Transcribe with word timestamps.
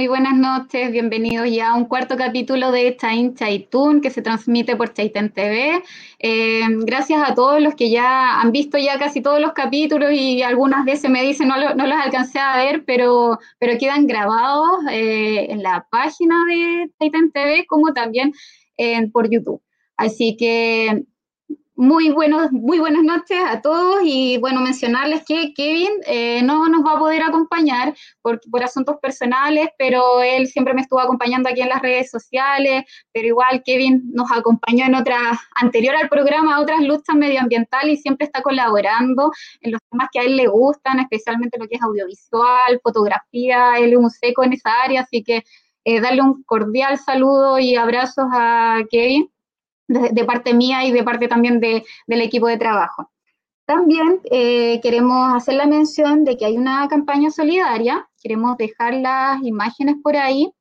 Muy 0.00 0.08
buenas 0.08 0.34
noches, 0.34 0.90
bienvenidos 0.92 1.46
ya 1.50 1.72
a 1.72 1.74
un 1.74 1.84
cuarto 1.84 2.16
capítulo 2.16 2.72
de 2.72 2.96
Chain 2.96 3.34
Chaitun 3.34 4.00
que 4.00 4.08
se 4.08 4.22
transmite 4.22 4.74
por 4.74 4.94
Chaitén 4.94 5.30
TV. 5.30 5.82
Eh, 6.18 6.62
gracias 6.86 7.20
a 7.22 7.34
todos 7.34 7.60
los 7.60 7.74
que 7.74 7.90
ya 7.90 8.40
han 8.40 8.50
visto 8.50 8.78
ya 8.78 8.98
casi 8.98 9.20
todos 9.20 9.42
los 9.42 9.52
capítulos 9.52 10.10
y 10.12 10.40
algunas 10.40 10.86
veces 10.86 11.10
me 11.10 11.22
dicen 11.22 11.48
no, 11.48 11.74
no 11.74 11.86
los 11.86 11.98
alcancé 11.98 12.38
a 12.38 12.56
ver, 12.56 12.82
pero, 12.86 13.38
pero 13.58 13.78
quedan 13.78 14.06
grabados 14.06 14.70
eh, 14.90 15.48
en 15.50 15.62
la 15.62 15.86
página 15.90 16.34
de 16.48 16.90
Chaitén 16.98 17.30
TV 17.30 17.66
como 17.66 17.92
también 17.92 18.32
por 19.12 19.30
YouTube. 19.30 19.60
Así 19.98 20.34
que 20.38 21.04
muy, 21.80 22.10
buenos, 22.10 22.52
muy 22.52 22.78
buenas 22.78 23.02
noches 23.02 23.38
a 23.42 23.62
todos 23.62 24.00
y 24.04 24.36
bueno, 24.36 24.60
mencionarles 24.60 25.24
que 25.26 25.54
Kevin 25.54 25.88
eh, 26.06 26.42
no 26.42 26.68
nos 26.68 26.84
va 26.84 26.92
a 26.92 26.98
poder 26.98 27.22
acompañar 27.22 27.94
por, 28.20 28.38
asuntos 28.62 28.96
personales, 29.00 29.70
pero 29.78 30.20
él 30.20 30.46
siempre 30.46 30.74
me 30.74 30.82
estuvo 30.82 31.00
acompañando 31.00 31.48
aquí 31.48 31.62
en 31.62 31.70
las 31.70 31.80
redes 31.80 32.10
sociales, 32.10 32.84
pero 33.14 33.28
igual 33.28 33.62
Kevin 33.64 34.02
nos 34.12 34.30
acompañó 34.30 34.84
en 34.84 34.94
otras, 34.94 35.38
anterior 35.54 35.96
al 35.96 36.10
programa, 36.10 36.60
otras 36.60 36.82
luchas 36.82 37.16
medioambientales 37.16 37.98
y 37.98 38.02
siempre 38.02 38.26
está 38.26 38.42
colaborando 38.42 39.32
en 39.62 39.72
los 39.72 39.80
temas 39.90 40.08
que 40.12 40.20
a 40.20 40.24
él 40.24 40.36
le 40.36 40.48
gustan, 40.48 41.00
especialmente 41.00 41.58
lo 41.58 41.66
que 41.66 41.76
es 41.76 41.82
audiovisual, 41.82 42.78
fotografía, 42.82 43.78
él 43.78 43.92
es 43.94 43.98
un 43.98 44.10
seco 44.10 44.44
en 44.44 44.52
esa 44.52 44.82
área, 44.82 45.00
así 45.00 45.24
que 45.24 45.44
eh, 45.86 46.00
darle 46.02 46.20
un 46.20 46.42
cordial 46.42 46.98
saludo 46.98 47.58
y 47.58 47.74
abrazos 47.76 48.26
a 48.32 48.80
Kevin 48.90 49.30
de, 49.90 50.24
parte 50.24 50.54
mía 50.54 50.84
y 50.84 50.92
de 50.92 51.02
parte 51.02 51.28
también 51.28 51.60
de, 51.60 51.84
del 52.06 52.20
equipo 52.22 52.46
de 52.46 52.58
trabajo. 52.58 53.10
También 53.66 54.20
eh, 54.30 54.80
queremos 54.82 55.34
hacer 55.34 55.54
la 55.54 55.66
mención 55.66 56.24
de 56.24 56.36
que 56.36 56.44
hay 56.44 56.56
una 56.56 56.88
campaña 56.88 57.30
solidaria, 57.30 58.08
queremos 58.22 58.56
dejar 58.56 58.94
las 58.94 59.42
imágenes 59.42 59.96
por 60.02 60.16
ahí, 60.16 60.52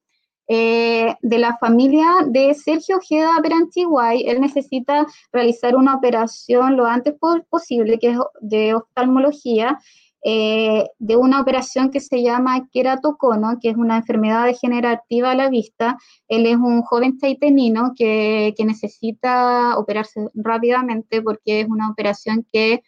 eh, 0.52 1.16
de 1.22 1.38
la 1.38 1.58
familia 1.58 2.08
de 2.26 2.56
Sergio 2.56 2.98
Ojeda 2.98 3.40
Perantiguay. 3.42 4.24
Él 4.28 4.42
necesita 4.42 5.06
realizar 5.32 5.76
una 5.76 5.96
operación 5.96 6.76
lo 6.76 6.88
antes 6.88 7.14
posible, 7.50 8.00
que 8.00 8.10
es 8.10 8.18
de 8.42 8.74
oftalmología, 8.74 9.78
eh, 10.22 10.86
de 11.00 11.16
una 11.16 11.40
operación 11.40 11.92
que 11.92 12.02
se 12.02 12.22
llama 12.22 12.68
queratocono, 12.72 13.58
que 13.62 13.70
es 13.70 13.78
una 13.78 13.98
enfermedad 13.98 14.46
degenerativa 14.46 15.32
a 15.32 15.36
la 15.36 15.50
vista. 15.50 15.98
Él 16.28 16.46
es 16.46 16.58
un 16.58 16.82
joven 16.82 17.18
taitenino 17.18 17.94
que, 17.96 18.54
que 18.58 18.66
necesita 18.66 19.78
operarse 19.78 20.28
rápidamente 20.34 21.22
porque 21.22 21.62
es 21.62 21.68
una 21.70 21.90
operación 21.90 22.46
que, 22.52 22.84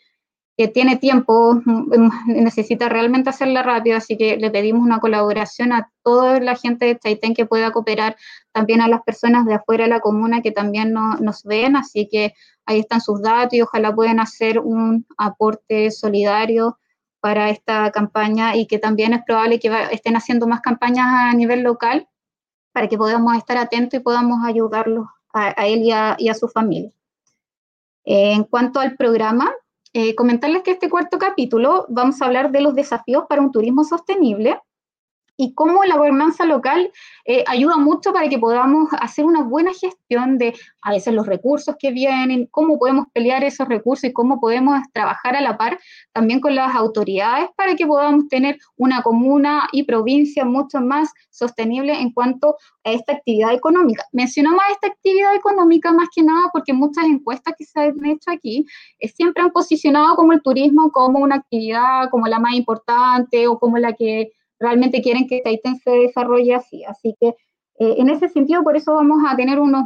que, 0.58 0.68
tiene 0.68 0.98
tiempo, 0.98 1.62
necesita 2.28 2.90
realmente 2.90 3.30
hacerla 3.30 3.64
rápido, 3.64 3.96
así 3.96 4.18
que 4.18 4.36
le 4.36 4.52
pedimos 4.52 4.84
una 4.84 5.00
colaboración 5.00 5.72
a 5.72 5.90
toda 6.04 6.40
la 6.42 6.56
gente 6.56 6.86
de 6.86 6.96
Taitén 6.96 7.34
que 7.34 7.46
pueda 7.46 7.72
cooperar, 7.72 8.18
también 8.52 8.82
a 8.82 8.90
las 8.90 9.04
personas 9.04 9.46
de 9.46 9.54
afuera 9.54 9.86
de 9.86 9.90
la 9.90 10.02
comuna 10.02 10.42
que 10.42 10.52
también 10.52 10.92
no, 10.92 11.16
nos 11.16 11.44
ven, 11.44 11.78
así 11.78 12.10
que 12.12 12.34
ahí 12.66 12.80
están 12.80 13.00
sus 13.00 13.22
datos 13.22 13.54
y 13.54 13.62
ojalá 13.62 13.96
puedan 13.96 14.20
hacer 14.20 14.60
un 14.60 15.06
aporte 15.18 15.92
solidario 15.92 16.78
para 17.22 17.50
esta 17.50 17.92
campaña 17.92 18.56
y 18.56 18.66
que 18.66 18.80
también 18.80 19.14
es 19.14 19.24
probable 19.24 19.60
que 19.60 19.72
estén 19.92 20.16
haciendo 20.16 20.48
más 20.48 20.60
campañas 20.62 21.06
a 21.08 21.34
nivel 21.34 21.62
local 21.62 22.10
para 22.74 22.88
que 22.88 22.98
podamos 22.98 23.38
estar 23.38 23.58
atentos 23.58 24.00
y 24.00 24.04
podamos 24.04 24.44
ayudarlos 24.46 25.08
a, 25.34 25.52
él 25.68 25.84
y 25.84 25.92
a, 25.92 26.34
su 26.34 26.50
familia. 26.50 26.92
Eh, 28.04 28.34
en 28.34 28.44
cuanto 28.44 28.80
al 28.80 28.98
programa, 28.98 29.52
eh, 29.94 30.16
comentarles 30.16 30.64
que 30.64 30.72
este 30.72 30.90
cuarto 30.90 31.20
capítulo 31.20 31.86
vamos 31.90 32.22
a 32.22 32.26
hablar 32.26 32.52
de 32.52 32.62
los 32.62 32.76
desafíos 32.76 33.26
para 33.30 33.42
un 33.42 33.52
turismo 33.52 33.84
sostenible 33.84 34.60
y 35.42 35.56
cómo 35.56 35.84
la 35.86 35.98
gobernanza 35.98 36.46
local 36.46 36.92
eh, 37.26 37.44
ayuda 37.48 37.76
mucho 37.78 38.14
para 38.14 38.30
que 38.30 38.38
podamos 38.38 38.90
hacer 39.00 39.26
una 39.26 39.42
buena 39.42 39.72
gestión 39.74 40.38
de 40.38 40.54
a 40.84 40.92
veces 40.92 41.16
los 41.16 41.26
recursos 41.26 41.76
que 41.80 41.90
vienen, 41.90 42.48
cómo 42.52 42.78
podemos 42.78 43.08
pelear 43.12 43.44
esos 43.44 43.68
recursos 43.68 44.04
y 44.04 44.14
cómo 44.14 44.40
podemos 44.40 44.80
trabajar 44.94 45.36
a 45.36 45.42
la 45.42 45.58
par 45.58 45.80
también 46.14 46.42
con 46.42 46.54
las 46.54 46.76
autoridades 46.76 47.50
para 47.56 47.76
que 47.76 47.88
podamos 47.88 48.28
tener 48.28 48.60
una 48.78 49.02
comuna 49.02 49.68
y 49.72 49.82
provincia 49.82 50.46
mucho 50.46 50.80
más 50.80 51.12
sostenible 51.32 52.00
en 52.00 52.12
cuanto 52.12 52.58
a 52.84 52.92
esta 52.92 53.14
actividad 53.14 53.52
económica. 53.52 54.06
Mencionamos 54.12 54.62
esta 54.72 54.90
actividad 54.90 55.34
económica 55.34 55.92
más 55.92 56.10
que 56.16 56.22
nada 56.22 56.50
porque 56.54 56.72
muchas 56.72 57.06
encuestas 57.06 57.56
que 57.58 57.66
se 57.66 57.80
han 57.80 58.06
hecho 58.06 58.30
aquí 58.30 58.68
eh, 59.00 59.08
siempre 59.08 59.42
han 59.42 59.50
posicionado 59.50 60.16
como 60.16 60.34
el 60.34 60.44
turismo 60.44 60.92
como 60.92 61.18
una 61.18 61.38
actividad 61.38 62.12
como 62.12 62.28
la 62.28 62.38
más 62.38 62.54
importante 62.54 63.48
o 63.48 63.58
como 63.58 63.80
la 63.80 63.94
que 63.94 64.34
realmente 64.62 65.02
quieren 65.02 65.28
que 65.28 65.42
Taiten 65.42 65.78
se 65.80 65.92
desarrolle 65.92 66.56
así. 66.56 66.84
Así 66.86 67.16
que 67.20 67.30
eh, 67.80 67.96
en 67.98 68.10
ese 68.10 68.30
sentido, 68.30 68.64
por 68.64 68.78
eso 68.78 68.94
vamos 68.94 69.24
a 69.28 69.36
tener 69.36 69.60
unos 69.60 69.86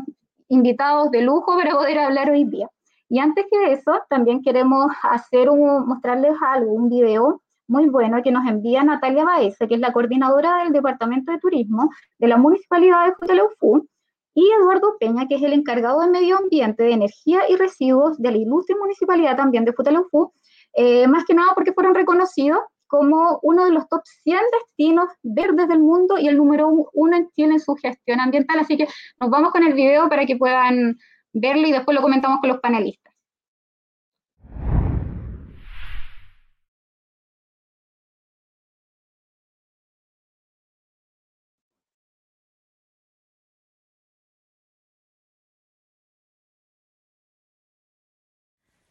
invitados 0.50 1.10
de 1.12 1.22
lujo 1.22 1.56
para 1.58 1.72
poder 1.72 1.98
hablar 1.98 2.30
hoy 2.30 2.44
día. 2.44 2.70
Y 3.10 3.20
antes 3.20 3.46
que 3.50 3.72
eso, 3.72 4.02
también 4.10 4.42
queremos 4.42 4.92
hacer 5.04 5.50
un, 5.50 5.88
mostrarles 5.88 6.34
algo, 6.42 6.74
un 6.74 6.90
video 6.90 7.42
muy 7.68 7.88
bueno 7.88 8.22
que 8.22 8.32
nos 8.32 8.48
envía 8.48 8.84
Natalia 8.84 9.24
Baeza, 9.24 9.68
que 9.68 9.76
es 9.76 9.80
la 9.80 9.94
coordinadora 9.94 10.64
del 10.64 10.74
Departamento 10.74 11.32
de 11.32 11.40
Turismo 11.40 11.90
de 12.20 12.28
la 12.28 12.38
Municipalidad 12.38 13.06
de 13.08 13.16
Futaleufú, 13.16 13.88
y 14.36 14.52
Eduardo 14.52 14.98
Peña, 15.00 15.28
que 15.28 15.36
es 15.36 15.42
el 15.42 15.54
encargado 15.54 16.02
de 16.02 16.10
Medio 16.10 16.38
Ambiente, 16.38 16.84
de 16.84 16.92
Energía 16.92 17.50
y 17.50 17.56
Residuos 17.56 18.22
de 18.22 18.32
la 18.32 18.38
ilustre 18.38 18.76
Municipalidad 18.76 19.38
también 19.38 19.64
de 19.64 19.72
Futaleufú, 19.72 20.34
eh, 20.74 21.08
más 21.08 21.24
que 21.26 21.34
nada 21.34 21.54
porque 21.56 21.72
fueron 21.72 21.96
reconocidos 21.96 22.60
como 22.88 23.40
uno 23.42 23.66
de 23.66 23.72
los 23.72 23.88
top 23.90 24.02
100 24.24 24.40
destinos 24.60 25.10
verdes 25.24 25.68
del 25.68 25.80
mundo 25.80 26.18
y 26.18 26.28
el 26.28 26.38
número 26.38 26.70
uno 26.94 27.18
en 27.18 27.30
Chile 27.32 27.54
en 27.54 27.60
su 27.60 27.76
gestión 27.76 28.20
ambiental. 28.20 28.60
Así 28.60 28.78
que 28.78 28.88
nos 29.20 29.30
vamos 29.30 29.52
con 29.52 29.64
el 29.64 29.74
video 29.74 30.10
para 30.10 30.26
que 30.26 30.38
puedan 30.38 30.98
verlo 31.34 31.68
y 31.68 31.72
después 31.72 31.96
lo 31.96 32.02
comentamos 32.02 32.40
con 32.40 32.50
los 32.50 32.60
panelistas. 32.60 33.05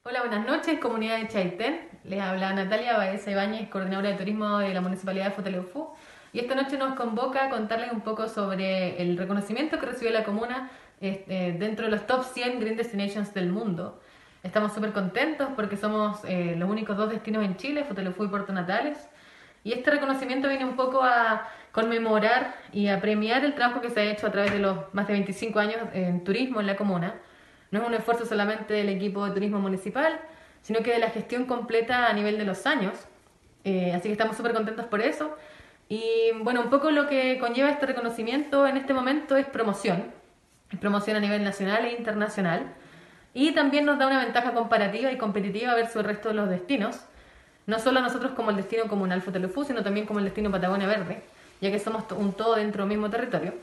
Hola, 0.07 0.21
buenas 0.21 0.47
noches, 0.47 0.79
comunidad 0.81 1.17
de 1.17 1.29
Chaitén. 1.29 1.81
Les 2.05 2.21
habla 2.21 2.53
Natalia 2.53 2.99
Baeza 2.99 3.31
Ibáñez, 3.31 3.71
coordinadora 3.71 4.11
de 4.11 4.17
turismo 4.17 4.59
de 4.59 4.75
la 4.75 4.83
Municipalidad 4.83 5.25
de 5.25 5.31
Futaleufú. 5.31 5.95
Y 6.35 6.41
esta 6.41 6.55
noche 6.55 6.77
nos 6.77 6.95
convoca 6.95 7.47
a 7.47 7.49
contarles 7.49 7.91
un 7.91 8.03
poco 8.03 8.29
sobre 8.29 9.01
el 9.01 9.17
reconocimiento 9.17 9.81
que 9.81 9.87
recibió 9.87 10.13
la 10.13 10.23
comuna 10.23 10.71
este, 11.01 11.55
dentro 11.55 11.87
de 11.87 11.91
los 11.91 12.07
top 12.07 12.23
100 12.23 12.61
Green 12.61 12.77
Destinations 12.77 13.33
del 13.33 13.51
mundo. 13.51 13.99
Estamos 14.43 14.75
súper 14.75 14.93
contentos 14.93 15.49
porque 15.57 15.79
somos 15.79 16.21
eh, 16.27 16.55
los 16.59 16.69
únicos 16.69 16.99
dos 16.99 17.09
destinos 17.09 17.43
en 17.43 17.57
Chile, 17.57 17.85
Futaleufú 17.85 18.25
y 18.25 18.29
Puerto 18.29 18.53
Natales. 18.53 19.09
Y 19.63 19.73
este 19.73 19.91
reconocimiento 19.91 20.51
viene 20.51 20.67
un 20.67 20.77
poco 20.77 21.03
a 21.03 21.49
conmemorar 21.73 22.57
y 22.75 22.89
a 22.89 23.01
premiar 23.01 23.43
el 23.43 23.55
trabajo 23.55 23.81
que 23.81 23.89
se 23.89 24.01
ha 24.01 24.05
hecho 24.05 24.27
a 24.27 24.31
través 24.31 24.53
de 24.53 24.59
los 24.59 24.93
más 24.93 25.07
de 25.07 25.15
25 25.15 25.59
años 25.59 25.79
en 25.95 26.25
turismo 26.25 26.61
en 26.61 26.67
la 26.67 26.77
comuna 26.77 27.15
no 27.75 27.81
es 27.83 27.89
un 27.89 27.95
esfuerzo 27.95 28.25
solamente 28.25 28.73
del 28.73 28.89
equipo 28.89 29.27
de 29.27 29.33
turismo 29.33 29.59
municipal, 29.59 30.21
sino 30.63 30.79
que 30.85 30.93
de 30.93 31.01
la 31.01 31.11
gestión 31.11 31.45
completa 31.45 32.07
a 32.07 32.13
nivel 32.13 32.39
de 32.39 32.45
los 32.45 32.67
años. 32.67 32.95
Eh, 33.65 33.93
así 33.93 34.05
que 34.05 34.13
estamos 34.13 34.37
súper 34.37 34.53
contentos 34.53 34.87
por 34.87 35.01
eso. 35.01 35.37
Y 35.89 36.31
bueno, 36.43 36.61
un 36.61 36.71
poco 36.71 36.93
lo 36.93 37.09
que 37.09 37.37
conlleva 37.41 37.71
este 37.71 37.87
reconocimiento 37.87 38.65
en 38.69 38.77
este 38.77 38.95
momento 38.95 39.37
es 39.37 39.47
promoción. 39.47 40.05
Promoción 40.81 41.17
a 41.17 41.21
nivel 41.21 41.43
nacional 41.43 41.85
e 41.85 41.97
internacional. 41.99 42.63
Y 43.35 43.51
también 43.51 43.87
nos 43.87 43.99
da 43.99 44.07
una 44.07 44.25
ventaja 44.25 44.55
comparativa 44.55 45.11
y 45.11 45.19
competitiva 45.19 45.75
versus 45.75 45.97
el 45.97 46.05
resto 46.05 46.29
de 46.29 46.35
los 46.35 46.49
destinos. 46.49 47.01
No 47.67 47.81
solo 47.81 47.99
a 47.99 48.03
nosotros 48.03 48.35
como 48.37 48.51
el 48.51 48.57
destino 48.57 48.85
comunal 48.85 49.21
Futelufú, 49.21 49.65
sino 49.65 49.83
también 49.83 50.07
como 50.07 50.21
el 50.21 50.27
destino 50.27 50.49
Patagonia 50.49 50.87
Verde, 50.87 51.25
ya 51.61 51.73
que 51.73 51.81
somos 51.81 52.05
un 52.13 52.35
todo 52.35 52.55
dentro 52.55 52.85
del 52.85 52.91
mismo 52.91 53.11
territorio. 53.11 53.55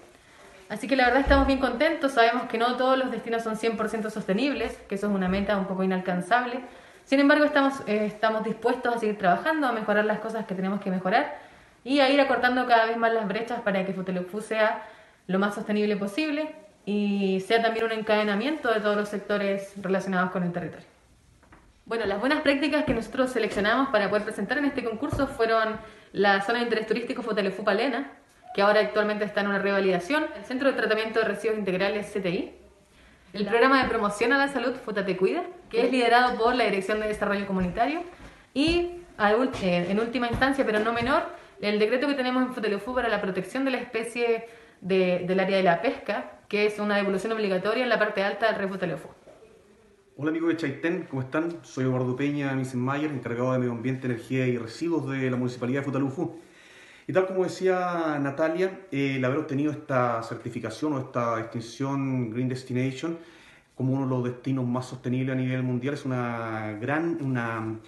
Así 0.72 0.88
que 0.88 0.96
la 0.96 1.04
verdad 1.04 1.20
estamos 1.20 1.48
bien 1.48 1.60
contentos, 1.60 2.14
sabemos 2.14 2.44
que 2.44 2.58
no 2.58 2.78
todos 2.78 2.98
los 2.98 3.12
destinos 3.12 3.44
son 3.44 3.58
100% 3.58 4.10
sostenibles, 4.10 4.78
que 4.88 4.96
eso 4.96 5.08
es 5.08 5.14
una 5.14 5.28
meta 5.28 5.58
un 5.58 5.66
poco 5.66 5.84
inalcanzable. 5.84 6.62
Sin 7.04 7.20
embargo, 7.20 7.44
estamos, 7.44 7.82
eh, 7.88 8.06
estamos 8.06 8.46
dispuestos 8.46 8.96
a 8.96 8.98
seguir 8.98 9.18
trabajando, 9.18 9.68
a 9.68 9.74
mejorar 9.74 10.06
las 10.06 10.20
cosas 10.20 10.46
que 10.46 10.56
tenemos 10.56 10.80
que 10.80 10.90
mejorar 10.90 11.38
y 11.84 12.00
a 12.00 12.10
ir 12.10 12.22
acortando 12.22 12.66
cada 12.68 12.86
vez 12.86 12.96
más 12.96 13.12
las 13.12 13.28
brechas 13.28 13.60
para 13.60 13.86
que 13.86 13.92
Futelufú 13.92 14.40
sea 14.40 14.88
lo 15.28 15.40
más 15.40 15.56
sostenible 15.56 15.98
posible 15.98 16.56
y 16.86 17.42
sea 17.42 17.62
también 17.62 17.88
un 17.88 17.92
encadenamiento 17.92 18.74
de 18.74 18.80
todos 18.80 18.96
los 18.96 19.10
sectores 19.10 19.74
relacionados 19.76 20.32
con 20.32 20.44
el 20.44 20.54
territorio. 20.54 20.88
Bueno, 21.84 22.06
las 22.06 22.22
buenas 22.22 22.44
prácticas 22.44 22.86
que 22.86 22.94
nosotros 22.94 23.30
seleccionamos 23.32 23.90
para 23.90 24.08
poder 24.08 24.24
presentar 24.24 24.58
en 24.60 24.64
este 24.64 24.86
concurso 24.86 25.28
fueron 25.28 25.82
la 26.14 26.40
zona 26.44 26.60
de 26.60 26.64
interés 26.64 26.88
turístico 26.88 27.24
Futelefú 27.24 27.66
Palena, 27.66 28.21
que 28.54 28.62
ahora 28.62 28.82
actualmente 28.82 29.24
está 29.26 29.42
en 29.42 29.48
una 29.48 29.60
revalidación, 29.60 30.26
el 30.38 30.44
Centro 30.46 30.70
de 30.70 30.78
Tratamiento 30.78 31.20
de 31.20 31.26
Residuos 31.26 31.58
Integrales 31.58 32.12
CTI, 32.12 32.52
el 33.34 33.46
programa 33.46 33.82
de 33.82 33.90
promoción 33.90 34.34
a 34.34 34.38
la 34.38 34.50
salud 34.50 34.76
Futate 34.76 35.16
Cuida, 35.16 35.44
que 35.70 35.86
es 35.86 35.92
liderado 35.92 36.38
por 36.38 36.54
la 36.56 36.66
Dirección 36.66 37.00
de 37.00 37.08
Desarrollo 37.08 37.48
Comunitario, 37.48 38.04
y 38.54 38.92
en 39.18 40.00
última 40.00 40.28
instancia, 40.28 40.66
pero 40.66 40.80
no 40.80 40.92
menor, 40.92 41.24
el 41.62 41.80
decreto 41.80 42.08
que 42.08 42.16
tenemos 42.16 42.44
en 42.44 42.54
Futaleufú 42.54 42.94
para 42.94 43.08
la 43.08 43.22
protección 43.22 43.64
de 43.64 43.72
la 43.72 43.78
especie 43.78 44.48
del 44.82 45.40
área 45.40 45.58
de 45.58 45.64
la 45.64 45.82
pesca, 45.82 46.40
que 46.50 46.66
es 46.66 46.80
una 46.80 46.98
devolución 46.98 47.32
obligatoria 47.32 47.84
en 47.84 47.90
la 47.90 48.00
parte 48.00 48.24
alta 48.24 48.48
del 48.48 48.56
río 48.56 48.68
Futaleufú. 48.68 49.08
Hola 50.18 50.32
amigos 50.32 50.50
de 50.50 50.58
Chaitén, 50.58 51.08
¿cómo 51.10 51.22
están? 51.22 51.64
Soy 51.64 51.86
Eduardo 51.86 52.16
Peña 52.16 52.52
Missenmayer, 52.54 53.10
encargado 53.10 53.54
de 53.54 53.60
Medio 53.60 53.72
Ambiente, 53.72 54.08
Energía 54.08 54.46
y 54.46 54.58
Residuos 54.58 55.10
de 55.10 55.32
la 55.32 55.38
Municipalidad 55.38 55.80
de 55.82 55.86
Futalufú. 55.86 56.40
Y 57.08 57.14
tal 57.14 57.28
como 57.28 57.44
decía 57.44 58.18
Natalia, 58.22 58.82
el 58.92 59.24
haber 59.26 59.40
obtenido 59.40 59.72
esta 59.72 60.22
certificación 60.24 60.94
o 60.94 61.00
esta 61.00 61.38
distinción 61.38 62.30
Green 62.32 62.48
Destination 62.48 63.18
como 63.76 63.94
uno 63.94 64.06
de 64.06 64.10
los 64.10 64.24
destinos 64.24 64.66
más 64.68 64.86
sostenibles 64.86 65.36
a 65.36 65.40
nivel 65.40 65.64
mundial 65.64 65.96
es 65.96 66.06
una 66.06 66.78
gran, 66.80 67.18
una, 67.22 67.80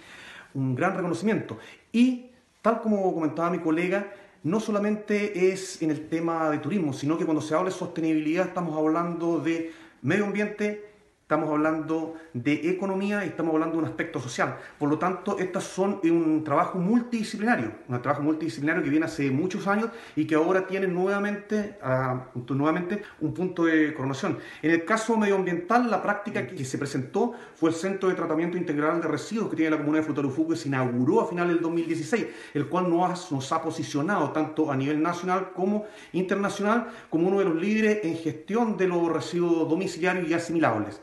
un 0.54 0.74
gran 0.74 0.96
reconocimiento. 0.96 1.58
Y 1.92 2.30
tal 2.62 2.80
como 2.80 3.14
comentaba 3.14 3.50
mi 3.50 3.60
colega, 3.60 4.12
no 4.42 4.60
solamente 4.60 5.52
es 5.52 5.80
en 5.82 5.90
el 5.90 6.08
tema 6.08 6.50
de 6.50 6.58
turismo, 6.58 6.92
sino 6.92 7.16
que 7.16 7.24
cuando 7.24 7.40
se 7.40 7.54
habla 7.54 7.70
de 7.70 7.76
sostenibilidad 7.76 8.48
estamos 8.48 8.76
hablando 8.76 9.38
de 9.38 9.72
medio 10.02 10.24
ambiente, 10.24 10.93
estamos 11.24 11.48
hablando 11.48 12.16
de 12.34 12.68
economía 12.68 13.24
y 13.24 13.28
estamos 13.28 13.54
hablando 13.54 13.76
de 13.76 13.82
un 13.84 13.88
aspecto 13.88 14.20
social. 14.20 14.58
Por 14.78 14.90
lo 14.90 14.98
tanto, 14.98 15.38
estas 15.38 15.64
son 15.64 15.98
un 16.04 16.44
trabajo 16.44 16.78
multidisciplinario, 16.78 17.72
un 17.88 18.02
trabajo 18.02 18.22
multidisciplinario 18.22 18.82
que 18.82 18.90
viene 18.90 19.06
hace 19.06 19.30
muchos 19.30 19.66
años 19.66 19.88
y 20.16 20.26
que 20.26 20.34
ahora 20.34 20.66
tiene 20.66 20.86
nuevamente, 20.86 21.78
uh, 21.82 22.52
nuevamente 22.52 23.02
un 23.20 23.32
punto 23.32 23.64
de 23.64 23.94
coronación. 23.94 24.38
En 24.60 24.72
el 24.72 24.84
caso 24.84 25.16
medioambiental, 25.16 25.90
la 25.90 26.02
práctica 26.02 26.46
que 26.46 26.62
se 26.62 26.76
presentó 26.76 27.32
fue 27.54 27.70
el 27.70 27.74
Centro 27.74 28.10
de 28.10 28.16
Tratamiento 28.16 28.58
Integral 28.58 29.00
de 29.00 29.08
Residuos 29.08 29.48
que 29.48 29.56
tiene 29.56 29.70
la 29.70 29.78
Comunidad 29.78 30.02
de 30.02 30.08
Futarufú, 30.08 30.46
que 30.46 30.56
se 30.56 30.68
inauguró 30.68 31.22
a 31.22 31.26
finales 31.26 31.54
del 31.54 31.62
2016, 31.62 32.26
el 32.52 32.68
cual 32.68 32.90
nos 32.90 33.32
ha, 33.32 33.34
nos 33.34 33.50
ha 33.50 33.62
posicionado 33.62 34.30
tanto 34.32 34.70
a 34.70 34.76
nivel 34.76 35.02
nacional 35.02 35.52
como 35.54 35.86
internacional 36.12 36.88
como 37.08 37.28
uno 37.28 37.38
de 37.38 37.46
los 37.46 37.54
líderes 37.54 38.04
en 38.04 38.14
gestión 38.18 38.76
de 38.76 38.88
los 38.88 39.10
residuos 39.10 39.66
domiciliarios 39.70 40.28
y 40.28 40.34
asimilables. 40.34 41.00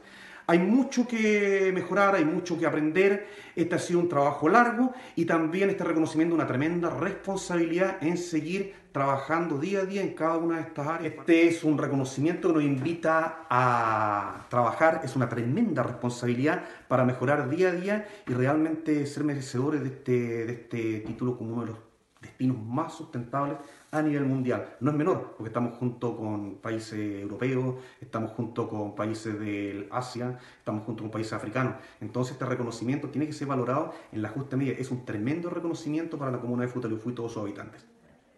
Hay 0.51 0.59
mucho 0.59 1.07
que 1.07 1.71
mejorar, 1.73 2.13
hay 2.15 2.25
mucho 2.25 2.59
que 2.59 2.65
aprender. 2.65 3.25
Este 3.55 3.75
ha 3.75 3.79
sido 3.79 3.99
un 3.99 4.09
trabajo 4.09 4.49
largo 4.49 4.93
y 5.15 5.23
también 5.23 5.69
este 5.69 5.85
reconocimiento 5.85 6.35
una 6.35 6.45
tremenda 6.45 6.89
responsabilidad 6.89 8.03
en 8.03 8.17
seguir 8.17 8.75
trabajando 8.91 9.57
día 9.57 9.79
a 9.79 9.85
día 9.85 10.01
en 10.01 10.13
cada 10.13 10.35
una 10.35 10.57
de 10.57 10.63
estas 10.63 10.87
áreas. 10.87 11.13
Este 11.19 11.47
es 11.47 11.63
un 11.63 11.77
reconocimiento 11.77 12.49
que 12.49 12.55
nos 12.55 12.63
invita 12.63 13.45
a 13.49 14.45
trabajar, 14.49 14.99
es 15.05 15.15
una 15.15 15.29
tremenda 15.29 15.83
responsabilidad 15.83 16.65
para 16.89 17.05
mejorar 17.05 17.49
día 17.49 17.69
a 17.69 17.71
día 17.71 18.07
y 18.27 18.33
realmente 18.33 19.05
ser 19.05 19.23
merecedores 19.23 19.81
de 19.81 19.87
este, 19.87 20.11
de 20.47 20.51
este 20.51 20.99
título 20.99 21.37
como 21.37 21.53
uno 21.53 21.61
de 21.61 21.67
los 21.67 21.77
destinos 22.19 22.57
más 22.57 22.93
sustentables 22.93 23.57
a 23.91 24.01
nivel 24.01 24.25
mundial. 24.25 24.77
No 24.79 24.91
es 24.91 24.97
menor, 24.97 25.35
porque 25.37 25.49
estamos 25.49 25.77
junto 25.77 26.15
con 26.15 26.55
países 26.55 27.21
europeos, 27.21 27.75
estamos 27.99 28.31
junto 28.31 28.69
con 28.69 28.95
países 28.95 29.37
del 29.37 29.87
Asia, 29.91 30.39
estamos 30.57 30.83
junto 30.85 31.03
con 31.03 31.11
países 31.11 31.33
africanos. 31.33 31.75
Entonces 31.99 32.33
este 32.33 32.45
reconocimiento 32.45 33.09
tiene 33.09 33.27
que 33.27 33.33
ser 33.33 33.47
valorado 33.47 33.93
en 34.13 34.21
la 34.21 34.29
justa 34.29 34.55
medida. 34.55 34.75
Es 34.77 34.91
un 34.91 35.05
tremendo 35.05 35.49
reconocimiento 35.49 36.17
para 36.17 36.31
la 36.31 36.39
comunidad 36.39 36.67
de 36.67 36.73
Futalufú 36.73 37.09
y 37.09 37.15
todos 37.15 37.33
sus 37.33 37.43
habitantes. 37.43 37.85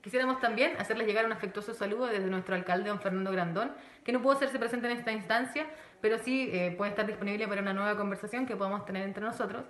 Quisiéramos 0.02 0.42
también 0.42 0.76
hacerles 0.80 1.08
llegar 1.08 1.26
un 1.26 1.32
afectuoso 1.32 1.74
saludo 1.74 2.08
desde 2.08 2.26
nuestro 2.26 2.56
alcalde, 2.56 2.90
don 2.90 3.00
Fernando 3.00 3.32
Grandón, 3.32 3.72
que 4.04 4.12
no 4.12 4.22
pudo 4.22 4.34
hacerse 4.34 4.60
presente 4.60 4.92
en 4.92 4.98
esta 4.98 5.14
instancia, 5.14 5.66
pero 6.02 6.18
sí 6.18 6.50
eh, 6.52 6.74
puede 6.78 6.90
estar 6.90 7.08
disponible 7.08 7.48
para 7.48 7.62
una 7.62 7.74
nueva 7.74 7.96
conversación 7.96 8.46
que 8.46 8.58
podamos 8.58 8.84
tener 8.86 9.04
entre 9.04 9.24
nosotros. 9.24 9.64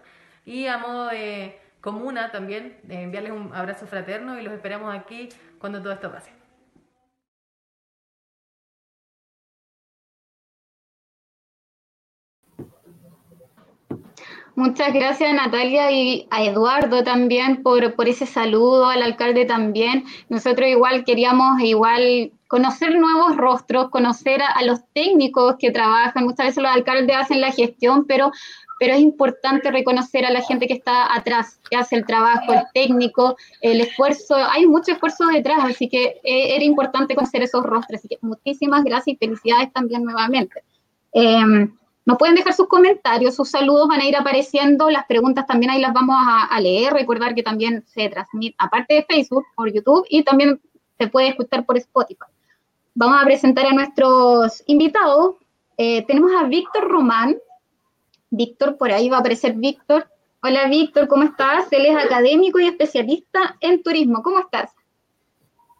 Y 0.43 0.65
a 0.65 0.79
modo 0.79 1.09
de 1.09 1.59
comuna 1.81 2.31
también, 2.31 2.77
de 2.83 3.03
enviarles 3.03 3.33
un 3.33 3.53
abrazo 3.53 3.85
fraterno 3.85 4.39
y 4.39 4.41
los 4.41 4.53
esperamos 4.53 4.95
aquí 4.95 5.29
cuando 5.63 5.81
todo 5.81 5.93
esto 5.93 6.11
pase. 6.11 6.29
Muchas 14.55 14.93
gracias 14.93 15.33
Natalia 15.33 15.89
y 15.89 16.27
a 16.31 16.43
Eduardo 16.43 17.05
también 17.05 17.63
por, 17.63 17.95
por 17.95 18.09
ese 18.09 18.25
saludo, 18.25 18.87
al 18.87 19.03
alcalde 19.03 19.45
también. 19.45 20.03
Nosotros 20.27 20.67
igual 20.67 21.05
queríamos 21.05 21.61
igual 21.61 22.33
conocer 22.53 22.93
nuevos 22.99 23.35
rostros, 23.35 23.89
conocer 23.89 24.39
a, 24.43 24.61
los 24.63 24.85
técnicos 24.93 25.55
que 25.57 25.71
trabajan. 25.71 26.23
Muchas 26.23 26.45
veces 26.45 26.61
los 26.61 26.71
alcaldes 26.71 27.17
hacen 27.17 27.41
la 27.41 27.51
gestión, 27.51 28.05
pero 28.05 28.31
es 28.79 28.99
importante 28.99 29.71
reconocer 29.71 30.23
a 30.23 30.29
la 30.29 30.41
gente 30.41 30.67
que 30.67 30.75
está 30.75 31.15
atrás, 31.15 31.59
que 31.67 31.75
hace 31.75 31.95
el 31.95 32.05
trabajo, 32.05 32.53
el 32.53 32.61
técnico, 32.71 33.37
el 33.59 33.81
esfuerzo, 33.81 34.35
hay 34.35 34.67
mucho 34.67 34.91
esfuerzo 34.91 35.25
detrás, 35.25 35.63
así 35.63 35.89
que 35.89 36.21
eh, 36.23 36.55
era 36.55 36.63
importante 36.63 37.15
conocer 37.15 37.41
esos 37.41 37.63
rostros, 37.63 38.01
así 38.01 38.07
que 38.07 38.19
muchísimas 38.21 38.83
gracias 38.83 39.15
y 39.15 39.17
felicidades 39.17 39.73
también 39.73 40.03
nuevamente. 40.03 40.63
Eh, 41.13 41.67
nos 42.05 42.17
pueden 42.19 42.35
dejar 42.35 42.53
sus 42.53 42.67
comentarios, 42.67 43.35
sus 43.35 43.49
saludos 43.49 43.87
van 43.87 44.01
a 44.01 44.05
ir 44.05 44.15
apareciendo, 44.15 44.91
las 44.91 45.07
preguntas 45.07 45.47
también 45.47 45.71
ahí 45.71 45.81
las 45.81 45.93
vamos 45.93 46.17
a 46.19 46.59
leer, 46.59 46.93
recordar 46.93 47.33
que 47.33 47.41
también 47.41 47.83
se 47.87 48.09
transmite, 48.09 48.55
aparte 48.59 48.93
de 48.93 49.05
Facebook, 49.09 49.45
por 49.55 49.73
YouTube 49.73 50.05
y 50.07 50.21
también 50.21 50.61
se 50.99 51.07
puede 51.07 51.29
escuchar 51.29 51.65
por 51.65 51.77
Spotify. 51.77 52.27
Vamos 52.95 53.19
a 53.19 53.25
presentar 53.25 53.65
a 53.65 53.73
nuestros 53.73 54.61
invitados. 54.67 55.37
Eh, 55.77 56.05
tenemos 56.05 56.31
a 56.39 56.43
Víctor 56.43 56.87
Román, 56.87 57.35
Víctor, 58.29 58.77
por 58.77 58.91
ahí 58.91 59.09
va 59.09 59.17
a 59.17 59.19
aparecer 59.21 59.53
Víctor. 59.55 60.05
Hola 60.43 60.67
Víctor, 60.67 61.07
¿cómo 61.07 61.23
estás? 61.23 61.65
Él 61.71 61.87
es 61.87 61.95
académico 61.95 62.59
y 62.59 62.67
especialista 62.67 63.57
en 63.61 63.81
turismo. 63.81 64.21
¿Cómo 64.21 64.37
estás? 64.39 64.71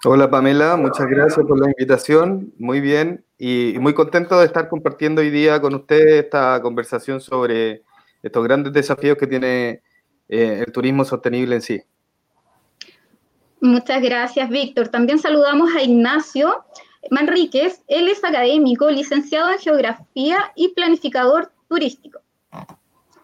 Hola 0.06 0.32
Pamela, 0.32 0.76
muchas 0.76 1.06
gracias 1.06 1.46
por 1.46 1.60
la 1.60 1.68
invitación. 1.68 2.52
Muy 2.58 2.82
bien 2.82 3.24
y 3.38 3.76
muy 3.80 3.94
contento 3.94 4.40
de 4.40 4.48
estar 4.48 4.68
compartiendo 4.68 5.22
hoy 5.22 5.30
día 5.30 5.62
con 5.62 5.76
ustedes 5.76 6.24
esta 6.24 6.60
conversación 6.64 7.22
sobre 7.22 7.84
estos 8.24 8.44
grandes 8.44 8.74
desafíos 8.74 9.18
que 9.20 9.28
tiene 9.28 9.84
eh, 10.30 10.64
el 10.66 10.72
turismo 10.72 11.06
sostenible 11.06 11.54
en 11.54 11.62
sí. 11.62 11.84
Muchas 13.62 14.02
gracias, 14.02 14.50
Víctor. 14.50 14.88
También 14.88 15.20
saludamos 15.20 15.76
a 15.76 15.84
Ignacio 15.84 16.66
Manríquez. 17.10 17.84
Él 17.88 18.08
es 18.08 18.24
académico, 18.24 18.90
licenciado 18.90 19.52
en 19.52 19.60
geografía 19.60 20.38
y 20.56 20.70
planificador 20.70 21.52
turístico. 21.68 22.20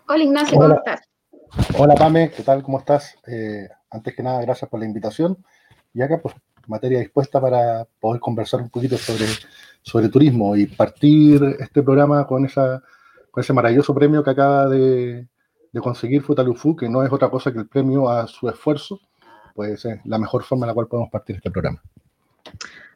Hola 0.08 0.24
Ignacio, 0.24 0.58
¿cómo 0.58 0.76
estás? 0.76 1.02
Hola 1.78 1.96
Pame, 1.96 2.32
¿qué 2.32 2.44
tal? 2.44 2.64
¿Cómo 2.64 2.80
estás? 2.80 3.16
Eh, 3.28 3.68
antes 3.92 4.16
que 4.16 4.24
nada, 4.24 4.42
gracias 4.42 4.70
por 4.70 4.80
la 4.80 4.86
invitación. 4.86 5.38
Y 5.94 6.02
acá, 6.02 6.20
pues, 6.22 6.36
materia 6.68 7.00
dispuesta 7.00 7.42
para 7.42 7.86
poder 8.00 8.20
conversar 8.20 8.62
un 8.62 8.70
poquito 8.70 8.98
sobre, 8.98 9.26
sobre 9.82 10.10
turismo 10.10 10.56
y 10.56 10.68
partir 10.68 11.44
este 11.60 11.82
programa 11.82 12.26
con, 12.28 12.46
esa, 12.46 12.82
con 13.32 13.42
ese 13.42 13.54
maravilloso 13.54 13.94
premio 13.94 14.24
que 14.24 14.30
acaba 14.30 14.68
de, 14.68 15.28
de 15.72 15.82
conseguir 15.82 16.22
Futalufú, 16.22 16.76
que 16.76 16.90
no 16.90 17.04
es 17.04 17.12
otra 17.12 17.30
cosa 17.30 17.52
que 17.52 17.60
el 17.60 17.68
premio 17.68 18.10
a 18.10 18.28
su 18.28 18.50
esfuerzo, 18.50 19.00
pues 19.56 19.84
es 19.86 20.00
la 20.06 20.18
mejor 20.18 20.44
forma 20.44 20.66
en 20.66 20.70
la 20.70 20.74
cual 20.74 20.88
podemos 20.88 21.10
partir 21.10 21.36
este 21.36 21.52
programa. 21.52 21.82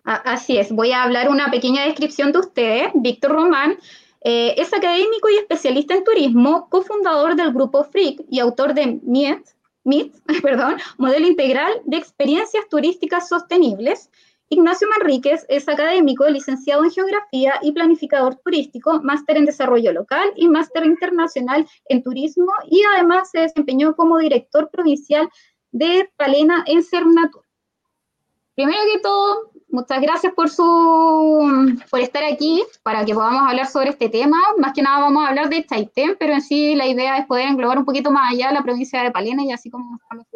Así 0.04 0.58
es, 0.58 0.72
voy 0.72 0.92
a 0.92 1.04
hablar 1.04 1.30
una 1.30 1.50
pequeña 1.50 1.86
descripción 1.86 2.34
de 2.34 2.40
ustedes. 2.40 2.92
Víctor 2.94 3.32
Román 3.32 3.78
eh, 4.22 4.54
es 4.58 4.74
académico 4.74 5.30
y 5.30 5.38
especialista 5.38 5.94
en 5.94 6.04
turismo, 6.04 6.68
cofundador 6.70 7.36
del 7.36 7.54
grupo 7.54 7.86
FRIC 7.86 8.26
y 8.30 8.40
autor 8.40 8.74
de 8.74 9.00
MIET, 9.02 9.56
MIT, 9.86 10.16
perdón, 10.44 10.76
Modelo 10.98 11.26
Integral 11.26 11.72
de 11.86 11.98
Experiencias 11.98 12.68
Turísticas 12.70 13.30
Sostenibles. 13.30 14.10
Ignacio 14.50 14.90
Manríquez 14.90 15.46
es 15.48 15.70
académico, 15.70 16.30
licenciado 16.30 16.84
en 16.84 16.92
Geografía 16.92 17.56
y 17.62 17.72
planificador 17.72 18.36
turístico, 18.36 19.02
máster 19.02 19.38
en 19.38 19.46
Desarrollo 19.46 19.94
Local 19.94 20.34
y 20.36 20.50
máster 20.50 20.86
internacional 20.86 21.66
en 21.86 22.04
Turismo 22.04 22.52
y 22.70 22.84
además 22.94 23.32
se 23.32 23.40
desempeñó 23.40 23.96
como 23.96 24.18
director 24.18 24.70
provincial 24.70 25.30
de 25.72 26.12
Palena 26.18 26.64
en 26.68 26.84
Cernatur. 26.84 27.44
Primero 28.56 28.80
que 28.94 29.00
todo, 29.00 29.52
muchas 29.70 30.02
gracias 30.02 30.34
por, 30.34 30.50
su, 30.50 31.78
por 31.90 32.00
estar 32.00 32.24
aquí 32.24 32.64
para 32.84 33.04
que 33.04 33.14
podamos 33.14 33.50
hablar 33.50 33.68
sobre 33.68 33.90
este 33.90 34.10
tema. 34.10 34.38
Más 34.58 34.74
que 34.74 34.84
nada 34.84 35.00
vamos 35.00 35.26
a 35.26 35.30
hablar 35.30 35.50
de 35.50 35.66
Chaitén, 35.66 36.16
pero 36.20 36.34
en 36.34 36.42
sí 36.42 36.76
la 36.76 36.86
idea 36.86 37.18
es 37.18 37.26
poder 37.26 37.48
englobar 37.48 37.80
un 37.80 37.86
poquito 37.86 38.12
más 38.12 38.32
allá 38.32 38.52
la 38.52 38.64
provincia 38.64 39.02
de 39.02 39.12
Palena 39.12 39.44
y 39.44 39.52
así 39.52 39.70
como 39.70 39.98
estamos 40.02 40.28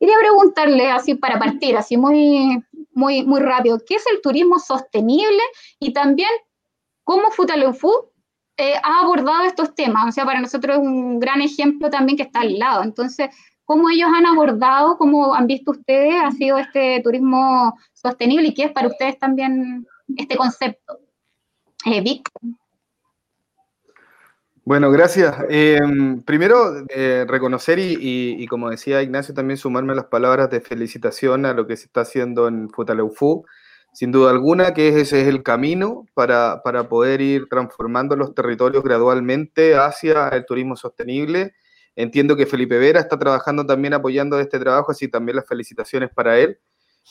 Quería 0.00 0.14
preguntarle 0.20 0.90
así 0.90 1.16
para 1.16 1.40
partir, 1.40 1.76
así 1.76 1.96
muy, 1.96 2.62
muy, 2.92 3.24
muy 3.24 3.40
rápido, 3.40 3.80
¿qué 3.84 3.96
es 3.96 4.04
el 4.12 4.20
turismo 4.20 4.60
sostenible? 4.60 5.42
Y 5.80 5.92
también, 5.92 6.30
¿cómo 7.02 7.32
Futaleufú 7.32 7.92
eh, 8.56 8.74
ha 8.80 9.00
abordado 9.00 9.44
estos 9.44 9.74
temas? 9.74 10.06
O 10.06 10.12
sea, 10.12 10.24
para 10.24 10.40
nosotros 10.40 10.76
es 10.76 10.82
un 10.82 11.18
gran 11.18 11.40
ejemplo 11.40 11.90
también 11.90 12.16
que 12.16 12.22
está 12.22 12.40
al 12.40 12.58
lado. 12.58 12.84
Entonces, 12.84 13.30
¿Cómo 13.68 13.90
ellos 13.90 14.08
han 14.16 14.24
abordado, 14.24 14.96
cómo 14.96 15.34
han 15.34 15.46
visto 15.46 15.72
ustedes, 15.72 16.14
ha 16.24 16.30
sido 16.30 16.56
este 16.56 17.02
turismo 17.04 17.78
sostenible 17.92 18.48
y 18.48 18.54
qué 18.54 18.64
es 18.64 18.72
para 18.72 18.88
ustedes 18.88 19.18
también 19.18 19.86
este 20.16 20.38
concepto? 20.38 21.00
Eh, 21.84 22.00
Vic. 22.00 22.30
Bueno, 24.64 24.90
gracias. 24.90 25.36
Em, 25.50 26.22
primero, 26.22 26.82
eh, 26.88 27.26
reconocer 27.28 27.78
y, 27.78 28.46
como 28.46 28.70
decía 28.70 29.02
Ignacio, 29.02 29.34
también 29.34 29.58
sumarme 29.58 29.92
a 29.92 29.96
las 29.96 30.06
palabras 30.06 30.48
de 30.48 30.62
felicitación 30.62 31.44
a 31.44 31.52
lo 31.52 31.66
que 31.66 31.76
se 31.76 31.84
está 31.84 32.00
haciendo 32.00 32.48
en 32.48 32.70
Futaleufú. 32.70 33.44
Sin 33.92 34.12
duda 34.12 34.30
alguna 34.30 34.72
que 34.72 34.88
ese 34.98 35.20
es 35.20 35.28
el 35.28 35.42
camino 35.42 36.06
para, 36.14 36.62
poder 36.88 37.20
ir 37.20 37.48
transformando 37.50 38.16
los 38.16 38.34
territorios 38.34 38.82
gradualmente 38.82 39.76
hacia 39.76 40.30
el 40.30 40.46
turismo 40.46 40.74
sostenible. 40.74 41.52
Entiendo 42.00 42.36
que 42.36 42.46
Felipe 42.46 42.78
Vera 42.78 43.00
está 43.00 43.18
trabajando 43.18 43.66
también 43.66 43.92
apoyando 43.92 44.38
este 44.38 44.60
trabajo, 44.60 44.92
así 44.92 45.08
también 45.08 45.34
las 45.34 45.48
felicitaciones 45.48 46.10
para 46.14 46.38
él. 46.38 46.56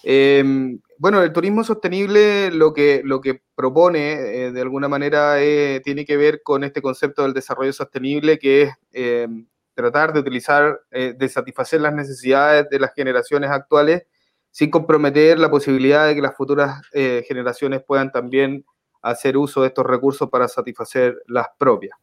Em, 0.01 0.79
bueno, 0.98 1.22
el 1.22 1.34
turismo 1.34 1.62
sostenible 1.65 2.51
lo 2.51 2.74
que, 2.74 3.01
lo 3.03 3.20
que 3.20 3.41
propone 3.53 4.13
eh, 4.13 4.51
de 4.53 4.62
alguna 4.62 4.88
manera 4.88 5.44
eh, 5.44 5.82
tiene 5.84 6.06
que 6.06 6.15
ver 6.15 6.41
con 6.41 6.63
este 6.63 6.82
concepto 6.82 7.24
del 7.24 7.34
desarrollo 7.34 7.74
sostenible 7.74 8.39
que 8.39 8.62
es 8.62 8.74
em, 8.94 9.46
tratar 9.74 10.13
de 10.13 10.22
utilizar, 10.22 10.79
eh, 10.91 11.13
de 11.17 11.27
satisfacer 11.27 11.82
las 11.82 11.94
necesidades 11.94 12.70
de 12.70 12.79
las 12.79 12.94
generaciones 12.94 13.50
actuales 13.50 14.03
sin 14.51 14.72
comprometer 14.72 15.38
la 15.38 15.51
posibilidad 15.51 16.08
de 16.08 16.15
que 16.15 16.22
las 16.22 16.36
futuras 16.36 16.82
generaciones 16.94 17.84
puedan 17.86 18.12
también 18.12 18.65
hacer 19.01 19.38
uso 19.38 19.62
de 19.62 19.67
estos 19.67 19.86
recursos 19.86 20.29
para 20.29 20.48
satisfacer 20.48 21.22
las 21.27 21.48
propias. 21.60 21.98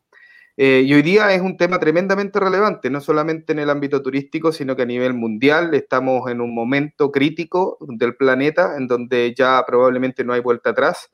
Eh, 0.56 0.84
y 0.87 0.94
hoy 0.94 1.02
día 1.02 1.32
es 1.34 1.40
un 1.42 1.56
tema 1.56 1.80
tremendamente 1.80 2.38
relevante, 2.38 2.88
no 2.88 3.00
solamente 3.00 3.52
en 3.52 3.58
el 3.58 3.70
ámbito 3.70 4.02
turístico, 4.02 4.52
sino 4.52 4.76
que 4.76 4.82
a 4.82 4.87
nivel 4.87 5.12
mundial 5.12 5.75
estamos 5.75 6.30
en 6.30 6.40
un 6.40 6.54
momento 6.54 7.11
crítico 7.11 7.76
del 7.80 8.16
planeta 8.16 8.76
en 8.76 8.87
donde 8.87 9.34
ya 9.37 9.64
probablemente 9.66 10.23
no 10.23 10.32
hay 10.32 10.40
vuelta 10.40 10.70
atrás. 10.70 11.11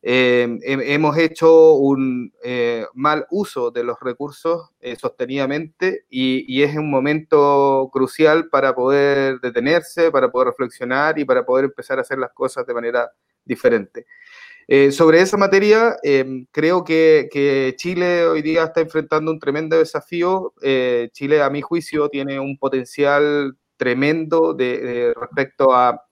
Eh, 0.00 0.58
hemos 0.62 1.18
hecho 1.18 1.74
un 1.74 2.32
eh, 2.44 2.86
mal 2.94 3.26
uso 3.30 3.72
de 3.72 3.82
los 3.82 3.96
recursos 4.00 4.70
sostenidamente 4.98 6.04
y, 6.08 6.44
y, 6.46 6.62
es 6.62 6.76
un 6.76 6.88
momento 6.88 7.90
crucial 7.92 8.48
para 8.48 8.74
poder 8.76 9.40
detenerse, 9.40 10.12
para 10.12 10.30
poder 10.30 10.48
reflexionar 10.48 11.18
y 11.18 11.24
para 11.24 11.44
poder 11.44 11.66
empezar 11.66 11.98
a 11.98 12.02
hacer 12.02 12.18
las 12.18 12.30
cosas 12.32 12.64
de 12.64 12.74
manera 12.74 13.10
diferente. 13.44 14.06
Eh, 14.70 14.92
sobre 14.92 15.22
esa 15.22 15.38
materia, 15.38 15.96
em, 16.02 16.46
creo 16.52 16.84
que, 16.84 17.74
Chile 17.78 18.26
hoy 18.26 18.42
día 18.42 18.64
está 18.64 18.82
enfrentando 18.82 19.30
un 19.30 19.38
tremendo 19.40 19.78
desafío. 19.78 20.52
Eh, 20.62 21.08
Chile, 21.14 21.42
a 21.42 21.48
mi 21.48 21.62
juicio, 21.62 22.10
tiene 22.10 22.38
un 22.38 22.58
potencial 22.58 23.56
tremendo 23.78 24.52
de, 24.52 25.14
respecto 25.18 25.74
a, 25.74 26.04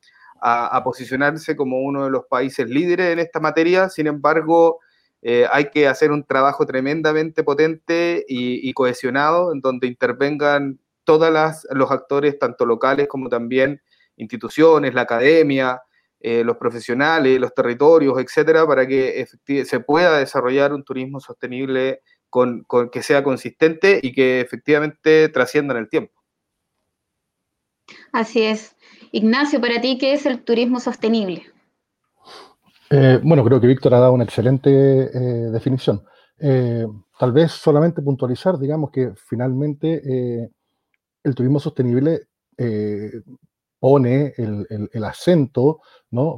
posicionarse 0.85 1.57
como 1.57 1.81
uno 1.83 2.05
de 2.05 2.11
los 2.11 2.25
países 2.27 2.69
líderes 2.69 3.13
en 3.13 3.19
esta 3.19 3.41
materia. 3.41 3.89
Sin 3.91 4.07
embargo, 4.07 4.81
eh, 5.23 5.47
hay 5.51 5.71
que 5.71 5.89
hacer 5.89 6.11
un 6.13 6.25
trabajo 6.25 6.65
tremendamente 6.67 7.43
potente 7.43 8.25
y, 8.29 8.73
cohesionado 8.73 9.53
en 9.53 9.61
donde 9.61 9.87
intervengan 9.89 10.79
todos 11.05 11.31
los 11.71 11.91
actores, 11.91 12.39
tanto 12.39 12.65
locales 12.65 13.09
como 13.09 13.29
también 13.29 13.83
instituciones, 14.17 14.95
la 14.95 15.03
academia, 15.03 15.83
eh, 16.21 16.43
los 16.45 16.57
profesionales, 16.57 17.39
los 17.39 17.55
territorios, 17.55 18.19
etcétera, 18.19 18.67
para 18.67 18.87
que 18.87 19.27
se 19.65 19.81
pueda 19.81 20.19
desarrollar 20.19 20.73
un 20.73 20.83
turismo 20.83 21.21
sostenible 21.21 22.01
con, 22.31 22.65
que 22.91 23.03
sea 23.03 23.23
consistente 23.23 24.01
y 24.03 24.13
que 24.13 24.41
efectivamente 24.41 25.29
trascienda 25.29 25.75
en 25.75 25.81
el 25.81 25.89
tiempo. 25.89 26.13
Así 28.13 28.43
es. 28.43 28.75
Ignacio, 29.13 29.61
para 29.61 29.81
ti, 29.81 29.99
¿qué 29.99 30.15
es 30.15 30.27
el 30.27 30.43
turismo 30.43 30.81
sostenible? 30.81 31.45
Eh, 32.91 33.21
bueno, 33.23 33.45
creo 33.45 33.61
que 33.61 33.67
Víctor 33.67 33.95
ha 33.95 34.01
dado 34.01 34.13
una 34.13 34.25
excelente 34.25 34.71
eh, 34.71 35.51
definición. 35.51 36.03
tal 37.19 37.33
vez 37.33 37.53
solamente 37.53 38.03
puntualizar, 38.03 38.59
digamos 38.59 38.91
que 38.91 39.13
finalmente 39.17 40.51
el 41.23 41.35
turismo 41.35 41.61
sostenible 41.61 42.23
pone 43.87 44.35
el, 44.37 45.05
acento. 45.05 45.81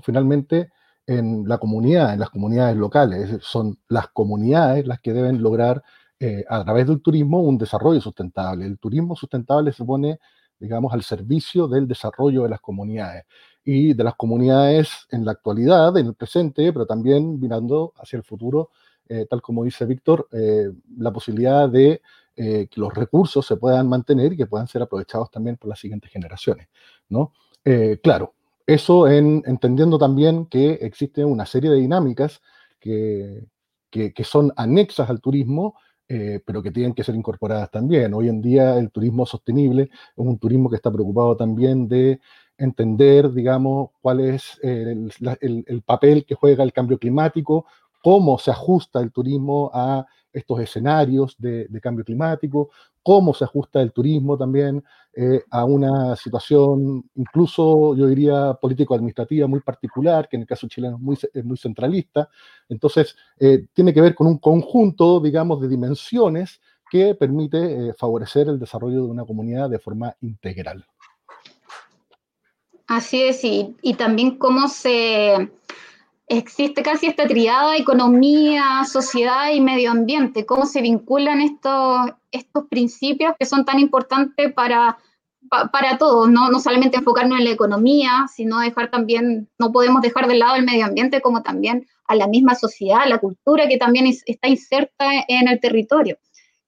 Finalmente, 0.02 0.70
en 1.06 1.48
la 1.48 1.56
comunidad, 1.56 2.12
en 2.12 2.20
las 2.20 2.28
comunidades 2.28 2.76
locales. 2.76 3.38
Son 3.40 3.78
las 3.88 4.08
comunidades 4.08 4.86
las 4.86 5.00
que 5.00 5.14
deben 5.14 5.40
lograr, 5.40 5.82
eh, 6.20 6.44
a 6.46 6.62
través 6.62 6.86
del 6.86 7.00
turismo, 7.00 7.40
un 7.40 7.56
desarrollo 7.56 8.02
sustentable. 8.02 8.66
El 8.66 8.78
turismo 8.78 9.16
sustentable 9.16 9.72
se 9.72 9.82
pone, 9.82 10.18
digamos, 10.58 10.92
al 10.92 11.02
servicio 11.02 11.68
del 11.68 11.88
desarrollo 11.88 12.42
de 12.42 12.50
las 12.50 12.60
comunidades 12.60 13.24
y 13.64 13.94
de 13.94 14.04
las 14.04 14.14
comunidades 14.16 15.06
en 15.10 15.24
la 15.24 15.32
actualidad, 15.32 15.96
en 15.96 16.08
el 16.08 16.14
presente, 16.14 16.70
pero 16.70 16.84
también 16.84 17.40
mirando 17.40 17.94
hacia 17.96 18.18
el 18.18 18.24
futuro, 18.24 18.68
eh, 19.08 19.24
tal 19.24 19.40
como 19.40 19.64
dice 19.64 19.86
Víctor, 19.86 20.28
eh, 20.32 20.70
la 20.98 21.10
posibilidad 21.12 21.66
de 21.66 22.02
que 22.38 22.80
los 22.80 22.94
recursos 22.94 23.44
se 23.44 23.56
puedan 23.56 23.88
mantener 23.88 24.32
y 24.32 24.36
que 24.36 24.46
puedan 24.46 24.68
ser 24.68 24.82
aprovechados 24.82 25.30
también 25.30 25.56
por 25.56 25.68
las 25.70 25.80
siguientes 25.80 26.10
generaciones. 26.10 26.68
¿no? 27.08 27.32
Eh, 27.64 27.98
claro, 28.02 28.34
eso 28.66 29.08
en, 29.08 29.42
entendiendo 29.46 29.98
también 29.98 30.46
que 30.46 30.74
existe 30.74 31.24
una 31.24 31.46
serie 31.46 31.70
de 31.70 31.80
dinámicas 31.80 32.40
que, 32.78 33.44
que, 33.90 34.24
son 34.24 34.52
anexas 34.56 35.10
al 35.10 35.20
turismo, 35.20 35.74
eh, 36.08 36.40
pero 36.44 36.62
que 36.62 36.70
tienen 36.70 36.94
que 36.94 37.02
ser 37.02 37.14
incorporadas 37.14 37.70
también. 37.70 38.14
Hoy 38.14 38.28
en 38.28 38.40
día 38.40 38.78
el 38.78 38.90
turismo 38.90 39.26
sostenible 39.26 39.82
es 39.82 39.90
un 40.16 40.38
turismo 40.38 40.70
que 40.70 40.76
está 40.76 40.92
preocupado 40.92 41.36
también 41.36 41.88
de 41.88 42.20
entender, 42.56 43.32
digamos, 43.32 43.90
cuál 44.00 44.20
es 44.20 44.58
el, 44.62 45.12
el, 45.40 45.82
papel 45.82 46.24
que 46.24 46.34
juega 46.34 46.64
el 46.64 46.72
cambio 46.72 46.98
climático, 46.98 47.66
cómo 48.02 48.38
se 48.38 48.50
ajusta 48.50 49.00
el 49.00 49.12
turismo 49.12 49.70
a 49.72 50.06
estos 50.32 50.60
escenarios 50.60 51.36
de, 51.38 51.68
cambio 51.80 52.04
climático, 52.04 52.70
cómo 53.02 53.32
se 53.32 53.44
ajusta 53.44 53.80
el 53.80 53.92
turismo 53.92 54.36
también 54.36 54.84
eh, 55.14 55.42
a 55.50 55.64
una 55.64 56.14
situación, 56.16 57.08
incluso 57.14 57.94
yo 57.96 58.06
diría 58.06 58.54
político-administrativa 58.54 59.46
muy 59.46 59.60
particular, 59.60 60.28
que 60.28 60.36
en 60.36 60.42
el 60.42 60.48
caso 60.48 60.68
chileno 60.68 60.98
es 61.32 61.44
muy, 61.44 61.56
centralista. 61.56 62.28
Entonces, 62.68 63.16
eh, 63.38 63.66
tiene 63.72 63.94
que 63.94 64.00
ver 64.00 64.14
con 64.14 64.26
un 64.26 64.38
conjunto, 64.38 65.20
digamos, 65.20 65.60
de 65.60 65.68
dimensiones 65.68 66.60
que 66.90 67.14
permite 67.14 67.88
eh, 67.88 67.94
favorecer 67.94 68.48
el 68.48 68.58
desarrollo 68.58 69.02
de 69.04 69.10
una 69.10 69.24
comunidad 69.24 69.70
de 69.70 69.78
forma 69.78 70.14
integral. 70.20 70.86
Así 72.86 73.22
es, 73.22 73.44
y 73.44 73.94
también 73.98 74.38
cómo 74.38 74.66
se 74.66 75.50
existe 76.28 76.82
casi 76.82 77.06
esta 77.06 77.26
triada 77.26 77.76
economía, 77.76 78.84
sociedad 78.84 79.50
y 79.52 79.60
medio 79.60 79.90
ambiente, 79.90 80.46
cómo 80.46 80.66
se 80.66 80.82
vinculan 80.82 81.40
estos, 81.40 82.12
estos 82.30 82.64
principios 82.68 83.32
que 83.38 83.46
son 83.46 83.64
tan 83.64 83.78
importantes 83.78 84.52
para, 84.52 84.98
para 85.48 85.98
todos, 85.98 86.28
¿no? 86.28 86.50
no 86.50 86.60
solamente 86.60 86.98
enfocarnos 86.98 87.38
en 87.38 87.44
la 87.44 87.50
economía, 87.50 88.26
sino 88.32 88.60
dejar 88.60 88.90
también, 88.90 89.48
no 89.58 89.72
podemos 89.72 90.02
dejar 90.02 90.28
de 90.28 90.36
lado 90.36 90.56
el 90.56 90.64
medio 90.64 90.84
ambiente 90.84 91.20
como 91.20 91.42
también 91.42 91.86
a 92.06 92.14
la 92.14 92.26
misma 92.26 92.54
sociedad, 92.54 93.06
la 93.06 93.18
cultura 93.18 93.68
que 93.68 93.78
también 93.78 94.06
está 94.06 94.48
inserta 94.48 95.06
en 95.28 95.48
el 95.48 95.60
territorio 95.60 96.18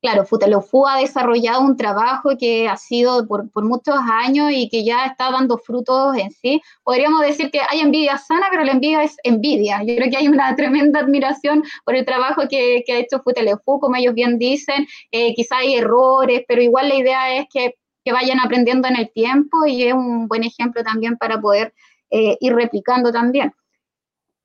claro, 0.00 0.24
Futaleufú 0.24 0.86
ha 0.86 0.98
desarrollado 0.98 1.60
un 1.62 1.76
trabajo 1.76 2.30
que 2.38 2.68
ha 2.68 2.76
sido 2.76 3.26
por, 3.26 3.48
muchos 3.64 3.96
años 4.10 4.50
y 4.52 4.68
que 4.68 4.84
ya 4.84 5.06
está 5.06 5.30
dando 5.30 5.58
frutos 5.58 6.16
en 6.16 6.30
sí. 6.30 6.62
Podríamos 6.82 7.20
decir 7.20 7.50
que 7.50 7.60
hay 7.68 7.80
envidia 7.80 8.18
sana, 8.18 8.46
pero 8.50 8.64
la 8.64 8.72
envidia 8.72 9.02
es 9.02 9.16
envidia. 9.24 9.82
Yo 9.84 9.94
creo 9.96 10.10
que 10.10 10.16
hay 10.16 10.28
una 10.28 10.54
tremenda 10.56 11.00
admiración 11.00 11.62
por 11.84 11.94
el 11.94 12.04
trabajo 12.04 12.42
que, 12.48 12.84
ha 12.88 12.96
hecho 12.96 13.20
Futaleufú, 13.22 13.78
como 13.80 13.96
ellos 13.96 14.14
bien 14.14 14.38
dicen. 14.38 14.86
Eh, 15.12 15.34
quizá 15.34 15.58
hay 15.58 15.76
errores, 15.76 16.42
pero 16.48 16.62
igual 16.62 16.88
la 16.88 16.94
idea 16.96 17.34
es 17.36 17.46
que, 17.52 17.74
vayan 18.12 18.40
aprendiendo 18.40 18.88
en 18.88 18.96
el 18.96 19.12
tiempo 19.12 19.66
y 19.66 19.84
es 19.84 19.94
un 19.94 20.26
buen 20.26 20.42
ejemplo 20.42 20.82
también 20.82 21.16
para 21.16 21.40
poder 21.40 21.72
eh, 22.10 22.36
ir 22.40 22.52
replicando 22.56 23.12
también. 23.12 23.54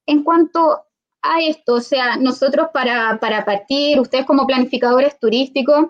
En 0.06 0.24
cuanto 0.24 0.86
a 1.26 1.42
esto, 1.42 1.76
o 1.76 1.82
sea, 1.82 2.18
nosotros 2.18 2.68
para, 2.74 3.20
partir, 3.20 4.00
ustedes 4.00 4.26
como 4.26 4.46
planificadores 4.46 5.20
turísticos, 5.20 5.88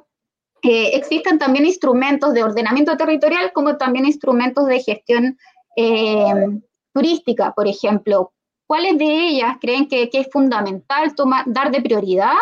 eh, 0.63 0.91
existen 0.93 1.37
también 1.37 1.65
instrumentos 1.65 2.33
de 2.33 2.43
ordenamiento 2.43 2.97
territorial 2.97 3.51
como 3.53 3.77
también 3.77 4.05
instrumentos 4.05 4.65
de 4.65 4.81
gestión 4.81 5.37
eh, 5.75 6.61
turística, 6.93 7.53
por 7.53 7.67
ejemplo. 7.67 8.31
¿Cuáles 8.65 8.97
de 8.97 9.05
ellas 9.05 9.57
creen 9.61 9.87
que, 9.87 10.09
es 10.11 10.27
fundamental 10.31 11.13
tomar, 11.15 11.43
dar 11.45 11.71
de 11.71 11.81
prioridad 11.81 12.33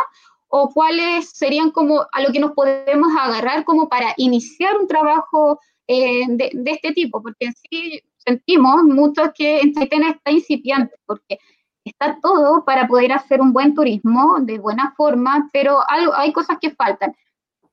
o 0.47 0.69
cuáles 0.69 1.31
serían 1.31 1.71
como 1.71 2.05
a 2.11 2.21
lo 2.21 2.31
que 2.31 2.39
nos 2.39 2.51
podemos 2.51 3.09
agarrar 3.19 3.65
como 3.65 3.89
para 3.89 4.13
iniciar 4.17 4.77
un 4.77 4.87
trabajo 4.87 5.59
eh, 5.87 6.25
de, 6.29 6.51
este 6.65 6.93
tipo? 6.93 7.21
Porque 7.21 7.51
sí 7.69 8.01
sentimos 8.17 8.83
mucho 8.83 9.33
que 9.35 9.59
en 9.59 9.73
Chaitén 9.73 10.03
está 10.03 10.31
incipiente, 10.31 10.95
porque 11.05 11.39
está 11.83 12.17
todo 12.21 12.63
para 12.65 12.87
poder 12.87 13.11
hacer 13.11 13.41
un 13.41 13.53
buen 13.53 13.73
turismo 13.73 14.37
de 14.41 14.59
buena 14.59 14.93
forma, 14.95 15.49
pero 15.51 15.79
hay 15.87 16.31
cosas 16.33 16.57
que 16.61 16.71
faltan. 16.71 17.15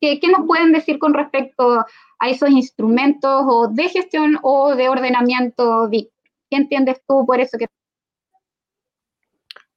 ¿Qué, 0.00 0.18
nos 0.34 0.46
pueden 0.46 0.72
decir 0.72 0.98
con 0.98 1.12
respecto 1.12 1.84
a 2.18 2.28
esos 2.28 2.50
instrumentos 2.50 3.44
o 3.46 3.68
de 3.68 3.88
gestión 3.88 4.38
o 4.42 4.74
de 4.74 4.88
ordenamiento? 4.88 5.88
¿Qué 5.90 6.08
entiendes 6.50 7.02
tú 7.06 7.26
por 7.26 7.40
eso 7.40 7.58
que 7.58 7.66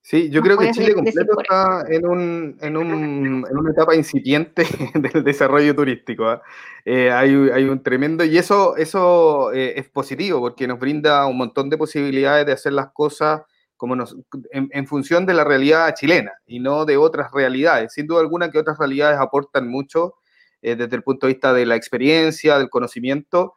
Sí, 0.06 0.30
yo 0.30 0.42
creo 0.42 0.58
que 0.58 0.70
Chile 0.72 0.94
completo 0.94 1.40
está 1.40 1.86
en, 1.90 2.06
un, 2.06 2.58
en, 2.60 2.76
un, 2.76 3.46
en, 3.50 3.58
una 3.58 3.72
etapa 3.72 3.96
incipiente 3.96 4.66
del 4.96 5.24
desarrollo 5.24 5.74
turístico. 5.74 6.26
¿ah? 6.26 6.42
Eh, 6.84 7.10
hay, 7.10 7.32
hay, 7.54 7.64
un 7.64 7.82
tremendo, 7.82 8.26
y 8.26 8.38
eso, 8.38 8.76
eso 8.76 9.54
eh, 9.54 9.80
es 9.80 9.88
positivo 9.90 10.42
porque 10.42 10.68
nos 10.68 10.78
brinda 10.78 11.26
un 11.26 11.38
montón 11.38 11.70
de 11.70 11.78
posibilidades 11.78 12.46
de 12.46 12.52
hacer 12.52 12.74
las 12.74 12.92
cosas 12.92 13.44
como 13.78 13.96
nos, 13.96 14.16
en, 14.52 14.88
función 14.88 15.26
de 15.26 15.34
la 15.34 15.44
realidad 15.44 15.94
chilena 15.96 16.32
y 16.46 16.60
no 16.60 16.86
de 16.86 16.98
otras 16.98 17.32
realidades. 17.32 17.94
Sin 17.94 18.08
duda 18.08 18.22
alguna 18.22 18.52
que 18.52 18.60
otras 18.60 18.78
realidades 18.78 19.20
aportan 19.20 19.68
mucho 19.68 20.16
eh, 20.62 20.76
desde 20.76 20.96
el 20.96 21.04
punto 21.04 21.28
de 21.28 21.34
vista 21.34 21.54
de 21.54 21.66
la 21.66 21.76
experiencia, 21.76 22.58
del 22.58 22.70
conocimiento, 22.70 23.54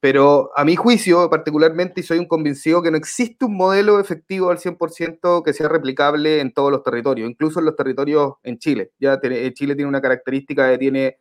pero 0.00 0.50
a 0.54 0.64
mi 0.64 0.76
juicio, 0.76 1.28
particularmente, 1.28 2.00
y 2.00 2.04
soy 2.04 2.18
un 2.18 2.26
convencido 2.26 2.82
que 2.82 2.90
no 2.90 2.96
existe 2.96 3.44
un 3.44 3.56
modelo 3.56 3.98
efectivo 3.98 4.50
al 4.50 4.58
100% 4.58 5.42
que 5.42 5.52
sea 5.52 5.68
replicable 5.68 6.40
en 6.40 6.52
todos 6.52 6.70
los 6.70 6.84
territorios, 6.84 7.28
incluso 7.28 7.58
en 7.58 7.66
los 7.66 7.74
territorios 7.74 8.34
en 8.44 8.58
Chile. 8.58 8.92
Ya 9.00 9.18
eh, 9.22 9.52
Chile 9.54 9.74
tiene 9.74 9.88
una 9.88 10.00
característica 10.00 10.70
que 10.70 10.78
tiene 10.78 11.18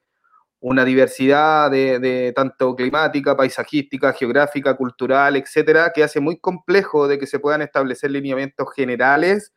una 0.60 0.84
diversidad 0.86 1.70
de, 1.72 2.34
tanto 2.36 2.76
climática, 2.76 3.38
paisajística, 3.38 4.14
geográfica, 4.14 4.76
cultural, 4.76 5.36
etcétera, 5.36 5.92
que 5.94 6.04
hace 6.04 6.20
muy 6.20 6.40
complejo 6.40 7.08
de 7.08 7.20
que 7.20 7.28
se 7.28 7.40
puedan 7.40 7.62
establecer 7.62 8.12
lineamientos 8.12 8.68
generales 8.76 9.54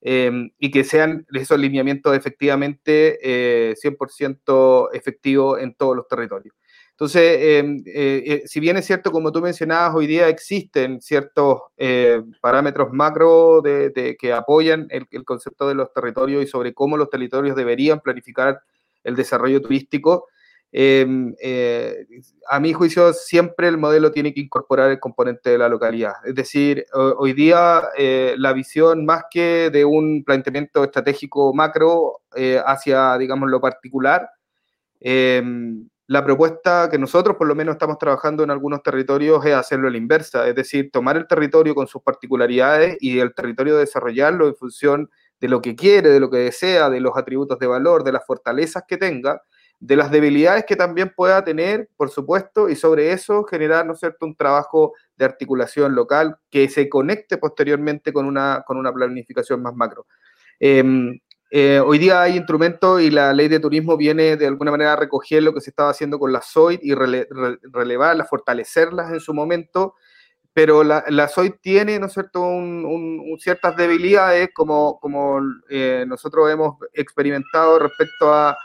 em, 0.00 0.50
y 0.58 0.70
que 0.70 0.84
sean 0.84 1.26
esos 1.32 1.58
lineamientos 1.58 2.16
efectivamente 2.16 3.74
100% 3.76 4.88
eh, 4.92 4.96
efectivos 4.96 5.60
en 5.60 5.74
todos 5.74 5.96
los 5.96 6.08
territorios. 6.08 6.54
Entonces, 6.94 7.38
em, 7.40 7.82
eh, 7.86 8.22
eh, 8.24 8.42
si 8.46 8.60
bien 8.60 8.76
es 8.76 8.86
cierto, 8.86 9.10
como 9.10 9.32
tú 9.32 9.40
mencionabas, 9.40 9.96
hoy 9.96 10.06
día 10.06 10.28
existen 10.28 11.00
ciertos 11.00 11.62
eh, 11.76 12.22
parámetros 12.40 12.92
macro 12.92 13.60
de, 13.62 14.16
que 14.16 14.32
apoyan 14.32 14.86
el, 14.90 15.24
concepto 15.24 15.66
de 15.66 15.74
los 15.74 15.92
territorios 15.92 16.44
y 16.44 16.46
sobre 16.46 16.72
cómo 16.72 16.96
los 16.96 17.10
territorios 17.10 17.56
deberían 17.56 17.98
planificar 17.98 18.60
el 19.02 19.16
desarrollo 19.16 19.60
turístico, 19.60 20.28
em, 20.76 21.34
a 22.50 22.58
mi 22.58 22.72
juicio 22.72 23.12
siempre 23.12 23.68
el 23.68 23.78
modelo 23.78 24.10
tiene 24.10 24.34
que 24.34 24.40
incorporar 24.40 24.90
el 24.90 24.98
componente 24.98 25.50
de 25.50 25.58
la 25.58 25.68
localidad. 25.68 26.14
Es 26.24 26.34
decir, 26.34 26.84
hoy 26.92 27.32
día 27.32 27.82
la 28.36 28.52
visión 28.52 29.06
más 29.06 29.24
que 29.30 29.70
de 29.70 29.84
un 29.84 30.24
planteamiento 30.24 30.82
estratégico 30.82 31.54
macro 31.54 32.22
hacia, 32.66 33.16
digamos, 33.18 33.48
lo 33.50 33.60
particular, 33.60 34.28
em, 35.00 35.88
la 36.06 36.22
propuesta 36.22 36.88
que 36.90 36.98
nosotros 36.98 37.36
por 37.36 37.46
lo 37.46 37.54
menos 37.54 37.74
estamos 37.76 37.96
trabajando 37.98 38.44
en 38.44 38.50
algunos 38.50 38.82
territorios 38.82 39.44
es 39.46 39.54
hacerlo 39.54 39.88
a 39.88 39.90
la 39.90 39.96
inversa, 39.96 40.46
es 40.46 40.54
decir, 40.54 40.90
tomar 40.90 41.16
el 41.16 41.26
territorio 41.26 41.74
con 41.74 41.86
sus 41.86 42.02
particularidades 42.02 42.98
y 43.00 43.20
el 43.20 43.34
territorio 43.34 43.78
desarrollarlo 43.78 44.46
en 44.46 44.54
función 44.54 45.10
de 45.40 45.48
lo 45.48 45.62
que 45.62 45.74
quiere, 45.74 46.10
de 46.10 46.20
lo 46.20 46.28
que 46.28 46.38
desea, 46.38 46.90
de 46.90 47.00
los 47.00 47.16
atributos 47.16 47.58
de 47.58 47.66
valor, 47.66 48.04
de 48.04 48.12
las 48.12 48.26
fortalezas 48.26 48.84
que 48.86 48.98
tenga, 48.98 49.42
de 49.84 49.96
las 49.96 50.10
debilidades 50.10 50.64
que 50.64 50.76
también 50.76 51.12
pueda 51.14 51.44
tener, 51.44 51.90
por 51.98 52.08
supuesto, 52.08 52.70
y 52.70 52.74
sobre 52.74 53.12
eso 53.12 53.44
generar, 53.44 53.84
¿no 53.84 53.92
es 53.92 54.00
cierto?, 54.00 54.24
un 54.24 54.34
trabajo 54.34 54.94
de 55.14 55.26
articulación 55.26 55.94
local 55.94 56.36
que 56.50 56.70
se 56.70 56.88
conecte 56.88 57.36
posteriormente 57.36 58.10
con 58.10 58.24
una, 58.24 58.64
con 58.66 58.78
una 58.78 58.90
planificación 58.94 59.60
más 59.60 59.74
macro. 59.74 60.06
Em, 60.58 61.20
eh, 61.50 61.80
hoy 61.84 61.98
día 61.98 62.22
hay 62.22 62.38
instrumentos 62.38 63.02
y 63.02 63.10
la 63.10 63.34
ley 63.34 63.48
de 63.48 63.60
turismo 63.60 63.98
viene 63.98 64.38
de 64.38 64.46
alguna 64.46 64.70
manera 64.70 64.94
a 64.94 64.96
recoger 64.96 65.42
lo 65.42 65.52
que 65.52 65.60
se 65.60 65.68
estaba 65.68 65.90
haciendo 65.90 66.18
con 66.18 66.32
la 66.32 66.40
SOIT 66.40 66.80
y 66.82 66.94
relevarlas, 66.94 68.30
fortalecerlas 68.30 69.12
en 69.12 69.20
su 69.20 69.34
momento, 69.34 69.96
pero 70.54 70.82
la, 70.82 71.04
la 71.08 71.28
SOIT 71.28 71.56
tiene, 71.60 71.98
¿no 71.98 72.06
es 72.06 72.16
un, 72.32 73.36
ciertas 73.38 73.76
debilidades 73.76 74.48
como, 74.54 74.98
como 74.98 75.42
eh, 75.68 76.06
nosotros 76.08 76.50
hemos 76.50 76.78
experimentado 76.94 77.80
respecto 77.80 78.32
a 78.32 78.56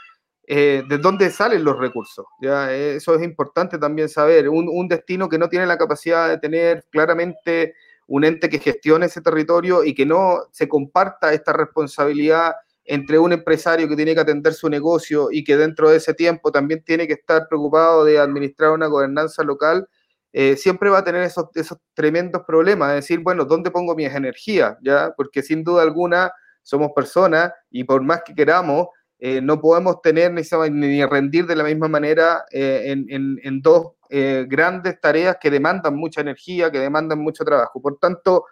eh, 0.51 0.83
de 0.89 0.97
dónde 0.97 1.29
salen 1.29 1.63
los 1.63 1.77
recursos. 1.77 2.25
¿ya? 2.41 2.73
Eso 2.73 3.13
es 3.13 3.21
importante 3.21 3.77
también 3.77 4.09
saber. 4.09 4.49
Un, 4.49 4.67
un 4.67 4.87
destino 4.87 5.29
que 5.29 5.37
no 5.37 5.47
tiene 5.47 5.67
la 5.67 5.77
capacidad 5.77 6.27
de 6.27 6.39
tener 6.39 6.85
claramente 6.89 7.75
un 8.07 8.23
ente 8.23 8.49
que 8.49 8.57
gestione 8.57 9.05
ese 9.05 9.21
territorio 9.21 9.83
y 9.83 9.93
que 9.93 10.07
no 10.07 10.39
se 10.51 10.67
comparta 10.67 11.31
esta 11.33 11.53
responsabilidad 11.53 12.53
entre 12.83 13.19
un 13.19 13.31
empresario 13.31 13.87
que 13.87 13.95
tiene 13.95 14.15
que 14.15 14.21
atender 14.21 14.55
su 14.55 14.67
negocio 14.69 15.27
y 15.31 15.43
que 15.43 15.55
dentro 15.55 15.91
de 15.91 15.97
ese 15.97 16.15
tiempo 16.15 16.51
también 16.51 16.83
tiene 16.83 17.05
que 17.05 17.13
estar 17.13 17.47
preocupado 17.47 18.03
de 18.03 18.17
administrar 18.17 18.71
una 18.71 18.87
gobernanza 18.87 19.43
local, 19.43 19.87
eh, 20.33 20.55
siempre 20.57 20.89
va 20.89 20.97
a 20.97 21.03
tener 21.03 21.21
esos, 21.21 21.45
esos 21.53 21.77
tremendos 21.93 22.41
problemas, 22.47 22.89
de 22.89 22.95
decir, 22.95 23.19
bueno, 23.19 23.45
¿dónde 23.45 23.69
pongo 23.69 23.93
mis 23.93 24.11
energías? 24.11 24.75
¿Ya? 24.81 25.13
Porque 25.15 25.43
sin 25.43 25.63
duda 25.63 25.83
alguna 25.83 26.31
somos 26.63 26.89
personas 26.95 27.51
y 27.69 27.83
por 27.83 28.01
más 28.01 28.23
que 28.25 28.33
queramos, 28.33 28.87
eh, 29.19 29.41
no 29.41 29.59
podemos 29.59 30.01
tener 30.01 30.31
ni, 30.33 30.41
ni, 30.71 31.05
rendir 31.05 31.45
de 31.45 31.55
la 31.55 31.63
misma 31.63 31.87
manera 31.87 32.45
eh, 32.51 32.95
en, 33.09 33.61
dos 33.61 33.93
grandes 34.09 34.99
tareas 34.99 35.37
que 35.39 35.51
demandan 35.51 35.95
mucha 35.95 36.21
energía, 36.21 36.71
que 36.71 36.79
demandan 36.79 37.19
mucho 37.19 37.45
trabajo. 37.45 37.79
Por 37.79 37.99
tanto, 37.99 38.45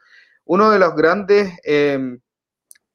uno 0.46 0.70
de 0.70 0.78
los 0.78 0.96
grandes 0.96 1.52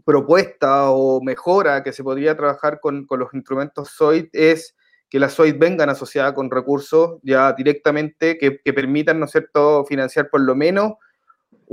propuesta 0.05 0.91
o 0.91 1.21
mejora 1.23 1.83
que 1.83 1.93
se 1.93 2.03
podría 2.03 2.37
trabajar 2.37 2.81
con, 2.81 3.07
los 3.09 3.33
instrumentos 3.35 3.91
SOIT 3.91 4.31
es 4.33 4.77
que 5.09 5.19
las 5.19 5.33
SOIT 5.35 5.59
vengan 5.59 5.91
asociadas 5.91 6.33
con 6.33 6.51
recursos 6.51 7.19
ya 7.23 7.53
directamente 7.53 8.39
que, 8.39 8.61
que 8.65 8.73
permitan, 8.73 9.19
¿no 9.19 9.27
es 9.27 9.33
cierto?, 9.33 9.85
financiar 9.85 10.29
por 10.31 10.41
lo 10.41 10.55
menos 10.55 10.95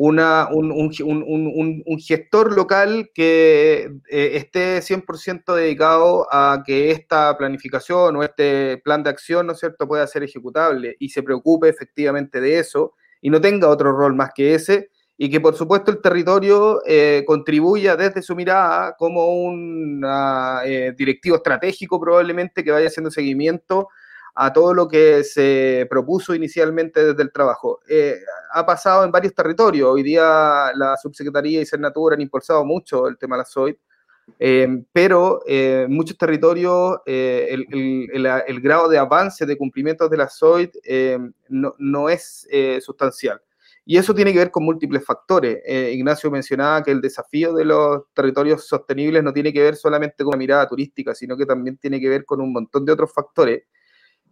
una, 0.01 0.47
un, 0.49 0.71
un, 0.71 0.93
un, 1.03 1.83
un, 1.85 1.99
gestor 1.99 2.55
local 2.55 3.11
que 3.13 3.91
eh, 4.09 4.31
esté 4.35 4.81
100% 4.81 5.53
dedicado 5.53 6.25
a 6.31 6.63
que 6.65 6.91
esta 6.91 7.37
planificación 7.37 8.15
o 8.15 8.23
este 8.23 8.77
plan 8.77 9.03
de 9.03 9.09
acción, 9.09 9.47
¿no 9.47 9.51
es 9.51 9.59
cierto?, 9.59 9.89
pueda 9.89 10.07
ser 10.07 10.23
ejecutable 10.23 10.95
y 10.99 11.09
se 11.09 11.21
preocupe 11.21 11.67
efectivamente 11.67 12.39
de 12.39 12.59
eso 12.59 12.93
y 13.21 13.29
no 13.29 13.41
tenga 13.41 13.67
otro 13.67 13.91
rol 13.91 14.15
más 14.15 14.29
que 14.33 14.55
ese 14.55 14.89
y 15.17 15.29
que 15.29 15.41
por 15.41 15.53
supuesto 15.53 15.91
el 15.91 16.01
territorio 16.01 16.81
eh, 16.85 17.25
contribuya 17.27 17.97
desde 17.97 18.21
su 18.21 18.37
mirada 18.37 18.95
como 18.97 19.43
un 19.43 20.01
eh, 20.65 20.93
directivo 20.97 21.35
estratégico 21.35 21.99
probablemente 21.99 22.63
que 22.63 22.71
vaya 22.71 22.87
haciendo 22.87 23.11
seguimiento 23.11 23.89
a 24.41 24.53
todo 24.53 24.73
lo 24.73 24.87
que 24.87 25.25
se 25.25 25.85
propuso 25.89 26.33
inicialmente 26.33 27.03
desde 27.03 27.21
el 27.23 27.31
trabajo. 27.31 27.81
Eh, 27.89 28.15
ha 28.53 28.65
pasado 28.65 29.03
en 29.03 29.11
varios 29.11 29.35
territorios. 29.35 29.89
Hoy 29.89 30.01
día 30.01 30.71
la 30.75 30.95
subsecretaría 30.95 31.59
y 31.59 31.65
Cernatura 31.65 32.15
han 32.15 32.21
impulsado 32.21 32.63
mucho 32.63 33.07
el 33.09 33.17
tema 33.17 33.35
de 33.35 33.39
la 33.39 33.45
SOIT, 33.45 33.77
pero 34.93 35.41
en 35.45 35.91
muchos 35.91 36.17
territorios 36.17 36.99
el, 37.05 37.65
el, 37.69 38.25
el, 38.25 38.61
grado 38.61 38.87
de 38.87 38.97
avance 38.97 39.45
de 39.45 39.57
cumplimiento 39.57 40.07
de 40.07 40.17
la 40.17 40.29
SOIT 40.29 40.73
no, 41.49 41.75
no, 41.77 42.07
es 42.07 42.47
sustancial. 42.79 43.41
Y 43.85 43.97
eso 43.97 44.13
tiene 44.13 44.31
que 44.31 44.39
ver 44.39 44.51
con 44.51 44.63
múltiples 44.63 45.03
factores. 45.03 45.63
Eh, 45.65 45.91
Ignacio 45.95 46.29
mencionaba 46.29 46.83
que 46.83 46.91
el 46.91 47.01
desafío 47.01 47.53
de 47.55 47.65
los 47.65 48.03
territorios 48.13 48.67
sostenibles 48.67 49.23
no 49.23 49.33
tiene 49.33 49.51
que 49.51 49.63
ver 49.63 49.75
solamente 49.75 50.23
con 50.23 50.27
una 50.27 50.37
mirada 50.37 50.67
turística, 50.67 51.15
sino 51.15 51.35
que 51.35 51.45
también 51.45 51.75
tiene 51.75 51.99
que 51.99 52.07
ver 52.07 52.23
con 52.23 52.39
un 52.39 52.53
montón 52.53 52.85
de 52.85 52.91
otros 52.93 53.11
factores. 53.11 53.63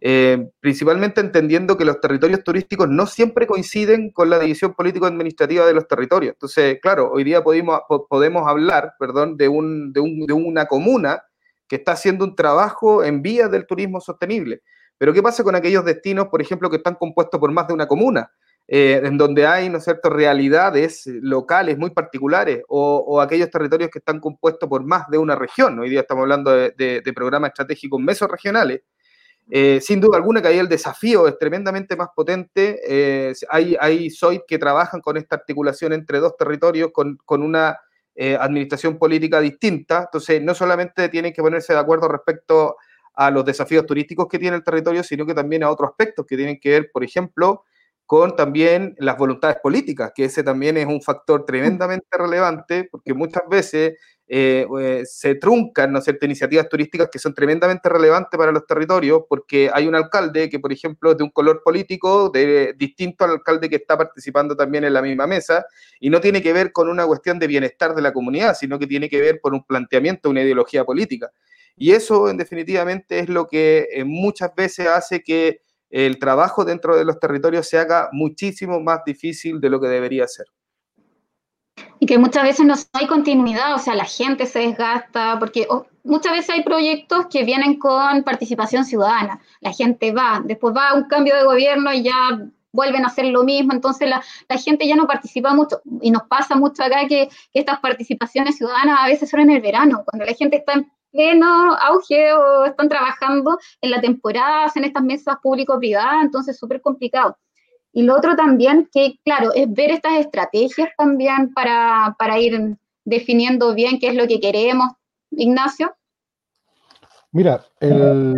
Eh, 0.00 0.48
principalmente 0.60 1.20
entendiendo 1.20 1.76
que 1.76 1.84
los 1.84 2.00
territorios 2.00 2.44
turísticos 2.44 2.88
no 2.88 3.06
siempre 3.06 3.48
coinciden 3.48 4.12
con 4.12 4.30
la 4.30 4.38
división 4.38 4.74
político-administrativa 4.74 5.66
de 5.66 5.74
los 5.74 5.88
territorios. 5.88 6.34
Entonces, 6.34 6.78
claro, 6.80 7.10
hoy 7.10 7.24
día 7.24 7.42
podemos, 7.42 8.46
hablar 8.46 8.94
perdón, 8.98 9.36
de, 9.36 9.48
un, 9.48 9.92
de, 9.92 10.00
un, 10.00 10.26
de 10.26 10.32
una 10.32 10.66
comuna 10.66 11.24
que 11.66 11.76
está 11.76 11.92
haciendo 11.92 12.24
un 12.24 12.36
trabajo 12.36 13.02
en 13.02 13.22
vías 13.22 13.50
del 13.50 13.66
turismo 13.66 14.00
sostenible. 14.00 14.62
Pero 14.98 15.12
¿qué 15.12 15.22
pasa 15.22 15.44
con 15.44 15.54
aquellos 15.54 15.84
destinos, 15.84 16.28
por 16.28 16.40
ejemplo, 16.40 16.70
que 16.70 16.76
están 16.76 16.94
compuestos 16.94 17.38
por 17.38 17.52
más 17.52 17.66
de 17.68 17.74
una 17.74 17.86
comuna? 17.86 18.30
Eh, 18.70 19.00
en 19.02 19.16
donde 19.16 19.46
hay, 19.46 19.70
¿no 19.70 19.80
cierto?, 19.80 20.10
realidades 20.10 21.04
locales 21.06 21.78
muy 21.78 21.88
particulares 21.88 22.62
o, 22.68 23.18
aquellos 23.18 23.50
territorios 23.50 23.88
que 23.90 23.98
están 23.98 24.20
compuestos 24.20 24.68
por 24.68 24.84
más 24.84 25.08
de 25.08 25.16
una 25.16 25.34
región. 25.36 25.78
Hoy 25.78 25.88
día 25.88 26.00
estamos 26.00 26.22
hablando 26.22 26.50
de, 26.50 27.12
programas 27.14 27.48
estratégicos 27.48 27.98
mesorregionales. 27.98 28.82
Eh, 29.50 29.80
sin 29.80 30.00
duda 30.00 30.16
alguna 30.18 30.42
que 30.42 30.48
ahí 30.48 30.58
el 30.58 30.68
desafío 30.68 31.26
es 31.26 31.38
tremendamente 31.38 31.96
más 31.96 32.08
potente. 32.14 32.80
Eh, 32.86 33.34
hay, 33.48 33.76
hay 33.80 34.10
SOIT 34.10 34.42
que 34.46 34.58
trabajan 34.58 35.00
con 35.00 35.16
esta 35.16 35.36
articulación 35.36 35.92
entre 35.92 36.18
dos 36.18 36.36
territorios 36.36 36.90
con, 36.92 37.16
con 37.24 37.42
una 37.42 37.78
administración 38.40 38.98
política 38.98 39.40
distinta. 39.40 40.00
Entonces, 40.06 40.42
no 40.42 40.52
solamente 40.52 41.08
tienen 41.08 41.32
que 41.32 41.40
ponerse 41.40 41.72
de 41.72 41.78
acuerdo 41.78 42.08
respecto 42.08 42.76
a 43.14 43.30
los 43.30 43.44
desafíos 43.44 43.86
turísticos 43.86 44.26
que 44.26 44.38
tiene 44.40 44.56
el 44.56 44.64
territorio, 44.64 45.04
sino 45.04 45.24
que 45.24 45.34
también 45.34 45.62
a 45.62 45.70
otros 45.70 45.90
aspectos 45.90 46.26
que 46.26 46.36
tienen 46.36 46.58
que 46.60 46.70
ver, 46.70 46.90
por 46.92 47.04
ejemplo, 47.04 47.64
con 48.08 48.34
también 48.36 48.94
las 49.00 49.18
voluntades 49.18 49.58
políticas, 49.62 50.12
que 50.14 50.24
ese 50.24 50.42
también 50.42 50.78
es 50.78 50.86
un 50.86 51.02
factor 51.02 51.44
tremendamente 51.44 52.06
relevante, 52.16 52.88
porque 52.90 53.12
muchas 53.12 53.42
veces 53.50 53.98
eh, 54.26 54.66
eh, 54.80 55.02
se 55.04 55.34
truncan 55.34 55.92
¿no 55.92 56.00
cierto? 56.00 56.24
iniciativas 56.24 56.70
turísticas 56.70 57.10
que 57.12 57.18
son 57.18 57.34
tremendamente 57.34 57.86
relevantes 57.86 58.38
para 58.38 58.50
los 58.50 58.66
territorios, 58.66 59.24
porque 59.28 59.70
hay 59.70 59.86
un 59.86 59.94
alcalde 59.94 60.48
que, 60.48 60.58
por 60.58 60.72
ejemplo, 60.72 61.10
es 61.10 61.18
de 61.18 61.24
un 61.24 61.28
color 61.28 61.60
político 61.62 62.30
de, 62.30 62.72
distinto 62.78 63.26
al 63.26 63.32
alcalde 63.32 63.68
que 63.68 63.76
está 63.76 63.98
participando 63.98 64.56
también 64.56 64.84
en 64.84 64.94
la 64.94 65.02
misma 65.02 65.26
mesa, 65.26 65.66
y 66.00 66.08
no 66.08 66.18
tiene 66.22 66.40
que 66.40 66.54
ver 66.54 66.72
con 66.72 66.88
una 66.88 67.06
cuestión 67.06 67.38
de 67.38 67.46
bienestar 67.46 67.94
de 67.94 68.00
la 68.00 68.14
comunidad, 68.14 68.54
sino 68.54 68.78
que 68.78 68.86
tiene 68.86 69.10
que 69.10 69.20
ver 69.20 69.38
con 69.42 69.52
un 69.52 69.66
planteamiento, 69.66 70.30
una 70.30 70.40
ideología 70.40 70.82
política. 70.86 71.30
Y 71.76 71.92
eso, 71.92 72.30
en 72.30 72.38
definitivamente, 72.38 73.18
es 73.18 73.28
lo 73.28 73.46
que 73.46 73.86
eh, 73.92 74.04
muchas 74.04 74.54
veces 74.54 74.86
hace 74.86 75.22
que 75.22 75.60
el 75.90 76.18
trabajo 76.18 76.64
dentro 76.64 76.96
de 76.96 77.04
los 77.04 77.18
territorios 77.18 77.68
se 77.68 77.78
haga 77.78 78.08
muchísimo 78.12 78.80
más 78.80 79.00
difícil 79.04 79.60
de 79.60 79.70
lo 79.70 79.80
que 79.80 79.88
debería 79.88 80.26
ser. 80.26 80.46
Y 82.00 82.06
que 82.06 82.18
muchas 82.18 82.42
veces 82.42 82.66
no 82.66 82.74
hay 82.92 83.06
continuidad, 83.06 83.74
o 83.74 83.78
sea, 83.78 83.94
la 83.94 84.04
gente 84.04 84.46
se 84.46 84.60
desgasta, 84.60 85.38
porque 85.38 85.66
muchas 86.04 86.32
veces 86.32 86.50
hay 86.50 86.62
proyectos 86.62 87.26
que 87.26 87.44
vienen 87.44 87.78
con 87.78 88.22
participación 88.22 88.84
ciudadana. 88.84 89.40
La 89.60 89.72
gente 89.72 90.12
va, 90.12 90.42
después 90.44 90.74
va 90.76 90.94
un 90.94 91.04
cambio 91.04 91.36
de 91.36 91.44
gobierno 91.44 91.92
y 91.92 92.04
ya 92.04 92.38
vuelven 92.72 93.04
a 93.04 93.08
hacer 93.08 93.24
lo 93.26 93.44
mismo, 93.44 93.72
entonces 93.72 94.08
la, 94.08 94.22
gente 94.58 94.86
ya 94.86 94.94
no 94.94 95.06
participa 95.06 95.54
mucho. 95.54 95.80
Y 96.00 96.10
nos 96.10 96.22
pasa 96.24 96.54
mucho 96.54 96.82
acá 96.82 97.00
que, 97.08 97.28
que, 97.52 97.60
estas 97.60 97.80
participaciones 97.80 98.56
ciudadanas 98.56 98.98
a 99.00 99.06
veces 99.06 99.30
son 99.30 99.40
en 99.40 99.50
el 99.50 99.60
verano, 99.60 100.04
cuando 100.04 100.26
la 100.26 100.34
gente 100.34 100.58
está 100.58 100.74
en 100.74 100.90
pleno 101.10 101.74
auge 101.74 102.32
o 102.32 102.64
están 102.64 102.88
trabajando 102.88 103.58
en 103.80 103.90
la 103.90 104.00
temporada, 104.00 104.70
en 104.74 104.84
estas 104.84 105.02
mesas 105.02 105.36
público-privadas, 105.42 106.24
entonces 106.24 106.54
es 106.54 106.60
súper 106.60 106.80
complicado. 106.80 107.36
Y 107.92 108.02
lo 108.02 108.16
otro 108.16 108.36
también, 108.36 108.88
que 108.92 109.18
claro, 109.24 109.52
es 109.54 109.72
ver 109.72 109.90
estas 109.90 110.20
estrategias 110.20 110.90
también 110.96 111.52
para, 111.54 112.14
para 112.18 112.38
ir 112.38 112.76
definiendo 113.04 113.74
bien 113.74 113.98
qué 113.98 114.08
es 114.08 114.14
lo 114.14 114.26
que 114.26 114.40
queremos. 114.40 114.92
Ignacio. 115.30 115.94
Mira, 117.32 117.64
el, 117.80 118.34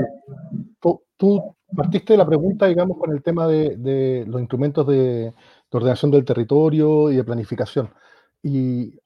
tú, 1.17 1.57
partiste 1.77 2.15
de 2.15 2.19
la 2.19 2.27
pregunta, 2.27 2.67
digamos, 2.67 2.99
con 2.99 3.13
el 3.13 3.23
tema 3.23 3.47
de, 3.47 3.77
de 3.77 4.25
los 4.27 4.41
instrumentos 4.41 4.87
de, 4.87 4.97
de, 4.97 5.35
ordenación 5.71 6.11
del 6.11 6.25
territorio 6.25 7.11
y 7.11 7.17
de 7.17 7.25
planificación. 7.25 7.93
Y, 8.43 8.99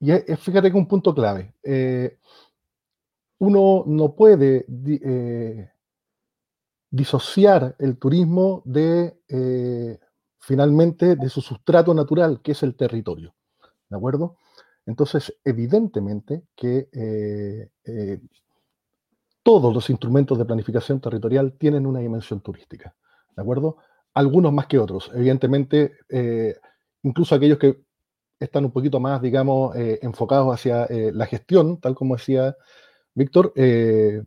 y 0.00 0.12
fíjate 0.38 0.70
que 0.70 0.76
un 0.76 0.88
punto 0.88 1.14
clave. 1.14 1.54
Eh, 1.62 2.18
uno 3.38 3.84
no 3.86 4.14
puede 4.14 4.66
eh, 4.86 5.70
disociar 6.90 7.76
el 7.78 7.96
turismo 7.98 8.62
de, 8.64 9.20
eh, 9.28 9.98
finalmente, 10.38 11.16
de 11.16 11.28
su 11.28 11.40
sustrato 11.40 11.94
natural, 11.94 12.40
que 12.42 12.52
es 12.52 12.62
el 12.62 12.74
territorio. 12.74 13.34
¿De 13.88 13.96
acuerdo? 13.96 14.36
Entonces, 14.86 15.34
evidentemente 15.44 16.44
que 16.56 16.88
eh, 16.92 18.20
todos 19.42 19.72
los 19.72 19.88
instrumentos 19.90 20.36
de 20.38 20.44
planificación 20.44 21.00
territorial 21.00 21.54
tienen 21.58 21.86
una 21.86 22.00
dimensión 22.00 22.40
turística. 22.40 22.94
¿De 23.36 23.42
acuerdo? 23.42 23.76
Algunos 24.14 24.52
más 24.52 24.66
que 24.66 24.78
otros. 24.78 25.10
Evidentemente, 25.14 25.92
incluso 27.02 27.34
aquellos 27.34 27.58
que 27.58 27.82
están 28.40 28.64
un 28.64 28.72
poquito 28.72 28.98
más, 29.00 29.22
digamos, 29.22 29.74
enfocados 29.76 30.52
hacia 30.54 30.86
la 30.90 31.26
gestión, 31.26 31.80
tal 31.80 31.94
como 31.94 32.16
decía 32.16 32.56
Víctor, 33.18 33.52
eh, 33.56 34.22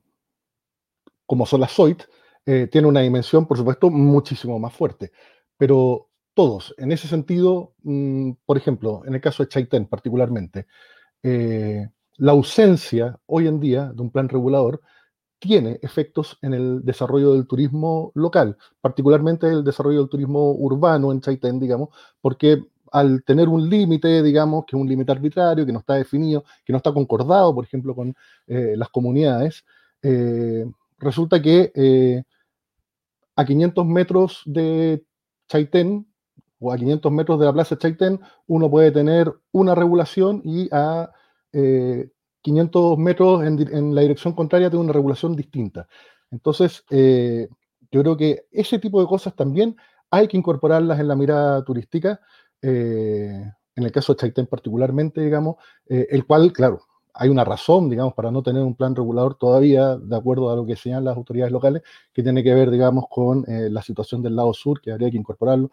como 1.25 1.45
son 1.45 1.61
las 1.61 1.71
SOIT, 1.71 2.03
eh, 2.45 2.67
tiene 2.71 2.87
una 2.87 3.01
dimensión, 3.01 3.47
por 3.47 3.57
supuesto, 3.57 3.89
muchísimo 3.89 4.59
más 4.59 4.73
fuerte. 4.73 5.11
Pero 5.57 6.09
todos, 6.33 6.73
en 6.77 6.91
ese 6.91 7.07
sentido, 7.07 7.73
mm, 7.83 8.31
por 8.45 8.57
ejemplo, 8.57 9.03
en 9.05 9.15
el 9.15 9.21
caso 9.21 9.43
de 9.43 9.49
Chaitén 9.49 9.87
particularmente, 9.87 10.67
eh, 11.23 11.87
la 12.17 12.31
ausencia 12.33 13.19
hoy 13.25 13.47
en 13.47 13.59
día 13.59 13.91
de 13.93 14.01
un 14.01 14.11
plan 14.11 14.29
regulador 14.29 14.81
tiene 15.39 15.79
efectos 15.81 16.37
en 16.41 16.53
el 16.53 16.85
desarrollo 16.85 17.33
del 17.33 17.47
turismo 17.47 18.11
local, 18.15 18.57
particularmente 18.79 19.47
el 19.47 19.63
desarrollo 19.63 19.99
del 19.99 20.09
turismo 20.09 20.51
urbano 20.51 21.11
en 21.11 21.21
Chaitén, 21.21 21.59
digamos, 21.59 21.89
porque 22.21 22.63
al 22.91 23.23
tener 23.23 23.47
un 23.47 23.69
límite, 23.69 24.21
digamos, 24.21 24.65
que 24.65 24.75
es 24.75 24.81
un 24.81 24.87
límite 24.87 25.11
arbitrario, 25.11 25.65
que 25.65 25.71
no 25.71 25.79
está 25.79 25.95
definido, 25.95 26.43
que 26.65 26.73
no 26.73 26.77
está 26.77 26.93
concordado, 26.93 27.55
por 27.55 27.63
ejemplo, 27.63 27.95
con 27.95 28.13
eh, 28.47 28.75
las 28.75 28.89
comunidades, 28.89 29.63
eh, 30.03 30.65
resulta 30.99 31.41
que 31.41 31.71
eh, 31.73 32.23
a 33.35 33.45
500 33.45 33.85
metros 33.85 34.41
de 34.45 35.03
Chaitén 35.47 36.05
o 36.59 36.71
a 36.71 36.77
500 36.77 37.11
metros 37.11 37.39
de 37.39 37.45
la 37.45 37.53
plaza 37.53 37.77
Chaitén, 37.77 38.19
uno 38.47 38.69
puede 38.69 38.91
tener 38.91 39.33
una 39.51 39.73
regulación 39.73 40.41
y 40.43 40.67
a 40.71 41.09
500 42.41 42.97
metros 42.97 43.43
en, 43.43 43.59
en, 43.75 43.95
la 43.95 44.01
dirección 44.01 44.33
contraria 44.33 44.69
tiene 44.69 44.85
una 44.85 44.93
regulación 44.93 45.35
distinta. 45.35 45.87
Entonces, 46.29 46.85
yo 46.89 48.01
creo 48.01 48.15
que 48.15 48.45
ese 48.51 48.79
tipo 48.79 49.01
de 49.01 49.07
cosas 49.07 49.35
también 49.35 49.75
hay 50.11 50.27
que 50.27 50.37
incorporarlas 50.37 50.99
en 50.99 51.07
la 51.07 51.15
mirada 51.15 51.63
turística 51.63 52.21
eh, 52.61 53.51
en 53.75 53.83
el 53.83 53.91
caso 53.91 54.13
de 54.13 54.19
Chaitén 54.19 54.47
particularmente, 54.47 55.21
digamos, 55.21 55.55
eh, 55.87 56.07
el 56.09 56.25
cual, 56.25 56.51
claro, 56.53 56.81
hay 57.13 57.29
una 57.29 57.43
razón, 57.43 57.89
digamos, 57.89 58.13
para 58.13 58.31
no 58.31 58.41
tener 58.43 58.63
un 58.63 58.75
plan 58.75 58.95
regulador 58.95 59.35
todavía, 59.35 59.97
de 59.97 60.15
acuerdo 60.15 60.49
a 60.51 60.55
lo 60.55 60.65
que 60.65 60.75
señalan 60.75 61.05
las 61.05 61.17
autoridades 61.17 61.51
locales, 61.51 61.81
que 62.13 62.23
tiene 62.23 62.43
que 62.43 62.53
ver, 62.53 62.71
digamos, 62.71 63.05
con 63.09 63.43
eh, 63.49 63.69
la 63.69 63.81
situación 63.81 64.21
del 64.21 64.35
lado 64.35 64.53
sur, 64.53 64.81
que 64.81 64.91
habría 64.91 65.11
que 65.11 65.17
incorporarlo. 65.17 65.71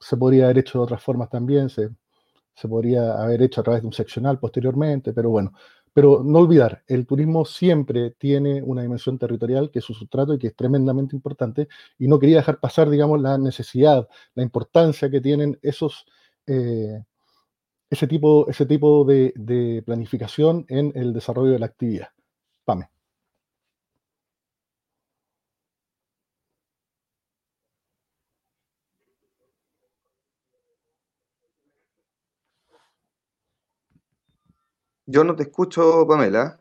se 0.00 0.16
podría 0.16 0.44
haber 0.44 0.58
hecho 0.58 0.78
de 0.78 0.84
otras 0.84 1.02
formas 1.02 1.30
también, 1.30 1.68
se, 1.70 1.90
se 2.54 2.68
podría 2.68 3.22
haber 3.22 3.42
hecho 3.42 3.60
a 3.60 3.64
través 3.64 3.82
de 3.82 3.86
un 3.88 3.92
seccional 3.92 4.38
posteriormente, 4.38 5.12
pero 5.12 5.30
bueno, 5.30 5.52
pero 5.92 6.22
no 6.24 6.38
olvidar, 6.38 6.82
el 6.86 7.06
turismo 7.06 7.44
siempre 7.44 8.12
tiene 8.12 8.62
una 8.62 8.82
dimensión 8.82 9.18
territorial 9.18 9.70
que 9.70 9.80
es 9.80 9.84
su 9.84 9.94
sustrato 9.94 10.34
y 10.34 10.38
que 10.38 10.48
es 10.48 10.56
tremendamente 10.56 11.14
importante. 11.14 11.68
Y 11.98 12.08
no 12.08 12.18
quería 12.18 12.38
dejar 12.38 12.60
pasar, 12.60 12.88
digamos, 12.88 13.20
la 13.20 13.36
necesidad, 13.38 14.08
la 14.34 14.42
importancia 14.42 15.10
que 15.10 15.20
tienen 15.20 15.58
esos, 15.62 16.06
eh, 16.46 17.02
ese 17.90 18.06
tipo, 18.06 18.48
ese 18.48 18.66
tipo 18.66 19.04
de, 19.04 19.32
de, 19.36 19.82
planificación 19.84 20.64
en 20.68 20.92
el 20.94 21.12
desarrollo 21.12 21.52
de 21.52 21.58
la 21.58 21.66
actividad. 21.66 22.08
Pame. 22.64 22.88
Yo 35.12 35.24
no 35.24 35.36
te 35.36 35.42
escucho, 35.42 36.06
Pamela. 36.08 36.58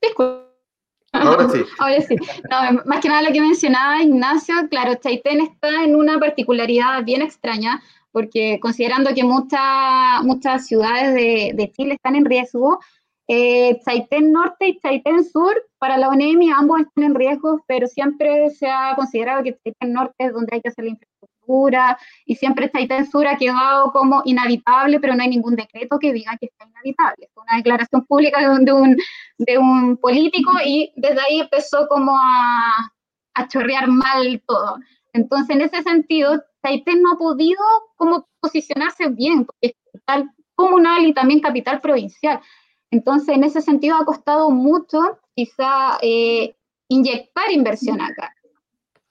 Te 0.00 0.06
escucho. 0.06 0.46
Ahora 1.12 1.48
sí. 1.48 1.64
Ahora 1.80 2.00
sí. 2.00 2.14
No, 2.48 2.82
más 2.84 3.00
que 3.00 3.08
nada 3.08 3.22
lo 3.22 3.32
que 3.32 3.40
mencionaba 3.40 4.02
Ignacio, 4.02 4.54
claro, 4.70 4.94
Chaitén 4.94 5.40
está 5.40 5.82
en 5.82 5.96
una 5.96 6.20
particularidad 6.20 7.02
bien 7.04 7.22
extraña, 7.22 7.82
porque 8.12 8.60
considerando 8.62 9.12
que 9.12 9.24
muchas 9.24 10.22
muchas 10.22 10.68
ciudades 10.68 11.12
de, 11.14 11.52
de, 11.56 11.72
Chile 11.72 11.94
están 11.94 12.14
en 12.14 12.24
riesgo, 12.24 12.78
eh, 13.26 13.80
Chaitén 13.84 14.30
Norte 14.30 14.68
y 14.68 14.78
Chaitén 14.78 15.24
Sur, 15.24 15.60
para 15.78 15.98
la 15.98 16.08
ONEMI 16.08 16.50
ambos 16.52 16.82
están 16.82 17.02
en 17.02 17.14
riesgo, 17.16 17.64
pero 17.66 17.88
siempre 17.88 18.50
se 18.50 18.68
ha 18.68 18.94
considerado 18.94 19.42
que 19.42 19.58
Chaitén 19.64 19.92
Norte 19.92 20.14
es 20.18 20.32
donde 20.32 20.54
hay 20.54 20.60
que 20.60 20.68
hacer 20.68 20.84
la 20.84 20.90
infraestructura 20.90 21.35
y 22.24 22.34
siempre 22.36 22.66
esta 22.66 23.04
Sur 23.04 23.26
ha 23.26 23.36
quedado 23.36 23.92
como 23.92 24.22
inhabitable, 24.24 25.00
pero 25.00 25.14
no 25.14 25.22
hay 25.22 25.28
ningún 25.28 25.56
decreto 25.56 25.98
que 25.98 26.12
diga 26.12 26.36
que 26.38 26.46
está 26.46 26.66
inhabitable. 26.66 27.26
Es 27.26 27.36
una 27.36 27.56
declaración 27.56 28.04
pública 28.06 28.40
de 28.40 28.72
un, 28.72 28.96
de 29.38 29.58
un, 29.58 29.96
político 29.96 30.52
y 30.64 30.92
desde 30.96 31.20
ahí 31.20 31.40
empezó 31.40 31.86
como 31.88 32.16
a, 32.16 32.92
a 33.34 33.48
chorrear 33.48 33.88
mal 33.88 34.42
todo. 34.46 34.78
Entonces, 35.12 35.54
en 35.56 35.62
ese 35.62 35.82
sentido, 35.82 36.42
Taitén 36.60 37.02
no 37.02 37.12
ha 37.12 37.18
podido 37.18 37.62
como 37.96 38.28
posicionarse 38.40 39.08
bien, 39.08 39.44
porque 39.44 39.68
es 39.68 39.72
capital 39.92 40.30
comunal 40.54 41.06
y 41.06 41.14
también 41.14 41.40
capital 41.40 41.80
provincial. 41.80 42.40
Entonces, 42.90 43.34
en 43.34 43.44
ese 43.44 43.60
sentido 43.60 43.96
ha 43.96 44.04
costado 44.04 44.50
mucho 44.50 45.18
quizá 45.34 45.98
eh, 46.02 46.56
inyectar 46.88 47.50
inversión 47.50 48.00
acá 48.00 48.35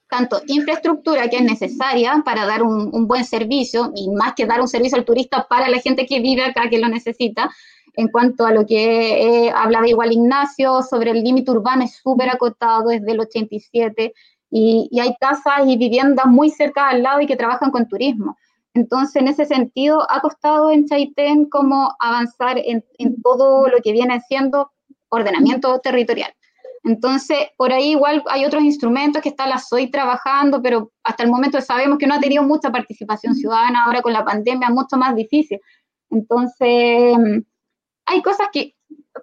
tanto 0.08 0.40
infraestructura 0.46 1.28
que 1.28 1.36
es 1.36 1.42
necesaria 1.42 2.22
para 2.24 2.46
dar 2.46 2.62
un, 2.62 3.06
buen 3.06 3.24
servicio, 3.24 3.92
y 3.94 4.10
más 4.10 4.34
que 4.34 4.46
dar 4.46 4.60
un 4.60 4.68
servicio 4.68 4.98
al 4.98 5.04
turista 5.04 5.46
para 5.48 5.68
la 5.68 5.80
gente 5.80 6.06
que 6.06 6.20
vive 6.20 6.44
acá, 6.44 6.68
que 6.68 6.78
lo 6.78 6.88
necesita, 6.88 7.50
en 7.94 8.08
cuanto 8.08 8.44
a 8.46 8.52
lo 8.52 8.66
que 8.66 9.46
eh, 9.46 9.52
hablaba 9.54 9.88
igual 9.88 10.12
Ignacio, 10.12 10.82
sobre 10.82 11.10
el 11.10 11.24
límite 11.24 11.50
urbano 11.50 11.84
es 11.84 11.96
súper 11.96 12.28
acotado 12.28 12.88
desde 12.88 13.12
el 13.12 13.20
87, 13.20 14.12
y, 14.50 14.88
y, 14.90 15.00
hay 15.00 15.14
casas 15.20 15.66
y 15.66 15.76
viviendas 15.76 16.26
muy 16.26 16.50
cerca 16.50 16.88
al 16.88 17.02
lado 17.02 17.20
y 17.20 17.26
que 17.26 17.36
trabajan 17.36 17.70
con 17.70 17.88
turismo. 17.88 18.36
Entonces, 18.74 19.16
en 19.16 19.28
ese 19.28 19.44
sentido, 19.44 20.06
ha 20.08 20.20
costado 20.20 20.70
en 20.70 20.86
Chaitén 20.86 21.46
como 21.46 21.96
avanzar 21.98 22.58
en, 22.58 22.84
en 22.98 23.20
todo 23.22 23.68
lo 23.68 23.78
que 23.82 23.92
viene 23.92 24.20
siendo 24.28 24.70
ordenamiento 25.08 25.80
territorial. 25.80 26.32
Entonces, 26.86 27.48
por 27.56 27.72
ahí 27.72 27.90
igual 27.90 28.22
hay 28.28 28.44
otros 28.44 28.62
instrumentos 28.62 29.20
que 29.20 29.30
está 29.30 29.48
la 29.48 29.58
SOI 29.58 29.90
trabajando, 29.90 30.62
pero 30.62 30.92
hasta 31.02 31.24
el 31.24 31.30
momento 31.30 31.60
sabemos 31.60 31.98
que 31.98 32.06
no 32.06 32.14
ha 32.14 32.20
tenido 32.20 32.44
mucha 32.44 32.70
participación 32.70 33.34
ciudadana, 33.34 33.82
ahora 33.84 34.02
con 34.02 34.12
la 34.12 34.24
pandemia 34.24 34.70
mucho 34.70 34.96
más 34.96 35.16
difícil. 35.16 35.60
Entonces, 36.10 37.16
hay 38.06 38.22
cosas 38.22 38.48
que 38.52 38.76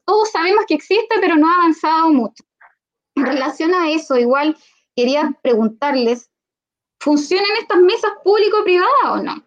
todos 0.06 0.30
sabemos 0.32 0.66
que 0.68 0.74
existen, 0.74 1.22
pero 1.22 1.38
no 1.38 1.48
ha 1.48 1.54
avanzado 1.54 2.10
mucho. 2.10 2.44
En 3.16 3.26
relación 3.26 3.74
a 3.74 3.90
eso, 3.90 4.18
igual 4.18 4.58
quería 4.94 5.34
preguntarles, 5.42 6.30
¿funcionan 7.00 7.48
estas 7.62 7.78
mesas 7.78 8.12
público-privadas 8.26 9.06
o 9.06 9.18
no? 9.24 9.42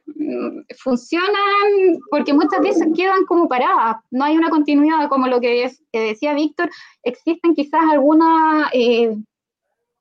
Funcionan 0.78 1.98
porque 2.10 2.32
muchas 2.32 2.60
veces 2.60 2.88
quedan 2.94 3.24
como 3.26 3.48
paradas, 3.48 3.96
no 4.10 4.24
hay 4.24 4.36
una 4.36 4.50
continuidad, 4.50 5.08
como 5.08 5.28
lo 5.28 5.40
que, 5.40 5.70
decía 5.92 6.34
Víctor, 6.34 6.70
existen 7.02 7.54
quizás 7.54 7.82
algunas 7.90 8.70
eh, 8.72 9.16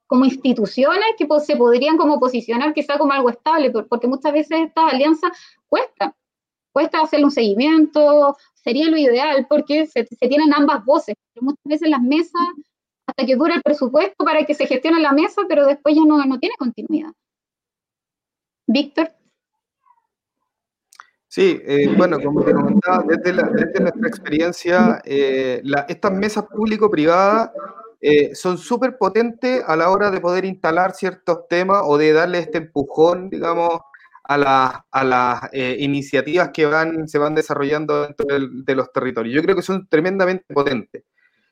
como 0.07 0.25
instituciones 0.25 1.05
que 1.17 1.27
se 1.39 1.55
podrían 1.55 1.97
como 1.97 2.19
posicionar 2.19 2.73
quizás 2.73 2.97
como 2.97 3.13
algo 3.13 3.29
estable, 3.29 3.71
porque 3.71 4.07
muchas 4.07 4.33
veces 4.33 4.59
estas 4.67 4.93
alianzas 4.93 5.31
cuestan, 5.67 6.13
cuesta 6.71 7.01
hacer 7.01 7.23
un 7.23 7.31
seguimiento, 7.31 8.37
sería 8.53 8.89
lo 8.89 8.97
ideal 8.97 9.45
porque 9.49 9.87
se, 9.87 10.03
tienen 10.05 10.53
ambas 10.53 10.83
voces, 10.85 11.15
pero 11.33 11.45
muchas 11.45 11.63
veces 11.65 11.89
las 11.89 12.01
mesas, 12.01 12.41
hasta 13.07 13.25
que 13.25 13.35
dura 13.35 13.55
el 13.55 13.61
presupuesto 13.61 14.23
para 14.23 14.45
que 14.45 14.53
se 14.53 14.65
gestione 14.65 14.99
la 14.99 15.11
mesa, 15.11 15.41
pero 15.47 15.65
después 15.65 15.95
ya 15.95 16.03
no, 16.05 16.23
no 16.25 16.39
tiene 16.39 16.55
continuidad. 16.57 17.11
Víctor. 18.67 19.11
Sí, 21.35 21.61
eh, 21.65 21.93
bueno, 21.97 22.17
como 22.21 22.45
te 22.45 22.53
comentaba, 22.53 23.03
desde, 23.05 23.33
nuestra 23.33 24.07
experiencia, 24.07 25.01
eh, 25.03 25.61
estas 25.89 26.13
mesas 26.13 26.45
público-privadas 26.45 27.51
eh, 27.99 28.33
son 28.33 28.57
súper 28.57 28.97
potentes 28.97 29.61
a 29.67 29.75
la 29.75 29.89
hora 29.89 30.11
de 30.11 30.21
poder 30.21 30.45
instalar 30.45 30.93
ciertos 30.93 31.49
temas 31.49 31.81
o 31.83 31.97
de 31.97 32.13
darle 32.13 32.39
este 32.39 32.59
empujón, 32.59 33.29
digamos, 33.29 33.81
a, 34.23 34.85
a 34.89 35.03
las 35.03 35.41
iniciativas 35.53 36.51
que 36.53 36.67
van, 36.67 37.05
se 37.09 37.17
van 37.17 37.35
desarrollando 37.35 38.03
dentro 38.03 38.27
de 38.29 38.75
los 38.75 38.93
territorios. 38.93 39.35
Yo 39.35 39.41
creo 39.41 39.57
que 39.57 39.61
son 39.61 39.89
tremendamente 39.89 40.45
potentes. 40.53 41.03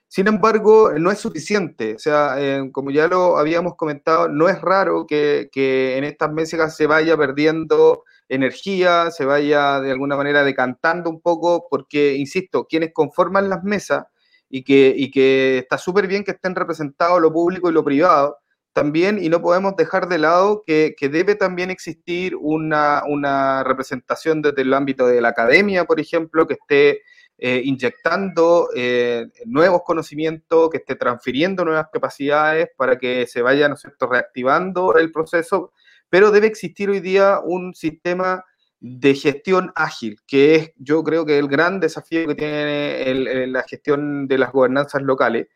Sin 0.07 0.29
embargo, 0.29 0.93
no 0.97 1.11
es 1.11 1.19
suficiente. 1.19 1.95
O 1.95 1.99
sea, 1.99 2.37
como 2.71 2.89
ya 2.89 3.09
lo 3.09 3.37
habíamos 3.37 3.75
comentado, 3.75 4.29
no 4.29 4.47
es 4.47 4.61
raro 4.61 5.05
que, 5.05 5.49
en 5.97 6.05
estas 6.05 6.31
mesas 6.31 6.73
se 6.77 6.87
vaya 6.87 7.17
perdiendo 7.17 8.05
energía, 8.33 9.11
se 9.11 9.25
vaya 9.25 9.79
de 9.79 9.91
alguna 9.91 10.15
manera 10.15 10.43
decantando 10.43 11.09
un 11.09 11.21
poco, 11.21 11.67
porque, 11.69 12.15
insisto, 12.15 12.65
quienes 12.65 12.91
conforman 12.93 13.49
las 13.49 13.63
mesas 13.63 14.05
y 14.49 14.63
que, 14.63 14.93
y 14.95 15.11
que 15.11 15.59
está 15.59 15.77
súper 15.77 16.07
bien 16.07 16.23
que 16.23 16.31
estén 16.31 16.55
representados 16.55 17.21
lo 17.21 17.31
público 17.31 17.69
y 17.69 17.73
lo 17.73 17.83
privado, 17.83 18.37
también, 18.73 19.23
y 19.23 19.29
no 19.29 19.41
podemos 19.41 19.75
dejar 19.75 20.09
de 20.09 20.17
lado 20.17 20.63
que, 20.65 20.95
debe 20.99 21.35
también 21.35 21.69
existir 21.69 22.35
una, 22.35 23.03
una, 23.07 23.63
representación 23.63 24.41
desde 24.41 24.63
el 24.63 24.73
ámbito 24.73 25.05
de 25.05 25.21
la 25.21 25.29
academia, 25.29 25.85
por 25.85 25.99
ejemplo, 25.99 26.47
que 26.47 26.55
esté 26.55 27.01
eh, 27.37 27.61
inyectando 27.63 28.69
eh, 28.75 29.27
nuevos 29.45 29.81
conocimientos, 29.85 30.69
que 30.71 30.77
esté 30.77 30.95
transfiriendo 30.95 31.63
nuevas 31.63 31.87
capacidades 31.93 32.69
para 32.75 32.97
que 32.97 33.27
se 33.27 33.43
vaya, 33.43 33.69
¿no 33.69 33.75
reactivando 34.09 34.97
el 34.97 35.11
proceso, 35.11 35.71
pero 36.13 36.29
debe 36.29 36.45
existir 36.45 36.91
hoy 36.91 36.99
día 36.99 37.39
un 37.43 37.73
sistema 37.73 38.45
de 38.79 39.15
gestión 39.15 39.71
ágil, 39.73 40.19
que 40.27 40.53
es, 40.53 40.71
yo 40.77 41.03
creo 41.03 41.25
que 41.25 41.39
el 41.39 41.47
gran 41.47 41.79
desafío 41.79 42.27
que 42.27 42.35
tiene 42.35 43.47
la 43.47 43.63
gestión 43.63 44.27
de 44.27 44.37
las 44.37 44.51
gobernanzas 44.51 45.01
locales, 45.01 45.47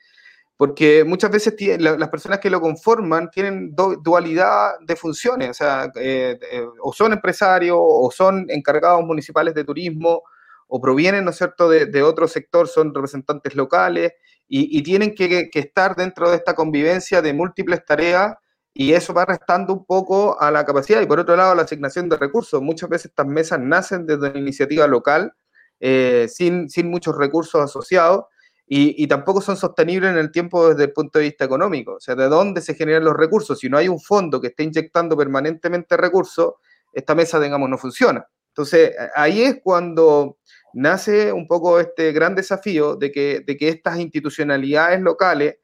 porque 0.56 1.04
muchas 1.04 1.30
veces 1.30 1.54
las 1.80 2.10
personas 2.10 2.40
que 2.40 2.50
lo 2.50 2.60
conforman 2.60 3.30
tienen 3.30 3.76
dualidad 3.76 4.80
de 4.82 4.96
funciones, 4.96 5.52
o 5.52 5.54
sea, 5.54 5.92
eh, 5.94 6.40
o 6.82 6.92
son 6.92 7.14
empresarios, 7.14 7.78
o 7.80 8.10
son 8.10 8.48
encargados 8.50 9.06
municipales 9.06 9.54
de 9.54 9.64
turismo, 9.64 10.24
o 10.68 10.82
provienen, 10.82 11.24
¿no 11.24 11.30
es 11.30 11.38
cierto?, 11.38 11.70
de, 11.70 12.02
otro 12.02 12.28
sector, 12.28 12.68
son 12.68 12.96
representantes 12.96 13.54
locales 13.54 14.14
y, 14.48 14.82
tienen 14.82 15.14
que, 15.14 15.52
estar 15.54 15.96
dentro 15.96 16.32
de 16.32 16.38
esta 16.38 16.56
convivencia 16.56 17.22
de 17.22 17.34
múltiples 17.34 17.86
tareas 17.86 18.38
y 18.80 18.94
eso 18.94 19.12
va 19.12 19.26
restando 19.26 19.74
un 19.74 19.86
poco 19.86 20.40
a 20.40 20.52
la 20.52 20.64
capacidad. 20.64 21.02
Y 21.02 21.08
por 21.08 21.20
otro 21.20 21.36
lado, 21.36 21.56
la 21.56 21.64
asignación 21.64 22.08
de 22.10 22.16
recursos. 22.16 22.62
Muchas 22.62 22.88
veces 22.88 23.06
estas 23.08 23.26
mesas 23.26 23.60
nacen 23.60 24.06
desde 24.06 24.30
una 24.30 24.38
iniciativa 24.38 24.86
local, 24.86 25.34
eh, 25.80 26.28
sin, 26.30 26.70
sin 26.70 26.88
muchos 26.92 27.18
recursos 27.18 27.60
asociados. 27.60 28.26
Y, 28.68 29.02
y, 29.02 29.08
tampoco 29.08 29.42
son 29.42 29.58
sostenibles 29.58 30.12
en 30.12 30.18
el 30.18 30.30
tiempo 30.30 30.70
desde 30.70 30.84
el 30.84 30.94
punto 30.94 31.18
de 31.18 31.26
vista 31.26 31.46
económico. 31.46 31.94
O 31.96 32.00
sea, 32.00 32.14
¿de 32.14 32.28
dónde 32.30 32.62
se 32.62 32.76
generan 32.76 33.04
los 33.04 33.18
recursos? 33.18 33.58
Si 33.58 33.68
no 33.68 33.80
hay 33.80 33.88
un 33.88 34.00
fondo 34.00 34.40
que 34.40 34.48
esté 34.48 34.62
inyectando 34.62 35.18
permanentemente 35.18 35.98
recursos, 35.98 36.56
esta 36.94 37.16
mesa, 37.16 37.40
digamos, 37.40 37.70
no 37.70 37.80
funciona. 37.80 38.28
Entonces, 38.50 38.94
ahí 39.16 39.42
es 39.42 39.60
cuando 39.64 40.38
nace 40.74 41.32
un 41.32 41.48
poco 41.48 41.80
este 41.80 42.12
gran 42.12 42.36
desafío 42.36 42.96
de 42.96 43.12
que, 43.12 43.40
de 43.40 43.58
que 43.58 43.70
estas 43.70 43.98
institucionalidades 44.00 45.02
locales 45.02 45.56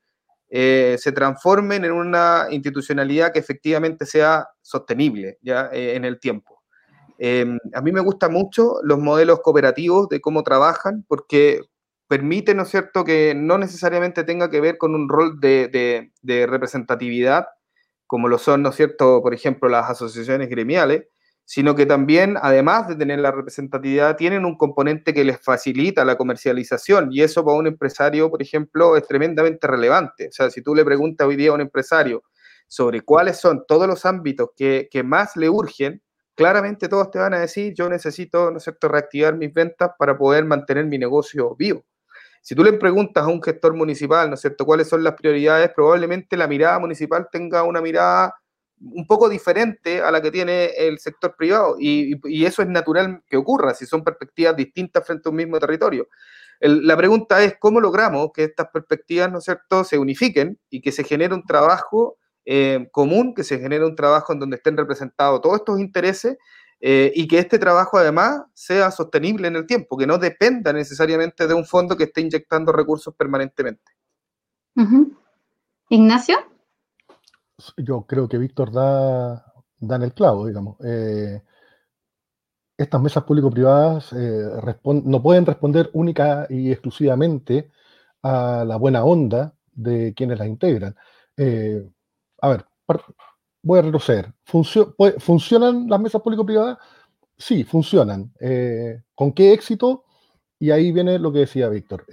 eh, 0.55 0.97
se 0.99 1.11
transformen 1.11 1.83
en 1.83 1.93
una 1.93 2.45
institucionalidad 2.51 3.33
que 3.33 3.39
efectivamente 3.39 4.05
sea 4.05 4.49
sostenible 4.61 5.39
ya 5.41 5.71
eh, 5.73 5.95
en 5.95 6.05
el 6.05 6.19
tiempo. 6.19 6.61
Em, 7.17 7.57
a 7.73 7.81
mí 7.81 7.91
me 7.91 8.01
gustan 8.01 8.31
mucho 8.31 8.75
los 8.83 8.99
modelos 8.99 9.39
cooperativos 9.39 10.09
de 10.09 10.21
cómo 10.21 10.43
trabajan 10.43 11.05
porque 11.07 11.61
permiten, 12.07 12.57
¿no 12.57 12.63
es 12.63 12.69
cierto?, 12.69 13.03
que 13.03 13.33
no 13.35 13.57
necesariamente 13.57 14.23
tenga 14.23 14.51
que 14.51 14.61
ver 14.61 14.77
con 14.77 14.93
un 14.93 15.09
rol 15.09 15.39
de, 15.39 15.69
de, 15.69 16.11
de 16.21 16.45
representatividad, 16.45 17.47
como 18.05 18.27
lo 18.27 18.37
son, 18.37 18.61
¿no 18.61 18.69
es 18.69 18.75
cierto?, 18.75 19.23
por 19.23 19.33
ejemplo, 19.33 19.69
las 19.69 19.89
asociaciones 19.89 20.49
gremiales, 20.49 21.07
sino 21.45 21.75
que 21.75 21.85
también, 21.85 22.37
además 22.41 22.87
de 22.87 22.95
tener 22.95 23.19
la 23.19 23.31
representatividad, 23.31 24.15
tienen 24.15 24.45
un 24.45 24.57
componente 24.57 25.13
que 25.13 25.23
les 25.23 25.39
facilita 25.39 26.05
la 26.05 26.17
comercialización 26.17 27.09
y 27.11 27.21
eso 27.21 27.43
para 27.43 27.57
un 27.57 27.67
empresario, 27.67 28.29
por 28.29 28.41
ejemplo, 28.41 28.95
es 28.95 29.05
tremendamente 29.07 29.67
relevante. 29.67 30.29
O 30.29 30.31
sea, 30.31 30.49
si 30.49 30.61
tú 30.61 30.73
le 30.73 30.85
preguntas 30.85 31.27
hoy 31.27 31.35
día 31.35 31.51
a 31.51 31.53
un 31.53 31.61
empresario 31.61 32.23
sobre 32.67 33.01
cuáles 33.01 33.37
son 33.39 33.65
todos 33.67 33.87
los 33.87 34.05
ámbitos 34.05 34.49
que, 34.55 34.89
más 35.03 35.35
le 35.35 35.49
urgen, 35.49 36.01
claramente 36.35 36.87
todos 36.87 37.11
te 37.11 37.19
van 37.19 37.33
a 37.33 37.39
decir, 37.39 37.73
yo 37.75 37.89
necesito, 37.89 38.49
¿no 38.49 38.57
es 38.57 38.63
cierto?, 38.63 38.87
reactivar 38.87 39.35
mis 39.35 39.53
ventas 39.53 39.91
para 39.99 40.17
poder 40.17 40.45
mantener 40.45 40.85
mi 40.85 40.97
negocio 40.97 41.55
vivo. 41.55 41.85
Si 42.41 42.55
tú 42.55 42.63
le 42.63 42.73
preguntas 42.73 43.23
a 43.23 43.27
un 43.27 43.41
gestor 43.43 43.73
municipal, 43.75 44.29
¿no 44.29 44.35
es 44.35 44.41
cierto?, 44.41 44.65
cuáles 44.65 44.87
son 44.87 45.03
las 45.03 45.13
prioridades, 45.13 45.71
probablemente 45.75 46.35
la 46.35 46.47
mirada 46.47 46.79
municipal 46.79 47.27
tenga 47.31 47.63
una 47.63 47.81
mirada 47.81 48.33
un 48.91 49.07
poco 49.07 49.29
diferente 49.29 50.01
a 50.01 50.11
la 50.11 50.21
que 50.21 50.31
tiene 50.31 50.65
el 50.77 50.99
sector 50.99 51.35
privado 51.35 51.75
y, 51.79 52.45
eso 52.45 52.61
es 52.61 52.67
natural 52.67 53.21
que 53.27 53.37
ocurra 53.37 53.73
si 53.73 53.85
son 53.85 54.03
perspectivas 54.03 54.55
distintas 54.55 55.05
frente 55.05 55.27
a 55.27 55.31
un 55.31 55.37
mismo 55.37 55.59
territorio. 55.59 56.07
la 56.59 56.97
pregunta 56.97 57.43
es 57.43 57.55
cómo 57.59 57.79
logramos 57.79 58.31
que 58.33 58.43
estas 58.43 58.67
perspectivas, 58.71 59.31
¿no 59.31 59.39
es 59.39 59.45
cierto?, 59.45 59.83
se 59.83 59.97
unifiquen 59.97 60.59
y 60.69 60.81
que 60.81 60.91
se 60.91 61.03
genere 61.03 61.33
un 61.33 61.45
trabajo 61.45 62.17
eh, 62.45 62.87
común, 62.91 63.33
que 63.33 63.43
se 63.43 63.59
genere 63.59 63.85
un 63.85 63.95
trabajo 63.95 64.33
en 64.33 64.39
donde 64.39 64.57
estén 64.57 64.75
representados 64.77 65.41
todos 65.41 65.57
estos 65.57 65.79
intereses 65.79 66.37
eh, 66.81 67.11
y 67.15 67.27
que 67.27 67.39
este 67.39 67.59
trabajo 67.59 67.97
además 67.97 68.43
sea 68.53 68.91
sostenible 68.91 69.47
en 69.47 69.55
el 69.55 69.65
tiempo, 69.65 69.97
que 69.97 70.07
no 70.07 70.17
dependa 70.17 70.73
necesariamente 70.73 71.47
de 71.47 71.53
un 71.53 71.65
fondo 71.65 71.95
que 71.95 72.05
esté 72.05 72.21
inyectando 72.21 72.73
recursos 72.73 73.15
permanentemente. 73.15 73.91
Ignacio 75.89 76.52
yo 77.77 78.05
creo 78.05 78.27
que 78.27 78.37
Víctor 78.37 78.71
da, 78.71 79.53
da 79.79 79.95
en 79.95 80.03
el 80.03 80.13
clavo, 80.13 80.47
digamos. 80.47 80.77
Eh, 80.83 81.41
estas 82.77 83.01
mesas 83.01 83.23
público-privadas 83.23 84.11
eh, 84.13 84.45
no 84.85 85.21
pueden 85.21 85.45
responder 85.45 85.89
única 85.93 86.47
y 86.49 86.71
exclusivamente 86.71 87.71
a 88.23 88.65
la 88.65 88.77
buena 88.77 89.03
onda 89.03 89.53
de 89.71 90.13
quienes 90.15 90.39
las 90.39 90.47
integran. 90.47 90.95
Eh, 91.37 91.87
a 92.41 92.49
ver, 92.49 92.65
voy 93.61 93.79
a 93.79 93.83
retroceder. 93.83 94.33
¿Funcionan 94.45 95.87
las 95.87 95.99
mesas 95.99 96.21
público-privadas? 96.21 96.77
Sí, 97.37 97.63
funcionan. 97.63 98.33
¿Con 99.15 99.33
qué 99.33 99.53
éxito? 99.53 100.05
Y 100.59 100.71
ahí 100.71 100.91
viene 100.91 101.19
lo 101.19 101.31
que 101.31 101.39
decía 101.39 101.69
Víctor. 101.69 102.05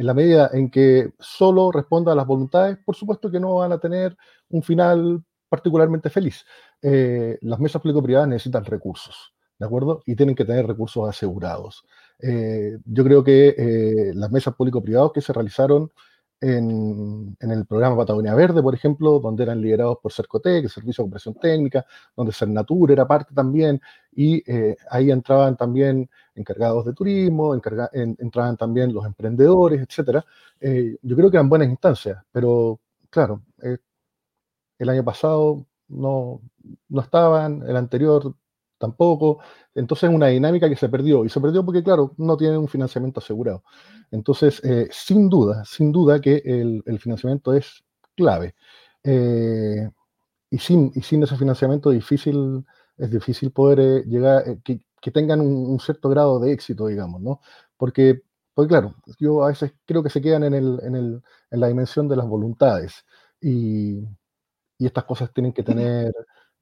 En 0.00 0.06
la 0.06 0.14
medida 0.14 0.48
en 0.54 0.70
que 0.70 1.12
solo 1.18 1.70
responda 1.70 2.12
a 2.12 2.14
las 2.14 2.26
voluntades, 2.26 2.78
por 2.78 2.96
supuesto 2.96 3.30
que 3.30 3.38
no 3.38 3.56
van 3.56 3.72
a 3.72 3.78
tener 3.78 4.16
un 4.48 4.62
final 4.62 5.22
particularmente 5.46 6.08
feliz. 6.08 6.46
Eh, 6.80 7.36
las 7.42 7.60
mesas 7.60 7.82
público-privadas 7.82 8.26
necesitan 8.26 8.64
recursos, 8.64 9.34
¿de 9.58 9.66
acuerdo? 9.66 10.02
Y 10.06 10.16
tienen 10.16 10.34
que 10.34 10.46
tener 10.46 10.66
recursos 10.66 11.06
asegurados. 11.06 11.84
Eh, 12.18 12.78
yo 12.86 13.04
creo 13.04 13.22
que 13.22 13.48
eh, 13.48 14.12
las 14.14 14.30
mesas 14.30 14.54
público-privadas 14.54 15.10
que 15.12 15.20
se 15.20 15.34
realizaron 15.34 15.92
en, 16.40 17.36
el 17.40 17.66
programa 17.66 17.96
Patagonia 17.96 18.34
Verde, 18.34 18.62
por 18.62 18.74
ejemplo, 18.74 19.20
donde 19.20 19.42
eran 19.42 19.60
liderados 19.60 19.98
por 20.02 20.12
Cercotec, 20.12 20.68
Servicio 20.68 21.04
de 21.04 21.06
Cooperación 21.08 21.34
Técnica, 21.34 21.86
donde 22.16 22.32
Cernatur 22.32 22.92
era 22.92 23.06
parte 23.06 23.34
también, 23.34 23.80
y 24.12 24.42
eh, 24.50 24.76
ahí 24.90 25.10
entraban 25.10 25.56
también 25.56 26.08
encargados 26.34 26.86
de 26.86 26.94
turismo, 26.94 27.54
entraban 27.54 28.56
también 28.56 28.92
los 28.92 29.04
emprendedores, 29.04 29.82
etcétera. 29.82 30.24
Eh, 30.60 30.96
yo 31.02 31.16
creo 31.16 31.30
que 31.30 31.36
eran 31.36 31.48
buenas 31.48 31.68
instancias, 31.68 32.22
pero 32.32 32.80
claro, 33.10 33.42
eh, 33.62 33.78
el 34.78 34.88
año 34.88 35.04
pasado 35.04 35.66
no, 35.88 36.40
no 36.88 37.00
estaban, 37.00 37.62
el 37.68 37.76
anterior 37.76 38.34
tampoco. 38.80 39.40
Entonces 39.74 40.10
es 40.10 40.14
una 40.16 40.28
dinámica 40.28 40.68
que 40.68 40.76
se 40.76 40.88
perdió. 40.88 41.24
Y 41.24 41.28
se 41.28 41.40
perdió 41.40 41.64
porque, 41.64 41.84
claro, 41.84 42.14
no 42.18 42.36
tiene 42.36 42.58
un 42.58 42.68
financiamiento 42.68 43.20
asegurado. 43.20 43.62
Entonces, 44.10 44.60
eh, 44.64 44.88
sin 44.90 45.28
duda, 45.28 45.64
sin 45.64 45.92
duda 45.92 46.20
que 46.20 46.42
el, 46.44 46.98
financiamiento 46.98 47.52
es 47.54 47.84
clave. 48.16 48.54
Eh, 49.04 49.88
y, 50.50 50.58
sin, 50.58 50.90
y 50.94 51.02
sin 51.02 51.22
ese 51.22 51.36
financiamiento 51.36 51.90
difícil, 51.90 52.64
es 52.98 53.10
difícil 53.10 53.52
poder 53.52 53.80
eh, 53.80 54.04
llegar, 54.06 54.44
que, 54.64 54.80
tengan 55.12 55.40
un, 55.40 55.78
cierto 55.80 56.08
grado 56.08 56.40
de 56.40 56.52
éxito, 56.52 56.86
digamos, 56.86 57.20
¿no? 57.22 57.40
Porque, 57.76 58.22
pues 58.54 58.68
claro, 58.68 58.94
yo 59.18 59.44
a 59.44 59.48
veces 59.48 59.72
creo 59.86 60.02
que 60.02 60.10
se 60.10 60.20
quedan 60.20 60.44
en, 60.44 60.54
el, 60.54 60.80
en, 60.82 60.96
el, 60.96 61.22
en 61.50 61.60
la 61.60 61.68
dimensión 61.68 62.08
de 62.08 62.16
las 62.16 62.26
voluntades. 62.26 63.04
Y, 63.40 64.00
y 64.78 64.86
estas 64.86 65.04
cosas 65.04 65.32
tienen 65.32 65.52
que 65.52 65.62
tener 65.64 66.12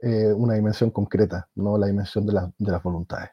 eh, 0.00 0.32
una 0.32 0.54
dimensión 0.54 0.90
concreta, 0.90 1.48
no 1.56 1.76
la 1.76 1.88
dimensión 1.88 2.24
de, 2.26 2.32
de, 2.56 2.72
las 2.72 2.82
voluntades. 2.82 3.30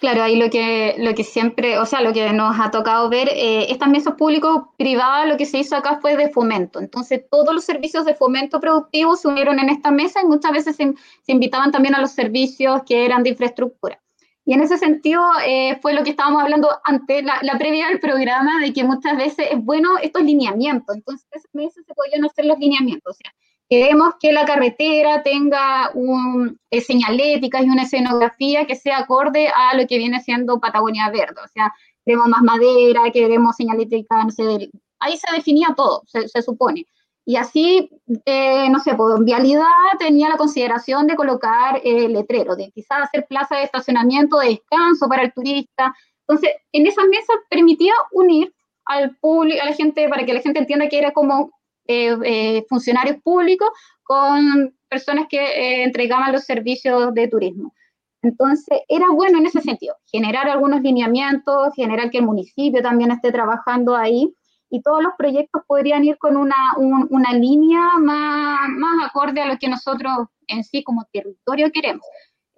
Claro, 0.00 0.22
ahí 0.24 0.36
lo 0.36 0.50
que, 0.50 0.96
lo 0.98 1.14
que 1.14 1.22
siempre, 1.22 1.78
o 1.78 1.86
sea, 1.86 2.00
lo 2.00 2.12
que 2.12 2.32
nos 2.32 2.58
ha 2.58 2.70
tocado 2.70 3.08
ver, 3.08 3.28
eh, 3.28 3.70
estas 3.70 3.88
mesas 3.88 4.14
público-privadas, 4.16 5.28
lo 5.28 5.36
que 5.36 5.46
se 5.46 5.58
hizo 5.58 5.76
acá 5.76 5.98
fue 6.00 6.16
de 6.16 6.30
fomento. 6.30 6.80
Entonces, 6.80 7.22
todos 7.30 7.54
los 7.54 7.64
servicios 7.64 8.04
de 8.04 8.14
fomento 8.14 8.60
productivo 8.60 9.14
se 9.16 9.28
unieron 9.28 9.60
en 9.60 9.70
esta 9.70 9.92
mesa 9.92 10.20
y 10.20 10.26
muchas 10.26 10.52
veces 10.52 10.76
se, 10.76 10.94
invitaban 11.26 11.70
también 11.70 11.94
a 11.94 12.00
los 12.00 12.10
servicios 12.10 12.82
que 12.84 13.04
eran 13.04 13.22
de 13.22 13.30
infraestructura. 13.30 14.00
Y 14.44 14.52
en 14.52 14.60
ese 14.60 14.76
sentido 14.76 15.22
eh, 15.46 15.78
fue 15.80 15.94
lo 15.94 16.02
que 16.02 16.10
estábamos 16.10 16.42
hablando 16.42 16.68
antes, 16.82 17.24
la, 17.24 17.38
la, 17.42 17.56
previa 17.56 17.86
del 17.86 18.00
programa, 18.00 18.60
de 18.60 18.72
que 18.74 18.84
muchas 18.84 19.16
veces 19.16 19.46
es 19.52 19.64
bueno 19.64 19.96
estos 20.02 20.22
lineamientos. 20.22 20.96
Entonces, 20.96 21.26
en 21.30 21.38
esa 21.38 21.48
mesa 21.52 21.80
se 21.86 21.94
podían 21.94 22.24
hacer 22.24 22.44
los 22.44 22.58
lineamientos. 22.58 23.14
O 23.14 23.16
sea, 23.16 23.32
Queremos 23.74 24.14
que 24.20 24.32
la 24.32 24.44
carretera 24.44 25.24
tenga 25.24 25.90
un, 25.94 26.60
eh, 26.70 26.80
señaléticas 26.80 27.64
y 27.64 27.70
una 27.70 27.82
escenografía 27.82 28.66
que 28.66 28.76
sea 28.76 28.98
acorde 28.98 29.48
a 29.48 29.76
lo 29.76 29.84
que 29.88 29.98
viene 29.98 30.20
siendo 30.20 30.60
Patagonia 30.60 31.10
Verde. 31.10 31.40
O 31.44 31.48
sea, 31.48 31.74
queremos 32.04 32.28
más 32.28 32.42
madera, 32.42 33.10
queremos 33.12 33.56
señalética, 33.56 34.22
no 34.22 34.30
sé, 34.30 34.70
ahí 35.00 35.16
se 35.16 35.34
definía 35.34 35.74
todo, 35.76 36.04
se, 36.06 36.40
supone. 36.40 36.86
Y 37.26 37.34
así, 37.34 37.90
eh, 38.26 38.70
no 38.70 38.78
sé, 38.78 38.94
por 38.94 39.16
pues, 39.16 39.24
vialidad 39.24 39.66
tenía 39.98 40.28
la 40.28 40.36
consideración 40.36 41.08
de 41.08 41.16
colocar 41.16 41.80
eh, 41.82 42.08
letreros, 42.08 42.56
de 42.56 42.70
quizás 42.70 43.02
hacer 43.02 43.26
plaza 43.28 43.56
de 43.56 43.64
estacionamiento, 43.64 44.38
de 44.38 44.50
descanso 44.50 45.08
para 45.08 45.24
el 45.24 45.32
turista. 45.32 45.92
Entonces, 46.28 46.52
en 46.70 46.86
esas 46.86 47.06
mesas 47.06 47.38
permitía 47.50 47.94
unir 48.12 48.54
al 48.84 49.16
público, 49.16 49.60
a 49.60 49.66
la 49.66 49.74
gente, 49.74 50.08
para 50.08 50.24
que 50.24 50.34
la 50.34 50.42
gente 50.42 50.60
entienda 50.60 50.88
que 50.88 50.98
era 50.98 51.12
como 51.12 51.50
eh, 51.86 52.16
eh, 52.24 52.64
funcionarios 52.66 53.18
públicos 53.22 53.68
con 54.02 54.74
personas 54.88 55.26
que 55.28 55.38
eh, 55.38 55.84
entregaban 55.84 56.32
los 56.32 56.44
servicios 56.44 57.12
de 57.12 57.28
turismo. 57.28 57.74
Entonces, 58.22 58.80
era 58.88 59.10
bueno 59.10 59.38
en 59.38 59.46
ese 59.46 59.60
sentido, 59.60 59.94
generar 60.10 60.48
algunos 60.48 60.80
lineamientos, 60.80 61.74
generar 61.76 62.10
que 62.10 62.18
el 62.18 62.24
municipio 62.24 62.80
también 62.80 63.10
esté 63.10 63.30
trabajando 63.32 63.94
ahí 63.94 64.34
y 64.70 64.80
todos 64.80 65.02
los 65.02 65.12
proyectos 65.18 65.62
podrían 65.66 66.04
ir 66.04 66.16
con 66.16 66.38
una, 66.38 66.56
una 66.78 67.34
línea 67.34 67.98
más, 67.98 68.60
más 68.70 69.06
acorde 69.06 69.42
a 69.42 69.46
lo 69.46 69.58
que 69.58 69.68
nosotros 69.68 70.28
en 70.46 70.64
sí 70.64 70.82
como 70.82 71.06
territorio 71.12 71.70
queremos. 71.70 72.06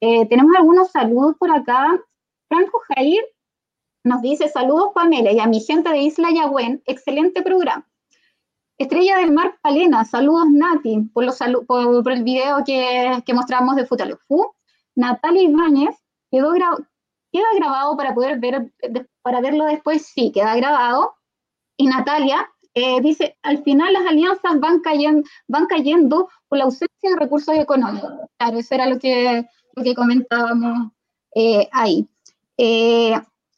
tenemos 0.01 0.55
algunos 0.57 0.93
saludos 0.93 1.35
por 1.37 1.51
acá. 1.51 2.01
Franco 2.49 2.81
Jair 2.89 3.25
nos 4.05 4.23
dice, 4.23 4.49
saludos 4.49 4.93
Pamela 4.95 5.33
y 5.33 5.41
a 5.41 5.49
mi 5.49 5.61
gente 5.61 5.91
de 5.91 5.99
Isla 5.99 6.31
Yagüen, 6.31 6.81
excelente 6.87 7.43
programa. 7.43 7.85
Estrella 8.79 9.19
del 9.19 9.33
Mar 9.33 9.59
Palena, 9.63 10.05
saludos 10.05 10.47
Nati, 10.51 11.01
por, 11.13 11.25
los 11.25 11.39
por, 11.67 12.13
el 12.13 12.23
video 12.25 12.63
que, 12.65 13.23
que 13.25 13.35
mostramos 13.35 13.77
de 13.77 13.87
Futalofú. 13.87 14.53
Natalia 14.95 15.43
Ibáñez, 15.43 15.97
quedó 16.31 16.53
¿queda 16.53 17.47
grabado 17.57 17.97
para 17.97 18.15
poder 18.15 18.39
ver, 18.39 18.73
para 19.23 19.41
verlo 19.41 19.65
después? 19.65 20.07
Sí, 20.07 20.31
queda 20.33 20.57
grabado. 20.57 21.15
Y 21.77 21.87
Natalia 21.87 22.49
eh, 22.75 23.01
dice, 23.01 23.39
al 23.43 23.63
final 23.63 23.95
las 23.95 24.07
alianzas 24.07 24.61
van 24.61 24.81
cayendo, 24.81 25.27
van 25.49 25.67
cayendo 25.67 26.29
por 26.49 26.59
la 26.59 26.65
ausencia 26.65 27.11
de 27.11 27.17
recursos 27.17 27.55
económicos. 27.57 28.13
Claro, 28.39 28.59
eso 28.59 28.75
era 28.75 28.87
lo 28.87 28.99
que, 28.99 29.47
lo 29.75 29.83
que 29.83 29.95
comentábamos 29.95 30.93
eh, 31.35 31.69
ahí. 31.73 32.07
Eh, 32.59 33.15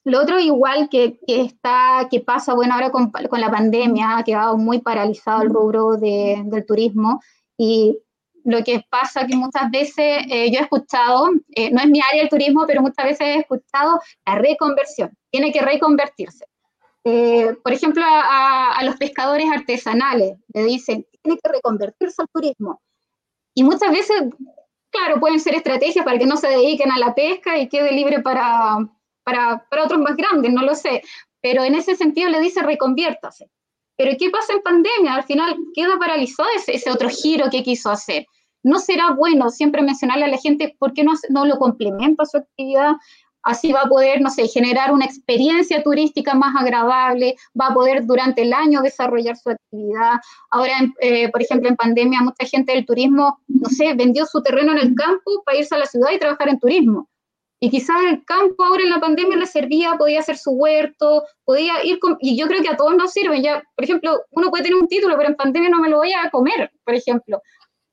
lo 0.08 0.22
otro 0.22 0.40
igual 0.40 0.88
que, 0.88 1.18
está, 1.26 2.08
que 2.10 2.20
pasa, 2.20 2.54
bueno, 2.54 2.74
ahora 2.74 2.90
con, 2.90 3.12
la 3.32 3.50
pandemia 3.50 4.16
ha 4.16 4.24
quedado 4.24 4.56
muy 4.56 4.80
paralizado 4.80 5.42
el 5.42 5.50
rubro 5.50 5.96
del 5.96 6.64
turismo 6.66 7.20
y 7.58 7.98
lo 8.44 8.64
que 8.64 8.82
pasa 8.88 9.26
que 9.26 9.36
muchas 9.36 9.70
veces 9.70 10.24
eh, 10.30 10.50
yo 10.50 10.60
he 10.60 10.62
escuchado, 10.62 11.28
eh, 11.54 11.70
no 11.70 11.80
es 11.80 11.88
mi 11.88 12.00
área 12.00 12.22
el 12.22 12.30
turismo, 12.30 12.64
pero 12.66 12.80
muchas 12.80 13.04
veces 13.04 13.20
he 13.20 13.38
escuchado 13.40 14.00
la 14.24 14.36
reconversión, 14.36 15.10
tiene 15.30 15.52
que 15.52 15.60
reconvertirse. 15.60 16.46
Eh, 17.04 17.54
por 17.62 17.72
ejemplo, 17.72 18.02
a, 18.06 18.80
los 18.84 18.96
pescadores 18.96 19.46
artesanales 19.50 20.38
le 20.54 20.64
dicen, 20.64 21.06
tiene 21.22 21.38
que 21.38 21.52
reconvertirse 21.52 22.22
al 22.22 22.28
turismo. 22.32 22.80
Y 23.54 23.62
muchas 23.62 23.90
veces, 23.90 24.22
claro, 24.90 25.20
pueden 25.20 25.40
ser 25.40 25.54
estrategias 25.54 26.04
para 26.04 26.18
que 26.18 26.26
no 26.26 26.38
se 26.38 26.48
dediquen 26.48 26.90
a 26.90 26.98
la 26.98 27.14
pesca 27.14 27.58
y 27.58 27.68
quede 27.68 27.92
libre 27.92 28.20
para, 28.20 28.78
para, 29.28 29.84
otros 29.84 30.00
más 30.00 30.16
grandes, 30.16 30.52
no 30.52 30.62
lo 30.62 30.74
sé, 30.74 31.02
pero 31.42 31.62
en 31.62 31.74
ese 31.74 31.94
sentido 31.96 32.30
le 32.30 32.40
dice 32.40 32.62
reconviértase. 32.62 33.50
Pero 33.96 34.16
¿qué 34.18 34.30
pasa 34.30 34.52
en 34.52 34.62
pandemia? 34.62 35.14
Al 35.16 35.24
final 35.24 35.56
queda 35.74 35.98
paralizado 35.98 36.48
ese, 36.56 36.90
otro 36.90 37.08
giro 37.08 37.50
que 37.50 37.62
quiso 37.62 37.90
hacer. 37.90 38.26
No 38.62 38.78
será 38.78 39.10
bueno 39.10 39.50
siempre 39.50 39.82
mencionarle 39.82 40.24
a 40.24 40.28
la 40.28 40.38
gente 40.38 40.74
por 40.78 40.92
qué 40.92 41.04
no, 41.04 41.12
no 41.30 41.44
lo 41.44 41.58
complementa 41.58 42.24
su 42.24 42.38
actividad, 42.38 42.92
así 43.42 43.72
va 43.72 43.82
a 43.82 43.88
poder, 43.88 44.20
no 44.20 44.30
sé, 44.30 44.46
generar 44.48 44.92
una 44.92 45.04
experiencia 45.04 45.82
turística 45.82 46.34
más 46.34 46.54
agradable, 46.60 47.36
va 47.60 47.68
a 47.68 47.74
poder 47.74 48.06
durante 48.06 48.42
el 48.42 48.52
año 48.52 48.80
desarrollar 48.80 49.36
su 49.36 49.50
actividad. 49.50 50.14
Ahora, 50.50 50.74
eh, 51.00 51.28
por 51.30 51.42
ejemplo, 51.42 51.68
en 51.68 51.76
pandemia, 51.76 52.22
mucha 52.22 52.46
gente 52.46 52.72
del 52.72 52.86
turismo, 52.86 53.40
no 53.48 53.68
sé, 53.68 53.94
vendió 53.94 54.26
su 54.26 54.42
terreno 54.42 54.72
en 54.72 54.78
el 54.78 54.94
campo 54.94 55.42
para 55.44 55.58
irse 55.58 55.74
a 55.74 55.78
la 55.78 55.86
ciudad 55.86 56.10
y 56.12 56.18
trabajar 56.18 56.48
en 56.48 56.58
turismo. 56.58 57.08
Y 57.60 57.70
quizás 57.70 57.96
el 58.08 58.24
campo 58.24 58.64
ahora 58.64 58.84
en 58.84 58.90
la 58.90 59.00
pandemia 59.00 59.36
le 59.36 59.46
servía, 59.46 59.96
podía 59.98 60.20
hacer 60.20 60.38
su 60.38 60.52
huerto, 60.52 61.24
podía 61.44 61.84
ir 61.84 61.98
con, 61.98 62.16
y 62.20 62.36
yo 62.36 62.46
creo 62.46 62.62
que 62.62 62.68
a 62.68 62.76
todos 62.76 62.94
nos 62.94 63.12
sirve. 63.12 63.42
Ya, 63.42 63.62
por 63.74 63.84
ejemplo, 63.84 64.20
uno 64.30 64.50
puede 64.50 64.64
tener 64.64 64.78
un 64.78 64.86
título, 64.86 65.16
pero 65.16 65.30
en 65.30 65.34
pandemia 65.34 65.68
no 65.68 65.80
me 65.80 65.88
lo 65.88 65.98
voy 65.98 66.12
a 66.12 66.30
comer, 66.30 66.70
por 66.84 66.94
ejemplo. 66.94 67.42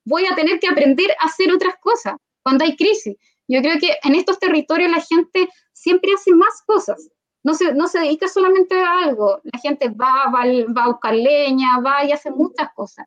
Voy 0.06 0.26
a 0.26 0.36
tener 0.36 0.60
que 0.60 0.68
aprender 0.68 1.12
a 1.20 1.26
hacer 1.26 1.52
otras 1.52 1.76
cosas 1.82 2.16
cuando 2.44 2.64
hay 2.64 2.76
crisis. 2.76 3.18
Yo 3.48 3.62
creo 3.62 3.80
que 3.80 3.98
en 4.04 4.16
estos 4.16 4.38
territorios 4.40 4.92
la 4.92 5.02
gente 5.02 5.50
siempre 5.74 6.12
hace 6.14 6.32
más 6.34 6.62
cosas. 6.66 7.10
No 7.44 7.54
se, 7.54 7.74
no 7.74 7.88
se 7.88 8.00
dedica 8.00 8.28
solamente 8.28 8.80
a 8.80 9.04
algo. 9.04 9.40
La 9.44 9.60
gente 9.60 9.90
va, 9.90 10.32
va, 10.32 10.46
va 10.76 10.84
a 10.84 10.88
buscar 10.90 11.14
leña, 11.16 11.80
va 11.80 12.06
y 12.06 12.12
hace 12.12 12.30
muchas 12.32 12.70
cosas. 12.76 13.06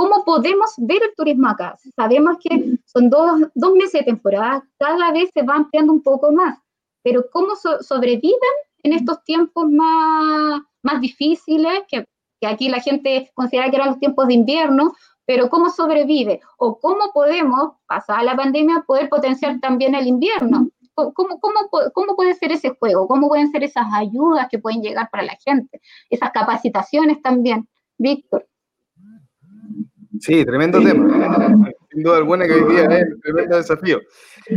¿Cómo 0.00 0.24
podemos 0.24 0.70
ver 0.78 1.02
el 1.02 1.14
turismo 1.14 1.46
acá? 1.46 1.76
Sabemos 1.94 2.38
que 2.42 2.78
son 2.86 3.10
dos, 3.10 3.42
dos 3.54 3.72
meses 3.74 3.92
de 4.00 4.04
temporada, 4.04 4.66
cada 4.78 5.12
vez 5.12 5.28
se 5.34 5.42
va 5.42 5.56
ampliando 5.56 5.92
un 5.92 6.02
poco 6.02 6.32
más, 6.32 6.58
pero 7.02 7.26
¿cómo 7.30 7.54
sobreviven 7.54 8.54
en 8.82 8.94
estos 8.94 9.22
tiempos 9.24 9.70
más, 9.70 10.62
más 10.82 11.02
difíciles, 11.02 11.82
que, 11.86 12.06
que 12.40 12.46
aquí 12.46 12.70
la 12.70 12.80
gente 12.80 13.30
considera 13.34 13.68
que 13.68 13.76
eran 13.76 13.88
los 13.88 13.98
tiempos 13.98 14.26
de 14.26 14.32
invierno, 14.32 14.94
pero 15.26 15.50
¿cómo 15.50 15.68
sobrevive? 15.68 16.40
¿O 16.56 16.80
cómo 16.80 17.12
podemos, 17.12 17.72
pasada 17.86 18.22
la 18.22 18.36
pandemia, 18.36 18.84
poder 18.86 19.10
potenciar 19.10 19.60
también 19.60 19.94
el 19.94 20.06
invierno? 20.06 20.70
¿Cómo, 20.94 21.38
cómo, 21.40 21.68
¿Cómo, 21.92 22.16
puede 22.16 22.32
ser 22.36 22.52
ese 22.52 22.70
juego? 22.70 23.06
¿Cómo 23.06 23.28
pueden 23.28 23.50
ser 23.52 23.64
esas 23.64 23.88
ayudas 23.92 24.48
que 24.50 24.58
pueden 24.58 24.80
llegar 24.80 25.10
para 25.10 25.24
la 25.24 25.36
gente? 25.44 25.82
Esas 26.08 26.30
capacitaciones 26.30 27.20
también. 27.20 27.68
Víctor. 27.98 28.49
Sí, 30.20 30.44
tremendo 30.44 30.80
tema. 30.80 31.66
Sin 31.90 32.02
duda 32.02 32.18
alguna 32.18 32.46
que 32.46 32.52
hoy 32.52 32.72
día 32.72 32.84
es 32.84 33.06
un 33.12 33.20
tremendo 33.20 33.56
desafío. 33.56 34.00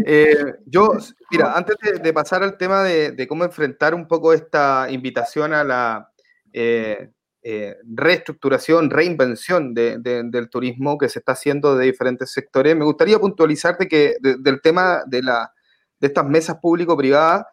Eh, 0.06 0.56
yo, 0.66 0.92
mira, 1.32 1.54
antes 1.58 1.78
de, 2.02 2.14
pasar 2.14 2.44
al 2.44 2.58
tema 2.58 2.84
de, 2.84 3.26
cómo 3.28 3.44
enfrentar 3.44 3.96
un 3.96 4.08
poco 4.08 4.34
esta 4.34 4.88
invitación 4.90 5.54
a 5.54 5.64
la 5.64 6.10
eh, 6.52 7.10
eh, 7.42 7.76
reestructuración, 7.84 8.90
reinvención 8.90 9.74
del 9.74 10.50
turismo 10.50 10.98
que 10.98 11.10
se 11.10 11.20
está 11.20 11.32
haciendo 11.32 11.76
de 11.76 11.86
diferentes 11.86 12.32
sectores, 12.32 12.76
me 12.76 12.86
gustaría 12.86 13.20
puntualizarte 13.20 13.88
que 13.88 14.16
del 14.20 14.62
tema 14.62 15.04
de, 15.08 15.24
la, 15.24 15.52
de 16.00 16.08
estas 16.08 16.26
mesas 16.26 16.58
público-privadas, 16.62 17.46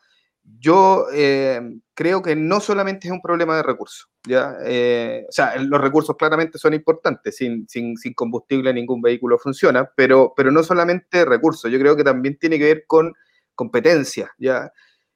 yo 0.59 1.07
eh, 1.13 1.61
creo 1.95 2.23
que 2.23 2.35
no 2.35 2.61
solamente 2.61 3.09
es 3.09 3.13
un 3.13 3.21
problema 3.23 3.57
de 3.57 3.63
recursos, 3.63 4.09
¿ya? 4.27 4.57
Eh, 4.65 5.25
o 5.29 5.33
sea, 5.33 5.57
los 5.57 5.81
recursos 5.81 6.17
claramente 6.17 6.59
son 6.59 6.75
importantes, 6.75 7.37
sin, 7.37 7.69
sin, 7.69 7.97
sin, 7.97 8.15
combustible 8.15 8.73
ningún 8.73 9.01
vehículo 9.01 9.39
funciona, 9.39 9.91
pero, 9.95 10.33
pero 10.37 10.51
no 10.51 10.63
solamente 10.63 11.25
recursos, 11.25 11.71
yo 11.71 11.79
creo 11.79 11.97
que 11.97 12.05
también 12.05 12.39
tiene 12.39 12.59
que 12.59 12.65
ver 12.65 12.85
con 12.87 13.13
competencia, 13.55 14.31
¿ya? 14.39 14.73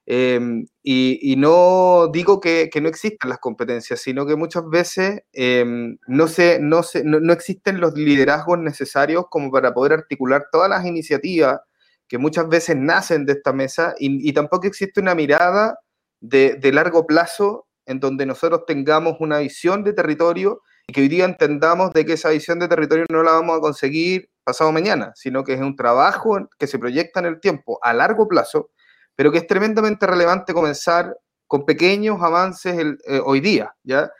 Em, 0.07 0.67
y, 0.83 1.35
no 1.39 2.11
digo 2.13 2.39
que, 2.39 2.69
que, 2.71 2.81
no 2.83 2.89
existan 2.89 3.31
las 3.31 3.39
competencias, 3.39 4.01
sino 4.01 4.27
que 4.27 4.37
muchas 4.37 4.69
veces 4.69 5.23
em, 5.33 5.97
no, 6.07 6.29
se, 6.29 6.59
no, 6.61 6.83
se, 6.83 7.03
no, 7.05 7.33
existen 7.33 7.81
los 7.81 7.95
liderazgos 7.95 8.59
necesarios 8.59 9.25
como 9.31 9.51
para 9.51 9.73
poder 9.73 9.95
articular 9.95 10.47
todas 10.53 10.69
las 10.69 10.85
iniciativas 10.85 11.61
que 12.09 12.19
muchas 12.19 12.49
veces 12.49 12.77
nacen 12.77 13.27
de 13.27 13.35
esta 13.35 13.53
mesa 13.53 13.95
y, 13.99 14.33
tampoco 14.33 14.67
existe 14.67 15.01
una 15.01 15.15
mirada 15.15 15.79
de, 16.21 16.59
largo 16.73 17.07
plazo 17.07 17.67
en 17.87 18.01
donde 18.01 18.27
nosotros 18.27 18.63
tengamos 18.67 19.17
una 19.21 19.39
visión 19.39 19.85
de 19.85 19.93
territorio 19.93 20.61
y 20.87 20.93
que 20.93 21.01
hoy 21.01 21.09
día 21.09 21.25
entendamos 21.25 21.93
de 21.93 22.05
que 22.05 22.15
esa 22.15 22.31
visión 22.31 22.59
de 22.59 22.69
territorio 22.69 23.07
no 23.11 23.23
la 23.23 23.33
vamos 23.33 23.57
a 23.57 23.61
conseguir 23.61 24.29
pasado 24.45 24.73
mañana, 24.73 25.13
sino 25.15 25.45
que 25.45 25.55
es 25.55 25.61
un 25.61 25.77
trabajo 25.77 26.49
que 26.59 26.67
se 26.67 26.79
proyecta 26.79 27.21
en 27.21 27.27
el 27.27 27.41
tiempo 27.41 27.79
a 27.83 27.93
largo 27.95 28.29
plazo 28.29 28.71
pero 29.17 29.31
que 29.31 29.39
es 29.39 29.47
tremendamente 29.47 30.07
relevante 30.07 30.53
comenzar 30.53 31.17
con 31.47 31.65
pequeños 31.65 32.21
avances 32.21 32.77
eh, 33.07 33.21
hoy 33.25 33.41
día, 33.41 33.75
¿ya? 33.83 34.11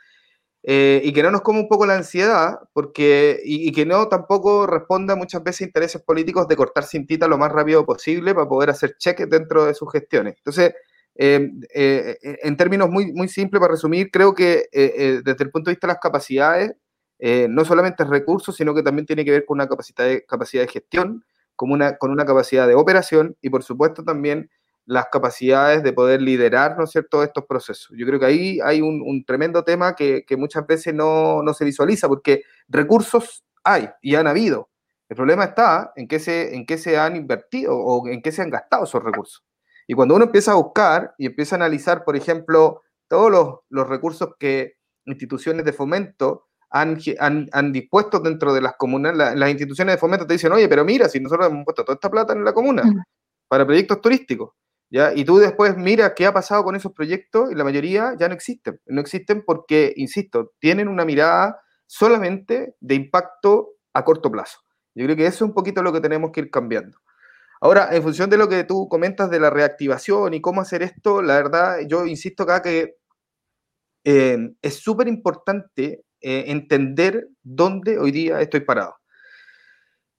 Eh, 0.67 0.99
y 1.03 1.13
que 1.13 1.21
no 1.21 1.29
nos 1.29 1.41
come 1.41 1.59
un 1.59 1.67
poco 1.67 1.85
la 1.85 1.95
ansiedad, 1.95 2.57
porque, 2.73 3.39
y, 3.45 3.71
que 3.71 3.85
no 3.85 4.07
tampoco 4.07 4.65
responda 4.65 5.15
muchas 5.15 5.43
veces 5.43 5.61
a 5.61 5.65
intereses 5.65 6.01
políticos 6.01 6.47
de 6.47 6.55
cortar 6.55 6.85
cintita 6.85 7.27
lo 7.27 7.37
más 7.37 7.51
rápido 7.51 7.85
posible 7.85 8.33
para 8.33 8.49
poder 8.49 8.71
hacer 8.71 8.95
cheques 8.97 9.29
dentro 9.29 9.65
de 9.65 9.75
sus 9.75 9.91
gestiones. 9.91 10.33
Entonces, 10.37 10.73
eh, 11.17 12.17
en 12.23 12.57
términos 12.57 12.89
muy, 12.89 13.13
muy 13.13 13.27
simples, 13.27 13.59
para 13.59 13.73
resumir, 13.73 14.09
creo 14.09 14.33
que 14.33 14.65
desde 14.71 15.43
el 15.43 15.51
punto 15.51 15.69
de 15.69 15.75
vista 15.75 15.85
de 15.85 15.93
las 15.93 16.01
capacidades, 16.01 16.73
no 17.47 17.63
solamente 17.63 18.03
recursos, 18.03 18.55
sino 18.55 18.73
que 18.73 18.81
también 18.81 19.05
tiene 19.05 19.23
que 19.23 19.31
ver 19.31 19.45
con 19.45 19.57
una 19.57 19.67
capacidad 19.67 20.05
de, 20.05 20.25
capacidad 20.25 20.63
de 20.63 20.69
gestión, 20.69 21.23
como 21.55 21.75
una, 21.75 21.97
con 21.97 22.09
una 22.09 22.25
capacidad 22.25 22.67
de 22.67 22.73
operación 22.73 23.37
y, 23.39 23.51
por 23.51 23.61
supuesto, 23.61 24.03
también 24.03 24.49
las 24.85 25.07
capacidades 25.11 25.83
de 25.83 25.93
poder 25.93 26.21
liderar, 26.21 26.77
¿no 26.77 26.83
es 26.83 26.91
cierto?, 26.91 27.23
estos 27.23 27.45
procesos. 27.45 27.95
Yo 27.97 28.05
creo 28.05 28.19
que 28.19 28.25
ahí 28.25 28.59
hay 28.63 28.81
un, 28.81 29.23
tremendo 29.25 29.63
tema 29.63 29.95
que, 29.95 30.23
muchas 30.37 30.65
veces 30.67 30.93
no, 30.93 31.41
se 31.53 31.65
visualiza, 31.65 32.07
porque 32.07 32.43
recursos 32.67 33.43
hay 33.63 33.89
y 34.01 34.15
han 34.15 34.27
habido. 34.27 34.69
El 35.09 35.15
problema 35.15 35.45
está 35.45 35.91
en 35.95 36.07
qué 36.07 36.19
se, 36.19 36.55
en 36.55 36.65
qué 36.65 36.77
se 36.77 36.97
han 36.97 37.15
invertido 37.15 37.75
o 37.77 38.07
en 38.07 38.21
qué 38.21 38.31
se 38.31 38.41
han 38.41 38.49
gastado 38.49 38.85
esos 38.85 39.03
recursos. 39.03 39.43
Y 39.87 39.93
cuando 39.93 40.15
uno 40.15 40.25
empieza 40.25 40.51
a 40.51 40.55
buscar 40.55 41.13
y 41.17 41.27
empieza 41.27 41.55
a 41.55 41.57
analizar, 41.57 42.03
por 42.03 42.15
ejemplo, 42.15 42.81
todos 43.07 43.61
los, 43.69 43.87
recursos 43.87 44.29
que 44.39 44.77
instituciones 45.05 45.65
de 45.65 45.73
fomento 45.73 46.47
han, 46.71 46.97
han, 47.19 47.71
dispuesto 47.71 48.19
dentro 48.19 48.53
de 48.53 48.61
las 48.61 48.75
comunas, 48.75 49.15
las 49.15 49.49
instituciones 49.49 49.95
de 49.95 49.99
fomento 49.99 50.25
te 50.25 50.33
dicen, 50.33 50.51
oye, 50.51 50.67
pero 50.67 50.83
mira, 50.83 51.07
si 51.07 51.19
nosotros 51.19 51.47
hemos 51.47 51.63
puesto 51.63 51.85
toda 51.85 51.95
esta 51.95 52.09
plata 52.09 52.33
en 52.33 52.43
la 52.43 52.53
comuna 52.53 52.83
para 53.47 53.65
proyectos 53.65 54.01
turísticos, 54.01 54.51
y 54.89 55.25
tú 55.25 55.37
después 55.37 55.75
miras 55.77 56.13
qué 56.15 56.25
ha 56.25 56.33
pasado 56.33 56.63
con 56.63 56.75
esos 56.75 56.93
proyectos 56.93 57.51
y 57.51 57.55
la 57.55 57.63
mayoría 57.63 58.15
ya 58.17 58.27
no 58.27 58.33
existen. 58.33 58.79
No 58.85 59.01
existen 59.01 59.43
porque, 59.45 59.93
insisto, 59.97 60.53
tienen 60.59 60.87
una 60.87 61.05
mirada 61.05 61.59
solamente 61.85 62.75
de 62.79 62.95
impacto 62.95 63.73
a 63.93 64.03
corto 64.03 64.31
plazo. 64.31 64.59
Yo 64.93 65.05
creo 65.05 65.15
que 65.15 65.25
eso 65.25 65.43
es 65.43 65.49
un 65.49 65.53
poquito 65.53 65.83
lo 65.83 65.91
que 65.91 66.01
tenemos 66.01 66.31
que 66.31 66.41
ir 66.41 66.51
cambiando. 66.51 66.97
Ahora, 67.61 67.89
en 67.91 68.03
función 68.03 68.29
de 68.29 68.37
lo 68.37 68.47
que 68.47 68.63
tú 68.63 68.87
comentas 68.87 69.29
de 69.29 69.39
la 69.39 69.49
reactivación 69.49 70.33
y 70.33 70.41
cómo 70.41 70.61
hacer 70.61 70.83
esto, 70.83 71.21
la 71.21 71.35
verdad, 71.35 71.79
yo 71.87 72.05
insisto 72.05 72.43
acá 72.43 72.61
que 72.61 72.97
eh, 74.03 74.37
es 74.61 74.75
súper 74.75 75.07
importante 75.07 76.05
eh, 76.21 76.43
entender 76.47 77.27
dónde 77.43 77.97
hoy 77.97 78.11
día 78.11 78.39
estoy 78.39 78.61
parado. 78.61 78.95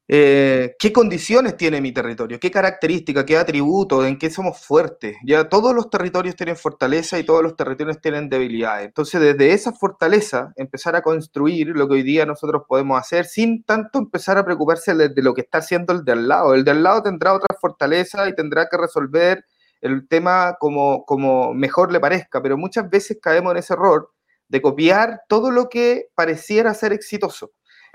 Eh, 0.08 0.76
qué 0.78 0.92
condiciones 0.92 1.56
tiene 1.56 1.80
mi 1.80 1.90
territorio, 1.90 2.38
qué 2.38 2.48
características, 2.48 3.24
qué 3.24 3.36
atributos, 3.36 4.06
en 4.06 4.18
qué 4.18 4.30
somos 4.30 4.64
fuertes. 4.64 5.16
Ya 5.24 5.48
todos 5.48 5.74
los 5.74 5.90
territorios 5.90 6.36
tienen 6.36 6.56
fortaleza 6.56 7.18
y 7.18 7.24
todos 7.24 7.42
los 7.42 7.56
territorios 7.56 8.00
tienen 8.00 8.28
debilidades. 8.28 8.86
Entonces, 8.86 9.20
desde 9.20 9.52
esa 9.52 9.72
fortaleza, 9.72 10.52
empezar 10.54 10.94
a 10.94 11.02
construir 11.02 11.68
lo 11.68 11.88
que 11.88 11.94
hoy 11.94 12.02
día 12.04 12.24
nosotros 12.24 12.62
podemos 12.68 13.00
hacer 13.00 13.24
sin 13.26 13.64
tanto 13.64 13.98
empezar 13.98 14.38
a 14.38 14.44
preocuparse 14.44 14.94
de, 14.94 15.10
lo 15.22 15.34
que 15.34 15.40
está 15.40 15.58
haciendo 15.58 15.92
el 15.92 16.04
de 16.04 16.12
al 16.12 16.28
lado. 16.28 16.54
El 16.54 16.64
de 16.64 16.70
al 16.70 16.84
lado 16.84 17.02
tendrá 17.02 17.34
otra 17.34 17.56
fortaleza 17.60 18.28
y 18.28 18.34
tendrá 18.34 18.68
que 18.68 18.76
resolver 18.76 19.44
el 19.80 20.06
tema 20.08 20.56
como, 20.60 21.04
como 21.04 21.52
mejor 21.52 21.92
le 21.92 21.98
parezca, 21.98 22.40
pero 22.40 22.56
muchas 22.56 22.88
veces 22.88 23.18
caemos 23.20 23.52
en 23.52 23.58
ese 23.58 23.74
error 23.74 24.10
de 24.48 24.62
copiar 24.62 25.22
todo 25.28 25.50
lo 25.50 25.68
que 25.68 26.06
pareciera 26.14 26.72
ser 26.74 26.92
exitoso 26.92 27.50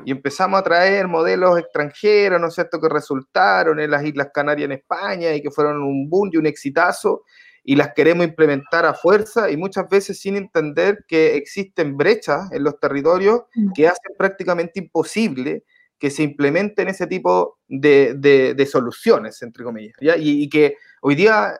y 0.05 0.11
empezamos 0.11 0.59
a 0.59 0.63
traer 0.63 1.07
modelos 1.07 1.59
extranjeros, 1.59 2.39
¿no 2.39 2.47
es 2.47 2.53
cierto?, 2.53 2.79
que 2.79 2.89
resultaron 2.89 3.79
en 3.79 3.91
las 3.91 4.03
Islas 4.03 4.29
Canarias 4.33 4.65
en 4.65 4.73
España 4.73 5.33
y 5.33 5.41
que 5.41 5.51
fueron 5.51 5.83
un 5.83 6.09
boom 6.09 6.29
y 6.31 6.37
un 6.37 6.45
exitazo, 6.45 7.23
y 7.63 7.75
las 7.75 7.93
queremos 7.93 8.25
implementar 8.25 8.85
a 8.85 8.93
fuerza 8.93 9.51
y 9.51 9.57
muchas 9.57 9.87
veces 9.87 10.19
sin 10.19 10.35
entender 10.35 11.05
que 11.07 11.35
existen 11.35 11.95
brechas 11.95 12.51
en 12.51 12.63
los 12.63 12.79
territorios 12.79 13.41
mm. 13.53 13.73
que 13.73 13.87
hacen 13.87 14.15
prácticamente 14.17 14.79
imposible 14.79 15.63
que 15.99 16.09
se 16.09 16.23
implementen 16.23 16.87
ese 16.87 17.05
tipo 17.05 17.59
de, 17.67 18.15
de, 18.15 18.65
soluciones, 18.65 19.39
entre 19.43 19.63
comillas, 19.63 19.93
Y, 20.01 20.43
y, 20.43 20.49
que 20.49 20.77
hoy 21.01 21.13
día 21.13 21.53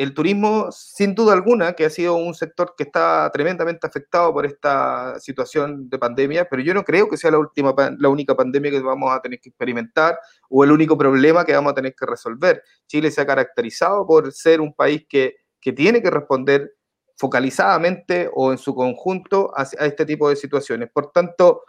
el 0.00 0.14
turismo, 0.14 0.72
sin 0.72 1.14
duda 1.14 1.34
alguna, 1.34 1.74
que 1.74 1.84
ha 1.84 1.90
sido 1.90 2.14
un 2.14 2.34
sector 2.34 2.72
que 2.74 2.84
está 2.84 3.30
tremendamente 3.34 3.86
afectado 3.86 4.32
por 4.32 4.46
esta 4.46 5.20
situación 5.20 5.90
de 5.90 5.98
pandemia, 5.98 6.48
pero 6.48 6.62
yo 6.62 6.72
no 6.72 6.84
creo 6.84 7.06
que 7.06 7.18
sea 7.18 7.30
la, 7.30 7.38
última, 7.38 7.74
la 7.98 8.08
única 8.08 8.34
pandemia 8.34 8.70
que 8.70 8.80
vamos 8.80 9.12
a 9.12 9.20
tener 9.20 9.38
que 9.40 9.50
experimentar 9.50 10.18
o 10.48 10.64
el 10.64 10.72
único 10.72 10.96
problema 10.96 11.44
que 11.44 11.52
vamos 11.54 11.72
a 11.72 11.74
tener 11.74 11.94
que 11.94 12.06
resolver. 12.06 12.62
Chile 12.86 13.10
se 13.10 13.20
ha 13.20 13.26
caracterizado 13.26 14.06
por 14.06 14.32
ser 14.32 14.62
un 14.62 14.72
país 14.72 15.04
que, 15.06 15.36
que 15.60 15.74
tiene 15.74 16.00
que 16.00 16.10
responder 16.10 16.72
focalizadamente 17.18 18.30
o 18.32 18.52
en 18.52 18.56
su 18.56 18.74
conjunto 18.74 19.52
a, 19.54 19.64
este 19.64 20.06
tipo 20.06 20.30
de 20.30 20.36
situaciones. 20.36 20.88
Por 20.90 21.12
tanto, 21.12 21.64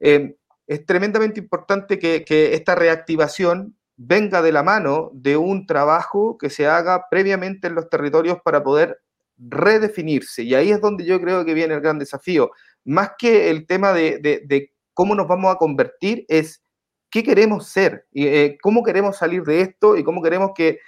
eh, 0.00 0.34
es 0.66 0.86
tremendamente 0.86 1.40
importante 1.40 1.98
que, 1.98 2.24
que 2.24 2.54
esta 2.54 2.74
reactivación 2.74 3.75
venga 3.96 4.42
de 4.42 4.52
la 4.52 4.62
mano 4.62 5.10
de 5.14 5.36
un 5.36 5.66
trabajo 5.66 6.36
que 6.38 6.50
se 6.50 6.66
haga 6.66 7.06
previamente 7.10 7.68
en 7.68 7.74
los 7.74 7.88
territorios 7.88 8.38
para 8.44 8.62
poder 8.62 9.00
redefinirse. 9.38 10.42
Y 10.42 10.54
ahí 10.54 10.70
es 10.70 10.80
donde 10.80 11.04
yo 11.04 11.20
creo 11.20 11.44
que 11.44 11.54
viene 11.54 11.74
el 11.74 11.80
gran 11.80 11.98
desafío. 11.98 12.50
Más 12.84 13.12
que 13.18 13.50
el 13.50 13.66
tema 13.66 13.92
de, 13.92 14.72
cómo 14.94 15.14
nos 15.14 15.28
vamos 15.28 15.54
a 15.54 15.58
convertir, 15.58 16.24
es 16.28 16.62
qué 17.10 17.22
queremos 17.22 17.68
ser, 17.68 18.06
y, 18.12 18.26
eh, 18.26 18.58
cómo 18.62 18.82
queremos 18.82 19.16
salir 19.16 19.42
de 19.42 19.60
esto 19.60 19.96
y 19.96 20.04
cómo 20.04 20.22
queremos 20.22 20.50
que, 20.54 20.78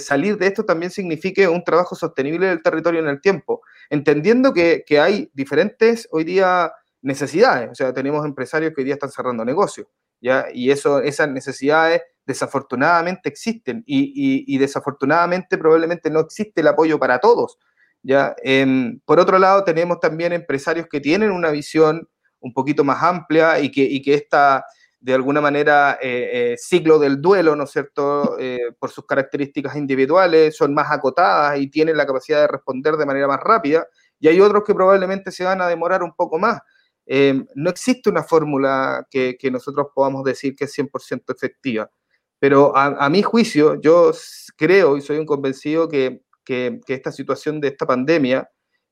salir 0.00 0.38
de 0.38 0.46
esto 0.46 0.64
también 0.64 0.90
signifique 0.90 1.46
un 1.48 1.62
trabajo 1.62 1.94
sostenible 1.94 2.46
del 2.46 2.62
territorio 2.62 3.00
en 3.00 3.08
el 3.08 3.20
tiempo, 3.20 3.60
entendiendo 3.90 4.54
que, 4.54 4.84
que 4.86 4.98
hay 4.98 5.30
diferentes 5.34 6.08
hoy 6.10 6.24
día 6.24 6.72
necesidades. 7.02 7.70
O 7.70 7.74
sea, 7.74 7.92
tenemos 7.92 8.24
empresarios 8.24 8.72
que 8.74 8.80
hoy 8.80 8.86
día 8.86 8.94
están 8.94 9.10
cerrando 9.10 9.44
negocios, 9.44 9.86
¿ya? 10.20 10.46
Y 10.52 10.70
eso, 10.70 11.00
esas 11.00 11.28
necesidades 11.28 12.02
desafortunadamente 12.26 13.28
existen 13.28 13.84
y, 13.86 14.58
desafortunadamente 14.58 15.56
probablemente 15.56 16.10
no 16.10 16.20
existe 16.20 16.60
el 16.60 16.68
apoyo 16.68 16.98
para 16.98 17.20
todos. 17.20 17.58
¿ya? 18.02 18.34
Em, 18.42 19.00
por 19.04 19.20
otro 19.20 19.38
lado, 19.38 19.64
tenemos 19.64 20.00
también 20.00 20.32
empresarios 20.32 20.86
que 20.90 21.00
tienen 21.00 21.30
una 21.30 21.50
visión 21.50 22.08
un 22.40 22.52
poquito 22.52 22.84
más 22.84 23.02
amplia 23.02 23.60
y 23.60 23.70
que, 23.70 23.82
y 23.82 24.02
que 24.02 24.14
esta, 24.14 24.64
de 25.00 25.14
alguna 25.14 25.40
manera, 25.40 25.98
eh, 26.02 26.30
eh, 26.32 26.56
ciclo 26.58 26.98
del 26.98 27.20
duelo, 27.22 27.54
¿no 27.54 27.64
es 27.64 27.70
cierto?, 27.70 28.36
eh, 28.38 28.72
por 28.78 28.90
sus 28.90 29.06
características 29.06 29.76
individuales, 29.76 30.56
son 30.56 30.74
más 30.74 30.90
acotadas 30.90 31.58
y 31.58 31.68
tienen 31.68 31.96
la 31.96 32.06
capacidad 32.06 32.40
de 32.40 32.48
responder 32.48 32.96
de 32.96 33.06
manera 33.06 33.28
más 33.28 33.40
rápida, 33.40 33.86
y 34.18 34.28
hay 34.28 34.40
otros 34.40 34.64
que 34.64 34.74
probablemente 34.74 35.30
se 35.30 35.44
van 35.44 35.60
a 35.60 35.68
demorar 35.68 36.02
un 36.02 36.12
poco 36.14 36.38
más. 36.38 36.60
Em, 37.06 37.46
no 37.54 37.70
existe 37.70 38.10
una 38.10 38.24
fórmula 38.24 39.06
que, 39.10 39.38
nosotros 39.50 39.88
podamos 39.94 40.24
decir 40.24 40.56
que 40.56 40.64
es 40.64 40.72
100% 40.76 41.32
efectiva. 41.34 41.90
Pero 42.38 42.76
a, 42.76 43.08
mi 43.08 43.22
juicio, 43.22 43.80
yo 43.80 44.12
creo 44.56 44.96
y 44.96 45.00
soy 45.00 45.18
un 45.18 45.26
convencido 45.26 45.88
que, 45.88 46.22
que, 46.44 46.80
esta 46.88 47.12
situación 47.12 47.60
de 47.60 47.68
esta 47.68 47.86
pandemia 47.86 48.50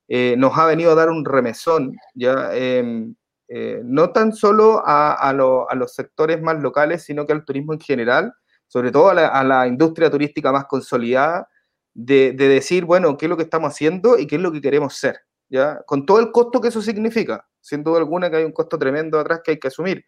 eh, 0.08 0.34
nos 0.38 0.56
ha 0.56 0.66
venido 0.66 0.92
a 0.92 0.94
dar 0.94 1.10
un 1.10 1.24
remesón, 1.24 1.92
¿ya? 2.14 2.54
Em, 2.54 3.14
eh, 3.48 3.82
no 3.84 4.10
tan 4.10 4.32
solo 4.32 4.82
a, 4.84 5.12
a, 5.12 5.32
los 5.34 5.94
sectores 5.94 6.40
más 6.40 6.60
locales, 6.62 7.04
sino 7.04 7.26
que 7.26 7.32
al 7.32 7.44
turismo 7.44 7.74
en 7.74 7.80
general, 7.80 8.32
sobre 8.68 8.90
todo 8.90 9.10
a 9.10 9.44
la, 9.44 9.66
industria 9.66 10.10
turística 10.10 10.50
más 10.50 10.64
consolidada, 10.66 11.48
de, 11.92 12.32
de, 12.32 12.48
decir, 12.48 12.84
bueno, 12.84 13.16
qué 13.16 13.26
es 13.26 13.30
lo 13.30 13.36
que 13.36 13.44
estamos 13.44 13.72
haciendo 13.72 14.18
y 14.18 14.26
qué 14.26 14.36
es 14.36 14.42
lo 14.42 14.50
que 14.50 14.60
queremos 14.62 14.94
ser, 14.96 15.20
¿ya? 15.48 15.80
Con 15.86 16.06
todo 16.06 16.20
el 16.20 16.32
costo 16.32 16.60
que 16.60 16.68
eso 16.68 16.82
significa, 16.82 17.46
sin 17.60 17.82
duda 17.82 17.98
alguna 17.98 18.30
que 18.30 18.36
hay 18.36 18.44
un 18.44 18.52
costo 18.52 18.78
tremendo 18.78 19.18
atrás 19.18 19.40
que 19.44 19.52
hay 19.52 19.58
que 19.58 19.68
asumir 19.68 20.04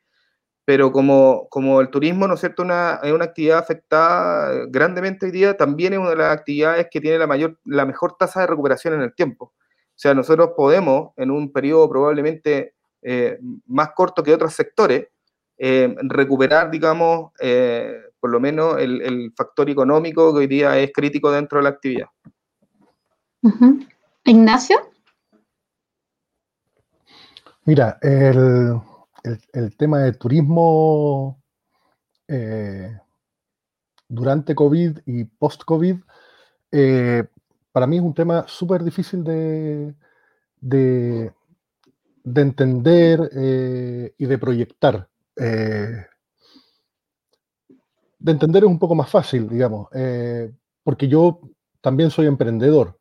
pero 0.67 0.91
como, 0.91 1.47
como 1.49 1.81
el 1.81 1.91
turismo, 1.91 2.27
¿no 2.27 2.35
es 2.35 2.41
cierto?, 2.41 2.65
una, 2.65 2.99
es 3.05 3.13
una 3.13 3.27
actividad 3.27 3.59
afectada 3.59 4.67
grandemente 4.69 5.25
hoy 5.25 5.33
día, 5.33 5.57
también 5.57 5.93
es 5.93 6.01
una 6.01 6.11
de 6.11 6.17
las 6.17 6.37
actividades 6.37 6.89
que 6.91 7.01
tiene 7.01 7.19
la, 7.19 7.29
mayor, 7.29 7.57
la 7.65 7.87
mejor 7.87 8.17
tasa 8.19 8.41
de 8.41 8.49
recuperación 8.49 8.95
en 8.95 9.03
el 9.03 9.15
tiempo. 9.15 9.55
O 9.55 9.95
sea, 9.95 10.13
nosotros 10.13 10.51
podemos, 10.57 11.13
en 11.17 11.31
un 11.31 11.53
periodo 11.53 11.89
probablemente 11.89 12.75
eh, 13.01 13.39
más 13.67 13.91
corto 13.95 14.25
que 14.25 14.35
otros 14.35 14.55
sectores, 14.55 15.07
eh, 15.57 15.95
recuperar, 16.03 16.69
digamos, 16.69 17.31
eh, 17.39 17.95
por 18.19 18.31
lo 18.31 18.41
menos 18.41 18.77
el, 18.81 19.33
factor 19.37 19.71
económico 19.71 20.33
que 20.33 20.39
hoy 20.41 20.47
día 20.49 20.77
es 20.81 20.91
crítico 20.93 21.31
dentro 21.31 21.59
de 21.59 21.63
la 21.63 21.71
actividad. 21.71 22.09
Ignacio. 24.25 24.79
Mira, 27.67 27.99
el, 28.01 28.81
tema 29.77 29.99
del 30.01 30.17
turismo 30.19 31.43
durante 34.09 34.55
COVID 34.55 34.99
y 35.05 35.25
post-COVID, 35.25 35.97
para 37.73 37.87
mí 37.87 37.97
es 37.97 38.03
un 38.03 38.15
tema 38.15 38.45
súper 38.47 38.85
difícil 38.85 39.25
de, 39.25 39.95
de, 40.61 41.33
entender 42.25 43.31
y 44.17 44.27
de 44.27 44.39
proyectar. 44.39 45.09
Eh, 45.37 46.07
de 48.19 48.33
entender 48.33 48.65
es 48.65 48.71
un 48.71 48.79
poco 48.79 48.95
más 48.95 49.11
fácil, 49.11 49.49
digamos, 49.49 49.89
eh, 49.93 50.53
porque 50.83 51.09
yo 51.09 51.41
también 51.81 52.11
soy 52.11 52.27
emprendedor, 52.27 52.99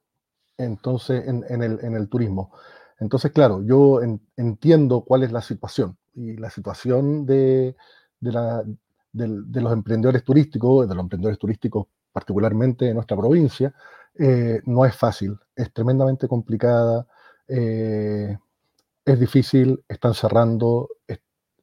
entonces, 0.58 1.24
en, 1.28 1.62
el, 1.62 2.10
turismo. 2.10 2.52
Entonces, 3.00 3.32
claro, 3.32 3.62
yo 3.64 4.00
entiendo 4.38 5.02
cuál 5.02 5.24
es 5.24 5.32
la 5.32 5.42
situación 5.42 5.98
y 6.14 6.38
la 6.38 6.50
situación 6.50 7.26
de, 7.26 7.76
los 8.22 9.74
emprendedores 9.74 10.24
turísticos, 10.24 10.88
de 10.88 10.96
los 10.96 11.04
emprendedores 11.04 11.40
turísticos 11.40 11.88
particularmente 12.12 12.88
en 12.88 12.96
nuestra 12.96 13.18
provincia, 13.18 13.74
eh, 14.18 14.62
no 14.66 14.86
es 14.86 14.96
fácil, 14.96 15.38
es 15.56 15.74
tremendamente 15.74 16.28
complicada, 16.28 17.06
es 17.48 19.20
difícil, 19.20 19.84
están 19.88 20.14
cerrando, 20.14 20.90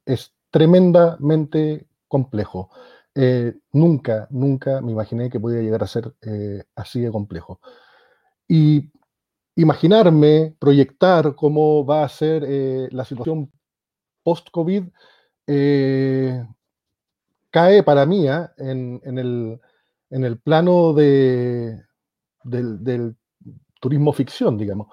es 0.05 0.33
tremendamente 0.51 1.87
complejo. 2.07 2.69
Eh, 3.15 3.55
nunca, 3.71 4.27
nunca 4.29 4.81
me 4.81 4.91
imaginé 4.91 5.29
que 5.29 5.39
podía 5.39 5.61
llegar 5.61 5.83
a 5.83 5.87
ser 5.87 6.13
eh, 6.21 6.63
así 6.75 7.01
de 7.01 7.11
complejo. 7.11 7.59
Y 8.47 8.91
imaginarme, 9.55 10.55
proyectar 10.59 11.35
cómo 11.35 11.85
va 11.85 12.03
a 12.03 12.09
ser 12.09 12.43
eh, 12.47 12.87
la 12.91 13.05
situación 13.05 13.51
post-COVID 14.23 14.83
cae 17.49 17.83
para 17.83 18.05
mí 18.05 18.27
¿ah? 18.27 18.53
en, 18.57 19.01
el, 20.09 20.37
plano 20.39 20.93
de, 20.93 21.81
del, 22.43 23.15
turismo 23.79 24.13
ficción, 24.13 24.57
digamos 24.57 24.87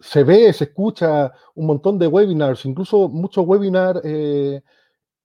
se 0.00 0.24
ve, 0.24 0.52
se 0.52 0.64
escucha 0.64 1.32
un 1.54 1.66
montón 1.66 1.98
de 1.98 2.06
webinars, 2.06 2.64
incluso 2.64 3.08
muchos 3.08 3.46
webinars 3.46 4.00
eh, 4.04 4.62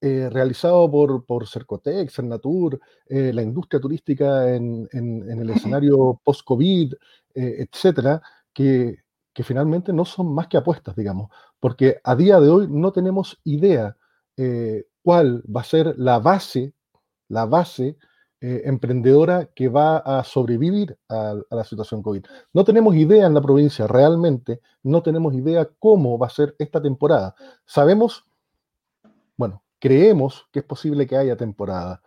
eh, 0.02 0.30
realizados 0.32 0.90
por, 0.90 1.26
por 1.26 1.48
Cercotec, 1.48 2.10
Cernatur, 2.10 2.80
eh, 3.08 3.32
la 3.34 3.44
industria 3.44 3.80
turística 3.80 4.54
en, 4.54 4.88
el 4.92 5.50
escenario 5.52 6.20
post-COVID, 6.24 6.94
etcétera, 7.36 8.22
que, 8.54 8.98
finalmente 9.44 9.92
no 9.92 10.06
son 10.06 10.34
más 10.36 10.48
que 10.48 10.58
apuestas, 10.58 10.96
digamos, 10.96 11.32
porque 11.60 12.00
a 12.04 12.16
día 12.16 12.40
de 12.40 12.50
hoy 12.50 12.68
no 12.70 12.92
tenemos 12.92 13.40
idea 13.44 13.98
cuál 15.02 15.44
va 15.44 15.62
a 15.62 15.64
ser 15.64 15.96
la 15.98 16.20
base, 16.20 16.74
la 17.28 17.46
base 17.46 17.98
eh, 18.44 18.64
emprendedora 18.66 19.52
que 19.54 19.70
va 19.70 19.98
a 19.98 20.24
sobrevivir 20.24 20.98
a, 21.10 21.36
la 21.52 21.64
situación 21.64 22.02
COVID. 22.02 22.26
No 22.54 22.64
tenemos 22.64 22.96
idea 22.96 23.28
en 23.28 23.36
la 23.36 23.42
provincia, 23.42 23.86
realmente, 23.86 24.62
no 24.82 25.04
tenemos 25.04 25.36
idea 25.36 25.70
cómo 25.78 26.18
va 26.18 26.26
a 26.26 26.32
ser 26.32 26.56
esta 26.58 26.82
temporada. 26.82 27.36
Sabemos, 27.68 28.26
bueno, 29.38 29.62
creemos 29.78 30.48
que 30.52 30.60
es 30.60 30.66
posible 30.66 31.06
que 31.06 31.18
haya 31.18 31.38
temporada. 31.38 32.02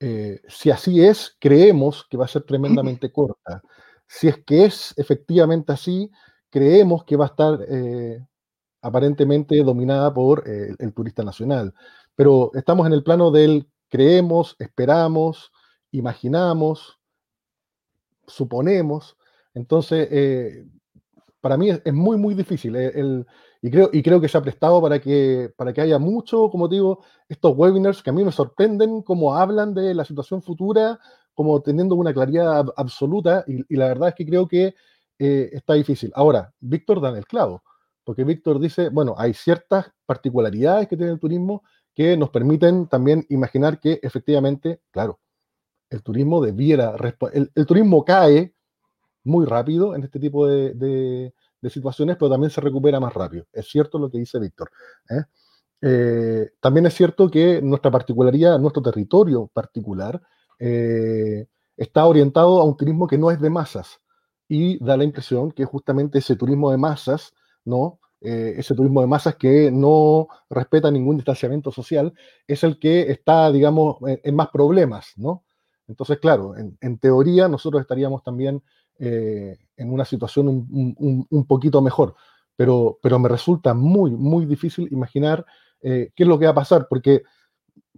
Eh, 0.00 0.40
si 0.48 0.70
así 0.70 1.04
es, 1.04 1.36
creemos 1.38 2.06
que 2.08 2.16
va 2.16 2.24
a 2.24 2.28
ser 2.28 2.42
tremendamente 2.48 3.12
corta. 3.12 3.62
Si 4.06 4.28
es 4.28 4.38
que 4.44 4.64
es 4.64 4.94
efectivamente 4.96 5.72
así, 5.72 6.10
creemos 6.50 7.04
que 7.04 7.16
va 7.16 7.24
a 7.24 7.28
estar 7.28 7.58
eh, 7.68 8.24
aparentemente 8.82 9.62
dominada 9.62 10.12
por 10.12 10.44
el 10.46 10.92
turista 10.92 11.24
nacional. 11.24 11.74
Pero 12.14 12.50
estamos 12.54 12.86
en 12.86 12.92
el 12.92 13.02
plano 13.02 13.30
del 13.30 13.68
creemos, 13.88 14.56
esperamos, 14.58 15.52
imaginamos, 15.90 16.98
suponemos. 18.26 19.16
Entonces, 19.54 20.08
eh, 20.10 20.66
para 21.40 21.56
mí 21.56 21.70
es, 21.70 21.92
muy, 21.92 22.16
muy 22.16 22.34
difícil. 22.34 22.74
Eh, 22.76 23.24
y, 23.62 23.70
creo, 23.70 23.90
y 23.92 24.02
creo 24.02 24.20
que 24.20 24.28
se 24.28 24.36
ha 24.36 24.42
prestado 24.42 24.82
para 24.82 25.00
que, 25.00 25.52
para 25.56 25.72
que 25.72 25.80
haya 25.80 25.98
mucho, 25.98 26.50
como 26.50 26.68
digo, 26.68 27.04
estos 27.28 27.56
webinars 27.56 28.02
que 28.02 28.10
a 28.10 28.12
mí 28.12 28.24
me 28.24 28.32
sorprenden 28.32 29.02
cómo 29.02 29.36
hablan 29.36 29.74
de 29.74 29.94
la 29.94 30.04
situación 30.04 30.42
futura, 30.42 30.98
como 31.34 31.60
teniendo 31.62 31.94
una 31.94 32.14
claridad 32.14 32.66
absoluta, 32.76 33.44
y, 33.46 33.76
la 33.76 33.88
verdad 33.88 34.10
es 34.10 34.14
que 34.14 34.26
creo 34.26 34.48
que 34.48 34.74
eh, 35.18 35.50
está 35.52 35.74
difícil. 35.74 36.12
Ahora, 36.14 36.52
Víctor 36.60 37.00
da 37.00 37.16
el 37.16 37.26
clavo, 37.26 37.62
porque 38.04 38.24
Víctor 38.24 38.60
dice, 38.60 38.88
bueno, 38.90 39.14
hay 39.18 39.34
ciertas 39.34 39.90
particularidades 40.06 40.88
que 40.88 40.96
tiene 40.96 41.12
el 41.12 41.20
turismo 41.20 41.62
que 41.94 42.16
nos 42.16 42.30
permiten 42.30 42.88
también 42.88 43.24
imaginar 43.28 43.80
que 43.80 44.00
efectivamente, 44.02 44.80
claro, 44.90 45.20
el 45.90 46.02
turismo 46.02 46.42
debiera, 46.42 46.96
el, 47.32 47.50
el 47.54 47.66
turismo 47.66 48.04
cae 48.04 48.54
muy 49.24 49.46
rápido 49.46 49.94
en 49.94 50.04
este 50.04 50.20
tipo 50.20 50.46
de, 50.46 51.32
situaciones, 51.68 52.16
pero 52.18 52.30
también 52.30 52.50
se 52.50 52.60
recupera 52.60 53.00
más 53.00 53.14
rápido. 53.14 53.46
Es 53.50 53.68
cierto 53.68 53.98
lo 53.98 54.10
que 54.10 54.18
dice 54.18 54.38
Víctor. 54.38 54.70
¿eh? 55.08 55.22
Eh, 55.80 56.50
también 56.60 56.84
es 56.86 56.94
cierto 56.94 57.30
que 57.30 57.62
nuestra 57.62 57.90
particularidad, 57.90 58.58
nuestro 58.58 58.82
territorio 58.82 59.50
particular, 59.52 60.20
eh, 60.66 61.46
está 61.76 62.06
orientado 62.06 62.60
a 62.60 62.64
un 62.64 62.76
turismo 62.76 63.06
que 63.06 63.18
no 63.18 63.30
es 63.30 63.40
de 63.40 63.50
masas 63.50 64.00
y 64.48 64.82
da 64.84 64.96
la 64.96 65.04
impresión 65.04 65.52
que 65.52 65.64
justamente 65.64 66.18
ese 66.18 66.36
turismo 66.36 66.70
de 66.70 66.78
masas, 66.78 67.34
¿no? 67.64 67.98
ese 68.20 68.74
turismo 68.74 69.02
de 69.02 69.06
masas 69.06 69.36
que 69.36 69.70
no 69.70 70.28
respeta 70.48 70.90
ningún 70.90 71.16
distanciamiento 71.16 71.70
social, 71.70 72.14
es 72.46 72.64
el 72.64 72.78
que 72.78 73.10
está, 73.10 73.52
digamos, 73.52 73.98
en 74.00 74.34
más 74.34 74.48
problemas, 74.48 75.12
¿no? 75.16 75.44
Entonces, 75.86 76.18
claro, 76.18 76.54
en, 76.56 76.98
teoría 76.98 77.48
nosotros 77.48 77.82
estaríamos 77.82 78.22
también 78.22 78.62
eh, 78.98 79.58
en 79.76 79.92
una 79.92 80.04
situación 80.04 80.48
un, 80.48 81.46
poquito 81.46 81.82
mejor, 81.82 82.14
pero, 82.56 82.98
pero 83.02 83.18
me 83.18 83.28
resulta 83.28 83.74
muy, 83.74 84.12
muy 84.12 84.46
difícil 84.46 84.88
imaginar 84.90 85.44
eh, 85.82 86.10
qué 86.14 86.22
es 86.22 86.28
lo 86.28 86.38
que 86.38 86.46
va 86.46 86.52
a 86.52 86.56
pasar, 86.56 86.86
porque 86.88 87.22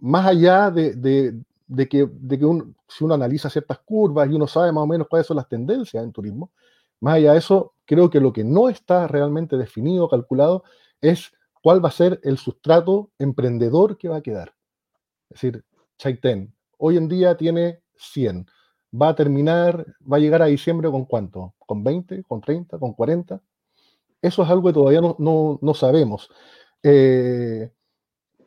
más 0.01 0.27
allá 0.27 0.71
de, 0.71 1.41
que, 1.89 2.09
de 2.11 2.39
que 2.39 2.47
si 2.89 3.05
uno 3.05 3.15
analiza 3.15 3.51
ciertas 3.51 3.79
curvas 3.81 4.31
y 4.31 4.35
uno 4.35 4.47
sabe 4.47 4.73
más 4.73 4.85
o 4.85 4.87
menos 4.87 5.09
cuáles 5.09 5.27
son 5.27 5.37
las 5.37 5.49
tendencias 5.49 6.03
en 6.03 6.13
turismo, 6.13 6.51
más 7.01 7.15
allá 7.15 7.33
de 7.33 7.39
eso, 7.39 7.75
creo 7.85 8.11
que 8.11 8.21
lo 8.21 8.33
que 8.33 8.45
no 8.45 8.69
está 8.69 9.07
realmente 9.07 9.57
definido, 9.57 10.09
calculado, 10.09 10.65
es 11.01 11.33
cuál 11.63 11.85
va 11.85 11.89
a 11.89 11.93
ser 11.93 12.21
el 12.23 12.39
sustrato 12.39 13.11
emprendedor 13.19 13.99
que 13.99 14.09
va 14.09 14.17
a 14.17 14.23
quedar. 14.23 14.55
Es 15.31 15.41
decir, 15.41 15.65
Chaitén, 15.99 16.55
hoy 16.79 16.97
en 16.97 17.09
día 17.09 17.37
tiene 17.37 17.81
100. 17.97 18.47
Va 19.01 19.09
a 19.11 19.15
terminar, 19.15 19.85
va 20.11 20.17
a 20.17 20.21
llegar 20.21 20.43
a 20.43 20.47
diciembre 20.47 20.91
con 20.91 21.05
cuánto? 21.05 21.55
¿Con 21.59 21.83
20? 21.83 22.23
¿Con 22.25 22.41
30? 22.41 22.79
¿Con 22.79 22.93
40? 22.93 23.43
Eso 24.23 24.43
es 24.43 24.49
algo 24.49 24.69
que 24.69 24.75
todavía 24.75 25.01
no, 25.01 25.75
sabemos. 25.75 26.31
Eh, 26.83 27.71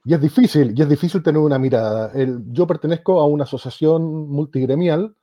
y 0.10 0.14
es 0.14 0.22
difícil, 0.22 0.74
y 0.76 0.82
es 0.82 0.90
difícil 0.90 1.22
tener 1.22 1.40
una 1.40 1.60
mirada. 1.60 2.12
yo 2.48 2.66
pertenezco 2.66 3.20
a 3.22 3.26
una 3.26 3.44
asociación 3.44 4.30
multigremial 4.30 5.16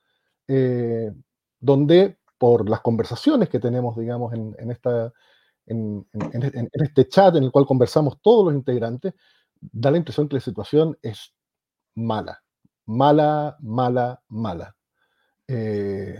eh, 0.47 1.11
donde 1.59 2.19
por 2.37 2.69
las 2.69 2.81
conversaciones 2.81 3.49
que 3.49 3.59
tenemos, 3.59 3.97
digamos, 3.97 4.33
en, 4.33 4.71
esta, 4.71 5.11
en, 5.65 6.07
este 6.71 7.07
chat 7.07 7.35
en 7.35 7.43
el 7.43 7.51
cual 7.51 7.65
conversamos 7.65 8.21
todos 8.21 8.45
los 8.45 8.53
integrantes, 8.53 9.13
da 9.59 9.91
la 9.91 9.97
impresión 9.97 10.29
que 10.29 10.35
la 10.35 10.41
situación 10.41 10.97
es 11.01 11.33
mala 11.95 12.41
mala, 12.87 13.57
mala, 13.61 14.21
mala. 14.29 14.75
Eh, 15.47 16.17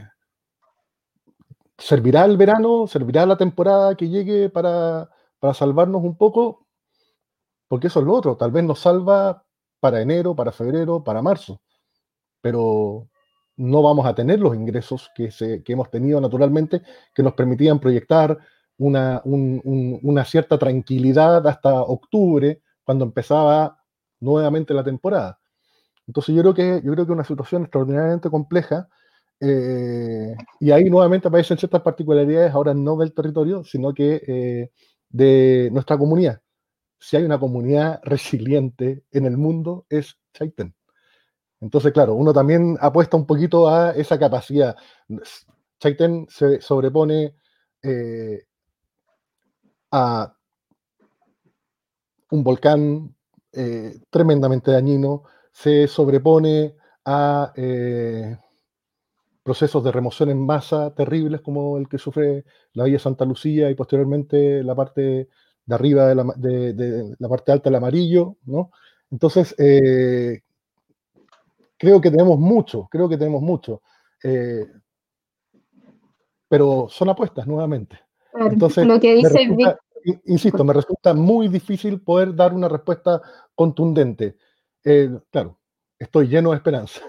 ¿Servirá 1.77 2.25
el 2.25 2.37
verano? 2.37 2.87
¿Servirá 2.87 3.25
la 3.25 3.37
temporada 3.37 3.95
que 3.95 4.09
llegue 4.09 4.49
para, 4.49 5.09
salvarnos 5.53 6.03
un 6.03 6.17
poco? 6.17 6.66
Porque 7.67 7.87
eso 7.87 7.99
es 7.99 8.05
lo 8.05 8.13
otro. 8.13 8.37
Tal 8.37 8.51
vez 8.51 8.63
nos 8.63 8.79
salva 8.79 9.43
para 9.79 10.01
enero, 10.01 10.35
para 10.35 10.51
febrero, 10.51 11.03
para 11.03 11.21
marzo. 11.21 11.61
Pero 12.41 13.09
no 13.57 13.81
vamos 13.81 14.05
a 14.05 14.15
tener 14.15 14.39
los 14.39 14.55
ingresos 14.55 15.11
que, 15.15 15.31
hemos 15.67 15.89
tenido 15.89 16.21
naturalmente 16.21 16.81
que 17.13 17.23
nos 17.23 17.33
permitían 17.33 17.79
proyectar 17.79 18.37
una, 18.77 19.21
una, 19.25 20.23
cierta 20.23 20.57
tranquilidad 20.59 21.45
hasta 21.47 21.81
octubre, 21.81 22.61
cuando 22.83 23.05
empezaba 23.05 23.79
nuevamente 24.19 24.73
la 24.73 24.83
temporada. 24.83 25.39
Entonces 26.05 26.35
yo 26.35 26.41
creo 26.41 26.53
que 26.53 26.81
yo 26.85 26.93
creo 26.93 27.05
que 27.05 27.11
una 27.11 27.23
situación 27.23 27.63
extraordinariamente 27.63 28.29
compleja 28.29 28.87
eh, 29.39 30.35
y 30.59 30.71
ahí 30.71 30.85
nuevamente 30.85 31.27
aparecen 31.27 31.57
ciertas 31.57 31.81
particularidades, 31.81 32.53
ahora 32.53 32.73
no 32.73 32.95
del 32.97 33.13
territorio, 33.13 33.63
sino 33.63 33.93
que 33.93 34.21
eh, 34.27 34.71
de 35.09 35.69
nuestra 35.71 35.97
comunidad. 35.97 36.41
Si 36.99 37.15
hay 37.15 37.23
una 37.23 37.39
comunidad 37.39 37.99
resiliente 38.03 39.03
en 39.11 39.25
el 39.25 39.37
mundo 39.37 39.85
es 39.89 40.17
Chaiten. 40.33 40.75
Entonces, 41.59 41.91
claro, 41.91 42.15
uno 42.15 42.33
también 42.33 42.77
apuesta 42.79 43.17
un 43.17 43.25
poquito 43.25 43.67
a 43.67 43.91
esa 43.91 44.19
capacidad. 44.19 44.75
Chaiten 45.79 46.27
se 46.29 46.61
sobrepone 46.61 47.35
eh, 47.81 48.45
a 49.91 50.33
un 52.31 52.43
volcán 52.43 53.15
eh, 53.53 53.99
tremendamente 54.09 54.71
dañino, 54.71 55.23
se 55.51 55.87
sobrepone 55.87 56.75
a 57.05 57.53
eh, 57.55 58.37
procesos 59.41 59.83
de 59.83 59.91
remoción 59.91 60.29
en 60.29 60.45
masa 60.45 60.93
terribles 60.93 61.41
como 61.41 61.77
el 61.77 61.87
que 61.87 61.97
sufre 61.97 62.43
la 62.73 62.83
Villa 62.83 62.99
Santa 62.99 63.25
Lucía 63.25 63.69
y 63.69 63.75
posteriormente 63.75 64.61
la 64.61 64.75
parte 64.75 65.29
de 65.67 65.75
arriba 65.75 66.07
de 66.07 67.15
la, 67.19 67.29
parte 67.29 67.51
alta 67.51 67.69
del 67.69 67.75
amarillo, 67.75 68.37
¿no? 68.45 68.71
Entonces, 69.11 69.55
creo 71.77 72.01
que 72.01 72.11
tenemos 72.11 72.39
mucho, 72.39 72.87
creo 72.89 73.07
que 73.07 73.17
tenemos 73.17 73.41
mucho. 73.41 73.81
Eh, 74.23 74.65
pero 76.49 76.87
son 76.89 77.09
apuestas 77.09 77.45
nuevamente. 77.45 77.99
Entonces, 78.33 78.85
lo 78.85 78.99
que 78.99 79.15
dice 79.15 79.49
insisto, 80.25 80.63
me 80.63 80.73
resulta 80.73 81.13
muy 81.13 81.49
difícil 81.49 82.01
poder 82.01 82.33
dar 82.33 82.53
una 82.53 82.69
respuesta 82.69 83.21
contundente. 83.55 84.37
Eh, 84.83 85.09
claro, 85.31 85.59
estoy 85.99 86.27
lleno 86.27 86.51
de 86.51 86.57
esperanza. 86.57 87.01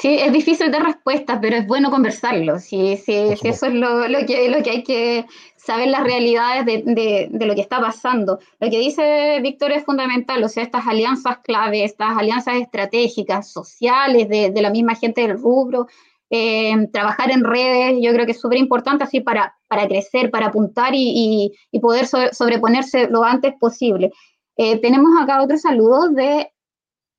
Sí, 0.00 0.16
es 0.20 0.32
difícil 0.32 0.70
dar 0.70 0.84
respuestas, 0.84 1.40
pero 1.42 1.56
es 1.56 1.66
bueno 1.66 1.90
conversarlo. 1.90 2.60
Sí, 2.60 2.96
sí, 2.98 3.34
eso 3.42 3.66
es 3.66 3.74
lo, 3.74 4.06
que, 4.28 4.48
lo 4.48 4.62
que 4.62 4.70
hay 4.70 4.82
que 4.84 5.26
saber 5.56 5.88
las 5.88 6.04
realidades 6.04 6.64
de, 6.64 7.28
lo 7.32 7.54
que 7.56 7.60
está 7.60 7.80
pasando. 7.80 8.38
Lo 8.60 8.70
que 8.70 8.78
dice 8.78 9.40
Víctor 9.42 9.72
es 9.72 9.84
fundamental, 9.84 10.44
o 10.44 10.48
sea, 10.48 10.62
estas 10.62 10.86
alianzas 10.86 11.38
clave, 11.38 11.82
estas 11.82 12.16
alianzas 12.16 12.60
estratégicas, 12.60 13.50
sociales, 13.50 14.28
de, 14.28 14.52
la 14.62 14.70
misma 14.70 14.94
gente 14.94 15.22
del 15.22 15.36
rubro, 15.36 15.88
eh, 16.30 16.76
trabajar 16.92 17.32
en 17.32 17.42
redes, 17.42 17.96
yo 18.00 18.12
creo 18.12 18.24
que 18.24 18.32
es 18.32 18.40
súper 18.40 18.58
importante 18.58 19.02
así 19.02 19.20
para, 19.20 19.56
para 19.66 19.88
crecer, 19.88 20.30
para 20.30 20.46
apuntar 20.46 20.92
y, 20.94 21.52
poder 21.82 22.06
sobreponerse 22.06 23.08
lo 23.08 23.24
antes 23.24 23.52
posible. 23.58 24.12
Eh, 24.56 24.78
tenemos 24.80 25.10
acá 25.20 25.42
otro 25.42 25.58
saludo 25.58 26.10
de 26.10 26.52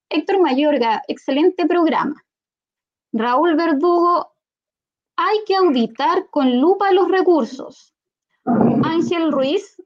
Héctor 0.09 0.41
Mayorga, 0.41 1.01
excelente 1.09 1.65
programa. 1.65 2.15
Raúl 3.11 3.55
Verdugo, 3.55 4.31
hay 5.15 5.37
que 5.45 5.55
auditar 5.55 6.29
con 6.29 6.59
lupa 6.59 6.91
los 6.91 7.09
recursos. 7.09 7.93
Ángel 8.45 9.31
Ruiz, 9.31 9.81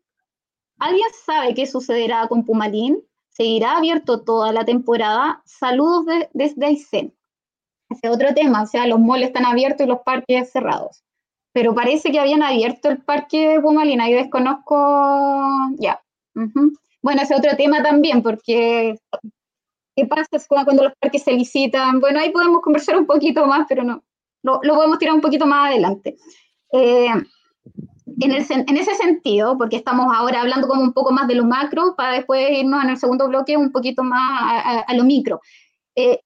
¿alguien 0.79 1.07
sabe 1.25 1.53
qué 1.53 1.65
sucederá 1.65 2.27
con 2.27 2.45
Pumalín? 2.45 3.01
¿Seguirá 3.29 3.77
abierto 3.77 4.21
toda 4.21 4.51
la 4.51 4.63
temporada? 4.63 5.41
Saludos 5.45 6.05
desde 6.33 6.65
Aysén. 6.65 7.13
Ese 7.89 8.09
otro 8.09 8.33
tema, 8.33 8.63
o 8.63 8.67
sea, 8.67 8.85
los 8.87 8.99
moles 8.99 9.27
están 9.27 9.45
abiertos 9.45 9.85
y 9.85 9.89
los 9.89 10.01
parques 10.01 10.51
cerrados. 10.51 11.03
Pero 11.51 11.73
parece 11.73 12.11
que 12.11 12.19
habían 12.19 12.43
abierto 12.43 12.89
el 12.89 13.01
parque 13.01 13.59
Pumalín, 13.61 14.01
ahí 14.01 14.13
desconozco, 14.13 14.75
ya. 15.77 16.01
Bueno, 17.01 17.21
ese 17.21 17.35
otro 17.35 17.55
tema 17.57 17.81
también, 17.83 18.21
porque 18.23 18.99
¿Qué 19.95 20.05
pasa 20.05 20.27
cuando 20.47 20.83
los 20.83 20.93
parques 20.99 21.23
se 21.23 21.33
licitan? 21.33 21.99
Bueno, 21.99 22.19
ahí 22.19 22.31
podemos 22.31 22.61
conversar 22.61 22.97
un 22.97 23.05
poquito 23.05 23.45
más, 23.45 23.65
pero 23.69 23.83
no, 23.83 24.03
lo, 24.41 24.59
lo 24.63 24.75
podemos 24.75 24.99
tirar 24.99 25.15
un 25.15 25.21
poquito 25.21 25.45
más 25.45 25.69
adelante. 25.69 26.17
Eh, 26.71 27.07
en, 28.19 28.31
el, 28.31 28.45
en, 28.49 28.77
ese 28.77 28.95
sentido, 28.95 29.57
porque 29.57 29.77
estamos 29.77 30.13
ahora 30.13 30.41
hablando 30.41 30.67
como 30.67 30.81
un 30.81 30.93
poco 30.93 31.11
más 31.11 31.27
de 31.27 31.35
lo 31.35 31.45
macro, 31.45 31.95
para 31.95 32.13
después 32.13 32.49
irnos 32.51 32.83
en 32.83 32.91
el 32.91 32.97
segundo 32.97 33.27
bloque 33.27 33.57
un 33.57 33.71
poquito 33.71 34.03
más 34.03 34.83
a, 34.87 34.93
lo 34.93 35.03
micro. 35.03 35.41
Eh, 35.95 36.19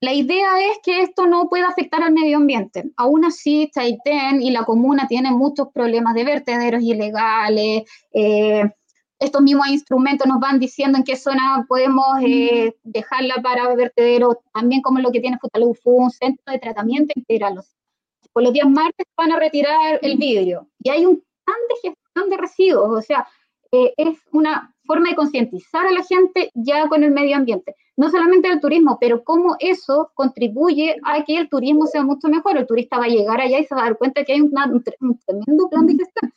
la 0.00 0.12
idea 0.12 0.70
es 0.70 0.78
que 0.82 1.02
esto 1.02 1.26
no 1.26 1.48
pueda 1.48 1.68
afectar 1.68 2.02
al 2.02 2.12
medio 2.12 2.36
ambiente. 2.36 2.84
Aún 2.96 3.24
así, 3.24 3.70
Chaitén 3.74 4.42
y 4.42 4.50
la 4.50 4.64
comuna 4.64 5.08
tienen 5.08 5.34
muchos 5.34 5.68
problemas 5.72 6.14
de 6.14 6.24
vertederos 6.24 6.82
ilegales, 6.82 7.84
eh, 8.12 8.70
estos 9.18 9.42
mismos 9.42 9.68
instrumentos 9.68 10.26
nos 10.26 10.40
van 10.40 10.58
diciendo 10.58 10.98
en 10.98 11.04
qué 11.04 11.16
zona 11.16 11.64
podemos 11.68 12.04
eh, 12.22 12.76
dejarla 12.82 13.36
para 13.42 13.74
vertedero, 13.74 14.42
también 14.52 14.82
como 14.82 15.00
lo 15.00 15.10
que 15.10 15.20
tiene 15.20 15.38
Futalufú, 15.38 15.96
un 15.96 16.10
centro 16.10 16.52
de 16.52 16.58
tratamiento 16.58 17.12
integral. 17.16 17.62
Por 18.32 18.42
los 18.42 18.52
días 18.52 18.68
martes 18.68 19.06
van 19.16 19.32
a 19.32 19.38
retirar 19.38 19.98
el 20.02 20.18
vidrio 20.18 20.68
y 20.82 20.90
hay 20.90 21.06
un 21.06 21.22
plan 21.44 21.56
de 21.68 21.88
gestión 21.88 22.30
de 22.30 22.36
residuos, 22.36 22.98
o 22.98 23.02
sea, 23.02 23.26
eh, 23.72 23.94
es 23.96 24.18
una 24.32 24.74
forma 24.84 25.08
de 25.08 25.16
concientizar 25.16 25.86
a 25.86 25.92
la 25.92 26.02
gente 26.04 26.50
ya 26.54 26.88
con 26.88 27.02
el 27.02 27.10
medio 27.10 27.36
ambiente. 27.36 27.74
No 27.96 28.10
solamente 28.10 28.48
el 28.48 28.60
turismo, 28.60 28.98
pero 29.00 29.24
cómo 29.24 29.56
eso 29.58 30.10
contribuye 30.14 30.96
a 31.02 31.24
que 31.24 31.38
el 31.38 31.48
turismo 31.48 31.86
sea 31.86 32.04
mucho 32.04 32.28
mejor. 32.28 32.56
El 32.56 32.66
turista 32.66 32.98
va 32.98 33.06
a 33.06 33.08
llegar 33.08 33.40
allá 33.40 33.58
y 33.58 33.64
se 33.64 33.74
va 33.74 33.80
a 33.80 33.84
dar 33.84 33.98
cuenta 33.98 34.22
que 34.22 34.34
hay 34.34 34.40
un, 34.42 34.52
un 34.70 34.84
tremendo 34.84 35.68
plan 35.68 35.86
de 35.86 35.94
gestión. 35.94 36.32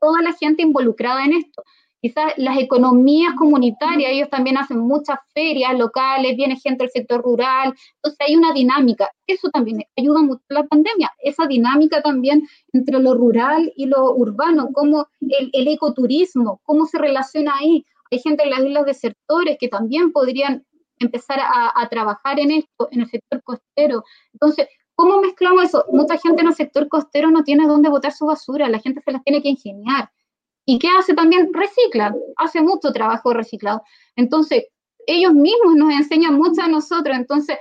Toda 0.00 0.20
la 0.20 0.32
gente 0.34 0.62
involucrada 0.62 1.24
en 1.24 1.34
esto 1.34 1.62
quizás 2.00 2.32
las 2.36 2.58
economías 2.58 3.34
comunitarias, 3.36 4.10
ellos 4.10 4.30
también 4.30 4.56
hacen 4.56 4.78
muchas 4.78 5.18
ferias 5.34 5.78
locales, 5.78 6.36
viene 6.36 6.56
gente 6.56 6.84
del 6.84 6.90
sector 6.90 7.22
rural, 7.22 7.74
entonces 7.96 8.18
hay 8.26 8.36
una 8.36 8.52
dinámica, 8.52 9.10
eso 9.26 9.50
también 9.50 9.84
ayuda 9.96 10.22
mucho 10.22 10.42
a 10.50 10.54
la 10.54 10.64
pandemia, 10.64 11.10
esa 11.22 11.46
dinámica 11.46 12.02
también 12.02 12.46
entre 12.72 12.98
lo 12.98 13.14
rural 13.14 13.72
y 13.76 13.86
lo 13.86 14.14
urbano, 14.14 14.68
como 14.72 15.08
el, 15.20 15.68
ecoturismo, 15.68 16.60
cómo 16.64 16.86
se 16.86 16.98
relaciona 16.98 17.54
ahí. 17.56 17.84
Hay 18.10 18.18
gente 18.18 18.42
en 18.42 18.50
las 18.50 18.60
islas 18.60 18.86
de 18.86 18.94
sectores 18.94 19.56
que 19.60 19.68
también 19.68 20.10
podrían 20.10 20.64
empezar 20.98 21.38
a, 21.38 21.72
a 21.74 21.88
trabajar 21.88 22.40
en 22.40 22.50
esto, 22.50 22.88
en 22.90 23.02
el 23.02 23.08
sector 23.08 23.42
costero. 23.44 24.02
Entonces, 24.32 24.66
¿cómo 24.96 25.20
mezclamos 25.20 25.64
eso? 25.64 25.84
Mucha 25.92 26.18
gente 26.18 26.42
en 26.42 26.48
el 26.48 26.54
sector 26.54 26.88
costero 26.88 27.30
no 27.30 27.44
tiene 27.44 27.66
dónde 27.66 27.88
botar 27.88 28.12
su 28.12 28.26
basura, 28.26 28.68
la 28.68 28.80
gente 28.80 29.00
se 29.00 29.12
las 29.12 29.22
tiene 29.22 29.42
que 29.42 29.50
ingeniar. 29.50 30.10
¿Y 30.66 30.78
qué 30.78 30.88
hace 30.98 31.14
también? 31.14 31.52
Recicla, 31.52 32.14
hace 32.36 32.60
mucho 32.60 32.92
trabajo 32.92 33.32
reciclado. 33.32 33.82
Entonces, 34.16 34.64
ellos 35.06 35.32
mismos 35.32 35.74
nos 35.76 35.92
enseñan 35.92 36.34
mucho 36.34 36.62
a 36.62 36.68
nosotros. 36.68 37.16
Entonces, 37.16 37.56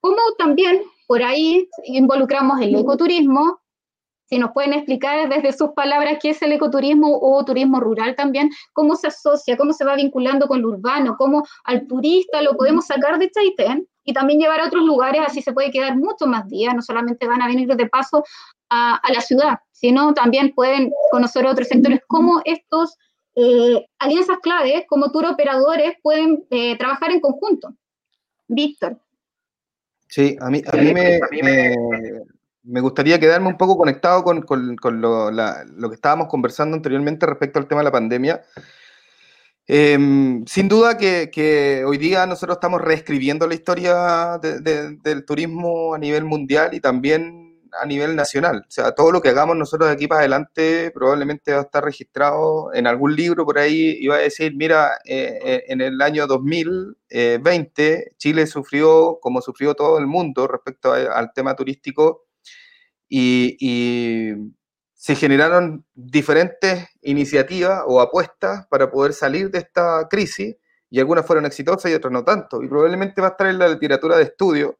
¿cómo 0.00 0.18
también 0.38 0.82
por 1.06 1.22
ahí 1.22 1.68
involucramos 1.84 2.60
el 2.60 2.74
ecoturismo? 2.74 3.60
Si 4.24 4.38
nos 4.38 4.52
pueden 4.52 4.72
explicar 4.72 5.28
desde 5.28 5.52
sus 5.56 5.72
palabras 5.72 6.18
qué 6.20 6.30
es 6.30 6.40
el 6.42 6.52
ecoturismo 6.52 7.18
o 7.20 7.44
turismo 7.44 7.80
rural 7.80 8.16
también, 8.16 8.50
cómo 8.72 8.96
se 8.96 9.08
asocia, 9.08 9.58
cómo 9.58 9.74
se 9.74 9.84
va 9.84 9.94
vinculando 9.94 10.48
con 10.48 10.62
lo 10.62 10.68
urbano, 10.68 11.16
cómo 11.18 11.44
al 11.64 11.86
turista 11.86 12.40
lo 12.40 12.56
podemos 12.56 12.86
sacar 12.86 13.18
de 13.18 13.30
Chaitén 13.30 13.86
y 14.04 14.14
también 14.14 14.40
llevar 14.40 14.60
a 14.60 14.66
otros 14.66 14.84
lugares, 14.84 15.22
así 15.26 15.42
se 15.42 15.52
puede 15.52 15.70
quedar 15.70 15.96
mucho 15.96 16.26
más 16.26 16.48
días, 16.48 16.74
no 16.74 16.80
solamente 16.80 17.26
van 17.26 17.42
a 17.42 17.46
venir 17.46 17.68
de 17.76 17.88
paso 17.88 18.24
a, 18.72 19.12
la 19.12 19.20
ciudad, 19.20 19.58
sino 19.70 20.14
también 20.14 20.54
pueden 20.54 20.90
conocer 21.10 21.46
otros 21.46 21.68
sectores, 21.68 22.00
como 22.06 22.40
estos 22.44 22.96
eh, 23.34 23.86
alianzas 23.98 24.38
claves, 24.42 24.84
como 24.88 25.10
tour 25.10 25.26
operadores, 25.26 25.94
pueden 26.02 26.44
eh, 26.50 26.76
trabajar 26.78 27.10
en 27.10 27.20
conjunto. 27.20 27.74
Víctor. 28.48 28.98
Sí, 30.08 30.36
a 30.40 30.50
mí, 30.50 30.62
a 30.66 30.76
mí 30.76 30.92
me, 30.92 31.20
me, 32.64 32.80
gustaría 32.80 33.18
quedarme 33.18 33.48
un 33.48 33.56
poco 33.56 33.78
conectado 33.78 34.22
con, 34.22 34.42
con, 34.42 34.76
con 34.76 35.00
lo, 35.00 35.30
lo, 35.30 35.88
que 35.88 35.94
estábamos 35.94 36.28
conversando 36.28 36.76
anteriormente 36.76 37.24
respecto 37.24 37.58
al 37.58 37.66
tema 37.66 37.80
de 37.80 37.84
la 37.84 37.92
pandemia. 37.92 38.42
Em, 39.66 40.44
sin 40.44 40.68
duda 40.68 40.98
que, 40.98 41.30
que, 41.32 41.84
hoy 41.86 41.96
día 41.96 42.26
nosotros 42.26 42.56
estamos 42.56 42.80
reescribiendo 42.82 43.46
la 43.46 43.54
historia 43.54 44.38
del 44.42 45.24
turismo 45.24 45.94
a 45.94 45.98
nivel 45.98 46.24
mundial 46.24 46.74
y 46.74 46.80
también 46.80 47.51
a 47.80 47.86
nivel 47.86 48.16
nacional. 48.16 48.64
O 48.66 48.70
sea, 48.70 48.92
todo 48.92 49.12
lo 49.12 49.20
que 49.20 49.30
hagamos 49.30 49.56
nosotros 49.56 49.88
de 49.88 49.94
aquí 49.94 50.06
para 50.06 50.20
adelante 50.20 50.90
probablemente 50.92 51.52
va 51.52 51.60
a 51.60 51.62
estar 51.62 51.84
registrado 51.84 52.72
en 52.74 52.86
algún 52.86 53.16
libro 53.16 53.44
por 53.44 53.58
ahí 53.58 53.96
y 54.00 54.06
va 54.08 54.16
a 54.16 54.20
decir, 54.20 54.54
mira, 54.56 54.98
eh, 55.04 55.38
eh, 55.42 55.64
en 55.68 55.80
el 55.80 56.00
año 56.02 56.26
2020 56.26 58.14
Chile 58.18 58.46
sufrió 58.46 59.18
como 59.20 59.40
sufrió 59.40 59.74
todo 59.74 59.98
el 59.98 60.06
mundo 60.06 60.46
respecto 60.46 60.92
al 60.92 61.32
tema 61.32 61.54
turístico 61.56 62.26
y, 63.08 63.56
y 63.60 64.34
se 64.94 65.16
generaron 65.16 65.84
diferentes 65.94 66.86
iniciativas 67.02 67.82
o 67.86 68.00
apuestas 68.00 68.66
para 68.68 68.90
poder 68.90 69.12
salir 69.12 69.50
de 69.50 69.58
esta 69.58 70.06
crisis 70.08 70.56
y 70.92 71.00
algunas 71.00 71.26
fueron 71.26 71.46
exitosas 71.46 71.90
y 71.90 71.94
otras 71.94 72.12
no 72.12 72.22
tanto. 72.22 72.62
Y 72.62 72.68
probablemente 72.68 73.20
va 73.20 73.28
a 73.28 73.30
estar 73.30 73.46
en 73.46 73.58
la 73.58 73.66
literatura 73.66 74.16
de 74.16 74.24
estudio 74.24 74.78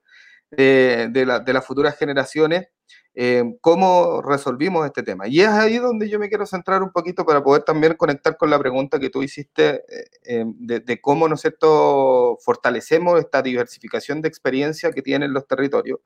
de, 0.50 1.08
de, 1.10 1.52
las 1.52 1.66
futuras 1.66 1.96
generaciones 1.96 2.68
eh, 3.14 3.44
cómo 3.60 4.22
resolvimos 4.22 4.86
este 4.86 5.02
tema. 5.02 5.28
Y 5.28 5.40
es 5.40 5.48
ahí 5.48 5.76
donde 5.78 6.08
yo 6.08 6.18
me 6.18 6.30
quiero 6.30 6.46
centrar 6.46 6.82
un 6.82 6.92
poquito 6.92 7.26
para 7.26 7.42
poder 7.42 7.62
también 7.62 7.94
conectar 7.94 8.38
con 8.38 8.48
la 8.48 8.58
pregunta 8.58 8.98
que 8.98 9.10
tú 9.10 9.22
hiciste 9.22 9.82
eh, 9.86 10.08
eh, 10.24 10.44
de, 10.46 11.00
cómo, 11.00 11.28
¿no 11.28 11.34
es 11.34 11.42
cierto?, 11.42 12.38
fortalecemos 12.42 13.20
esta 13.20 13.42
diversificación 13.42 14.22
de 14.22 14.28
experiencia 14.28 14.92
que 14.92 15.02
tienen 15.02 15.32
los 15.34 15.46
territorios. 15.46 16.00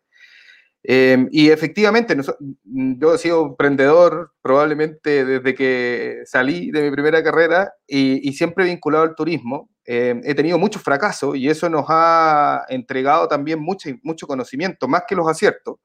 y 1.31 1.51
efectivamente, 1.51 2.17
yo 2.65 3.15
he 3.15 3.19
sido 3.19 3.47
emprendedor 3.47 4.33
probablemente 4.43 5.25
desde 5.25 5.55
que 5.55 6.23
salí 6.27 6.71
de 6.71 6.83
mi 6.83 6.91
primera 6.91 7.23
carrera 7.23 7.73
y, 7.87 8.33
siempre 8.35 8.65
vinculado 8.65 9.05
al 9.05 9.15
turismo. 9.15 9.69
he 9.85 10.35
tenido 10.35 10.59
muchos 10.59 10.83
fracasos 10.83 11.37
y 11.37 11.49
eso 11.49 11.69
nos 11.69 11.87
ha 11.89 12.65
entregado 12.69 13.29
también 13.29 13.61
mucho, 13.61 13.91
mucho 14.03 14.27
conocimiento, 14.27 14.89
más 14.89 15.05
que 15.09 15.17
los 15.17 15.29
aciertos. 15.29 15.77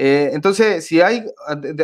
Eh, 0.00 0.30
entonces, 0.32 0.86
si 0.86 1.00
hay 1.00 1.26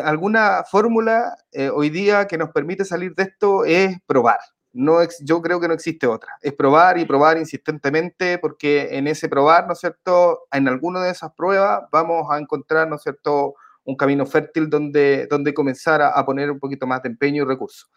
alguna 0.05 0.63
fórmula 0.71 1.37
eh, 1.51 1.69
hoy 1.69 1.91
día 1.91 2.29
que 2.29 2.39
nos 2.39 2.51
permite 2.51 2.85
salir 2.85 3.13
de 3.17 3.25
esto, 3.25 3.65
es 3.65 3.97
probar. 4.07 4.39
No, 4.73 5.01
yo 5.21 5.43
creo 5.43 5.59
que 5.59 5.67
no 5.67 5.75
existe 5.75 6.07
otra. 6.07 6.31
Es 6.41 6.53
probar 6.53 6.97
y 6.97 7.07
probar 7.07 7.39
insistentemente, 7.39 8.39
porque 8.39 8.97
en 8.97 9.09
ese 9.09 9.29
probar, 9.29 9.67
¿no 9.67 9.73
es 9.73 9.81
cierto? 9.81 10.47
En 10.53 10.69
alguna 10.69 11.03
de 11.03 11.11
esas 11.11 11.33
pruebas 11.33 11.89
vamos 11.91 12.29
a 12.31 12.39
encontrar, 12.39 12.87
¿no 12.87 12.95
es 12.97 13.03
cierto?, 13.03 13.57
un 13.83 13.97
camino 13.97 14.25
fértil 14.27 14.71
donde, 14.71 15.27
donde 15.29 15.53
comenzar 15.53 16.01
a, 16.01 16.25
poner 16.25 16.53
un 16.53 16.61
poquito 16.61 16.87
más 16.87 17.03
de 17.03 17.09
empeño 17.09 17.43
y 17.43 17.47
recursos. 17.47 17.91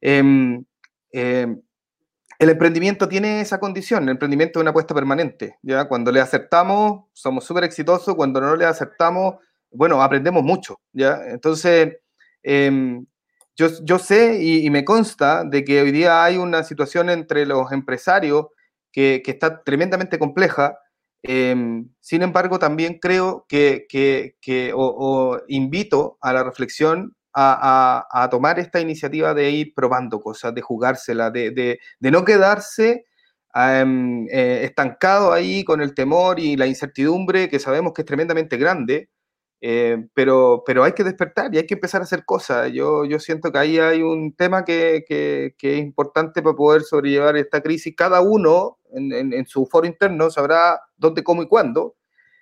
Em, 0.00 0.64
em, 1.10 1.60
el 2.38 2.50
emprendimiento 2.50 3.08
tiene 3.08 3.40
esa 3.40 3.58
condición, 3.58 4.04
el 4.04 4.10
emprendimiento 4.10 4.60
es 4.60 4.62
una 4.62 4.70
apuesta 4.70 4.94
permanente, 4.94 5.58
¿ya? 5.62 5.88
Cuando 5.88 6.12
le 6.12 6.20
acertamos, 6.20 7.06
somos 7.12 7.44
súper 7.44 7.64
exitosos, 7.64 8.14
cuando 8.14 8.40
no 8.40 8.54
le 8.54 8.64
acertamos, 8.64 9.36
bueno, 9.70 10.02
aprendemos 10.02 10.42
mucho, 10.42 10.80
¿ya? 10.92 11.20
Entonces, 11.28 11.98
em, 12.42 13.06
yo, 13.56 13.68
yo, 13.82 13.98
sé 13.98 14.38
y, 14.42 14.68
me 14.70 14.84
consta 14.84 15.44
de 15.44 15.64
que 15.64 15.80
hoy 15.82 15.92
día 15.92 16.24
hay 16.24 16.36
una 16.36 16.62
situación 16.62 17.10
entre 17.10 17.46
los 17.46 17.72
empresarios 17.72 18.46
que, 18.92 19.22
que 19.24 19.32
está 19.32 19.62
tremendamente 19.62 20.18
compleja. 20.18 20.78
Em, 21.22 21.88
sin 22.00 22.22
embargo, 22.22 22.58
también 22.58 22.98
creo 23.00 23.46
que, 23.48 23.86
que, 23.88 24.36
que 24.40 24.72
o, 24.74 25.40
invito 25.48 26.18
a 26.20 26.32
la 26.32 26.44
reflexión 26.44 27.14
a, 27.34 28.06
a, 28.10 28.30
tomar 28.30 28.58
esta 28.58 28.80
iniciativa 28.80 29.34
de 29.34 29.50
ir 29.50 29.74
probando 29.74 30.20
cosas, 30.20 30.54
de 30.54 30.62
jugársela, 30.62 31.30
de, 31.30 31.50
de, 31.50 31.78
de 32.00 32.10
no 32.10 32.24
quedarse 32.24 33.04
em, 33.54 34.26
eh, 34.30 34.60
estancado 34.64 35.32
ahí 35.32 35.64
con 35.64 35.82
el 35.82 35.94
temor 35.94 36.40
y 36.40 36.56
la 36.56 36.66
incertidumbre 36.66 37.48
que 37.50 37.58
sabemos 37.58 37.92
que 37.92 38.02
es 38.02 38.06
tremendamente 38.06 38.56
grande, 38.56 39.10
eh, 39.68 40.06
pero, 40.14 40.62
pero 40.64 40.84
hay 40.84 40.92
que 40.92 41.02
despertar 41.02 41.52
y 41.52 41.58
hay 41.58 41.66
que 41.66 41.74
empezar 41.74 42.00
a 42.00 42.04
hacer 42.04 42.24
cosas. 42.24 42.70
Yo, 42.72 43.04
yo 43.04 43.18
siento 43.18 43.50
que 43.50 43.58
ahí 43.58 43.80
hay 43.80 44.00
un 44.00 44.32
tema 44.32 44.64
que, 44.64 45.04
que, 45.08 45.56
es 45.60 45.78
importante 45.80 46.40
para 46.40 46.54
poder 46.54 46.82
sobrellevar 46.82 47.36
esta 47.36 47.60
crisis. 47.60 47.92
Cada 47.96 48.20
uno 48.20 48.78
en, 48.92 49.32
en, 49.32 49.44
su 49.48 49.66
foro 49.66 49.84
interno 49.84 50.30
sabrá 50.30 50.80
dónde, 50.96 51.24
cómo 51.24 51.42
y 51.42 51.48
cuándo, 51.48 51.96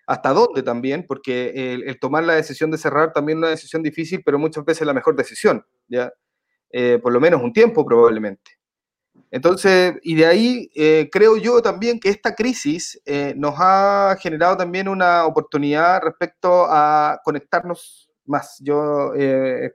hasta 0.06 0.34
dónde 0.34 0.62
también, 0.62 1.06
porque 1.08 1.72
el, 1.72 1.98
tomar 1.98 2.24
la 2.24 2.34
decisión 2.34 2.70
de 2.70 2.76
cerrar 2.76 3.14
también 3.14 3.38
es 3.38 3.40
una 3.40 3.48
decisión 3.48 3.82
difícil, 3.82 4.22
pero 4.22 4.38
muchas 4.38 4.62
veces 4.66 4.86
la 4.86 4.92
mejor 4.92 5.16
decisión, 5.16 5.64
¿ya? 5.88 6.12
Eh, 6.72 6.98
por 7.02 7.10
lo 7.10 7.20
menos 7.20 7.42
un 7.42 7.54
tiempo 7.54 7.86
probablemente. 7.86 8.58
Entonces, 9.34 9.94
y 10.02 10.14
de 10.14 10.26
ahí 10.26 10.70
eh, 10.76 11.08
creo 11.10 11.36
yo 11.36 11.60
también 11.60 11.98
que 11.98 12.08
esta 12.08 12.36
crisis 12.36 13.02
eh, 13.04 13.34
nos 13.36 13.56
ha 13.58 14.16
generado 14.20 14.56
también 14.56 14.86
una 14.86 15.26
oportunidad 15.26 16.02
respecto 16.02 16.66
a 16.70 17.20
conectarnos 17.24 18.08
más. 18.26 18.58
Yo 18.60 19.12
eh, 19.16 19.72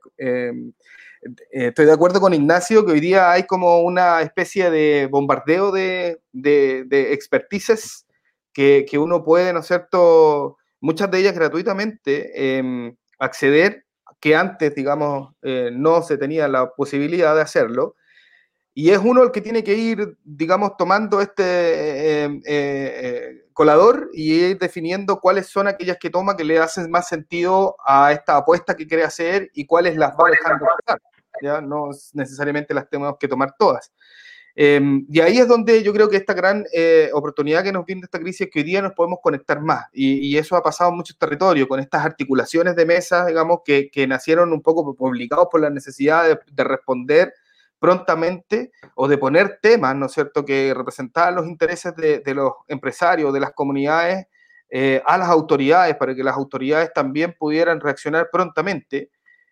estoy 1.52 1.86
de 1.86 1.92
acuerdo 1.92 2.22
con 2.22 2.34
Ignacio 2.34 2.86
que 2.86 2.94
hoy 2.94 3.02
día 3.02 3.34
hay 3.34 3.44
como 3.44 3.82
una 3.82 4.22
especie 4.22 4.72
de 4.72 5.10
bombardeo 5.12 5.74
de, 5.74 6.22
de, 6.32 7.12
expertices 7.12 8.08
que, 8.54 8.86
que, 8.90 8.98
uno 8.98 9.26
puede, 9.26 9.52
¿no 9.52 9.60
es 9.60 9.68
cierto?, 9.68 10.56
muchas 10.80 11.12
de 11.12 11.20
ellas 11.20 11.36
gratuitamente 11.36 12.60
em, 12.60 12.96
acceder, 13.20 13.84
que 14.22 14.38
antes, 14.38 14.74
digamos, 14.74 15.34
no 15.42 16.02
se 16.02 16.18
tenía 16.18 16.48
la 16.48 16.72
posibilidad 16.72 17.36
de 17.36 17.42
hacerlo 17.42 17.98
y 18.80 18.92
es 18.92 18.98
uno 18.98 19.24
el 19.24 19.32
que 19.32 19.42
tiene 19.42 19.62
que 19.62 19.74
ir, 19.74 20.18
digamos, 20.24 20.78
tomando 20.78 21.20
este 21.20 21.44
eh, 21.44 22.26
eh, 22.26 22.40
eh, 22.46 23.44
colador 23.52 24.10
y 24.14 24.32
ir 24.32 24.58
definiendo 24.58 25.20
cuáles 25.20 25.48
son 25.48 25.68
aquellas 25.68 25.98
que 25.98 26.10
toma 26.10 26.38
que 26.38 26.46
le 26.46 26.60
hacen 26.60 26.90
más 26.90 27.10
sentido 27.10 27.76
a 27.86 28.14
esta 28.14 28.38
apuesta 28.38 28.78
que 28.78 28.88
quiere 28.88 29.04
hacer 29.04 29.52
y 29.54 29.66
cuáles 29.66 29.98
las 29.98 30.12
va 30.12 30.30
dejando 30.30 30.66
pasar. 30.86 31.02
¿ya? 31.42 31.60
No 31.60 31.90
necesariamente 32.14 32.74
las 32.74 32.90
tenemos 32.90 33.18
que 33.20 33.28
tomar 33.28 33.54
todas. 33.60 33.92
Em, 34.56 35.06
y 35.10 35.20
ahí 35.20 35.40
es 35.40 35.48
donde 35.50 35.84
yo 35.84 35.92
creo 35.92 36.08
que 36.08 36.16
esta 36.16 36.34
gran 36.34 36.64
oportunidad 37.12 37.66
que 37.66 37.74
nos 37.74 37.86
viene 37.86 38.04
esta 38.06 38.18
crisis 38.20 38.48
es 38.48 38.50
que 38.50 38.60
hoy 38.60 38.66
día 38.66 38.82
nos 38.82 38.94
podemos 38.94 39.20
conectar 39.22 39.60
más. 39.60 39.88
Y, 39.92 40.38
eso 40.38 40.56
ha 40.56 40.64
pasado 40.64 40.92
en 40.92 40.96
muchos 40.96 41.18
territorios, 41.18 41.68
con 41.68 41.82
estas 41.82 42.06
articulaciones 42.06 42.78
de 42.78 42.86
mesas, 42.86 43.28
digamos, 43.28 43.60
que, 43.66 43.92
que 43.92 44.08
nacieron 44.08 44.54
un 44.54 44.62
poco 44.62 44.96
publicados 44.96 45.50
por 45.52 45.60
la 45.60 45.70
necesidad 45.70 46.24
de, 46.24 46.40
de 46.50 46.64
responder 46.64 47.34
prontamente 47.80 48.72
o 48.96 49.08
de 49.08 49.18
poner 49.18 49.60
temas, 49.62 49.96
¿no 49.96 50.08
es 50.08 50.12
cierto?, 50.12 50.46
que 50.46 50.74
representaban 50.76 51.36
los 51.36 51.48
intereses 51.48 51.96
de, 51.96 52.22
los 52.34 52.54
empresarios, 52.68 53.34
de 53.34 53.40
las 53.40 53.54
comunidades, 53.54 54.28
eh, 54.70 55.02
a 55.06 55.18
las 55.18 55.30
autoridades, 55.30 55.96
para 55.96 56.14
que 56.14 56.24
las 56.24 56.36
autoridades 56.36 56.92
también 56.94 57.36
pudieran 57.40 57.80
reaccionar 57.80 58.30
prontamente. 58.32 59.10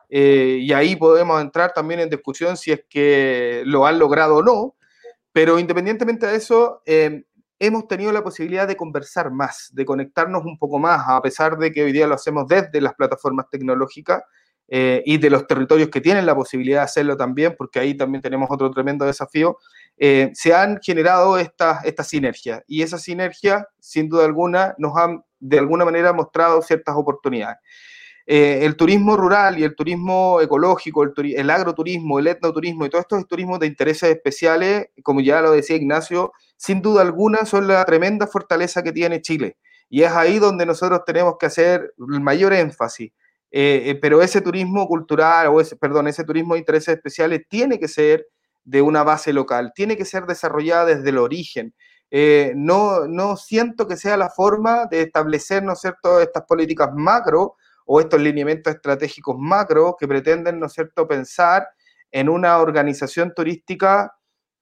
Eh, 0.10 0.60
y 0.62 0.72
ahí 0.74 0.96
podemos 0.96 1.42
entrar 1.42 1.74
también 1.74 2.02
en 2.02 2.10
discusión 2.10 2.56
si 2.56 2.72
es 2.72 2.82
que 2.90 3.64
lo 3.66 3.86
han 3.86 3.98
logrado 3.98 4.38
o 4.38 4.44
no, 4.44 4.76
pero 5.32 5.60
independientemente 5.60 6.28
de 6.28 6.36
eso, 6.36 6.82
eh, 6.86 7.24
hemos 7.60 7.88
tenido 7.88 8.12
la 8.12 8.24
posibilidad 8.24 8.68
de 8.68 8.78
conversar 8.78 9.32
más, 9.32 9.70
de 9.74 9.86
conectarnos 9.86 10.46
un 10.46 10.58
poco 10.58 10.80
más, 10.80 11.04
a 11.08 11.22
pesar 11.22 11.58
de 11.58 11.72
que 11.72 11.84
hoy 11.84 11.92
día 11.92 12.08
lo 12.08 12.16
hacemos 12.16 12.48
desde 12.48 12.82
las 12.82 12.94
plataformas 12.94 13.48
tecnológicas, 13.50 14.24
eh, 14.70 15.02
y 15.06 15.18
de 15.18 15.30
los 15.30 15.48
territorios 15.48 15.90
que 15.90 16.02
tienen 16.02 16.26
la 16.26 16.36
posibilidad 16.36 16.80
de 16.80 16.86
hacerlo 16.86 17.16
también, 17.16 17.56
porque 17.58 17.80
ahí 17.80 17.96
también 17.96 18.22
tenemos 18.22 18.50
otro 18.52 18.70
tremendo 18.70 19.06
desafío, 19.06 19.58
eh, 19.98 20.32
se 20.34 20.54
han 20.54 20.80
generado 20.82 21.38
estas 21.38 21.86
esta 21.86 22.04
sinergias 22.04 22.62
y 22.68 22.82
esa 22.82 22.98
sinergia, 22.98 23.68
sin 23.80 24.10
duda 24.10 24.26
alguna, 24.26 24.76
nos 24.78 24.96
han 24.98 25.24
de 25.40 25.60
alguna 25.60 25.86
manera 25.86 26.12
mostrado 26.14 26.62
ciertas 26.62 26.96
oportunidades. 26.96 27.58
Eh, 28.30 28.66
el 28.66 28.76
turismo 28.76 29.16
rural 29.16 29.58
y 29.58 29.64
el 29.64 29.74
turismo 29.74 30.42
ecológico, 30.42 31.04
el, 31.04 31.14
el, 31.34 31.50
agroturismo, 31.50 32.20
el 32.20 32.28
etnoturismo 32.28 32.86
y 32.86 32.90
todos 32.90 33.04
estos 33.04 33.26
turismos 33.26 33.60
de 33.60 33.68
intereses 33.68 34.10
especiales, 34.10 34.90
como 35.02 35.22
ya 35.22 35.40
lo 35.42 35.52
decía 35.52 35.78
Ignacio, 35.78 36.34
sin 36.58 36.82
duda 36.82 37.04
alguna 37.04 37.46
son 37.46 37.68
la 37.68 37.86
tremenda 37.86 38.28
fortaleza 38.28 38.84
que 38.84 38.92
tiene 38.92 39.22
Chile. 39.22 39.58
Y 39.90 40.02
es 40.02 40.12
ahí 40.12 40.40
donde 40.40 40.66
nosotros 40.66 41.04
tenemos 41.06 41.36
que 41.40 41.46
hacer 41.46 41.94
el 41.98 42.20
mayor 42.20 42.52
énfasis 42.52 43.14
eh, 43.52 43.84
eh, 43.86 43.96
pero 44.02 44.22
ese 44.22 44.42
turismo 44.42 44.88
cultural, 44.88 45.48
o 45.48 45.62
ese, 45.62 45.76
perdón, 45.76 46.08
ese 46.08 46.24
turismo 46.24 46.54
de 46.54 46.60
intereses 46.60 46.96
especiales 46.96 47.42
tiene 47.50 47.80
que 47.80 47.88
ser 47.88 48.28
de 48.64 48.82
una 48.82 49.04
base 49.04 49.32
local, 49.32 49.72
tiene 49.74 49.96
que 49.96 50.06
ser 50.06 50.26
desarrollada 50.26 50.86
desde 50.86 51.10
el 51.10 51.18
origen. 51.18 51.74
Eh, 52.12 52.54
no, 52.56 53.08
no 53.08 53.38
siento 53.38 53.88
que 53.88 53.98
sea 53.98 54.18
la 54.18 54.30
forma 54.30 54.86
de 54.86 55.02
establecer, 55.04 55.64
¿no 55.64 55.74
es 55.74 55.80
cierto?, 55.80 56.20
estas 56.20 56.44
políticas 56.44 56.90
macro 56.94 57.56
o 57.86 58.00
estos 58.02 58.20
lineamientos 58.20 58.76
estratégicos 58.76 59.36
macro 59.40 59.96
que 59.98 60.08
pretenden, 60.08 60.60
¿no 60.60 60.68
cierto?, 60.70 61.08
pensar 61.08 61.68
en 62.12 62.30
una 62.30 62.58
organización 62.60 63.34
turística 63.34 64.14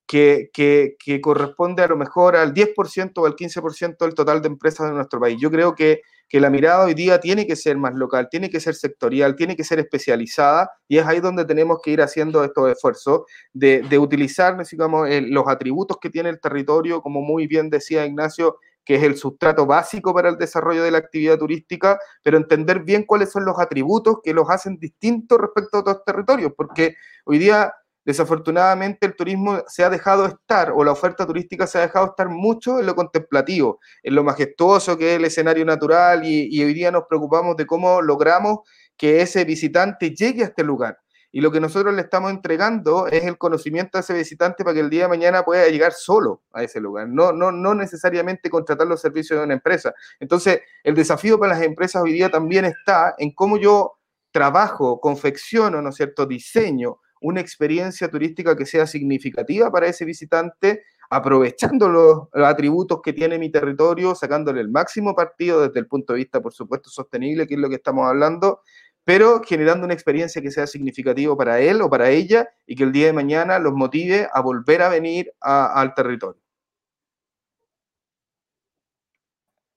que, 0.07 0.49
que, 0.53 0.95
que, 1.03 1.21
corresponde 1.21 1.83
a 1.83 1.87
lo 1.87 1.97
mejor 1.97 2.35
al 2.35 2.53
10% 2.53 3.11
o 3.17 3.25
al 3.25 3.35
15% 3.35 3.97
del 3.97 4.13
total 4.13 4.41
de 4.41 4.47
empresas 4.47 4.87
de 4.87 4.95
nuestro 4.95 5.19
país. 5.19 5.37
Yo 5.39 5.49
creo 5.49 5.73
que 5.73 6.01
que 6.27 6.39
la 6.39 6.49
mirada 6.49 6.85
hoy 6.85 6.93
día 6.93 7.19
tiene 7.19 7.45
que 7.45 7.55
ser 7.55 7.77
más 7.77 7.93
local, 7.93 8.27
tiene 8.29 8.49
que 8.49 8.59
ser 8.59 8.75
sectorial, 8.75 9.35
tiene 9.35 9.55
que 9.55 9.63
ser 9.63 9.79
especializada 9.79 10.71
y 10.87 10.97
es 10.97 11.05
ahí 11.05 11.19
donde 11.19 11.45
tenemos 11.45 11.79
que 11.83 11.91
ir 11.91 12.01
haciendo 12.01 12.43
estos 12.43 12.71
esfuerzos 12.71 13.21
de, 13.53 13.81
de 13.81 13.99
utilizar 13.99 14.57
digamos, 14.69 15.07
los 15.29 15.47
atributos 15.47 15.97
que 16.01 16.09
tiene 16.09 16.29
el 16.29 16.39
territorio, 16.39 17.01
como 17.01 17.21
muy 17.21 17.47
bien 17.47 17.69
decía 17.69 18.05
Ignacio, 18.05 18.57
que 18.85 18.95
es 18.95 19.03
el 19.03 19.17
sustrato 19.17 19.65
básico 19.65 20.13
para 20.13 20.29
el 20.29 20.37
desarrollo 20.37 20.83
de 20.83 20.91
la 20.91 20.99
actividad 20.99 21.39
turística, 21.39 21.99
pero 22.21 22.37
entender 22.37 22.81
bien 22.83 23.03
cuáles 23.03 23.31
son 23.31 23.43
los 23.43 23.59
atributos 23.59 24.17
que 24.23 24.33
los 24.33 24.49
hacen 24.49 24.77
distintos 24.77 25.39
respecto 25.39 25.77
a 25.77 25.79
otros 25.81 26.03
territorios, 26.05 26.53
porque 26.55 26.95
hoy 27.25 27.39
día 27.39 27.73
Desafortunadamente 28.05 29.07
el 29.07 29.15
turismo 29.15 29.63
se 29.67 29.83
ha 29.83 29.89
dejado 29.89 30.27
estar, 30.27 30.71
o 30.71 30.83
la 30.83 30.91
oferta 30.91 31.25
turística 31.25 31.65
se 31.65 31.79
ha 31.79 31.81
dejado 31.81 32.05
estar 32.05 32.29
mucho 32.29 32.79
en 32.79 32.85
lo 32.85 32.95
contemplativo, 32.95 33.79
en 34.03 34.13
lo 34.13 34.23
majestuoso 34.23 34.95
que 34.95 35.13
es 35.13 35.17
el 35.17 35.25
escenario 35.25 35.65
natural 35.65 36.21
y, 36.23 36.63
hoy 36.63 36.73
día 36.75 36.91
nos 36.91 37.05
preocupamos 37.09 37.57
de 37.57 37.65
cómo 37.65 38.03
logramos 38.03 38.59
que 38.95 39.21
ese 39.21 39.43
visitante 39.43 40.11
llegue 40.11 40.43
a 40.43 40.47
este 40.47 40.63
lugar. 40.63 40.99
y 41.31 41.41
lo 41.41 41.51
que 41.51 41.59
nosotros 41.59 41.93
le 41.93 42.01
estamos 42.01 42.31
entregando 42.31 43.07
es 43.07 43.25
el 43.25 43.37
conocimiento 43.37 43.97
a 43.97 44.01
ese 44.01 44.13
visitante 44.13 44.63
para 44.63 44.73
que 44.73 44.79
el 44.79 44.89
día 44.89 45.03
de 45.03 45.09
mañana 45.09 45.43
pueda 45.43 45.67
llegar 45.67 45.91
solo 45.91 46.43
a 46.53 46.63
ese 46.63 46.79
lugar, 46.79 47.09
no, 47.09 47.33
no, 47.33 47.51
no 47.51 47.75
necesariamente 47.75 48.49
contratar 48.49 48.87
los 48.87 49.01
servicios 49.01 49.39
de 49.39 49.43
una 49.43 49.55
empresa. 49.55 49.93
Entonces, 50.21 50.61
el 50.81 50.95
desafío 50.95 51.37
para 51.37 51.55
las 51.55 51.63
empresas 51.63 52.01
hoy 52.01 52.13
día 52.13 52.29
también 52.29 52.63
está 52.63 53.15
en 53.17 53.33
cómo 53.33 53.57
yo 53.57 53.97
trabajo, 54.31 55.01
confecciono, 55.01 55.81
¿no 55.81 55.89
es 55.89 55.95
cierto?, 55.95 56.25
diseño 56.25 56.99
una 57.21 57.41
experiencia 57.41 58.09
turística 58.09 58.55
que 58.55 58.65
sea 58.65 58.87
significativa 58.87 59.71
para 59.71 59.87
ese 59.87 60.05
visitante, 60.05 60.83
aprovechando 61.09 61.89
los, 61.89 62.45
atributos 62.45 63.01
que 63.01 63.13
tiene 63.13 63.37
mi 63.37 63.51
territorio, 63.51 64.15
sacándole 64.15 64.61
el 64.61 64.69
máximo 64.69 65.15
partido 65.15 65.67
desde 65.67 65.79
el 65.79 65.87
punto 65.87 66.13
de 66.13 66.19
vista, 66.19 66.41
por 66.41 66.53
supuesto, 66.53 66.89
sostenible, 66.89 67.47
que 67.47 67.55
es 67.55 67.59
lo 67.59 67.69
que 67.69 67.75
estamos 67.75 68.07
hablando, 68.07 68.61
pero 69.03 69.41
generando 69.43 69.85
una 69.85 69.93
experiencia 69.93 70.41
que 70.41 70.51
sea 70.51 70.67
significativa 70.67 71.35
para 71.37 71.59
él 71.59 71.81
o 71.81 71.89
para 71.89 72.09
ella 72.09 72.49
y 72.65 72.75
que 72.75 72.83
el 72.83 72.91
día 72.91 73.07
de 73.07 73.13
mañana 73.13 73.59
los 73.59 73.73
motive 73.73 74.27
a 74.33 74.41
volver 74.41 74.81
a 74.81 74.89
venir 74.89 75.31
al 75.41 75.93
territorio. 75.93 76.41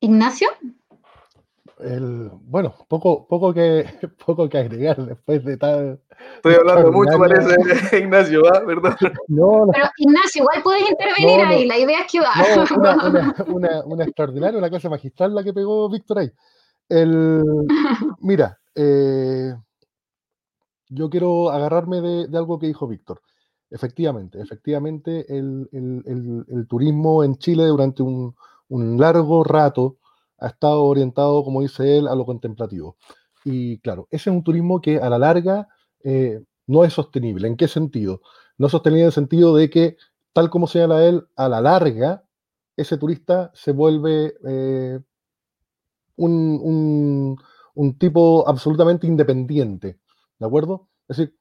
Ignacio. 0.01 0.49
Bueno, 2.43 2.75
poco, 2.89 3.27
poco, 3.27 3.53
que, 3.53 3.85
poco 4.27 4.49
que 4.49 4.59
agregar 4.59 4.97
después 5.05 5.45
de 5.45 5.57
tal. 5.57 6.01
Estoy 6.37 6.55
hablando 6.55 6.93
mucho, 6.93 7.19
parece, 7.19 7.57
Ignacio, 7.99 8.43
¿va? 8.43 8.65
Perdón. 8.65 8.97
Pero 8.99 9.87
Ignacio, 9.99 10.43
igual 10.43 10.63
puedes 10.63 10.91
intervenir 10.91 11.41
ahí, 11.41 11.67
la 11.67 11.79
idea 11.79 12.01
es 12.01 12.13
que 12.13 12.21
va. 12.21 12.33
una, 12.77 13.45
una, 13.47 13.85
una, 13.85 14.05
extraordinaria, 14.05 14.59
una 14.59 14.71
clase 14.71 14.89
magistral 14.89 15.35
la 15.35 15.45
que 15.45 15.53
pegó 15.53 15.89
Víctor 15.89 16.19
ahí. 16.19 16.31
El, 16.89 17.43
mira, 18.21 18.59
eh, 18.75 19.53
yo 20.89 21.11
quiero 21.11 21.51
agarrarme 21.51 22.01
de, 22.01 22.39
algo 22.39 22.59
que 22.59 22.67
dijo 22.67 22.87
Víctor. 22.87 23.21
Efectivamente, 23.71 24.41
efectivamente, 24.41 25.27
el, 25.29 26.67
turismo 26.69 27.23
en 27.23 27.37
Chile 27.37 27.65
durante 27.67 28.03
un, 28.03 28.35
largo 28.71 29.45
rato 29.45 29.97
ha 30.39 30.49
estado 30.49 30.85
orientado, 30.85 31.45
como 31.45 31.63
dice 31.63 31.99
él, 31.99 32.09
a 32.09 32.15
lo 32.15 32.25
contemplativo. 32.25 32.97
Y 33.45 33.79
claro, 33.81 34.09
ese 34.11 34.31
es 34.31 34.37
un 34.37 34.43
turismo 34.43 34.81
que 34.81 34.99
a 34.99 35.09
la 35.09 35.19
larga 35.19 35.69
eh, 36.05 36.41
no 36.67 36.85
es 36.85 36.93
sostenible. 36.93 37.49
¿En 37.49 37.57
qué 37.57 37.69
sentido? 37.69 38.21
No 38.57 38.67
es 38.67 38.73
sostenible 38.73 39.03
en 39.03 39.07
el 39.07 39.13
sentido 39.13 39.55
de 39.55 39.71
que, 39.71 39.97
tal 40.33 40.51
como 40.51 40.67
señala 40.67 41.05
él, 41.05 41.27
a 41.37 41.49
la 41.49 41.61
larga, 41.61 42.25
ese 42.77 42.97
turista 42.97 43.51
se 43.55 43.73
vuelve 43.73 44.35
eh, 44.47 45.01
un, 46.17 47.37
tipo 47.99 48.49
absolutamente 48.49 49.07
independiente, 49.07 49.99
¿de 50.39 50.47
acuerdo? 50.47 50.89
Es 51.09 51.17
decir, 51.17 51.37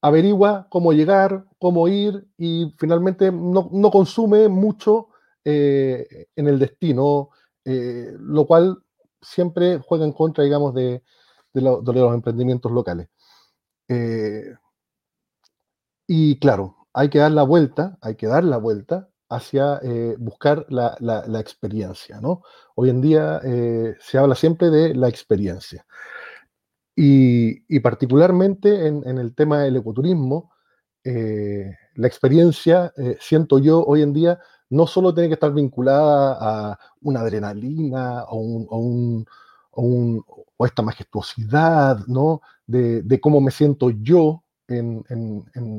averigua 0.00 0.68
cómo 0.70 0.92
llegar, 0.92 1.46
cómo 1.58 1.88
ir 1.88 2.26
y 2.36 2.72
finalmente 2.78 3.32
no, 3.32 3.90
consume 3.90 4.48
mucho 4.48 5.08
eh, 5.44 6.26
en 6.36 6.48
el 6.48 6.58
destino, 6.58 7.30
eh, 7.66 8.14
lo 8.18 8.46
cual 8.46 8.82
siempre 9.20 9.78
juega 9.78 10.06
en 10.06 10.12
contra, 10.12 10.44
digamos, 10.44 10.72
de, 10.74 11.02
los 11.52 12.14
emprendimientos 12.14 12.72
locales. 12.72 13.08
Eh, 13.88 14.54
y 16.06 16.38
claro, 16.38 16.76
hay 16.94 17.10
que 17.10 17.18
dar 17.18 17.32
la 17.32 17.42
vuelta, 17.42 17.98
hay 18.00 18.16
que 18.16 18.26
dar 18.26 18.44
la 18.44 18.56
vuelta 18.56 19.10
hacia 19.28 19.80
buscar 20.18 20.64
la, 20.68 21.40
experiencia, 21.40 22.20
¿no? 22.20 22.42
Hoy 22.76 22.90
en 22.90 23.00
día 23.00 23.40
se 23.98 24.18
habla 24.18 24.36
siempre 24.36 24.70
de 24.70 24.94
la 24.94 25.08
experiencia. 25.08 25.84
Y, 26.98 27.80
particularmente 27.80 28.86
en, 28.86 29.18
el 29.18 29.34
tema 29.34 29.60
del 29.60 29.76
ecoturismo, 29.76 30.50
eh, 31.04 31.76
la 31.94 32.06
experiencia, 32.06 32.92
eh, 32.96 33.18
siento 33.20 33.58
yo 33.58 33.84
hoy 33.84 34.00
en 34.00 34.14
día, 34.14 34.40
no 34.70 34.86
solo 34.86 35.14
tiene 35.14 35.28
que 35.28 35.34
estar 35.34 35.52
vinculada 35.52 36.36
a 36.40 36.78
una 37.02 37.20
adrenalina 37.20 38.24
o, 38.24 38.38
un, 38.38 39.36
o, 39.72 40.66
esta 40.66 40.82
majestuosidad, 40.82 41.98
¿no? 42.06 42.40
De, 42.66 43.20
cómo 43.20 43.40
me 43.40 43.50
siento 43.50 43.90
yo 43.90 44.42
en, 44.68 45.04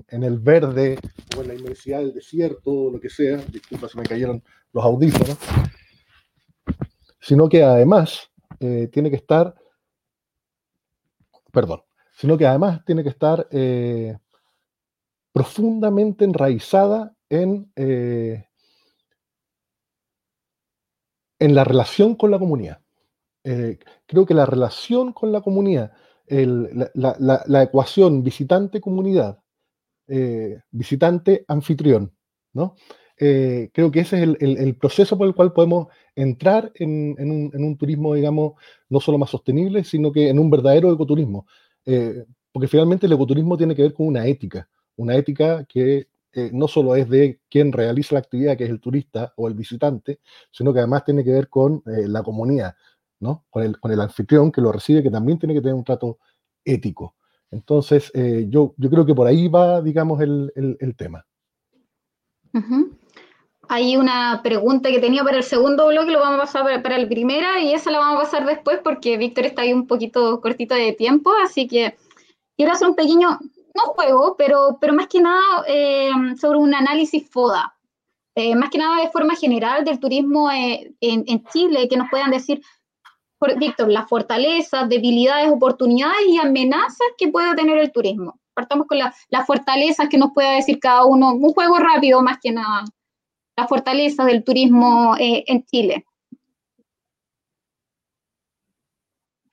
el 0.10 0.40
verde 0.40 0.98
o 1.38 1.42
en 1.42 1.48
la 1.48 1.56
inmensidad 1.56 2.00
del 2.00 2.14
desierto, 2.14 2.92
lo 2.92 3.00
que 3.00 3.10
sea. 3.10 3.38
Disculpa, 3.38 3.90
se 3.90 3.98
me 3.98 4.06
cayeron 4.06 4.42
los 4.72 4.84
audífonos. 4.84 5.38
Sino 7.20 7.50
que 7.50 7.64
además 7.64 8.30
eh, 8.60 8.90
tiene 8.92 9.10
que 9.10 9.18
estar 9.18 9.54
perdón, 11.58 11.82
sino 12.14 12.38
que 12.38 12.46
además 12.46 12.86
tiene 12.86 13.02
que 13.02 13.10
estar 13.10 13.48
eh, 13.50 14.16
profundamente 15.32 16.24
enraizada 16.24 17.16
en, 17.30 17.72
eh, 17.76 18.46
en 21.40 21.56
la 21.56 21.64
relación 21.64 22.16
con 22.16 22.32
la 22.32 22.40
comunidad. 22.40 22.82
Eh, 23.44 23.80
creo 24.06 24.26
que 24.26 24.34
la 24.34 24.46
relación 24.46 25.14
con 25.14 25.32
la 25.32 25.42
comunidad, 25.42 25.94
la, 26.28 27.64
ecuación 27.64 28.24
visitante-comunidad, 28.24 29.40
visitante-anfitrión, 30.72 32.14
¿no? 32.54 32.76
creo 33.18 33.92
que 33.92 34.02
ese 34.02 34.22
es 34.24 34.30
el, 34.40 34.76
proceso 34.76 35.18
por 35.18 35.28
el 35.28 35.34
cual 35.34 35.54
podemos 35.54 35.88
entrar 36.16 36.72
en, 36.76 37.16
un, 37.54 37.78
turismo, 37.78 38.16
digamos, 38.16 38.54
no 38.90 39.00
solo 39.00 39.18
más 39.18 39.30
sostenible, 39.30 39.84
sino 39.84 40.12
que 40.12 40.30
en 40.30 40.40
un 40.40 40.50
verdadero 40.50 40.92
ecoturismo. 40.92 41.46
Eh, 41.86 42.26
porque 42.52 42.68
finalmente 42.68 43.06
el 43.06 43.14
ecoturismo 43.14 43.56
tiene 43.56 43.76
que 43.76 43.84
ver 43.84 43.94
con 43.94 44.08
una 44.08 44.26
ética, 44.26 44.68
una 44.96 45.16
ética 45.16 45.64
que 45.66 46.08
eh, 46.38 46.52
no 46.54 46.68
solo 46.68 46.96
es 46.96 47.10
de 47.10 47.42
quien 47.50 47.72
realiza 47.72 48.14
la 48.14 48.20
actividad, 48.20 48.56
que 48.56 48.66
es 48.66 48.70
el 48.70 48.80
turista 48.80 49.34
o 49.38 49.48
el 49.48 49.56
visitante, 49.56 50.20
sino 50.52 50.72
que 50.72 50.78
además 50.78 51.04
tiene 51.04 51.24
que 51.24 51.32
ver 51.32 51.50
con 51.50 51.82
eh, 51.88 52.08
la 52.08 52.22
comunidad, 52.22 52.76
¿no? 53.20 53.46
Con 53.50 53.64
el, 53.64 53.80
con 53.80 53.92
el 53.92 54.00
anfitrión 54.00 54.52
que 54.52 54.62
lo 54.62 54.72
recibe, 54.72 55.02
que 55.02 55.10
también 55.10 55.40
tiene 55.40 55.56
que 55.56 55.62
tener 55.62 55.74
un 55.74 55.84
trato 55.84 56.20
ético. 56.64 57.16
Entonces, 57.50 58.12
yo, 58.14 58.76
yo 58.76 58.90
creo 58.90 59.06
que 59.06 59.16
por 59.16 59.26
ahí 59.26 59.48
va, 59.48 59.82
digamos, 59.82 60.20
el, 60.22 60.52
tema. 60.98 61.26
Hay 63.70 63.96
una 63.96 64.42
pregunta 64.44 64.92
que 64.92 65.00
tenía 65.00 65.24
para 65.24 65.38
el 65.38 65.44
segundo 65.44 65.88
bloque, 65.88 66.12
lo 66.12 66.20
vamos 66.20 66.40
a 66.40 66.42
pasar 66.42 66.84
para 66.84 66.98
el 66.98 67.08
primera 67.08 67.62
y 67.62 67.74
esa 67.74 67.90
la 67.90 68.00
vamos 68.00 68.18
a 68.18 68.26
pasar 68.26 68.46
después 68.46 68.80
porque 68.84 69.18
Víctor 69.18 69.46
está 69.46 69.62
ahí 69.62 69.74
un 69.74 69.88
poquito 69.88 70.40
cortito 70.42 70.76
de 70.76 70.92
tiempo, 70.92 71.32
así 71.44 71.68
que 71.68 71.96
quiero 72.58 72.74
hacer 72.74 72.90
un 72.90 72.96
pequeño, 72.96 73.40
no 73.78 73.94
juego, 73.94 74.36
pero, 74.38 74.78
pero 74.82 74.94
más 74.94 75.08
que 75.08 75.22
nada 75.22 75.42
eh, 75.68 76.12
sobre 76.40 76.60
un 76.60 76.74
análisis 76.74 77.30
FODA. 77.30 77.74
Eh, 78.36 78.56
más 78.56 78.70
que 78.70 78.78
nada 78.78 79.02
de 79.02 79.10
forma 79.10 79.36
general 79.36 79.86
del 79.86 80.00
turismo 80.00 80.52
eh, 80.52 80.94
en, 81.02 81.24
en, 81.28 81.44
Chile, 81.46 81.88
que 81.88 81.98
nos 81.98 82.10
puedan 82.10 82.32
decir, 82.32 82.62
Víctor, 83.58 83.90
las 83.90 84.10
fortalezas, 84.10 84.90
debilidades, 84.90 85.52
oportunidades 85.52 86.28
y 86.28 86.38
amenazas 86.38 87.08
que 87.18 87.30
puede 87.30 87.56
tener 87.56 87.78
el 87.78 87.92
turismo. 87.92 88.40
Partamos 88.54 88.88
con 88.88 88.98
las 88.98 89.46
fortalezas 89.46 90.10
que 90.10 90.18
nos 90.18 90.34
pueda 90.34 90.52
decir 90.52 90.80
cada 90.80 91.06
uno, 91.06 91.34
un 91.34 91.54
juego 91.54 91.78
rápido 91.78 92.22
más 92.22 92.40
que 92.42 92.52
nada 92.52 92.84
las 93.58 93.68
fortalezas 93.68 94.26
del 94.28 94.44
turismo 94.44 95.16
eh, 95.20 95.44
en 95.48 95.66
Chile? 95.66 96.06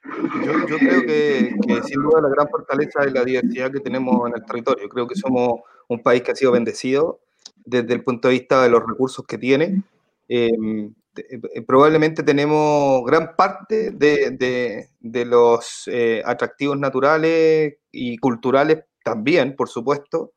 Yo, 0.05 0.79
creo 0.79 1.03
que, 1.03 1.57
sin 1.85 2.03
duda 2.03 2.21
la 2.21 2.29
gran 2.29 2.49
fortaleza 2.49 3.05
es 3.05 3.13
la 3.13 3.25
diversidad 3.25 3.73
que 3.73 3.81
tenemos 3.81 4.29
en 4.29 4.35
el 4.37 4.45
territorio. 4.45 4.89
Creo 4.89 5.07
que 5.07 5.15
somos 5.15 5.61
un 5.89 6.03
país 6.03 6.23
que 6.23 6.33
ha 6.33 6.37
sido 6.37 6.53
bendecido 6.53 7.21
desde 7.65 7.95
el 7.95 8.05
punto 8.05 8.29
de 8.29 8.35
vista 8.35 8.63
de 8.63 8.69
los 8.69 8.83
recursos 8.87 9.25
que 9.27 9.39
tiene. 9.39 9.83
Em, 10.29 10.93
eh, 11.17 11.63
probablemente 11.67 12.23
tenemos 12.23 13.05
gran 13.05 13.35
parte 13.37 13.93
de, 13.93 14.89
los 15.01 15.85
eh, 15.87 16.23
atractivos 16.25 16.79
naturales 16.79 17.77
y 17.91 18.19
culturales 18.19 18.85
también, 19.03 19.57
por 19.57 19.69
supuesto, 19.69 20.33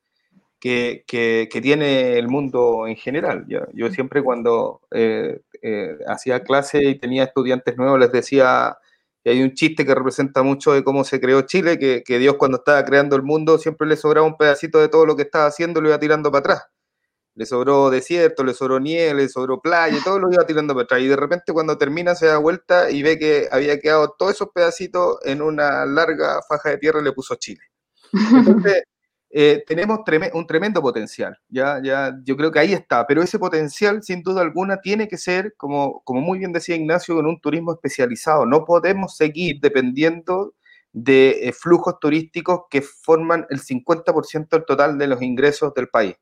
que, 0.59 1.03
que, 1.07 1.61
tiene 1.61 2.17
el 2.17 2.27
mundo 2.27 2.87
en 2.87 2.95
general. 2.95 3.45
Yo, 3.47 3.61
yo 3.73 3.89
siempre 3.91 4.23
cuando 4.23 4.81
eh, 4.91 5.39
eh, 5.61 5.97
hacía 6.07 6.43
clase 6.43 6.83
y 6.83 6.99
tenía 6.99 7.25
estudiantes 7.25 7.77
nuevos 7.77 7.99
les 7.99 8.11
decía 8.11 8.77
que 9.27 9.31
hay 9.31 9.43
un 9.43 9.53
chiste 9.53 9.85
que 9.85 9.93
representa 9.93 10.41
mucho 10.41 10.71
de 10.71 10.85
cómo 10.85 11.03
se 11.03 11.19
creó 11.19 11.41
Chile, 11.41 11.77
que, 11.77 12.01
que, 12.01 12.17
Dios 12.17 12.35
cuando 12.37 12.59
estaba 12.59 12.85
creando 12.85 13.17
el 13.17 13.23
mundo 13.23 13.57
siempre 13.57 13.85
le 13.85 13.97
sobraba 13.97 14.25
un 14.25 14.37
pedacito 14.37 14.79
de 14.79 14.87
todo 14.87 15.05
lo 15.05 15.17
que 15.17 15.23
estaba 15.23 15.47
haciendo 15.47 15.81
y 15.81 15.83
lo 15.83 15.89
iba 15.89 15.99
tirando 15.99 16.31
para 16.31 16.39
atrás. 16.39 16.67
Le 17.35 17.45
sobró 17.45 17.89
desierto, 17.89 18.45
le 18.45 18.53
sobró 18.53 18.79
nieve, 18.79 19.13
le 19.15 19.27
sobró 19.27 19.59
playa, 19.59 19.97
y 19.97 20.01
todo 20.01 20.17
lo 20.17 20.31
iba 20.31 20.45
tirando 20.45 20.73
para 20.73 20.85
atrás. 20.85 21.01
Y 21.01 21.07
de 21.07 21.17
repente 21.17 21.51
cuando 21.51 21.77
termina 21.77 22.15
se 22.15 22.27
da 22.27 22.37
vuelta 22.37 22.89
y 22.89 23.03
ve 23.03 23.19
que 23.19 23.49
había 23.51 23.77
quedado 23.81 24.15
todos 24.17 24.31
esos 24.31 24.47
pedacitos 24.55 25.17
en 25.23 25.41
una 25.41 25.85
larga 25.85 26.39
faja 26.47 26.69
de 26.69 26.77
tierra 26.77 27.01
y 27.01 27.03
le 27.03 27.11
puso 27.11 27.35
Chile. 27.35 27.63
Entonces, 28.33 28.83
eh, 29.29 29.63
tenemos 29.67 29.99
un 30.33 30.47
tremendo 30.47 30.81
potencial, 30.81 31.37
¿ya? 31.49 31.81
Ya, 31.83 32.17
yo 32.23 32.37
creo 32.37 32.51
que 32.51 32.59
ahí 32.59 32.73
está, 32.73 33.05
pero 33.05 33.21
ese 33.21 33.37
potencial, 33.37 34.01
sin 34.01 34.23
duda 34.23 34.41
alguna, 34.41 34.79
tiene 34.81 35.07
que 35.07 35.17
ser, 35.17 35.53
como, 35.57 36.01
como 36.03 36.21
muy 36.21 36.39
bien 36.39 36.53
decía 36.53 36.75
Ignacio, 36.75 37.15
con 37.15 37.25
un 37.25 37.39
turismo 37.41 37.73
especializado. 37.73 38.45
No 38.45 38.63
podemos 38.65 39.17
seguir 39.17 39.59
dependiendo 39.61 40.53
de 40.93 41.53
flujos 41.57 41.99
turísticos 41.99 42.61
que 42.69 42.81
forman 42.81 43.45
el 43.49 43.59
50% 43.59 44.49
del 44.49 44.65
total 44.65 44.97
de 44.97 45.07
los 45.07 45.21
ingresos 45.21 45.73
del 45.73 45.89
país. 45.89 46.15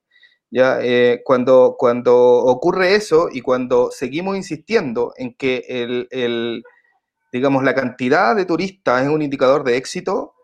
¿ya? 0.51 0.79
cuando, 1.23 1.75
cuando 1.77 2.15
ocurre 2.15 2.95
eso 2.95 3.29
y 3.31 3.41
cuando 3.41 3.91
seguimos 3.91 4.37
insistiendo 4.37 5.13
en 5.17 5.35
que 5.35 5.63
el, 5.67 6.63
digamos, 7.31 7.63
la 7.63 7.75
cantidad 7.75 8.35
de 8.35 8.45
turistas 8.45 9.03
es 9.03 9.09
un 9.09 9.21
indicador 9.21 9.63
de 9.63 9.77
éxito, 9.77 10.34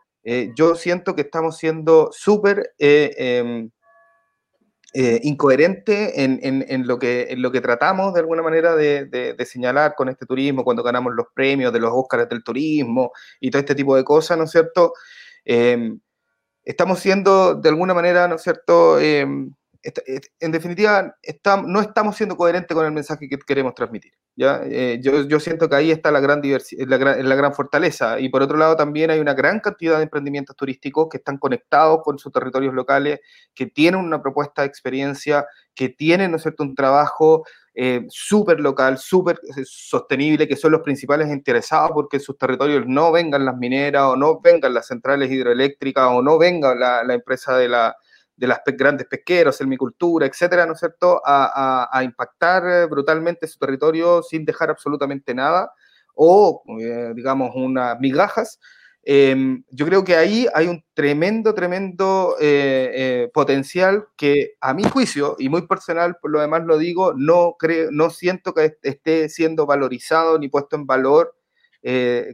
yo 0.56 0.76
siento 0.76 1.16
que 1.16 1.22
estamos 1.22 1.58
siendo 1.58 2.10
súper 2.12 2.74
em, 2.78 3.72
eh, 4.94 5.22
incoherente 5.24 6.22
en, 6.22 6.86
lo 6.86 7.00
que, 7.00 7.28
en 7.30 7.42
lo 7.42 7.52
que 7.52 7.62
tratamos 7.62 8.14
de 8.14 8.20
alguna 8.20 8.42
manera 8.42 8.76
de, 8.76 9.36
señalar 9.46 9.96
con 9.96 10.10
este 10.10 10.26
turismo, 10.26 10.66
cuando 10.66 10.84
ganamos 10.84 11.14
los 11.16 11.28
premios 11.34 11.72
de 11.72 11.80
los 11.80 11.92
Óscares 11.94 12.28
del 12.28 12.44
turismo 12.44 13.12
y 13.40 13.50
todo 13.50 13.62
este 13.62 13.74
tipo 13.74 13.96
de 13.96 14.04
cosas, 14.04 14.38
¿no 14.38 14.44
es 14.44 14.52
cierto? 14.52 14.94
Eh, 15.46 15.94
estamos 16.66 17.00
siendo 17.00 17.56
de 17.56 17.70
alguna 17.70 17.94
manera, 17.94 18.28
¿no 18.28 18.36
es 18.36 18.42
cierto? 18.42 19.00
Eh, 19.84 20.22
en 20.40 20.52
definitiva, 20.52 21.16
no 21.66 21.82
estamos 21.82 22.16
siendo 22.16 22.38
coherentes 22.38 22.76
con 22.76 22.86
el 22.86 22.92
mensaje 22.92 23.28
que 23.28 23.38
queremos 23.40 23.74
transmitir. 23.74 24.14
¿ya? 24.36 24.62
Eh, 24.64 25.00
yo, 25.02 25.40
siento 25.40 25.68
que 25.68 25.76
ahí 25.76 25.92
está 25.92 26.12
la 26.12 26.20
gran, 26.20 26.42
la, 26.44 26.98
gran, 26.98 27.28
la 27.28 27.36
gran 27.36 27.54
fortaleza. 27.54 28.20
Y 28.20 28.30
por 28.30 28.44
otro 28.44 28.58
lado, 28.58 28.76
también 28.76 29.10
hay 29.10 29.20
una 29.20 29.34
gran 29.34 29.60
cantidad 29.60 29.98
de 29.98 30.04
emprendimientos 30.04 30.56
turísticos 30.56 31.08
que 31.10 31.18
están 31.18 31.38
conectados 31.38 32.02
con 32.04 32.20
sus 32.20 32.32
territorios 32.32 32.74
locales, 32.74 33.22
que 33.56 33.66
tienen 33.66 34.00
una 34.02 34.22
propuesta 34.22 34.62
de 34.62 34.68
experiencia, 34.68 35.46
que 35.74 35.90
tienen 35.90 36.32
¿no 36.32 36.38
es 36.38 36.44
cierto? 36.44 36.64
un 36.64 36.76
trabajo 36.76 37.44
eh, 37.74 38.06
súper 38.10 38.60
local, 38.60 39.00
súper 39.00 39.40
eh, 39.58 39.64
sostenible, 39.66 40.48
que 40.48 40.58
son 40.58 40.74
los 40.74 40.82
principales 40.82 41.30
interesados 41.30 41.92
porque 41.94 42.18
en 42.18 42.22
sus 42.22 42.38
territorios 42.38 42.84
no 42.86 43.12
vengan 43.12 43.46
las 43.46 43.58
mineras 43.58 44.04
o 44.04 44.16
no 44.16 44.40
vengan 44.42 44.74
las 44.74 44.88
centrales 44.88 45.32
hidroeléctricas 45.32 46.08
o 46.12 46.22
no 46.22 46.38
venga 46.38 46.76
la 46.76 47.14
empresa 47.14 47.58
de 47.58 47.70
la 47.70 47.96
de 48.42 48.48
las 48.48 48.60
grandes 48.66 49.06
pesqueros, 49.06 49.56
selmicultura, 49.56 50.26
etcétera, 50.26 50.66
¿no 50.66 50.74
es 50.74 50.80
cierto?, 50.80 51.22
a, 51.24 52.02
impactar 52.04 52.64
eh, 52.66 52.86
brutalmente 52.88 53.46
su 53.48 53.60
territorio 53.60 54.24
sin 54.24 54.46
dejar 54.46 54.72
absolutamente 54.72 55.36
nada, 55.36 55.72
o, 56.16 56.64
eh, 56.80 57.14
digamos, 57.16 57.52
unas 57.54 58.00
migajas. 58.00 58.60
Em, 59.04 59.64
yo 59.70 59.86
creo 59.86 60.04
que 60.04 60.16
ahí 60.16 60.48
hay 60.56 60.68
un 60.68 60.84
tremendo, 60.96 61.54
tremendo 61.54 62.36
eh, 62.42 63.30
potencial 63.32 64.08
que 64.18 64.54
a 64.60 64.74
mi 64.74 64.84
juicio, 64.84 65.36
y 65.38 65.48
muy 65.48 65.68
personal 65.68 66.18
por 66.20 66.32
lo 66.32 66.42
demás 66.42 66.64
lo 66.66 66.80
digo, 66.80 67.14
no, 67.16 67.56
creo, 67.60 67.89
no 67.92 68.10
siento 68.10 68.56
que 68.56 68.76
esté 68.82 69.30
siendo 69.30 69.68
valorizado 69.68 70.39
ni 70.39 70.50
puesto 70.50 70.76
en 70.76 70.88
valor 70.88 71.36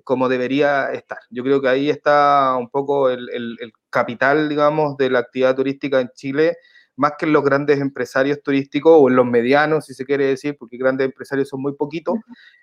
como 0.03 0.27
debería 0.27 0.91
estar. 0.91 1.19
Yo 1.29 1.41
creo 1.41 1.61
que 1.61 1.69
ahí 1.69 1.89
está 1.89 2.55
un 2.59 2.69
poco 2.69 3.09
el, 3.09 3.57
capital, 3.97 4.47
digamos, 4.47 4.95
de 4.97 5.09
la 5.09 5.19
actividad 5.19 5.55
turística 5.55 5.99
en 5.99 6.11
Chile, 6.13 6.57
más 6.97 7.13
que 7.17 7.25
en 7.25 7.33
los 7.33 7.43
grandes 7.43 7.79
empresarios 7.79 8.43
turísticos 8.43 8.95
o 8.95 9.09
en 9.09 9.15
los 9.15 9.25
medianos, 9.25 9.85
si 9.85 9.95
se 9.95 10.05
quiere 10.05 10.25
decir, 10.25 10.55
porque 10.55 10.77
grandes 10.77 11.05
empresarios 11.05 11.49
son 11.49 11.63
muy 11.63 11.73
poquitos, 11.73 12.15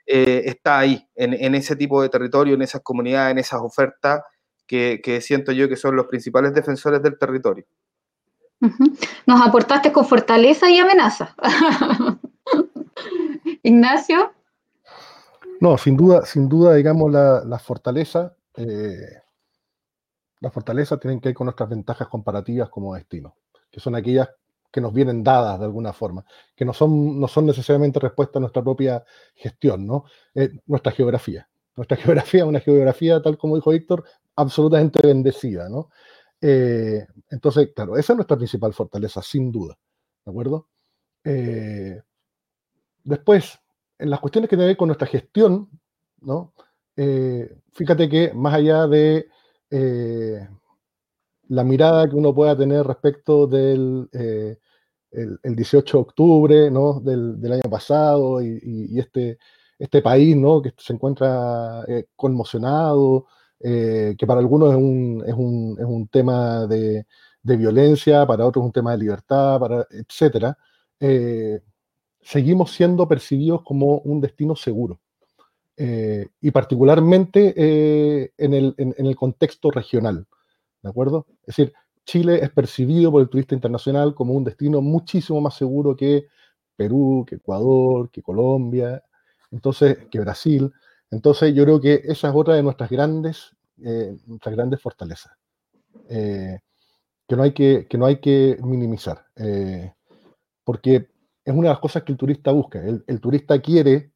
eh, 0.06 0.42
está 0.44 0.78
ahí, 0.78 1.08
en, 1.16 1.54
ese 1.56 1.74
tipo 1.74 2.00
de 2.00 2.08
territorio, 2.08 2.54
en 2.54 2.62
esas 2.62 2.82
comunidades, 2.82 3.32
en 3.32 3.38
esas 3.38 3.60
ofertas 3.60 4.22
que, 4.64 5.00
siento 5.20 5.50
yo 5.50 5.68
que 5.68 5.76
son 5.76 5.96
los 5.96 6.06
principales 6.06 6.54
defensores 6.54 7.02
del 7.02 7.18
territorio. 7.18 7.64
Nos 9.26 9.44
aportaste 9.44 9.92
con 9.92 10.06
fortaleza 10.06 10.70
y 10.70 10.78
amenaza. 10.78 11.34
Ignacio. 13.64 14.32
No, 15.60 15.76
sin 15.78 15.96
duda, 15.96 16.24
sin 16.26 16.48
duda, 16.48 16.74
digamos, 16.74 17.10
la, 17.10 17.58
fortaleza 17.58 18.36
eh, 18.56 19.23
las 20.40 20.52
fortalezas 20.52 21.00
tienen 21.00 21.20
que 21.20 21.30
ir 21.30 21.34
con 21.34 21.46
nuestras 21.46 21.68
ventajas 21.68 22.08
comparativas 22.08 22.68
como 22.68 22.94
destino, 22.94 23.36
que 23.70 23.80
son 23.80 23.94
aquellas 23.94 24.28
que 24.74 24.80
nos 24.80 24.92
vienen 24.92 25.22
dadas 25.22 25.60
de 25.60 25.66
alguna 25.66 25.92
forma, 25.92 26.24
que 26.56 26.64
no 26.64 26.72
son, 26.72 27.20
no 27.20 27.28
son 27.28 27.46
necesariamente 27.46 28.00
respuesta 28.00 28.38
a 28.38 28.40
nuestra 28.40 28.60
propia 28.60 29.04
gestión, 29.36 29.86
¿no? 29.86 30.04
Eh, 30.34 30.50
nuestra 30.66 30.90
geografía. 30.90 31.48
Nuestra 31.76 31.96
geografía 31.96 32.40
es 32.40 32.46
una 32.48 32.58
geografía, 32.58 33.22
tal 33.22 33.38
como 33.38 33.54
dijo 33.54 33.70
Víctor, 33.70 34.02
absolutamente 34.34 35.00
bendecida, 35.00 35.68
¿no? 35.68 35.90
Eh, 36.40 37.06
entonces, 37.30 37.70
claro, 37.72 37.96
esa 37.96 38.14
es 38.14 38.16
nuestra 38.16 38.36
principal 38.36 38.74
fortaleza, 38.74 39.22
sin 39.22 39.52
duda, 39.52 39.78
¿de 40.24 40.30
acuerdo? 40.30 40.66
Eh, 41.22 42.02
después, 43.04 43.56
en 43.96 44.10
las 44.10 44.18
cuestiones 44.18 44.50
que 44.50 44.56
tienen 44.56 44.66
que 44.66 44.70
ver 44.70 44.76
con 44.76 44.88
nuestra 44.88 45.06
gestión, 45.06 45.70
¿no? 46.20 46.52
fíjate 47.72 48.08
que 48.08 48.32
más 48.34 48.54
allá 48.54 48.86
de 48.86 49.28
eh, 49.76 50.48
la 51.48 51.64
mirada 51.64 52.08
que 52.08 52.14
uno 52.14 52.32
pueda 52.32 52.56
tener 52.56 52.86
respecto 52.86 53.48
del 53.48 54.08
eh, 54.12 54.56
el, 55.10 55.56
18 55.56 55.96
de 55.96 56.00
octubre 56.00 56.70
¿no? 56.70 57.00
del, 57.00 57.52
año 57.52 57.68
pasado 57.68 58.40
y, 58.40 58.96
este, 58.98 59.38
este 59.78 60.00
país 60.00 60.36
¿no? 60.36 60.62
que 60.62 60.72
se 60.78 60.92
encuentra 60.92 61.84
eh, 61.88 62.06
conmocionado, 62.14 63.26
que 63.60 64.24
para 64.26 64.40
algunos 64.40 64.70
es 64.72 64.76
un, 64.76 65.24
es 65.26 65.34
un, 65.34 65.76
es 65.78 65.84
un 65.84 66.08
tema 66.08 66.66
de, 66.68 67.06
de, 67.42 67.56
violencia, 67.56 68.26
para 68.26 68.46
otros 68.46 68.62
es 68.62 68.66
un 68.66 68.72
tema 68.72 68.92
de 68.92 68.98
libertad, 68.98 69.58
para, 69.58 69.86
etc. 69.90 70.54
seguimos 72.20 72.72
siendo 72.72 73.08
percibidos 73.08 73.62
como 73.62 73.98
un 73.98 74.20
destino 74.20 74.54
seguro. 74.54 75.00
Eh, 75.76 76.28
y 76.40 76.52
particularmente 76.52 77.52
eh, 77.56 78.32
en, 78.38 78.54
el, 78.54 78.74
en, 78.78 78.94
el, 78.96 79.16
contexto 79.16 79.72
regional, 79.72 80.24
¿de 80.80 80.88
acuerdo? 80.88 81.26
Es 81.40 81.56
decir, 81.56 81.72
Chile 82.04 82.38
es 82.44 82.50
percibido 82.50 83.10
por 83.10 83.20
el 83.22 83.28
turista 83.28 83.56
internacional 83.56 84.14
como 84.14 84.34
un 84.34 84.44
destino 84.44 84.80
muchísimo 84.80 85.40
más 85.40 85.56
seguro 85.56 85.96
que 85.96 86.28
Perú, 86.76 87.24
que 87.26 87.36
Ecuador, 87.36 88.08
que 88.10 88.22
Colombia, 88.22 89.02
entonces, 89.50 89.98
que 90.12 90.20
Brasil. 90.20 90.72
Entonces, 91.10 91.52
yo 91.52 91.64
creo 91.64 91.80
que 91.80 92.02
esa 92.04 92.28
es 92.28 92.34
otra 92.36 92.54
de 92.54 92.62
nuestras 92.62 92.88
grandes, 92.88 93.50
eh, 93.82 94.16
nuestras 94.26 94.54
grandes 94.54 94.80
fortalezas, 94.80 95.32
que, 96.08 96.60
no 97.36 97.42
hay 97.42 97.52
que, 97.52 97.88
que 97.88 97.98
no 97.98 98.06
hay 98.06 98.20
que 98.20 98.58
minimizar, 98.62 99.26
porque 100.62 101.08
es 101.44 101.52
una 101.52 101.68
de 101.68 101.74
las 101.74 101.80
cosas 101.80 102.04
que 102.04 102.12
el 102.12 102.18
turista 102.18 102.52
busca. 102.52 102.80
El, 102.80 103.02
el 103.08 103.20
turista 103.20 103.60
quiere 103.60 104.12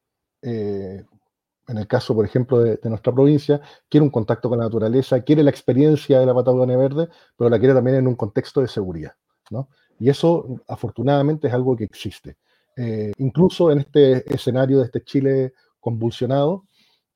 en 1.69 1.77
el 1.77 1.87
caso, 1.87 2.14
por 2.14 2.25
ejemplo, 2.25 2.61
de, 2.61 2.81
nuestra 2.85 3.12
provincia, 3.12 3.61
quiere 3.89 4.03
un 4.03 4.11
contacto 4.11 4.49
con 4.49 4.59
la 4.59 4.64
naturaleza, 4.64 5.21
quiere 5.21 5.43
la 5.43 5.51
experiencia 5.51 6.19
de 6.19 6.27
la 6.27 6.35
Patagonia 6.35 6.79
Verde, 6.79 7.09
pero 7.37 7.51
la 7.51 7.59
quiere 7.59 7.75
también 7.75 7.99
en 7.99 8.07
un 8.07 8.16
contexto 8.16 8.62
de 8.62 8.69
seguridad. 8.69 9.12
¿no? 9.51 9.69
Y 9.99 10.09
eso, 10.09 10.62
afortunadamente, 10.66 11.47
es 11.47 11.53
algo 11.53 11.77
que 11.77 11.85
existe. 11.85 12.39
Eh, 12.75 13.12
incluso 13.19 13.71
en 13.71 13.81
este 13.81 14.35
escenario 14.35 14.79
de 14.79 14.85
este 14.87 15.05
Chile 15.05 15.53
convulsionado, 15.79 16.64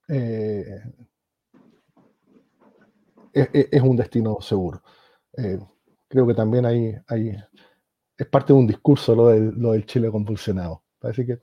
eh, 0.08 0.82
es, 3.32 3.82
un 3.82 3.96
destino 3.96 4.36
seguro. 4.42 4.82
Eh, 5.34 5.58
creo 6.08 6.26
que 6.26 6.34
también 6.34 6.66
hay, 6.66 6.94
hay, 7.06 7.34
es 8.18 8.26
parte 8.26 8.52
de 8.52 8.58
un 8.58 8.66
discurso 8.66 9.14
lo 9.14 9.28
del, 9.28 9.54
lo 9.56 9.72
del 9.72 9.86
Chile 9.86 10.10
convulsionado. 10.10 10.82
Parece 10.98 11.24
que... 11.24 11.40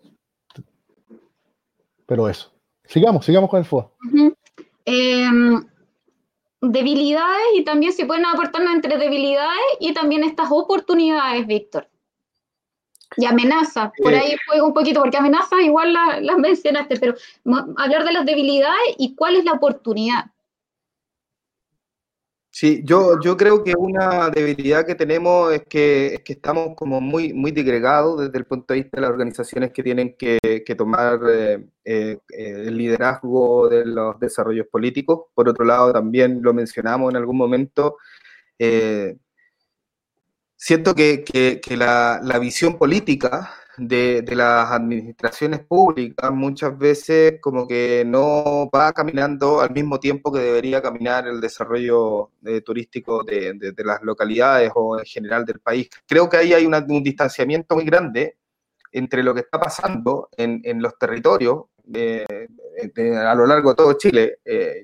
Pero 2.06 2.30
eso. 2.30 2.59
Sigamos, 2.90 3.24
sigamos 3.24 3.52
con 3.52 3.60
el 3.60 3.66
FUA. 3.66 3.88
Em, 4.86 5.64
debilidades 6.60 7.48
y 7.56 7.64
también 7.64 7.94
si 7.94 8.04
pueden 8.04 8.26
aportarnos 8.26 8.74
entre 8.74 8.98
debilidades 8.98 9.62
y 9.80 9.94
también 9.94 10.24
estas 10.24 10.48
oportunidades, 10.50 11.46
Víctor. 11.46 11.88
Y 13.16 13.26
amenazas, 13.26 13.92
por 14.02 14.14
ahí 14.14 14.36
juego 14.48 14.68
un 14.68 14.74
poquito, 14.74 15.02
porque 15.02 15.18
amenazas 15.18 15.60
igual 15.62 15.94
las 15.94 16.38
mencionaste, 16.38 17.00
pero 17.00 17.14
hablar 17.78 18.06
de 18.06 18.14
las 18.14 18.26
debilidades 18.26 18.96
y 18.98 19.14
cuál 19.14 19.36
es 19.36 19.46
la 19.46 19.54
oportunidad. 19.54 20.26
Sí, 22.60 22.82
yo, 22.84 23.18
yo 23.22 23.38
creo 23.38 23.64
que 23.64 23.74
una 23.78 24.30
debilidad 24.30 24.86
que 24.86 24.94
tenemos 24.94 25.54
es 25.54 25.64
que, 25.64 26.08
es 26.16 26.24
que 26.26 26.34
estamos 26.34 26.76
como 26.76 27.00
muy, 27.00 27.32
muy 27.32 27.52
digregados 27.52 28.20
desde 28.20 28.38
el 28.38 28.46
punto 28.46 28.74
de 28.74 28.82
vista 28.82 28.98
de 28.98 29.02
las 29.02 29.12
organizaciones 29.12 29.72
que 29.72 29.82
tienen 29.82 30.18
que, 30.18 30.40
tomar 30.78 31.22
eh, 31.30 31.66
eh, 31.86 32.18
el 32.28 32.78
liderazgo 32.78 33.70
de 33.70 33.86
los 33.86 34.20
desarrollos 34.20 34.68
políticos. 34.68 35.28
Por 35.34 35.48
otro 35.48 35.64
lado, 35.64 35.94
también 35.94 36.42
lo 36.42 36.54
mencionamos 36.54 37.12
en 37.12 37.16
algún 37.16 37.38
momento, 37.38 37.96
eh, 38.60 39.16
siento 40.58 40.94
que, 40.94 41.24
que 41.24 41.78
la, 41.78 42.20
la, 42.22 42.40
visión 42.40 42.78
política 42.78 43.54
de, 43.80 44.24
las 44.36 44.72
administraciones 44.72 45.62
públicas 45.62 46.32
muchas 46.32 46.78
veces 46.78 47.40
como 47.42 47.68
que 47.68 48.04
no 48.06 48.70
va 48.74 48.92
caminando 48.94 49.62
al 49.62 49.72
mismo 49.72 50.00
tiempo 50.00 50.32
que 50.32 50.40
debería 50.40 50.82
caminar 50.82 51.28
el 51.28 51.40
desarrollo 51.40 52.32
eh, 52.46 52.62
turístico 52.62 53.24
de, 53.24 53.74
las 53.78 54.02
localidades 54.04 54.72
o 54.76 55.00
en 55.00 55.06
general 55.06 55.46
del 55.46 55.60
país. 55.60 55.90
Creo 56.06 56.30
que 56.30 56.38
ahí 56.38 56.54
hay 56.54 56.66
un 56.66 57.04
distanciamiento 57.04 57.76
muy 57.76 57.86
grande 57.86 58.38
entre 58.92 59.24
lo 59.24 59.34
que 59.34 59.42
está 59.42 59.60
pasando 59.60 60.30
en, 60.36 60.82
los 60.82 60.98
territorios, 60.98 61.66
eh, 61.94 62.26
a 63.24 63.36
lo 63.36 63.46
largo 63.46 63.70
de 63.70 63.76
todo 63.76 63.94
Chile. 63.94 64.40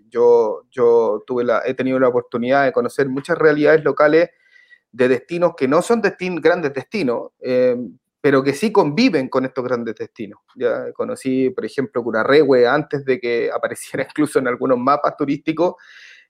yo 0.09 0.63
yo 0.71 1.23
tuve 1.25 1.43
la, 1.43 1.63
he 1.65 1.73
tenido 1.73 1.99
la 1.99 2.07
oportunidad 2.07 2.65
de 2.65 2.71
conocer 2.71 3.09
muchas 3.09 3.37
realidades 3.37 3.83
locales 3.83 4.29
de 4.91 5.07
destinos 5.09 5.53
que 5.57 5.67
no 5.67 5.81
son 5.81 6.01
grandes 6.01 6.73
destinos, 6.73 7.31
pero 8.26 8.41
que 8.41 8.53
sí 8.53 8.71
conviven 8.71 9.30
con 9.30 9.45
estos 9.45 9.63
grandes 9.63 9.93
destinos. 9.93 10.39
Ya 10.55 10.91
conocí, 10.93 11.51
por 11.51 11.63
ejemplo, 11.63 12.01
Curarrehue 12.01 12.65
antes 12.65 13.05
de 13.05 13.19
que 13.19 13.51
apareciera 13.53 14.03
incluso 14.03 14.39
en 14.39 14.47
algunos 14.47 14.80
mapas 14.80 15.15
turísticos, 15.15 15.76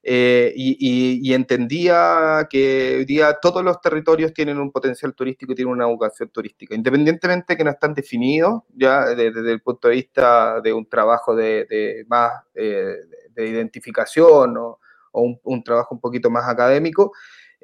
eh, 0.02 0.52
y, 0.54 1.32
entendía 1.32 2.46
que 2.50 2.96
hoy 2.98 3.04
día 3.06 3.38
todos 3.40 3.64
los 3.64 3.80
territorios 3.80 4.34
tienen 4.34 4.58
un 4.58 4.70
potencial 4.70 5.14
turístico 5.14 5.52
y 5.52 5.54
tienen 5.54 5.72
una 5.72 5.86
vocación 5.86 6.28
turística, 6.28 6.74
independientemente 6.74 7.56
que 7.56 7.64
no 7.64 7.70
están 7.70 7.94
definidos 7.94 8.64
ya 8.74 9.06
desde, 9.14 9.50
el 9.50 9.62
punto 9.62 9.88
de 9.88 9.94
vista 9.94 10.60
de 10.60 10.74
un 10.74 10.86
trabajo 10.86 11.34
de, 11.34 12.04
más 12.08 12.30
eh, 12.54 12.94
de 13.30 13.48
identificación 13.48 14.54
o, 14.58 14.78
un, 15.12 15.64
trabajo 15.64 15.94
un 15.94 16.00
poquito 16.02 16.28
más 16.28 16.46
académico, 16.46 17.12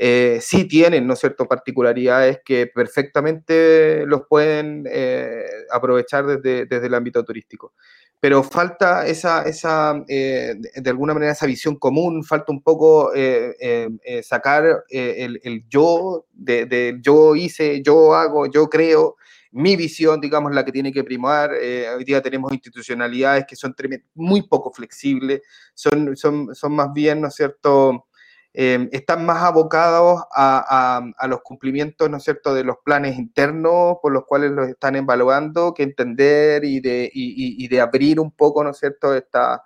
eh, 0.04 0.40
sí 0.40 0.64
tienen, 0.64 1.06
¿no 1.06 1.14
es 1.14 1.20
cierto?, 1.20 1.46
particularidades 1.46 2.40
que 2.44 2.66
perfectamente 2.66 4.04
los 4.04 4.22
pueden 4.28 4.84
eh, 4.90 5.44
aprovechar 5.70 6.26
desde, 6.26 6.66
desde, 6.66 6.88
el 6.88 6.94
ámbito 6.94 7.24
turístico. 7.24 7.72
Pero 8.18 8.42
falta 8.42 9.06
esa, 9.06 9.44
esa 9.44 10.02
eh, 10.08 10.56
de 10.74 10.90
alguna 10.90 11.14
manera, 11.14 11.30
esa 11.30 11.46
visión 11.46 11.76
común, 11.76 12.24
falta 12.24 12.50
un 12.50 12.62
poco 12.62 13.12
sacar 14.24 14.82
el, 14.88 15.40
el, 15.44 15.68
yo, 15.68 16.26
de, 16.32 16.66
de, 16.66 16.98
yo 17.00 17.36
hice, 17.36 17.80
yo 17.80 18.16
hago, 18.16 18.46
yo 18.46 18.68
creo, 18.68 19.14
mi 19.52 19.76
visión, 19.76 20.20
digamos, 20.20 20.52
la 20.52 20.64
que 20.64 20.72
tiene 20.72 20.92
que 20.92 21.04
primar. 21.04 21.52
hoy 21.52 22.02
día 22.04 22.20
tenemos 22.20 22.52
institucionalidades 22.52 23.44
que 23.46 23.54
son 23.54 23.72
muy 24.16 24.48
poco 24.48 24.72
flexibles, 24.72 25.42
son, 25.74 26.16
son, 26.16 26.52
son 26.56 26.72
más 26.74 26.92
bien, 26.92 27.20
¿no 27.20 27.28
es 27.28 27.36
cierto?, 27.36 28.06
Em, 28.54 28.90
están 28.92 29.24
más 29.24 29.42
abocados 29.42 30.24
a, 30.30 31.00
los 31.26 31.40
cumplimientos, 31.40 32.10
¿no 32.10 32.18
es 32.18 32.24
cierto?, 32.24 32.54
de 32.54 32.64
los 32.64 32.76
planes 32.84 33.18
internos 33.18 33.96
por 34.02 34.12
los 34.12 34.26
cuales 34.26 34.50
los 34.50 34.68
están 34.68 34.94
evaluando, 34.96 35.72
que 35.72 35.82
entender 35.84 36.62
y 36.64 36.80
de, 36.80 37.10
de 37.70 37.80
abrir 37.80 38.20
un 38.20 38.30
poco, 38.30 38.62
¿no 38.62 38.70
es 38.70 38.78
cierto?, 38.78 39.14
esta 39.14 39.62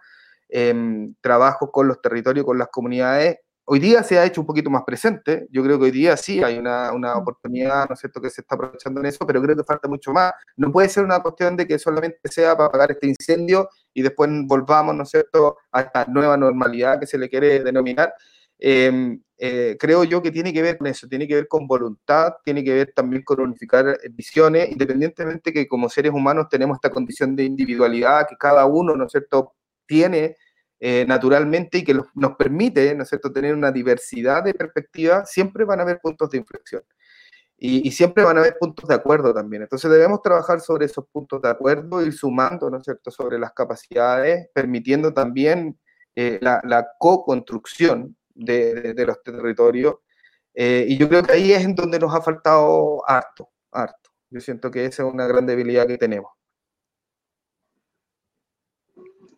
eh, 0.48 0.74
trabajo 1.20 1.72
con 1.72 1.88
los 1.88 2.00
territorios, 2.00 2.46
con 2.46 2.58
las 2.58 2.68
comunidades. 2.68 3.38
Hoy 3.64 3.80
día 3.80 4.04
se 4.04 4.16
ha 4.20 4.24
hecho 4.24 4.40
un 4.40 4.46
poquito 4.46 4.70
más 4.70 4.84
presente, 4.84 5.48
yo 5.50 5.64
creo 5.64 5.76
que 5.80 5.86
hoy 5.86 5.90
día 5.90 6.16
sí 6.16 6.40
hay 6.44 6.56
una, 6.56 6.92
una 6.92 7.16
oportunidad, 7.16 7.88
¿no 7.88 7.94
es 7.94 7.98
cierto?, 8.00 8.20
que 8.20 8.30
se 8.30 8.42
está 8.42 8.54
aprovechando 8.54 9.00
en 9.00 9.06
eso, 9.06 9.26
pero 9.26 9.42
creo 9.42 9.56
que 9.56 9.64
falta 9.64 9.88
mucho 9.88 10.12
más. 10.12 10.32
No 10.56 10.70
puede 10.70 10.88
ser 10.88 11.02
una 11.02 11.18
cuestión 11.20 11.56
de 11.56 11.66
que 11.66 11.76
solamente 11.80 12.20
sea 12.30 12.56
para 12.56 12.68
apagar 12.68 12.92
este 12.92 13.08
incendio 13.08 13.68
y 13.92 14.02
después 14.02 14.30
volvamos, 14.44 14.94
¿no 14.94 15.02
es 15.02 15.10
cierto?, 15.10 15.56
a 15.72 15.80
esta 15.80 16.04
nueva 16.06 16.36
normalidad 16.36 17.00
que 17.00 17.06
se 17.08 17.18
le 17.18 17.28
quiere 17.28 17.64
denominar, 17.64 18.14
Em, 18.58 19.20
eh, 19.38 19.76
creo 19.78 20.04
yo 20.04 20.22
que 20.22 20.30
tiene 20.30 20.52
que 20.52 20.62
ver 20.62 20.78
con 20.78 20.86
eso, 20.86 21.06
tiene 21.08 21.28
que 21.28 21.34
ver 21.34 21.48
con 21.48 21.66
voluntad, 21.66 22.34
tiene 22.42 22.64
que 22.64 22.72
ver 22.72 22.92
también 22.94 23.22
con 23.22 23.40
unificar 23.40 23.98
visiones, 24.12 24.70
independientemente 24.70 25.52
que 25.52 25.68
como 25.68 25.90
seres 25.90 26.12
humanos 26.12 26.46
tenemos 26.50 26.76
esta 26.76 26.90
condición 26.90 27.36
de 27.36 27.44
individualidad 27.44 28.26
que 28.28 28.36
cada 28.36 28.64
uno, 28.66 28.96
¿no 28.96 29.04
es 29.04 29.12
cierto?, 29.12 29.54
tiene 29.86 30.36
eh, 30.80 31.04
naturalmente 31.06 31.78
y 31.78 31.84
que 31.84 31.94
nos 32.14 32.36
permite, 32.36 32.94
¿no 32.94 33.02
es 33.02 33.08
cierto?, 33.08 33.32
tener 33.32 33.54
una 33.54 33.70
diversidad 33.72 34.42
de 34.42 34.54
perspectivas, 34.54 35.30
siempre 35.30 35.64
van 35.64 35.80
a 35.80 35.82
haber 35.82 36.00
puntos 36.00 36.30
de 36.30 36.38
inflexión. 36.38 36.82
Y, 37.58 37.90
siempre 37.92 38.22
van 38.24 38.36
a 38.36 38.40
haber 38.40 38.56
puntos 38.58 38.86
de 38.86 38.94
acuerdo 38.94 39.32
también. 39.32 39.62
Entonces 39.62 39.90
debemos 39.90 40.20
trabajar 40.20 40.60
sobre 40.60 40.86
esos 40.86 41.06
puntos 41.10 41.40
de 41.40 41.48
acuerdo, 41.48 42.04
ir 42.04 42.12
sumando, 42.12 42.68
¿no 42.70 42.78
es 42.78 42.84
cierto?, 42.84 43.10
sobre 43.10 43.38
las 43.38 43.52
capacidades, 43.52 44.48
permitiendo 44.54 45.14
también 45.14 45.78
eh, 46.14 46.38
la, 46.42 46.60
la 46.64 46.86
co-construcción 46.98 48.16
de, 48.36 48.94
los 49.06 49.22
territorios. 49.22 49.96
Eh, 50.54 50.86
y 50.88 50.96
yo 50.96 51.08
creo 51.08 51.22
que 51.22 51.32
ahí 51.32 51.52
es 51.52 51.64
en 51.64 51.74
donde 51.74 51.98
nos 51.98 52.14
ha 52.14 52.20
faltado 52.20 53.02
harto, 53.08 53.50
harto. 53.72 54.10
Yo 54.30 54.40
siento 54.40 54.70
que 54.70 54.84
esa 54.84 55.06
es 55.06 55.12
una 55.12 55.26
gran 55.26 55.46
debilidad 55.46 55.86
que 55.86 55.98
tenemos. 55.98 56.32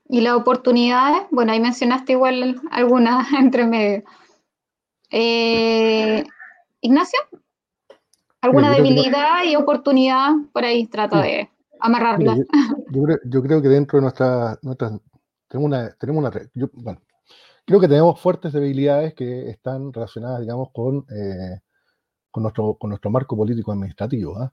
¿Y 0.08 0.22
las 0.22 0.34
oportunidades? 0.34 1.22
Bueno, 1.30 1.52
ahí 1.52 1.60
mencionaste 1.60 2.12
igual 2.12 2.60
algunas 2.70 3.30
entre 3.38 3.66
medio. 3.66 4.04
Eh, 5.10 6.24
Ignacio, 6.80 7.18
¿alguna 8.40 8.70
debilidad 8.70 9.44
y 9.44 9.56
oportunidad? 9.56 10.32
Por 10.52 10.64
ahí 10.64 10.86
trato 10.86 11.18
de 11.18 11.50
amarrarla. 11.80 12.36
Yo, 13.24 13.42
creo, 13.42 13.62
que 13.62 13.68
dentro 13.68 13.98
de 13.98 14.02
nuestra, 14.02 14.58
nuestra 14.62 14.98
tenemos 15.48 15.68
una, 15.68 15.90
tenemos 15.94 16.24
una 16.24 16.50
bueno, 16.74 17.00
creo 17.68 17.80
que 17.80 17.88
tenemos 17.88 18.18
fuertes 18.18 18.54
debilidades 18.54 19.12
que 19.12 19.50
están 19.50 19.92
relacionadas, 19.92 20.40
digamos, 20.40 20.70
con, 20.72 21.04
eh, 21.10 21.60
con, 22.30 22.42
nuestro, 22.42 22.78
con 22.78 22.88
nuestro 22.88 23.10
marco 23.10 23.36
político 23.36 23.72
administrativo. 23.72 24.38
¿ah? 24.38 24.50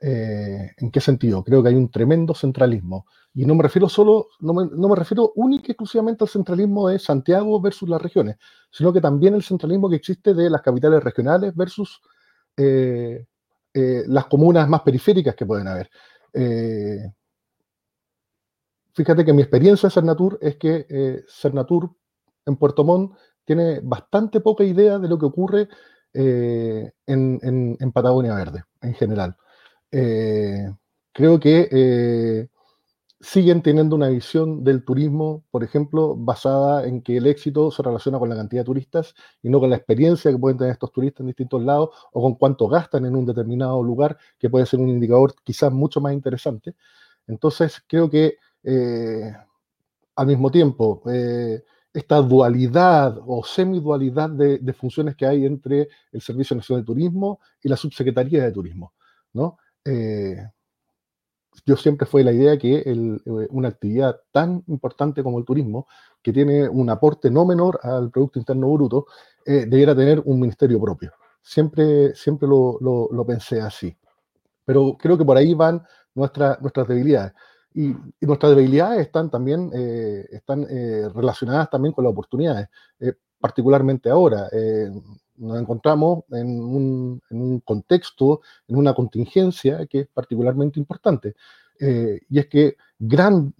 Eh, 0.00 0.70
¿En 0.78 0.90
qué 0.90 0.98
sentido? 0.98 1.44
Creo 1.44 1.62
que 1.62 1.68
hay 1.68 1.74
un 1.74 1.90
tremendo 1.90 2.34
centralismo. 2.34 3.04
Y 3.34 3.44
no 3.44 3.54
me 3.54 3.64
refiero 3.64 3.86
solo, 3.90 4.28
no 4.40 4.54
me, 4.54 4.64
no 4.64 4.88
me 4.88 4.96
refiero 4.96 5.32
única 5.34 5.66
y 5.68 5.72
exclusivamente 5.72 6.24
al 6.24 6.30
centralismo 6.30 6.88
de 6.88 6.98
Santiago 6.98 7.60
versus 7.60 7.86
las 7.86 8.00
regiones, 8.00 8.36
sino 8.70 8.94
que 8.94 9.02
también 9.02 9.34
el 9.34 9.42
centralismo 9.42 9.90
que 9.90 9.96
existe 9.96 10.32
de 10.32 10.48
las 10.48 10.62
capitales 10.62 11.04
regionales 11.04 11.54
versus 11.54 12.00
eh, 12.56 13.26
las 13.74 14.24
comunas 14.24 14.66
más 14.70 14.80
periféricas 14.80 15.34
que 15.34 15.44
pueden 15.44 15.68
haber. 15.68 15.90
fíjate 18.94 19.22
que 19.22 19.34
mi 19.34 19.42
experiencia 19.42 19.88
en 19.88 19.90
Cernatur 19.90 20.38
es 20.40 20.56
que 20.56 21.24
Cernatur 21.28 21.94
en 22.46 22.56
Puerto 22.56 22.84
Montt 22.84 23.16
tiene 23.44 23.80
bastante 23.82 24.40
poca 24.40 24.64
idea 24.64 24.98
de 24.98 25.08
lo 25.08 25.18
que 25.18 25.26
ocurre 25.26 25.68
eh, 26.12 26.92
en, 27.06 27.92
Patagonia 27.92 28.34
Verde 28.34 28.64
en 28.80 28.94
general. 28.94 29.36
Eh, 29.90 30.72
creo 31.12 31.38
que 31.38 31.68
eh, 31.70 32.48
siguen 33.20 33.62
teniendo 33.62 33.96
una 33.96 34.08
visión 34.08 34.64
del 34.64 34.84
turismo, 34.84 35.44
por 35.50 35.64
ejemplo, 35.64 36.14
basada 36.16 36.86
en 36.86 37.02
que 37.02 37.16
el 37.16 37.26
éxito 37.26 37.70
se 37.70 37.82
relaciona 37.82 38.18
con 38.18 38.28
la 38.28 38.36
cantidad 38.36 38.62
de 38.62 38.66
turistas 38.66 39.14
y 39.42 39.50
no 39.50 39.60
con 39.60 39.70
la 39.70 39.76
experiencia 39.76 40.30
que 40.30 40.38
pueden 40.38 40.58
tener 40.58 40.72
estos 40.72 40.92
turistas 40.92 41.20
en 41.20 41.26
distintos 41.28 41.62
lados 41.62 41.90
o 42.12 42.22
con 42.22 42.34
cuánto 42.36 42.68
gastan 42.68 43.06
en 43.06 43.16
un 43.16 43.26
determinado 43.26 43.82
lugar, 43.82 44.16
que 44.38 44.50
puede 44.50 44.66
ser 44.66 44.80
un 44.80 44.88
indicador 44.88 45.34
quizás 45.44 45.72
mucho 45.72 46.00
más 46.00 46.12
interesante. 46.12 46.74
Entonces, 47.26 47.82
creo 47.86 48.08
que 48.10 48.36
al 50.16 50.26
mismo 50.26 50.50
tiempo, 50.50 51.02
esta 51.94 52.16
dualidad 52.16 53.18
o 53.24 53.44
semidualidad 53.44 54.28
de, 54.28 54.58
de 54.58 54.72
funciones 54.72 55.14
que 55.14 55.26
hay 55.26 55.46
entre 55.46 55.88
el 56.10 56.20
Servicio 56.20 56.56
Nacional 56.56 56.82
de 56.82 56.86
Turismo 56.86 57.40
y 57.62 57.68
la 57.68 57.76
Subsecretaría 57.76 58.42
de 58.42 58.52
Turismo. 58.52 58.92
¿no? 59.32 59.58
Eh, 59.84 60.36
yo 61.64 61.76
siempre 61.76 62.06
fue 62.06 62.24
la 62.24 62.32
idea 62.32 62.58
que 62.58 62.82
eh, 62.84 63.18
una 63.50 63.68
actividad 63.68 64.20
tan 64.32 64.64
importante 64.66 65.22
como 65.22 65.38
el 65.38 65.44
turismo, 65.44 65.86
que 66.22 66.32
tiene 66.32 66.68
un 66.68 66.90
aporte 66.90 67.30
no 67.30 67.44
menor 67.44 67.78
al 67.82 68.10
Producto 68.10 68.38
Interno 68.38 68.72
Bruto, 68.72 69.06
eh, 69.46 69.66
debiera 69.66 69.94
tener 69.94 70.20
un 70.24 70.40
ministerio 70.40 70.80
propio. 70.80 71.12
Siempre, 71.42 72.14
siempre 72.14 72.48
lo, 72.48 72.78
lo, 72.80 73.08
lo, 73.12 73.26
pensé 73.26 73.60
así. 73.60 73.96
Pero 74.64 74.96
creo 74.98 75.16
que 75.16 75.24
por 75.24 75.36
ahí 75.36 75.54
van 75.54 75.84
nuestras 76.14 76.60
nuestras 76.60 76.88
debilidades. 76.88 77.34
Y, 77.74 77.92
nuestras 78.20 78.54
debilidades 78.54 79.00
están 79.00 79.30
también 79.30 79.70
eh, 79.74 80.26
están, 80.30 80.64
eh, 80.70 81.08
relacionadas 81.12 81.68
también 81.68 81.92
con 81.92 82.04
las 82.04 82.12
oportunidades, 82.12 82.68
eh, 83.00 83.14
particularmente 83.40 84.08
ahora. 84.08 84.48
nos 85.36 85.60
encontramos 85.60 86.24
en 86.30 86.48
un, 86.62 87.20
en 87.28 87.42
un, 87.42 87.60
contexto, 87.60 88.40
en 88.68 88.76
una 88.76 88.94
contingencia 88.94 89.84
que 89.86 90.00
es 90.00 90.06
particularmente 90.06 90.78
importante. 90.78 91.34
y 91.80 92.38
es 92.38 92.46
que 92.46 92.76
gran 92.98 93.52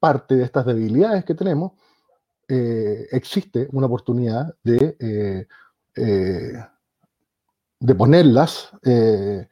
parte 0.00 0.34
de 0.36 0.44
estas 0.44 0.66
debilidades 0.66 1.24
que 1.24 1.34
tenemos, 1.34 1.72
existe 2.48 3.68
una 3.72 3.86
oportunidad 3.86 4.54
de, 4.64 5.46
de 7.80 7.94
ponerlas 7.94 8.70
en, 8.82 9.46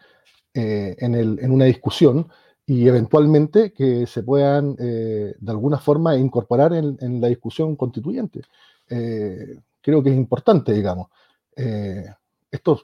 el, 1.15 1.39
en 1.41 1.53
una 1.53 1.67
discusión 1.67 2.29
y 2.69 2.87
eventualmente 2.87 3.73
que 3.73 4.07
se 4.07 4.23
puedan 4.23 4.77
eh, 4.79 5.35
de 5.41 5.51
alguna 5.51 5.79
forma 5.79 6.19
incorporar 6.19 6.75
en, 6.75 7.19
la 7.19 7.29
discusión 7.29 7.75
constituyente. 7.77 8.43
Eh, 8.91 9.59
creo 9.81 10.03
que 10.03 10.11
es 10.11 10.17
importante, 10.17 10.75
digamos. 10.75 11.09
Eh, 11.57 12.05
esto 12.51 12.83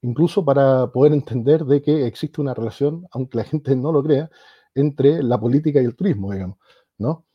incluso 0.00 0.42
para 0.42 0.86
poder 0.86 1.12
entender 1.12 1.66
de 1.66 1.82
que 1.82 2.06
existe 2.06 2.40
una 2.40 2.54
relación, 2.54 3.06
aunque 3.10 3.36
la 3.36 3.44
gente 3.44 3.76
no 3.76 3.92
lo 3.92 4.02
crea, 4.02 4.30
entre 4.74 5.22
la 5.22 5.38
política 5.38 5.82
y 5.82 5.84
el 5.84 5.94
turismo, 5.94 6.32
digamos, 6.32 6.56
¿no? 6.96 7.26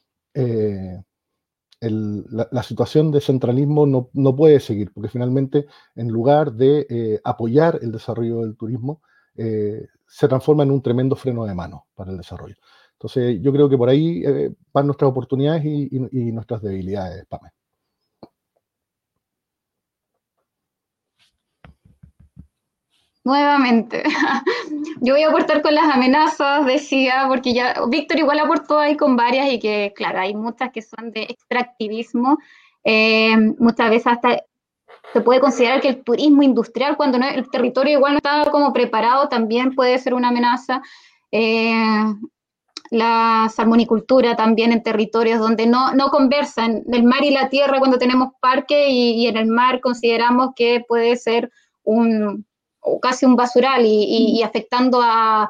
la, 1.79 2.63
situación 2.63 3.11
de 3.11 3.21
centralismo 3.21 3.85
no, 3.85 4.09
no, 4.13 4.35
puede 4.35 4.59
seguir, 4.59 4.91
porque 4.91 5.09
finalmente, 5.09 5.67
en 5.95 6.07
lugar 6.07 6.53
de 6.53 7.21
apoyar 7.23 7.77
el 7.83 7.91
desarrollo 7.91 8.41
del 8.41 8.55
turismo, 8.55 9.01
se 9.35 10.27
transforma 10.27 10.63
en 10.63 10.71
un 10.71 10.81
tremendo 10.81 11.15
freno 11.15 11.45
de 11.45 11.55
mano 11.55 11.87
para 11.95 12.11
el 12.11 12.17
desarrollo. 12.17 12.55
Entonces, 12.93 13.39
yo 13.41 13.51
creo 13.51 13.69
que 13.69 13.77
por 13.77 13.89
ahí 13.89 14.23
van 14.71 14.85
nuestras 14.87 15.09
oportunidades 15.11 15.63
y, 15.65 16.31
nuestras 16.31 16.61
debilidades, 16.61 17.25
Pame. 17.27 17.49
Nuevamente. 23.23 24.03
Yo 25.01 25.13
voy 25.13 25.23
a 25.23 25.29
aportar 25.29 25.61
con 25.61 25.73
las 25.73 25.85
amenazas, 25.93 26.65
decía, 26.65 27.25
porque 27.29 27.53
ya 27.53 27.75
Víctor 27.89 28.19
igual 28.19 28.39
aportó 28.39 28.79
ahí 28.79 28.97
con 28.97 29.15
varias 29.15 29.51
y 29.51 29.59
que, 29.59 29.93
claro, 29.95 30.19
hay 30.19 30.35
muchas 30.35 30.71
que 30.71 30.81
son 30.81 31.11
de 31.11 31.23
extractivismo. 31.23 32.37
Eh, 32.83 33.35
muchas 33.59 33.89
veces 33.89 34.07
hasta 34.07 34.43
se 35.11 35.21
puede 35.21 35.39
considerar 35.39 35.81
que 35.81 35.89
el 35.89 36.03
turismo 36.03 36.43
industrial, 36.43 36.95
cuando 36.97 37.19
no, 37.19 37.27
el 37.27 37.49
territorio 37.49 37.97
igual 37.97 38.13
no 38.13 38.17
está 38.17 38.49
como 38.51 38.71
preparado, 38.73 39.27
también 39.27 39.75
puede 39.75 39.99
ser 39.99 40.13
una 40.13 40.29
amenaza. 40.29 40.81
Eh, 41.31 42.05
la 42.89 43.49
salmonicultura 43.53 44.35
también 44.35 44.71
en 44.71 44.83
territorios 44.83 45.39
donde 45.39 45.65
no, 45.65 45.93
no 45.95 46.09
conversan 46.09 46.83
el 46.91 47.03
mar 47.03 47.23
y 47.23 47.31
la 47.31 47.49
tierra 47.49 47.79
cuando 47.79 47.97
tenemos 47.97 48.33
parque 48.39 48.89
y 48.89 49.25
en 49.25 49.37
el 49.37 49.47
mar 49.47 49.81
consideramos 49.81 50.49
que 50.55 50.83
puede 50.87 51.15
ser 51.17 51.49
un, 51.83 52.45
casi 53.01 53.25
un 53.25 53.35
basural 53.35 53.83
y, 53.85 54.41
afectando 54.43 55.01
a, 55.01 55.49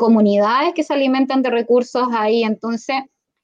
comunidades 0.00 0.74
que 0.74 0.82
se 0.82 0.92
alimentan 0.92 1.42
de 1.42 1.50
recursos 1.50 2.08
ahí. 2.12 2.42
Entonces, 2.42 2.96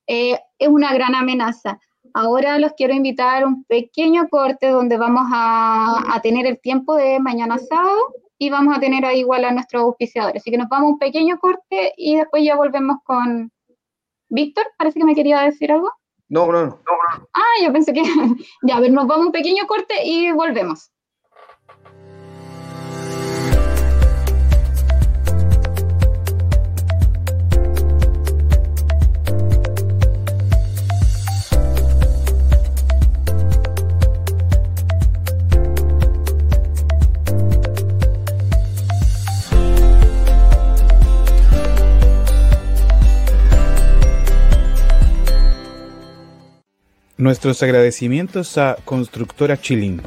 eh, 0.09 0.40
es 0.59 0.68
una 0.68 0.92
gran 0.92 1.14
amenaza. 1.14 1.78
Ahora 2.14 2.59
los 2.59 2.72
quiero 2.72 2.94
invitar 2.94 3.43
a 3.43 3.47
un 3.47 3.64
pequeño 3.64 4.28
corte 4.28 4.68
donde 4.68 4.97
vamos 4.97 5.24
a, 5.32 6.20
tener 6.22 6.47
el 6.47 6.60
tiempo 6.60 6.94
de 6.94 7.18
mañana 7.20 7.59
sábado 7.59 7.98
y 8.39 8.51
vamos 8.51 8.76
a 8.76 8.80
tener 8.80 9.05
ahí 9.05 9.20
igual 9.20 9.44
a 9.44 9.52
nuestros 9.52 9.82
auspiciadores. 9.82 10.43
Así 10.43 10.51
que 10.51 10.59
nos 10.59 10.68
vamos 10.68 10.89
a 10.89 10.93
un 10.93 10.98
pequeño 10.98 11.39
corte 11.39 11.93
y 11.97 12.16
después 12.16 12.44
ya 12.44 12.56
volvemos 12.56 12.98
con 13.05 13.51
Víctor. 14.28 14.66
Parece 14.76 15.01
que 15.01 15.06
me 15.06 15.14
quería 15.14 15.40
decir 15.40 15.72
algo. 15.72 15.90
No, 16.28 16.47
no, 16.47 16.66
no. 16.66 16.78
Ah, 17.34 17.62
yo 17.62 17.72
pensé 17.72 17.93
que. 17.93 18.02
ya, 18.62 18.76
a 18.76 18.80
ver, 18.80 18.93
nos 18.93 19.06
vamos 19.06 19.24
a 19.24 19.26
un 19.26 19.32
pequeño 19.32 19.66
corte 19.66 19.94
y 20.05 20.30
volvemos. 20.32 20.91
Nuestros 47.22 47.62
agradecimientos 47.62 48.58
a 48.58 48.76
Constructora 48.84 49.56
Chilín. 49.56 50.02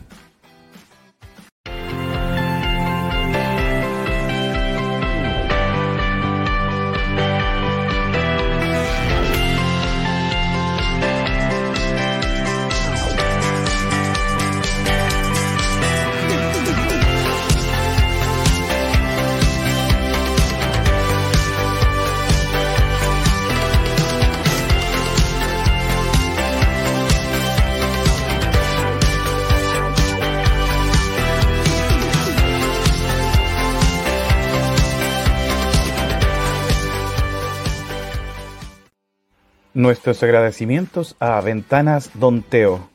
Nuestros 39.85 40.23
agradecimientos 40.23 41.15
a 41.19 41.39
Ventanas 41.41 42.09
Don 42.15 42.41
Teo. 42.41 42.89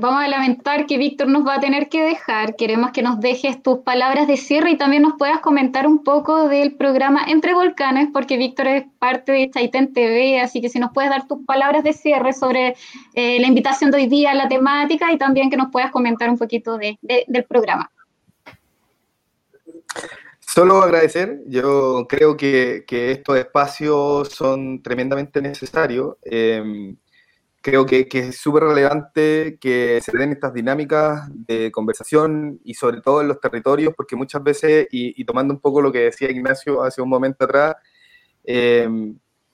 Vamos 0.00 0.22
a 0.22 0.28
lamentar 0.28 0.86
que 0.86 0.98
Víctor 0.98 1.28
nos 1.28 1.46
va 1.46 1.54
a 1.54 1.60
tener 1.60 1.88
que 1.88 2.02
dejar. 2.02 2.56
Queremos 2.56 2.90
que 2.90 3.02
nos 3.02 3.20
dejes 3.20 3.62
tus 3.62 3.78
palabras 3.80 4.26
de 4.26 4.36
cierre 4.36 4.72
y 4.72 4.76
también 4.76 5.02
nos 5.02 5.14
puedas 5.16 5.40
comentar 5.40 5.86
un 5.86 6.02
poco 6.02 6.48
del 6.48 6.74
programa 6.74 7.24
Entre 7.28 7.54
Volcanes, 7.54 8.08
porque 8.12 8.36
Víctor 8.36 8.66
es 8.66 8.84
parte 8.98 9.32
de 9.32 9.50
Chaitén 9.50 9.92
TV, 9.92 10.40
así 10.40 10.60
que 10.60 10.68
si 10.68 10.78
nos 10.80 10.92
puedes 10.92 11.10
dar 11.10 11.28
tus 11.28 11.44
palabras 11.44 11.84
de 11.84 11.92
cierre 11.92 12.32
sobre 12.32 12.74
eh, 13.14 13.38
la 13.40 13.46
invitación 13.46 13.90
de 13.90 13.98
hoy 13.98 14.06
día, 14.08 14.34
la 14.34 14.48
temática 14.48 15.12
y 15.12 15.18
también 15.18 15.50
que 15.50 15.56
nos 15.56 15.70
puedas 15.70 15.92
comentar 15.92 16.28
un 16.28 16.38
poquito 16.38 16.76
de, 16.76 16.98
del 17.00 17.44
programa. 17.44 17.90
Solo 20.40 20.82
agradecer, 20.82 21.40
yo 21.46 22.06
creo 22.08 22.36
que, 22.36 22.84
estos 22.88 23.38
espacios 23.38 24.28
son 24.28 24.82
tremendamente 24.82 25.42
necesarios. 25.42 26.16
Eh, 26.24 26.94
creo 27.64 27.86
que, 27.86 28.06
es 28.12 28.36
súper 28.36 28.64
relevante 28.64 29.56
que 29.58 29.98
se 30.02 30.16
den 30.16 30.32
estas 30.32 30.52
dinámicas 30.52 31.30
de 31.32 31.72
conversación 31.72 32.60
y 32.62 32.74
sobre 32.74 33.00
todo 33.00 33.22
en 33.22 33.28
los 33.28 33.40
territorios, 33.40 33.94
porque 33.96 34.16
muchas 34.16 34.42
veces, 34.42 34.86
y, 34.90 35.24
tomando 35.24 35.54
un 35.54 35.60
poco 35.60 35.80
lo 35.80 35.90
que 35.90 36.00
decía 36.00 36.30
Ignacio 36.30 36.82
hace 36.82 37.00
un 37.00 37.08
momento 37.08 37.46
atrás, 37.46 37.76
eh, 38.44 38.86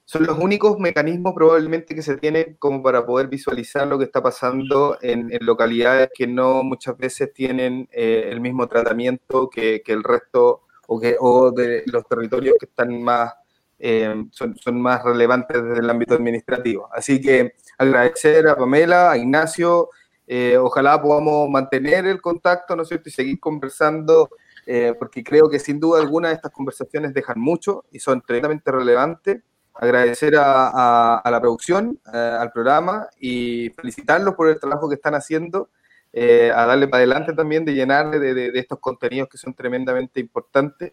son 0.04 0.26
los 0.26 0.36
únicos 0.38 0.76
mecanismos 0.80 1.34
probablemente 1.36 1.94
que 1.94 2.02
se 2.02 2.16
tienen 2.16 2.56
como 2.58 2.82
para 2.82 3.06
poder 3.06 3.28
visualizar 3.28 3.86
lo 3.86 3.96
que 3.96 4.06
está 4.06 4.20
pasando 4.20 4.98
en, 5.00 5.30
localidades 5.42 6.08
que 6.12 6.26
no 6.26 6.64
muchas 6.64 6.98
veces 6.98 7.32
tienen 7.32 7.88
eh, 7.92 8.24
el 8.28 8.40
mismo 8.40 8.66
tratamiento 8.66 9.48
que, 9.48 9.84
el 9.86 10.02
resto 10.02 10.62
o, 10.88 10.98
que, 10.98 11.14
o 11.20 11.52
de 11.52 11.84
los 11.86 12.04
territorios 12.08 12.56
que 12.58 12.66
están 12.66 13.00
más 13.00 13.34
eh, 13.82 14.26
son, 14.30 14.54
son, 14.58 14.78
más 14.80 15.02
relevantes 15.02 15.62
desde 15.62 15.80
el 15.80 15.88
ámbito 15.88 16.14
administrativo. 16.14 16.90
Así 16.92 17.18
que 17.18 17.54
agradecer 17.78 18.46
a 18.46 18.54
Pamela, 18.54 19.10
a 19.10 19.16
Ignacio, 19.16 19.88
eh, 20.26 20.58
ojalá 20.58 21.00
podamos 21.00 21.48
mantener 21.48 22.06
el 22.06 22.20
contacto, 22.20 22.76
¿no 22.76 22.82
es 22.82 22.88
cierto?, 22.88 23.08
y 23.08 23.12
seguir 23.12 23.40
conversando, 23.40 24.28
eh, 24.66 24.94
porque 24.98 25.24
creo 25.24 25.48
que 25.48 25.58
sin 25.58 25.80
duda 25.80 25.98
alguna 25.98 26.30
estas 26.30 26.52
conversaciones 26.52 27.14
dejan 27.14 27.40
mucho 27.40 27.86
y 27.90 28.00
son 28.00 28.20
tremendamente 28.20 28.70
relevantes. 28.70 29.42
Agradecer 29.72 30.36
a, 30.36 31.16
a, 31.16 31.30
la 31.30 31.40
producción, 31.40 31.98
al 32.04 32.52
programa 32.52 33.08
y 33.18 33.70
felicitarlos 33.70 34.34
por 34.34 34.48
el 34.50 34.60
trabajo 34.60 34.90
que 34.90 34.96
están 34.96 35.14
haciendo. 35.14 35.70
a 36.12 36.66
darle 36.66 36.86
para 36.86 36.98
adelante 36.98 37.32
también 37.32 37.64
de 37.64 37.72
llenar 37.72 38.10
de, 38.10 38.34
de, 38.34 38.52
de 38.52 38.58
estos 38.58 38.78
contenidos 38.78 39.28
que 39.30 39.38
son 39.38 39.54
tremendamente 39.54 40.20
importantes 40.20 40.92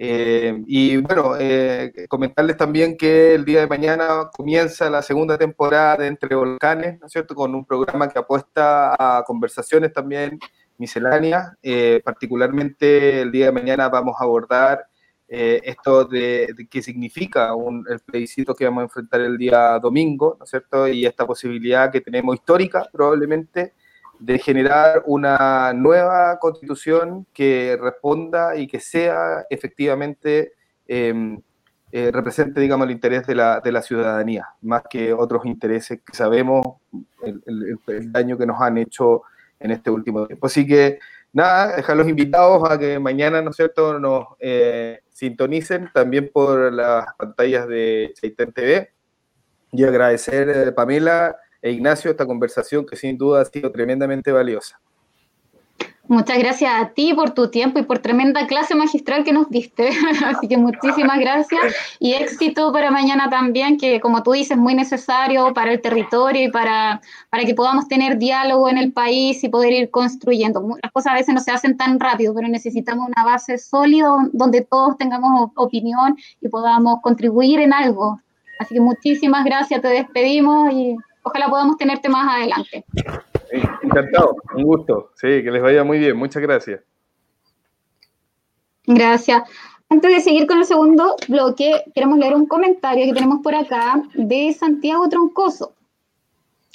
eh, 0.00 0.62
y 0.68 0.96
bueno, 0.98 1.34
eh, 1.40 1.92
comentarles 2.08 2.56
también 2.56 2.96
que 2.96 3.34
el 3.34 3.44
día 3.44 3.60
de 3.60 3.66
mañana 3.66 4.30
comienza 4.32 4.88
la 4.88 5.02
segunda 5.02 5.36
temporada 5.36 5.96
de 5.96 6.06
Entre 6.06 6.36
Volcanes, 6.36 7.00
¿no 7.00 7.06
es 7.06 7.12
cierto? 7.12 7.34
Con 7.34 7.52
un 7.52 7.64
programa 7.64 8.08
que 8.08 8.20
apuesta 8.20 8.94
a 8.94 9.24
conversaciones 9.24 9.92
también 9.92 10.38
misceláneas. 10.76 11.52
Eh, 11.62 12.00
particularmente 12.04 13.22
el 13.22 13.32
día 13.32 13.46
de 13.46 13.52
mañana 13.52 13.88
vamos 13.88 14.14
a 14.20 14.24
abordar 14.24 14.86
esto 15.30 16.06
de, 16.06 16.54
de, 16.56 16.66
qué 16.68 16.80
significa 16.80 17.54
un, 17.54 17.84
el 17.90 18.00
plebiscito 18.00 18.54
que 18.54 18.64
vamos 18.64 18.80
a 18.80 18.84
enfrentar 18.84 19.20
el 19.20 19.36
día 19.36 19.78
domingo, 19.78 20.36
¿no 20.38 20.44
es 20.44 20.50
cierto? 20.50 20.88
Y 20.88 21.04
esta 21.04 21.26
posibilidad 21.26 21.92
que 21.92 22.00
tenemos 22.00 22.36
histórica 22.36 22.88
probablemente 22.90 23.74
de 24.18 24.38
generar 24.38 25.02
una 25.06 25.72
nueva 25.72 26.38
constitución 26.38 27.26
que 27.32 27.78
responda 27.80 28.56
y 28.56 28.66
que 28.66 28.80
sea 28.80 29.44
efectivamente, 29.48 30.52
em, 30.86 31.40
eh, 31.92 32.10
represente, 32.12 32.60
digamos, 32.60 32.86
el 32.86 32.92
interés 32.92 33.26
de 33.26 33.34
la, 33.34 33.60
de 33.60 33.72
la, 33.72 33.80
ciudadanía, 33.80 34.46
más 34.60 34.82
que 34.90 35.12
otros 35.12 35.46
intereses 35.46 36.00
que 36.04 36.14
sabemos 36.14 36.66
el, 37.22 37.42
el, 37.86 38.12
daño 38.12 38.36
que 38.36 38.44
nos 38.44 38.60
han 38.60 38.76
hecho 38.76 39.22
en 39.58 39.70
este 39.70 39.90
último 39.90 40.26
tiempo. 40.26 40.46
Así 40.46 40.66
que, 40.66 40.98
nada, 41.32 41.76
dejar 41.76 41.96
los 41.96 42.08
invitados 42.08 42.68
a 42.70 42.78
que 42.78 42.98
mañana, 42.98 43.40
¿no 43.40 43.50
es 43.50 43.56
cierto?, 43.56 43.98
nos 43.98 44.26
eh, 44.40 45.00
sintonicen 45.10 45.90
también 45.94 46.30
por 46.32 46.72
las 46.72 47.06
pantallas 47.16 47.66
de 47.68 48.12
Chaitén 48.20 48.52
TV 48.52 48.92
y 49.72 49.84
agradecer, 49.84 50.48
eh, 50.48 50.72
Pamela, 50.72 51.36
e 51.62 51.70
Ignacio 51.72 52.10
esta 52.10 52.26
conversación 52.26 52.86
que 52.86 52.96
sin 52.96 53.16
duda 53.18 53.42
ha 53.42 53.44
sido 53.44 53.70
tremendamente 53.70 54.32
valiosa. 54.32 54.78
Muchas 56.08 56.38
gracias 56.38 56.72
a 56.74 56.88
ti 56.94 57.12
por 57.12 57.32
tu 57.34 57.50
tiempo 57.50 57.78
y 57.78 57.82
por 57.82 57.98
tremenda 57.98 58.46
clase 58.46 58.74
magistral 58.74 59.24
que 59.24 59.32
nos 59.32 59.50
diste. 59.50 59.90
Así 60.24 60.48
que 60.48 60.56
muchísimas 60.56 61.18
gracias 61.18 61.60
y 61.98 62.14
éxito 62.14 62.72
para 62.72 62.90
mañana 62.90 63.28
también, 63.28 63.76
que 63.76 64.00
como 64.00 64.22
tú 64.22 64.32
dices, 64.32 64.56
muy 64.56 64.74
necesario 64.74 65.52
para 65.52 65.70
el 65.70 65.82
territorio 65.82 66.44
y 66.44 66.50
para, 66.50 67.02
para 67.28 67.44
que 67.44 67.54
podamos 67.54 67.88
tener 67.88 68.16
diálogo 68.16 68.70
en 68.70 68.78
el 68.78 68.90
país 68.90 69.44
y 69.44 69.50
poder 69.50 69.74
ir 69.74 69.90
construyendo. 69.90 70.66
Las 70.82 70.92
cosas 70.92 71.12
a 71.12 71.16
veces 71.16 71.34
no 71.34 71.40
se 71.42 71.50
hacen 71.50 71.76
tan 71.76 72.00
rápido, 72.00 72.32
pero 72.34 72.48
necesitamos 72.48 73.06
una 73.06 73.24
base 73.26 73.58
sólida 73.58 74.08
donde 74.32 74.62
todos 74.62 74.96
tengamos 74.96 75.50
opinión 75.56 76.16
y 76.40 76.48
podamos 76.48 77.02
contribuir 77.02 77.60
en 77.60 77.74
algo. 77.74 78.18
Así 78.60 78.74
que 78.74 78.80
muchísimas 78.80 79.44
gracias, 79.44 79.82
te 79.82 79.88
despedimos 79.88 80.72
y 80.72 80.96
ojalá 81.22 81.48
podamos 81.48 81.76
tenerte 81.76 82.08
más 82.08 82.36
adelante. 82.36 82.84
Encantado, 83.82 84.36
un 84.54 84.62
gusto. 84.62 85.10
Sí, 85.14 85.42
que 85.42 85.50
les 85.50 85.62
vaya 85.62 85.84
muy 85.84 85.98
bien. 85.98 86.16
Muchas 86.16 86.42
gracias. 86.42 86.80
Gracias. 88.86 89.42
Antes 89.90 90.10
de 90.10 90.20
seguir 90.20 90.46
con 90.46 90.58
el 90.58 90.66
segundo 90.66 91.16
bloque, 91.28 91.84
queremos 91.94 92.18
leer 92.18 92.34
un 92.34 92.46
comentario 92.46 93.06
que 93.06 93.14
tenemos 93.14 93.40
por 93.42 93.54
acá 93.54 94.02
de 94.14 94.52
Santiago 94.52 95.08
Troncoso. 95.08 95.72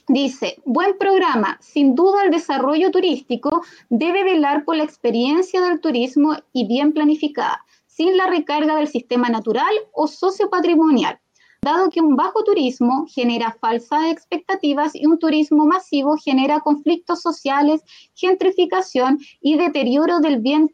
Dice, 0.07 0.57
buen 0.65 0.97
programa. 0.97 1.57
Sin 1.61 1.95
duda 1.95 2.23
el 2.23 2.31
desarrollo 2.31 2.91
turístico 2.91 3.61
debe 3.89 4.23
velar 4.23 4.65
por 4.65 4.75
la 4.75 4.83
experiencia 4.83 5.61
del 5.61 5.79
turismo 5.79 6.35
y 6.51 6.67
bien 6.67 6.91
planificada, 6.91 7.63
sin 7.85 8.17
la 8.17 8.27
recarga 8.27 8.75
del 8.75 8.87
sistema 8.87 9.29
natural 9.29 9.73
o 9.93 10.07
sociopatrimonial 10.07 11.19
dado 11.63 11.89
que 11.89 12.01
un 12.01 12.15
bajo 12.15 12.43
turismo 12.43 13.05
genera 13.09 13.55
falsas 13.59 14.05
expectativas 14.11 14.93
y 14.95 15.05
un 15.05 15.17
turismo 15.17 15.65
masivo 15.65 16.17
genera 16.17 16.59
conflictos 16.59 17.21
sociales, 17.21 17.81
gentrificación 18.13 19.19
y 19.41 19.57
deterioro 19.57 20.19
del 20.19 20.39
bien, 20.39 20.69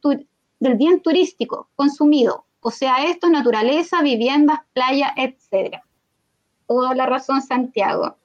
del 0.59 0.75
bien 0.75 1.01
turístico 1.01 1.69
consumido. 1.75 2.45
O 2.61 2.71
sea, 2.71 3.05
esto 3.05 3.27
es 3.27 3.33
naturaleza, 3.33 4.01
viviendas, 4.01 4.59
playa, 4.73 5.13
etc. 5.15 5.77
Toda 6.67 6.93
la 6.95 7.05
razón, 7.05 7.41
Santiago. 7.41 8.17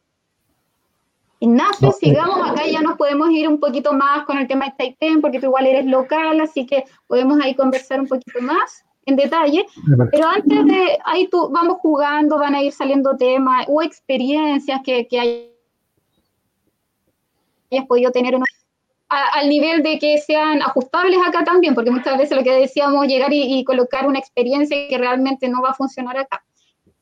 Ignacio, 1.40 1.92
sigamos 1.92 2.50
acá, 2.50 2.66
ya 2.66 2.80
nos 2.80 2.96
podemos 2.96 3.30
ir 3.30 3.48
un 3.48 3.60
poquito 3.60 3.92
más 3.92 4.24
con 4.24 4.38
el 4.38 4.48
tema 4.48 4.66
de 4.66 4.72
Taitén, 4.78 5.20
porque 5.20 5.38
tú 5.38 5.46
igual 5.46 5.66
eres 5.66 5.84
local, 5.84 6.40
así 6.40 6.64
que 6.64 6.84
podemos 7.06 7.38
ahí 7.42 7.54
conversar 7.54 8.00
un 8.00 8.08
poquito 8.08 8.40
más 8.40 8.84
en 9.06 9.16
detalle, 9.16 9.66
pero 10.10 10.28
antes 10.28 10.66
de 10.66 10.98
ahí 11.04 11.28
tú, 11.28 11.50
vamos 11.50 11.78
jugando, 11.78 12.38
van 12.38 12.54
a 12.54 12.62
ir 12.62 12.72
saliendo 12.72 13.16
temas 13.16 13.66
o 13.68 13.82
experiencias 13.82 14.80
que, 14.84 15.06
que 15.06 15.50
hayas 17.70 17.86
podido 17.86 18.10
tener 18.10 18.38
al 19.08 19.48
nivel 19.48 19.82
de 19.82 19.98
que 19.98 20.18
sean 20.18 20.62
ajustables 20.62 21.18
acá 21.24 21.44
también, 21.44 21.74
porque 21.74 21.90
muchas 21.90 22.18
veces 22.18 22.36
lo 22.36 22.42
que 22.42 22.52
decíamos, 22.52 23.06
llegar 23.06 23.32
y, 23.32 23.62
colocar 23.64 24.06
una 24.06 24.18
experiencia 24.18 24.88
que 24.88 24.98
realmente 24.98 25.48
no 25.48 25.62
va 25.62 25.70
a 25.70 25.74
funcionar 25.74 26.16
acá. 26.16 26.44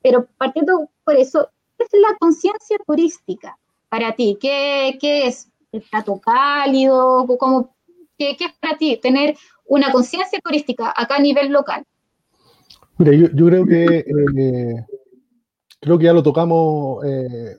Pero 0.03 0.27
partiendo 0.37 0.91
por 1.05 1.17
eso, 1.17 1.49
¿qué 1.79 1.85
es 1.85 2.01
la 2.01 2.17
conciencia 2.19 2.77
turística 2.87 3.57
para 3.89 4.13
ti? 4.13 4.37
¿Qué, 4.41 4.99
qué 5.01 5.27
es 5.27 5.49
el 5.71 5.83
plato 5.83 6.21
cálido? 6.21 7.27
¿Cómo, 7.39 7.75
qué, 8.19 8.37
¿Qué 8.37 8.47
es 8.47 8.53
para 8.61 8.77
ti 8.77 8.97
tener 8.97 9.37
una 9.65 9.93
conciencia 9.93 10.39
turística 10.41 10.93
acá 10.95 11.17
a 11.17 11.21
nivel 11.21 11.51
local? 11.51 11.87
Mira, 13.03 13.31
yo, 13.35 13.47
creo 13.47 13.67
que 13.67 13.85
eh, 13.85 14.87
creo 15.81 15.99
que 15.99 16.05
ya 16.05 16.13
lo 16.13 16.23
tocamos 16.23 17.05
eh, 17.05 17.57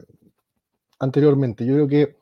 anteriormente. 0.99 1.65
Yo 1.65 1.73
creo 1.73 1.87
que 1.89 2.15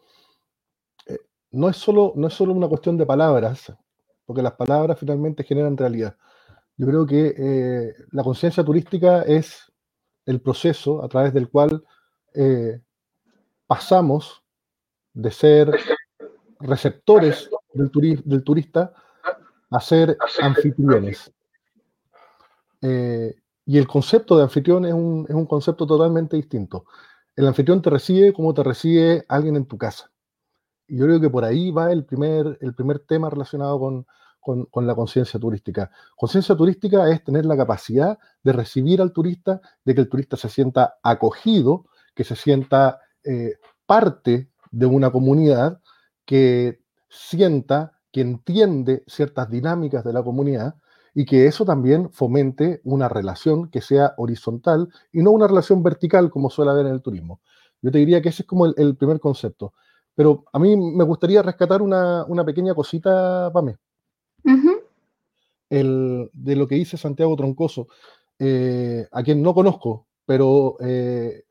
eh, 1.05 1.19
no, 1.51 1.69
es 1.69 1.77
solo, 1.77 2.13
no 2.15 2.29
es 2.29 2.33
solo 2.33 2.53
una 2.53 2.67
cuestión 2.67 2.97
de 2.97 3.05
palabras, 3.05 3.71
porque 4.25 4.41
las 4.41 4.53
palabras 4.53 4.97
finalmente 4.97 5.43
generan 5.43 5.77
realidad. 5.77 6.17
Yo 6.77 6.87
creo 6.87 7.05
que 7.05 7.93
la 8.11 8.23
conciencia 8.23 8.63
turística 8.63 9.21
es 9.21 9.71
el 10.25 10.41
proceso 10.41 11.03
a 11.03 11.07
través 11.07 11.31
del 11.31 11.47
cual 11.47 11.83
pasamos 13.67 14.43
de 15.13 15.29
ser 15.29 15.79
receptores 16.59 17.51
del, 17.71 17.91
del 18.25 18.43
turista 18.43 18.93
a 19.69 19.79
ser 19.79 20.17
anfitriones. 20.41 21.31
Eh, 22.81 23.35
y 23.65 23.77
el 23.77 23.87
concepto 23.87 24.37
de 24.37 24.43
anfitrión 24.43 24.85
es 24.85 24.93
un, 24.93 25.25
es 25.29 25.35
un, 25.35 25.45
concepto 25.45 25.85
totalmente 25.85 26.35
distinto. 26.35 26.85
El 27.35 27.47
anfitrión 27.47 27.81
te 27.81 27.89
recibe 27.89 28.33
como 28.33 28.53
te 28.53 28.63
recibe 28.63 29.25
alguien 29.29 29.55
en 29.55 29.65
tu 29.65 29.77
casa. 29.77 30.11
Y 30.87 30.97
yo 30.97 31.05
creo 31.05 31.21
que 31.21 31.29
por 31.29 31.45
ahí 31.45 31.71
va 31.71 31.91
el 31.91 32.05
primer, 32.05 32.57
el 32.61 32.73
primer 32.73 32.99
tema 32.99 33.29
relacionado 33.29 33.79
con, 33.79 34.05
con, 34.41 34.87
la 34.87 34.95
conciencia 34.95 35.39
turística. 35.39 35.91
Conciencia 36.15 36.55
turística 36.55 37.09
es 37.09 37.23
tener 37.23 37.45
la 37.45 37.55
capacidad 37.55 38.17
de 38.43 38.51
recibir 38.51 39.01
al 39.01 39.13
turista, 39.13 39.61
de 39.85 39.95
que 39.95 40.01
el 40.01 40.09
turista 40.09 40.35
se 40.35 40.49
sienta 40.49 40.95
acogido, 41.03 41.85
que 42.15 42.23
se 42.23 42.35
sienta 42.35 42.99
eh, 43.23 43.53
parte 43.85 44.49
de 44.71 44.85
una 44.85 45.11
comunidad, 45.11 45.79
que 46.25 46.81
sienta, 47.07 47.99
que 48.11 48.21
entiende 48.21 49.03
ciertas 49.07 49.49
dinámicas 49.49 50.03
de 50.03 50.13
la 50.13 50.23
comunidad 50.23 50.75
y 51.13 51.25
que 51.25 51.45
eso 51.45 51.65
también 51.65 52.09
fomente 52.11 52.81
una 52.83 53.09
relación 53.09 53.69
que 53.69 53.81
sea 53.81 54.13
horizontal 54.17 54.89
y 55.11 55.21
no 55.21 55.31
una 55.31 55.47
relación 55.47 55.83
vertical 55.83 56.29
como 56.29 56.49
suele 56.49 56.71
haber 56.71 56.85
en 56.85 56.93
el 56.93 57.01
turismo. 57.01 57.41
Yo 57.81 57.91
te 57.91 57.97
diría 57.97 58.21
que 58.21 58.29
ese 58.29 58.43
es 58.43 58.47
como 58.47 58.67
el, 58.67 58.95
primer 58.95 59.19
concepto. 59.19 59.73
Pero 60.15 60.45
a 60.53 60.59
mí 60.59 60.75
me 60.77 61.03
gustaría 61.03 61.41
rescatar 61.41 61.81
una, 61.81 62.25
pequeña 62.45 62.73
cosita, 62.73 63.51
para 63.53 63.77
el, 65.69 66.29
de 66.33 66.55
lo 66.55 66.67
que 66.67 66.75
dice 66.75 66.97
Santiago 66.97 67.35
Troncoso, 67.35 67.87
eh, 68.37 69.07
a 69.11 69.23
quien 69.23 69.41
no 69.41 69.53
conozco, 69.53 70.05
pero 70.25 70.75
eh, 70.81 71.43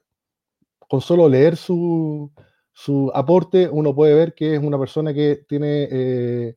con 0.89 1.01
solo 1.01 1.29
leer 1.29 1.57
su, 1.57 2.31
su, 2.73 3.11
aporte 3.15 3.69
uno 3.69 3.95
puede 3.95 4.15
ver 4.15 4.35
que 4.35 4.55
es 4.55 4.63
una 4.63 4.79
persona 4.79 5.15
que 5.15 5.45
tiene 5.49 5.89
eh, 5.91 6.57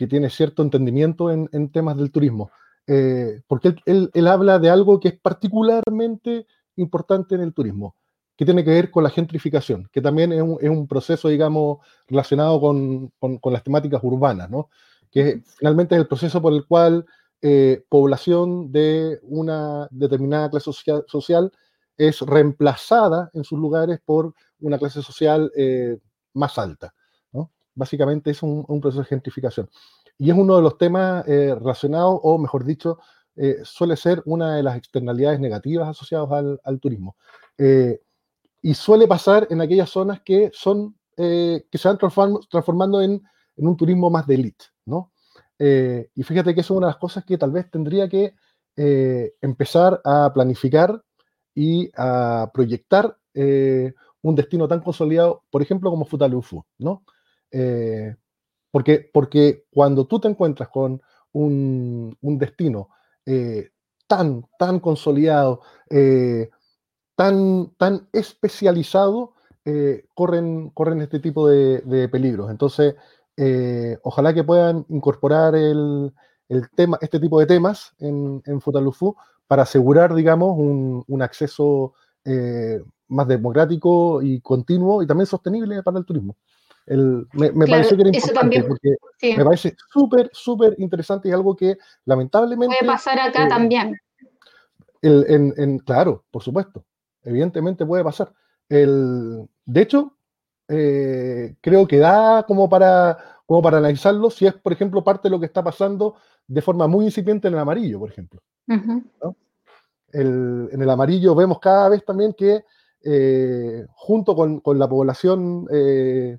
que 0.00 0.06
tiene 0.06 0.30
cierto 0.30 0.62
entendimiento 0.62 1.30
en, 1.30 1.68
temas 1.72 1.94
del 1.94 2.10
turismo, 2.10 2.50
eh, 2.86 3.42
porque 3.46 3.74
él, 3.84 4.10
habla 4.26 4.58
de 4.58 4.70
algo 4.70 4.98
que 4.98 5.08
es 5.08 5.20
particularmente 5.20 6.46
importante 6.76 7.34
en 7.34 7.42
el 7.42 7.52
turismo, 7.52 7.96
que 8.34 8.46
tiene 8.46 8.64
que 8.64 8.70
ver 8.70 8.90
con 8.90 9.04
la 9.04 9.10
gentrificación, 9.10 9.90
que 9.92 10.00
también 10.00 10.32
es 10.32 10.70
un, 10.70 10.88
proceso, 10.88 11.28
digamos, 11.28 11.80
relacionado 12.08 12.58
con, 12.62 13.12
las 13.52 13.62
temáticas 13.62 14.00
urbanas, 14.02 14.48
¿no? 14.48 14.70
que 15.10 15.42
finalmente 15.58 15.96
es 15.96 16.00
el 16.00 16.08
proceso 16.08 16.40
por 16.40 16.54
el 16.54 16.64
cual 16.64 17.04
eh, 17.42 17.84
población 17.90 18.72
de 18.72 19.18
una 19.24 19.86
determinada 19.90 20.48
clase 20.48 20.72
social, 20.72 21.52
es 21.98 22.22
reemplazada 22.22 23.28
en 23.34 23.44
sus 23.44 23.58
lugares 23.58 24.00
por 24.02 24.32
una 24.60 24.78
clase 24.78 25.02
social 25.02 25.52
eh, 25.54 25.98
más 26.32 26.56
alta 26.56 26.94
básicamente 27.74 28.30
es 28.30 28.42
un, 28.42 28.64
proceso 28.80 29.02
de 29.02 29.08
gentrificación. 29.08 29.68
Y 30.18 30.30
es 30.30 30.36
uno 30.36 30.56
de 30.56 30.62
los 30.62 30.76
temas 30.76 31.26
eh, 31.26 31.54
relacionados, 31.54 32.20
o 32.22 32.38
mejor 32.38 32.64
dicho, 32.64 32.98
eh, 33.36 33.58
suele 33.62 33.96
ser 33.96 34.22
una 34.26 34.56
de 34.56 34.62
las 34.62 34.76
externalidades 34.76 35.40
negativas 35.40 35.88
asociadas 35.88 36.58
al, 36.62 36.80
turismo. 36.80 37.16
Eh, 37.56 38.00
y 38.62 38.74
suele 38.74 39.06
pasar 39.06 39.46
en 39.50 39.60
aquellas 39.60 39.88
zonas 39.90 40.20
que 40.20 40.50
son 40.52 40.96
que 41.16 41.66
se 41.74 41.86
van 41.86 41.98
transformando 41.98 43.02
en, 43.02 43.22
un 43.56 43.76
turismo 43.76 44.08
más 44.08 44.26
de 44.26 44.36
élite, 44.36 44.64
¿no? 44.86 45.12
y 45.58 46.22
fíjate 46.22 46.54
que 46.54 46.62
eso 46.62 46.72
es 46.72 46.78
una 46.78 46.86
de 46.86 46.92
las 46.92 46.98
cosas 46.98 47.26
que 47.26 47.36
tal 47.36 47.50
vez 47.50 47.70
tendría 47.70 48.08
que 48.08 48.32
empezar 49.42 50.00
a 50.02 50.32
planificar 50.32 51.04
y 51.54 51.90
a 51.94 52.50
proyectar 52.54 53.18
un 54.22 54.34
destino 54.34 54.66
tan 54.66 54.80
consolidado, 54.80 55.44
por 55.50 55.60
ejemplo, 55.60 55.90
como 55.90 56.06
Futalufu, 56.06 56.64
¿no? 56.78 57.02
Eh, 57.50 58.14
porque, 58.70 59.10
porque 59.12 59.64
cuando 59.70 60.06
tú 60.06 60.20
te 60.20 60.28
encuentras 60.28 60.68
con 60.68 61.02
un, 61.32 62.16
destino 62.22 62.90
eh, 63.26 63.70
tan, 64.06 64.46
tan 64.58 64.80
consolidado, 64.80 65.62
eh, 65.88 66.50
tan, 67.16 67.72
tan 67.76 68.08
especializado, 68.12 69.34
corren, 70.14 70.70
corren 70.70 71.00
este 71.00 71.20
tipo 71.20 71.48
de, 71.48 72.08
peligros. 72.10 72.50
Entonces, 72.50 72.94
ojalá 74.02 74.34
que 74.34 74.44
puedan 74.44 74.84
incorporar 74.88 75.54
el, 75.54 76.12
tema, 76.74 76.98
este 77.00 77.20
tipo 77.20 77.38
de 77.38 77.46
temas 77.46 77.94
en, 77.98 78.42
en 78.46 78.60
Futalufu 78.60 79.14
para 79.46 79.62
asegurar, 79.62 80.14
digamos, 80.14 80.56
un, 80.58 81.04
un 81.06 81.22
acceso 81.22 81.94
más 83.08 83.28
democrático 83.28 84.22
y 84.22 84.40
continuo 84.40 85.02
y 85.02 85.06
también 85.06 85.26
sostenible 85.26 85.82
para 85.82 85.98
el 85.98 86.04
turismo 86.04 86.36
me, 86.96 87.52
me 87.52 87.66
pareció 87.66 87.96
que 87.96 88.02
era 88.02 88.10
importante 88.10 88.64
porque 88.64 89.36
me 89.36 89.44
parece 89.44 89.76
súper, 89.92 90.30
súper 90.32 90.74
interesante 90.78 91.28
y 91.28 91.32
algo 91.32 91.54
que 91.54 91.78
lamentablemente... 92.04 92.76
Puede 92.78 92.90
pasar 92.90 93.20
acá 93.20 93.46
eh, 93.46 93.48
también. 93.48 93.96
en, 95.02 95.78
claro, 95.80 96.24
por 96.30 96.42
supuesto, 96.42 96.84
evidentemente 97.22 97.86
puede 97.86 98.02
pasar. 98.02 98.32
El, 98.68 99.48
de 99.64 99.80
hecho, 99.80 100.16
eh, 100.68 101.54
creo 101.60 101.86
que 101.86 101.98
da 101.98 102.44
como 102.44 102.68
para, 102.68 103.18
como 103.46 103.62
para 103.62 103.78
analizarlo 103.78 104.30
si 104.30 104.46
es, 104.46 104.54
por 104.54 104.72
ejemplo, 104.72 105.04
parte 105.04 105.28
de 105.28 105.30
lo 105.30 105.40
que 105.40 105.46
está 105.46 105.62
pasando 105.62 106.16
de 106.46 106.62
forma 106.62 106.88
muy 106.88 107.04
incipiente 107.04 107.48
en 107.48 107.54
el 107.54 107.60
amarillo, 107.60 108.00
por 108.00 108.10
ejemplo. 108.10 108.42
en 110.12 110.82
el 110.82 110.90
amarillo 110.90 111.36
vemos 111.36 111.60
cada 111.60 111.88
vez 111.88 112.04
también 112.04 112.34
que 112.34 112.64
eh, 113.02 113.86
junto 113.94 114.36
con, 114.36 114.60
con, 114.60 114.78
la 114.78 114.86
población 114.86 115.66
eh, 115.72 116.38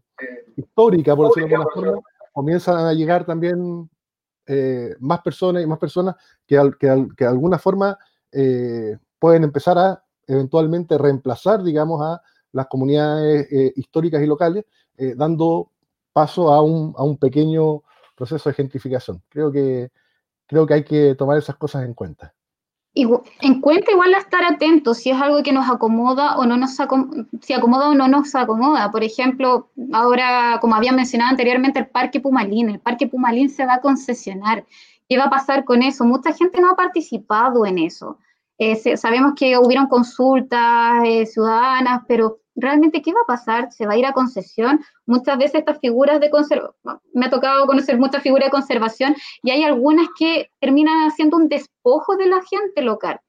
histórica, 0.55 1.15
por 1.15 1.27
decirlo 1.27 1.47
de 1.47 1.55
alguna 1.55 1.73
forma, 1.73 2.01
comienzan 2.31 2.85
a 2.85 2.93
llegar 2.93 3.25
también 3.25 3.89
más 4.99 5.21
personas 5.21 5.63
y 5.63 5.67
más 5.67 5.79
personas 5.79 6.15
que, 6.45 6.57
que, 6.79 7.07
que 7.15 7.23
de 7.23 7.29
alguna 7.29 7.57
forma 7.57 7.97
pueden 9.19 9.43
empezar 9.43 9.77
a 9.77 10.03
eventualmente 10.27 10.97
reemplazar, 10.97 11.63
digamos, 11.63 12.01
a 12.01 12.21
las 12.51 12.67
comunidades 12.67 13.51
eh, 13.51 13.73
históricas 13.75 14.21
y 14.21 14.25
locales, 14.25 14.65
eh, 14.97 15.13
dando 15.15 15.71
paso 16.13 16.51
a 16.51 16.61
un, 16.61 16.93
a 16.97 17.03
un, 17.03 17.17
pequeño 17.17 17.83
proceso 18.15 18.49
de 18.49 18.55
gentrificación. 18.55 19.21
Creo 19.29 19.51
que, 19.51 19.91
creo 20.47 20.65
que 20.65 20.73
hay 20.73 20.83
que 20.83 21.15
tomar 21.15 21.37
esas 21.37 21.55
cosas 21.55 21.85
en 21.85 21.93
cuenta. 21.93 22.33
En 22.93 23.61
cuenta 23.61 23.91
igual 23.91 24.13
a 24.13 24.17
estar 24.17 24.43
atentos 24.43 24.97
si 24.97 25.11
es 25.11 25.21
algo 25.21 25.41
que 25.43 25.53
nos 25.53 25.69
acomoda 25.69 26.37
o 26.37 26.45
no 26.45 26.57
nos 26.57 26.77
acomoda, 26.79 27.25
si 27.41 27.53
acomoda 27.53 27.89
o 27.89 27.95
no 27.95 28.07
nos 28.07 28.35
acomoda. 28.35 28.91
Por 28.91 29.03
ejemplo, 29.03 29.69
ahora, 29.93 30.57
como 30.59 30.75
había 30.75 30.91
mencionado 30.91 31.31
anteriormente, 31.31 31.79
el 31.79 31.87
Parque 31.87 32.19
Pumalín. 32.19 32.69
El 32.69 32.79
Parque 32.79 33.07
Pumalín 33.07 33.49
se 33.49 33.65
va 33.65 33.75
a 33.75 33.81
concesionar. 33.81 34.65
¿Qué 35.07 35.17
va 35.17 35.25
a 35.25 35.29
pasar 35.29 35.63
con 35.63 35.83
eso? 35.83 36.03
Mucha 36.03 36.33
gente 36.33 36.59
no 36.59 36.71
ha 36.71 36.75
participado 36.75 37.65
en 37.65 37.79
eso. 37.79 38.17
Eh, 38.57 38.75
sabemos 38.97 39.33
que 39.35 39.57
hubieron 39.57 39.87
consultas 39.87 41.03
eh, 41.05 41.25
ciudadanas, 41.25 42.03
pero 42.07 42.40
realmente 42.55 43.01
¿qué 43.01 43.11
va 43.11 43.21
a 43.23 43.27
pasar? 43.27 43.71
¿Se 43.71 43.85
va 43.85 43.93
a 43.93 43.97
ir 43.97 44.05
a 44.05 44.13
concesión? 44.13 44.81
Muchas 45.05 45.37
veces 45.37 45.59
estas 45.59 45.79
figuras 45.79 46.19
de 46.19 46.29
conservación, 46.29 46.73
me 47.13 47.25
ha 47.25 47.29
tocado 47.29 47.65
conocer 47.65 47.97
muchas 47.97 48.21
figuras 48.21 48.47
de 48.47 48.51
conservación 48.51 49.15
y 49.43 49.51
hay 49.51 49.63
algunas 49.63 50.07
que 50.17 50.51
terminan 50.59 51.07
haciendo 51.07 51.37
un 51.37 51.47
despojo 51.47 52.15
de 52.15 52.27
la 52.27 52.41
gente 52.43 52.81
local, 52.81 53.19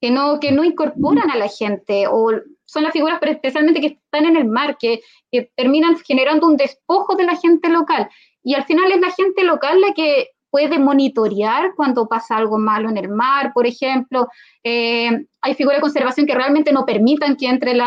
que 0.00 0.10
no, 0.10 0.40
que 0.40 0.52
no 0.52 0.64
incorporan 0.64 1.30
a 1.30 1.36
la 1.36 1.48
gente 1.48 2.06
o 2.08 2.30
son 2.64 2.82
las 2.82 2.92
figuras 2.92 3.20
especialmente 3.22 3.80
que 3.80 3.98
están 4.04 4.26
en 4.26 4.36
el 4.36 4.46
mar, 4.46 4.76
que, 4.78 5.00
que 5.30 5.50
terminan 5.54 5.96
generando 5.98 6.46
un 6.46 6.56
despojo 6.56 7.14
de 7.14 7.24
la 7.24 7.36
gente 7.36 7.68
local. 7.68 8.08
Y 8.42 8.54
al 8.54 8.64
final 8.64 8.90
es 8.90 9.00
la 9.00 9.10
gente 9.10 9.44
local 9.44 9.80
la 9.80 9.92
que 9.92 10.30
puede 10.56 10.78
monitorear 10.78 11.74
cuando 11.76 12.08
pasa 12.08 12.34
algo 12.34 12.56
malo 12.56 12.88
en 12.88 12.96
el 12.96 13.10
mar, 13.10 13.52
por 13.52 13.66
ejemplo. 13.66 14.26
Eh, 14.64 15.26
hay 15.42 15.54
figuras 15.54 15.76
de 15.76 15.82
conservación 15.82 16.26
que 16.26 16.34
realmente 16.34 16.72
no 16.72 16.86
permitan 16.86 17.36
que 17.36 17.46
entre 17.46 17.74
la, 17.74 17.86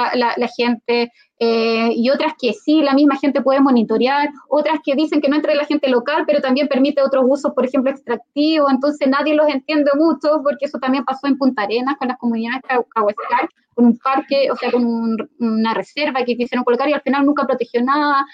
gente 0.56 1.12
eh, 1.40 1.90
y 1.96 2.12
otras 2.12 2.34
que 2.40 2.54
sí, 2.54 2.84
la 2.84 2.94
misma 2.94 3.16
gente 3.16 3.42
puede 3.42 3.60
monitorear, 3.60 4.30
otras 4.50 4.82
que 4.86 4.94
dicen 4.94 5.20
que 5.20 5.30
no 5.30 5.38
entre 5.38 5.56
la 5.56 5.66
gente 5.66 5.90
local, 5.90 6.26
pero 6.28 6.42
también 6.42 6.68
permite 6.68 7.02
otros 7.02 7.26
usos, 7.28 7.54
por 7.56 7.66
ejemplo, 7.66 7.90
extractivos, 7.90 8.72
entonces 8.72 9.08
nadie 9.08 9.34
los 9.34 9.50
entiende 9.50 9.90
mucho, 9.96 10.42
porque 10.44 10.66
eso 10.66 10.78
también 10.78 11.04
pasó 11.06 11.26
en 11.26 11.40
Punta 11.40 11.64
Arenas 11.64 11.98
con 11.98 12.10
las 12.10 12.20
comunidades 12.20 12.62
Cahuescal, 12.94 13.50
con 13.74 13.86
un 13.86 13.98
parque, 13.98 14.52
o 14.52 14.56
sea, 14.56 14.72
con 14.72 15.18
una 15.40 15.74
reserva 15.74 16.24
que 16.24 16.38
quisieron 16.38 16.64
colocar 16.64 16.88
y 16.88 16.94
al 16.94 17.02
final 17.02 17.26
nunca 17.26 17.48
protegió 17.48 17.84
nada. 17.84 18.28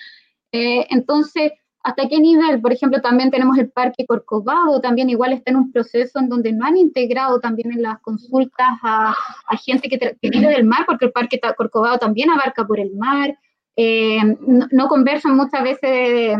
Eh, 0.52 0.86
entonces, 0.90 1.54
¿Hasta 1.86 2.10
qué 2.10 2.18
nivel? 2.18 2.60
Por 2.62 2.74
ejemplo, 2.74 3.00
también 3.00 3.30
tenemos 3.30 3.60
el 3.60 3.70
Parque 3.70 4.08
Corcovado, 4.08 4.82
también 4.82 5.08
igual 5.12 5.34
está 5.34 5.52
en 5.52 5.58
un 5.58 5.72
proceso 5.72 6.18
en 6.18 6.30
donde 6.30 6.52
no 6.52 6.66
han 6.66 6.78
integrado 6.78 7.40
también 7.40 7.72
en 7.72 7.84
las 7.84 8.00
consultas 8.00 8.68
a, 8.82 9.14
gente 9.64 9.88
que, 9.88 10.18
vive 10.20 10.48
del 10.48 10.64
mar, 10.64 10.86
porque 10.88 11.06
el 11.06 11.12
Parque 11.12 11.40
Corcovado 11.56 12.00
también 12.00 12.32
abarca 12.32 12.66
por 12.66 12.80
el 12.80 12.96
mar. 12.96 13.38
Eh, 13.76 14.20
no, 14.72 14.88
conversan 14.88 15.38
muchas 15.38 15.62
veces, 15.62 16.36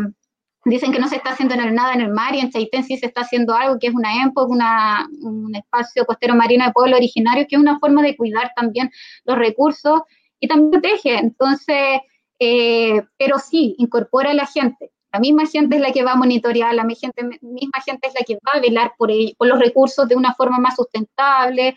dicen 0.64 0.90
que 0.90 0.98
no 0.98 1.06
se 1.06 1.14
está 1.14 1.30
haciendo 1.30 1.54
nada 1.54 1.94
en 1.94 2.00
el 2.00 2.10
mar 2.10 2.34
y 2.34 2.40
en 2.40 2.50
Chaitén 2.50 2.82
sí 2.82 2.96
se 2.96 3.06
está 3.06 3.20
haciendo 3.20 3.54
algo, 3.54 3.78
que 3.78 3.86
es 3.86 3.94
una 3.94 4.20
EMPO, 4.20 4.46
una, 4.46 5.08
un 5.22 5.54
espacio 5.54 6.04
costero 6.06 6.34
marino 6.34 6.64
de 6.64 6.72
pueblo 6.72 6.96
originario, 6.96 7.46
que 7.48 7.54
es 7.54 7.62
una 7.62 7.78
forma 7.78 8.02
de 8.02 8.16
cuidar 8.16 8.50
también 8.56 8.90
los 9.24 9.38
recursos 9.38 10.00
y 10.40 10.48
también 10.48 10.72
protege. 10.72 11.18
Entonces, 11.18 12.00
eh, 12.40 13.00
pero 13.16 13.38
sí, 13.38 13.76
incorpora 13.78 14.32
a 14.32 14.34
la 14.34 14.46
gente. 14.46 14.90
La 15.16 15.20
misma 15.20 15.46
gente 15.46 15.76
es 15.76 15.80
la 15.80 15.92
que 15.92 16.04
va 16.04 16.12
a 16.12 16.16
monitorear, 16.16 16.74
la 16.74 16.84
misma 16.84 17.10
gente 17.86 18.08
es 18.08 18.12
la 18.12 18.20
que 18.26 18.34
va 18.34 18.52
a 18.52 18.60
velar 18.60 18.92
por, 18.98 19.10
por 19.38 19.48
los 19.48 19.58
recursos 19.58 20.06
de 20.06 20.14
una 20.14 20.34
forma 20.34 20.58
más 20.58 20.76
sustentable. 20.76 21.74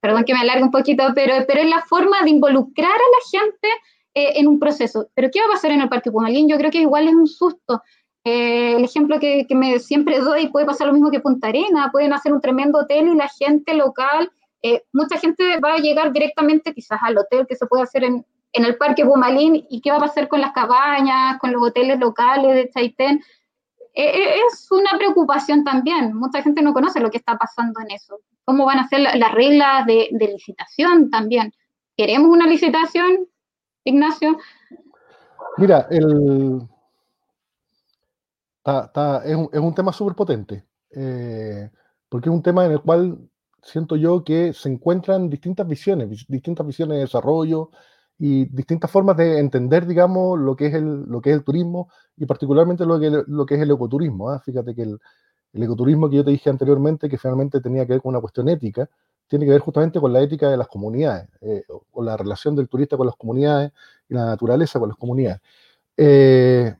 Perdón 0.00 0.24
que 0.24 0.32
me 0.32 0.40
alargue 0.40 0.62
un 0.62 0.70
poquito, 0.70 1.04
pero, 1.14 1.44
pero 1.46 1.60
es 1.60 1.68
la 1.68 1.82
forma 1.82 2.22
de 2.22 2.30
involucrar 2.30 2.90
a 2.90 2.94
la 2.94 3.38
gente 3.38 3.68
eh, 4.14 4.32
en 4.36 4.48
un 4.48 4.58
proceso. 4.58 5.10
Pero 5.14 5.28
¿qué 5.30 5.40
va 5.40 5.48
a 5.48 5.52
pasar 5.52 5.72
en 5.72 5.82
el 5.82 5.90
Parque 5.90 6.10
Pumalín? 6.10 6.48
Yo 6.48 6.56
creo 6.56 6.70
que 6.70 6.80
igual 6.80 7.06
es 7.06 7.14
un 7.14 7.26
susto. 7.26 7.82
Eh, 8.24 8.76
el 8.78 8.84
ejemplo 8.84 9.20
que, 9.20 9.44
que, 9.46 9.54
me 9.54 9.78
siempre 9.78 10.18
doy, 10.20 10.48
puede 10.48 10.64
pasar 10.64 10.86
lo 10.86 10.94
mismo 10.94 11.10
que 11.10 11.20
Punta 11.20 11.48
Arena, 11.48 11.90
pueden 11.92 12.14
hacer 12.14 12.32
un 12.32 12.40
tremendo 12.40 12.78
hotel 12.78 13.08
y 13.08 13.14
la 13.14 13.28
gente 13.28 13.74
local, 13.74 14.32
eh, 14.62 14.84
mucha 14.94 15.18
gente 15.18 15.60
va 15.60 15.74
a 15.74 15.80
llegar 15.80 16.14
directamente 16.14 16.72
quizás 16.72 16.98
al 17.02 17.18
hotel 17.18 17.46
que 17.46 17.56
se 17.56 17.66
puede 17.66 17.82
hacer 17.82 18.04
en, 18.04 18.24
en 18.52 18.64
el 18.64 18.76
Parque 18.76 19.04
Bumalín 19.04 19.66
y 19.68 19.80
qué 19.80 19.90
va 19.90 19.98
a 19.98 20.00
pasar 20.00 20.28
con 20.28 20.40
las 20.40 20.52
cabañas, 20.52 21.38
con 21.38 21.52
los 21.52 21.62
hoteles 21.62 21.98
locales 21.98 22.54
de 22.54 22.70
Chaitén. 22.70 23.22
E, 23.92 24.04
e, 24.04 24.38
es 24.46 24.70
una 24.70 24.90
preocupación 24.96 25.64
también. 25.64 26.14
Mucha 26.14 26.42
gente 26.42 26.62
no 26.62 26.72
conoce 26.72 27.00
lo 27.00 27.10
que 27.10 27.18
está 27.18 27.36
pasando 27.36 27.80
en 27.80 27.90
eso. 27.92 28.20
¿Cómo 28.44 28.64
van 28.64 28.78
a 28.78 28.88
ser 28.88 29.00
las 29.00 29.32
reglas 29.32 29.86
de, 29.86 30.08
licitación 30.12 31.10
también? 31.10 31.52
¿Queremos 31.96 32.30
una 32.30 32.46
licitación, 32.46 33.28
Ignacio? 33.84 34.38
Mira, 35.58 35.86
el, 35.90 36.68
es, 38.64 39.58
un, 39.60 39.74
tema 39.74 39.92
súper 39.92 40.14
potente, 40.14 40.64
eh, 40.90 41.70
porque 42.08 42.28
es 42.28 42.34
un 42.34 42.42
tema 42.42 42.64
en 42.66 42.72
el 42.72 42.80
cual 42.80 43.18
siento 43.62 43.96
yo 43.96 44.24
que 44.24 44.52
se 44.52 44.68
encuentran 44.68 45.28
distintas 45.28 45.66
visiones, 45.66 46.26
distintas 46.28 46.66
visiones 46.66 46.96
de 46.96 47.02
desarrollo, 47.02 47.70
y 48.22 48.44
distintas 48.54 48.90
formas 48.90 49.16
de 49.16 49.38
entender, 49.38 49.86
digamos, 49.86 50.38
lo 50.38 50.54
que 50.54 50.66
es 50.66 50.74
el, 50.74 51.04
lo 51.04 51.22
que 51.22 51.30
es 51.30 51.36
el 51.36 51.42
turismo 51.42 51.88
y 52.18 52.26
particularmente 52.26 52.84
lo 52.84 53.00
que, 53.00 53.10
lo 53.26 53.46
que 53.46 53.54
es 53.54 53.62
el 53.62 53.70
ecoturismo. 53.70 54.28
¿ah? 54.28 54.38
Fíjate 54.40 54.74
que 54.74 54.82
el, 54.82 55.00
el, 55.54 55.62
ecoturismo 55.62 56.10
que 56.10 56.16
yo 56.16 56.24
te 56.24 56.30
dije 56.30 56.50
anteriormente, 56.50 57.08
que 57.08 57.16
finalmente 57.16 57.62
tenía 57.62 57.86
que 57.86 57.94
ver 57.94 58.02
con 58.02 58.10
una 58.10 58.20
cuestión 58.20 58.50
ética, 58.50 58.90
tiene 59.26 59.46
que 59.46 59.52
ver 59.52 59.62
justamente 59.62 59.98
con 59.98 60.12
la 60.12 60.20
ética 60.20 60.50
de 60.50 60.58
las 60.58 60.68
comunidades, 60.68 61.30
eh, 61.40 61.64
con 61.90 62.04
la 62.04 62.14
relación 62.14 62.54
del 62.54 62.68
turista 62.68 62.98
con 62.98 63.06
las 63.06 63.16
comunidades 63.16 63.72
y 64.06 64.12
la 64.12 64.26
naturaleza 64.26 64.78
con 64.78 64.90
las 64.90 64.98
comunidades. 64.98 65.40
Eh, 65.96 66.74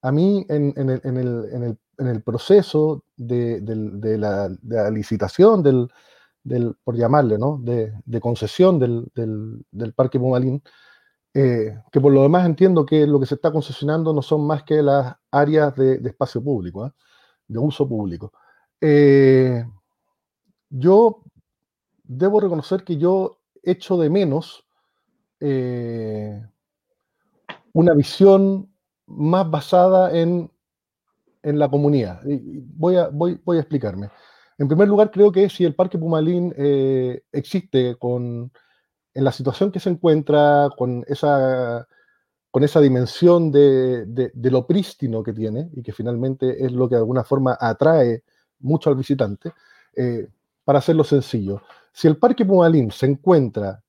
a 0.00 0.12
mí, 0.12 0.46
en, 0.48 0.72
en, 0.76 0.88
el, 0.88 1.00
en, 1.04 1.16
el, 1.18 1.78
en, 1.98 2.06
el, 2.06 2.22
proceso 2.22 3.02
de, 3.18 3.60
de, 3.60 3.74
de 4.00 4.16
la 4.16 4.90
licitación 4.90 5.62
del, 5.62 5.90
por 6.84 6.96
llamarle, 6.96 7.38
¿no? 7.38 7.58
de, 7.58 8.20
concesión 8.20 8.78
del, 8.78 9.06
del, 9.14 9.92
Parque 9.94 10.18
Pumalín, 10.18 10.62
eh, 11.34 11.78
que 11.92 12.00
por 12.00 12.12
lo 12.12 12.22
demás 12.22 12.46
entiendo 12.46 12.86
que 12.86 13.06
lo 13.06 13.20
que 13.20 13.26
se 13.26 13.34
está 13.34 13.50
concesionando 13.50 14.12
no 14.12 14.22
son 14.22 14.46
más 14.46 14.62
que 14.62 14.82
las 14.82 15.16
áreas 15.30 15.74
de, 15.76 15.96
espacio 16.04 16.42
público, 16.42 16.86
¿eh? 16.86 16.92
de 17.48 17.58
uso 17.58 17.88
público. 17.88 18.32
Eh, 18.80 19.64
yo 20.70 21.22
debo 22.04 22.40
reconocer 22.40 22.84
que 22.84 22.96
yo 22.96 23.38
echo 23.62 23.98
de 23.98 24.10
menos 24.10 24.64
una 27.72 27.92
visión 27.92 28.72
más 29.06 29.50
basada 29.50 30.16
en, 30.16 30.50
en 31.42 31.58
la 31.58 31.68
comunidad. 31.68 32.22
Voy 32.24 32.96
a, 32.96 33.08
voy, 33.08 33.38
voy 33.44 33.58
a 33.58 33.60
explicarme. 33.60 34.08
En 34.58 34.68
primer 34.68 34.88
lugar, 34.88 35.10
creo 35.10 35.30
que 35.30 35.50
si 35.50 35.64
el 35.64 35.74
Parque 35.74 35.98
Pumalín 35.98 36.54
eh, 36.56 37.22
existe 37.30 37.96
con, 37.96 38.50
en 39.12 39.24
la 39.24 39.32
situación 39.32 39.70
que 39.70 39.80
se 39.80 39.90
encuentra, 39.90 40.70
con 40.76 41.04
esa, 41.08 41.86
con 42.50 42.64
esa 42.64 42.80
dimensión 42.80 43.52
de, 43.52 44.30
lo 44.34 44.66
prístino 44.66 45.22
que 45.22 45.34
tiene 45.34 45.70
y 45.74 45.82
que 45.82 45.92
finalmente 45.92 46.64
es 46.64 46.72
lo 46.72 46.88
que 46.88 46.94
de 46.94 47.00
alguna 47.00 47.24
forma 47.24 47.56
atrae 47.60 48.24
mucho 48.60 48.88
al 48.88 48.96
visitante, 48.96 49.52
eh, 49.94 50.26
para 50.64 50.78
hacerlo 50.78 51.04
sencillo, 51.04 51.62
si 51.92 52.08
el 52.08 52.16
Parque 52.16 52.44
Pumalín 52.44 52.90
se 52.90 53.06
encuentra 53.06 53.82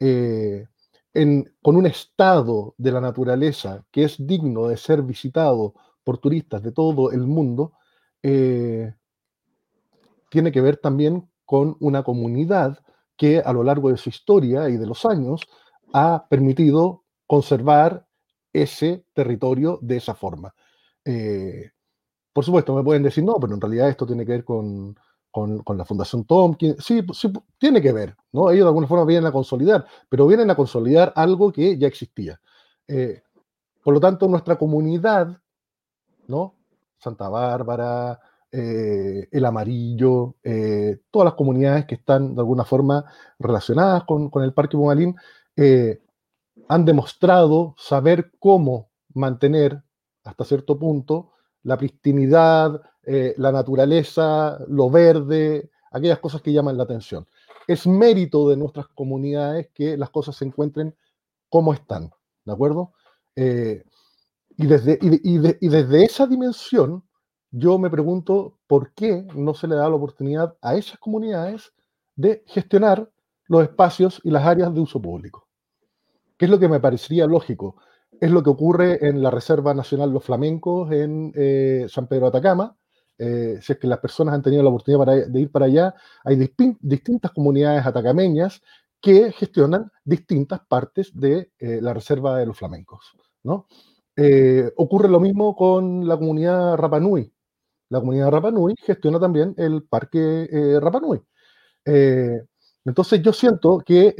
eh, 0.00 0.66
en, 1.14 1.52
con 1.62 1.76
un 1.76 1.86
estado 1.86 2.74
de 2.78 2.92
la 2.92 3.00
naturaleza 3.00 3.84
que 3.90 4.04
es 4.04 4.16
digno 4.18 4.68
de 4.68 4.76
ser 4.76 5.02
visitado 5.02 5.74
por 6.02 6.18
turistas 6.18 6.62
de 6.62 6.72
todo 6.72 7.10
el 7.12 7.26
mundo, 7.26 7.72
tiene 10.30 10.52
que 10.52 10.60
ver 10.60 10.76
también 10.76 11.28
con 11.44 11.76
una 11.80 12.02
comunidad 12.02 12.78
que 13.16 13.40
a 13.40 13.52
lo 13.52 13.62
largo 13.64 13.90
de 13.90 13.96
su 13.96 14.08
historia 14.08 14.68
y 14.68 14.76
de 14.76 14.86
los 14.86 15.04
años 15.04 15.42
ha 15.92 16.26
permitido 16.28 17.04
conservar 17.26 18.06
ese 18.52 19.04
territorio 19.14 19.78
de 19.82 19.96
esa 19.96 20.14
forma. 20.14 20.54
Eh, 21.04 21.70
por 22.32 22.44
supuesto, 22.44 22.74
me 22.74 22.84
pueden 22.84 23.02
decir, 23.02 23.24
no, 23.24 23.36
pero 23.40 23.54
en 23.54 23.60
realidad 23.60 23.88
esto 23.88 24.06
tiene 24.06 24.24
que 24.24 24.32
ver 24.32 24.44
con, 24.44 24.96
la 25.34 25.84
Fundación 25.84 26.24
Tompkins, 26.24 26.84
sí, 26.84 27.02
sí, 27.12 27.32
tiene 27.58 27.80
que 27.80 27.92
ver, 27.92 28.16
¿no? 28.32 28.50
Ellos 28.50 28.64
de 28.64 28.68
alguna 28.68 28.86
forma 28.86 29.04
vienen 29.04 29.26
a 29.26 29.32
consolidar, 29.32 29.86
pero 30.08 30.26
vienen 30.26 30.50
a 30.50 30.54
consolidar 30.54 31.12
algo 31.16 31.52
que 31.52 31.76
ya 31.78 31.86
existía. 31.86 32.40
Eh, 32.86 33.22
por 33.82 33.94
lo 33.94 34.00
tanto, 34.00 34.28
nuestra 34.28 34.56
comunidad, 34.56 35.40
¿no? 36.26 36.54
Santa 36.98 37.28
Bárbara, 37.28 38.20
eh, 38.52 39.28
El 39.30 39.44
Amarillo, 39.44 40.36
eh, 40.42 40.98
todas 41.10 41.26
las 41.26 41.34
comunidades 41.34 41.86
que 41.86 41.96
están 41.96 42.34
de 42.34 42.40
alguna 42.40 42.64
forma 42.64 43.04
relacionadas 43.38 44.04
con, 44.04 44.30
el 44.42 44.52
Parque 44.52 44.76
Pumalín, 44.76 45.16
han 46.68 46.84
demostrado 46.84 47.74
saber 47.78 48.32
cómo 48.38 48.90
mantener 49.14 49.82
hasta 50.24 50.44
cierto 50.44 50.78
punto 50.78 51.32
la 51.62 51.76
pristinidad, 51.76 52.80
eh, 53.04 53.34
la 53.38 53.52
naturaleza, 53.52 54.58
lo 54.68 54.90
verde, 54.90 55.70
aquellas 55.90 56.18
cosas 56.18 56.42
que 56.42 56.52
llaman 56.52 56.76
la 56.76 56.84
atención. 56.84 57.26
Es 57.66 57.86
mérito 57.86 58.48
de 58.48 58.56
nuestras 58.56 58.86
comunidades 58.88 59.68
que 59.72 59.96
las 59.96 60.10
cosas 60.10 60.36
se 60.36 60.44
encuentren 60.44 60.94
como 61.48 61.72
están, 61.72 62.10
¿de 62.44 62.52
acuerdo? 62.52 62.92
Eh, 63.34 63.82
y, 64.56 64.66
desde, 64.66 64.98
y, 65.00 65.68
desde 65.68 66.04
esa 66.04 66.26
dimensión, 66.26 67.02
yo 67.50 67.78
me 67.78 67.90
pregunto 67.90 68.58
por 68.66 68.92
qué 68.92 69.26
no 69.34 69.54
se 69.54 69.68
le 69.68 69.76
da 69.76 69.88
la 69.88 69.96
oportunidad 69.96 70.56
a 70.60 70.76
esas 70.76 70.98
comunidades 70.98 71.72
de 72.16 72.42
gestionar 72.46 73.10
los 73.46 73.62
espacios 73.62 74.20
y 74.24 74.30
las 74.30 74.44
áreas 74.44 74.72
de 74.74 74.80
uso 74.80 75.00
público. 75.00 75.48
¿Qué 76.36 76.44
es 76.44 76.50
lo 76.50 76.58
que 76.58 76.68
me 76.68 76.80
parecería 76.80 77.26
lógico? 77.26 77.76
Es 78.20 78.30
lo 78.30 78.42
que 78.42 78.50
ocurre 78.50 79.08
en 79.08 79.22
la 79.22 79.30
Reserva 79.30 79.74
Nacional 79.74 80.12
Los 80.12 80.24
Flamencos 80.24 80.92
en 80.92 81.32
eh, 81.34 81.86
San 81.88 82.06
Pedro 82.06 82.26
Atacama. 82.26 82.76
Eh, 83.18 83.58
si 83.60 83.72
es 83.72 83.78
que 83.78 83.88
las 83.88 83.98
personas 83.98 84.34
han 84.34 84.42
tenido 84.42 84.62
la 84.62 84.68
oportunidad 84.68 85.26
de 85.26 85.40
ir 85.40 85.50
para 85.50 85.66
allá, 85.66 85.94
hay 86.24 86.36
distintas 86.36 87.32
comunidades 87.32 87.84
atacameñas 87.84 88.62
que 89.00 89.32
gestionan 89.32 89.90
distintas 90.04 90.60
partes 90.68 91.10
de 91.14 91.50
eh, 91.58 91.80
la 91.80 91.94
Reserva 91.94 92.36
de 92.38 92.46
los 92.46 92.56
Flamencos. 92.56 93.16
¿no? 93.42 93.66
ocurre 94.76 95.08
lo 95.08 95.20
mismo 95.20 95.54
con 95.54 96.06
la 96.08 96.16
comunidad 96.16 96.74
Rapanui. 96.76 97.32
La 97.90 98.00
comunidad 98.00 98.30
Rapanui 98.30 98.74
gestiona 98.78 99.18
también 99.18 99.54
el 99.56 99.82
Parque 99.82 100.48
Rapanui. 100.80 101.22
entonces 102.84 103.22
yo 103.22 103.32
siento 103.32 103.78
que 103.78 104.14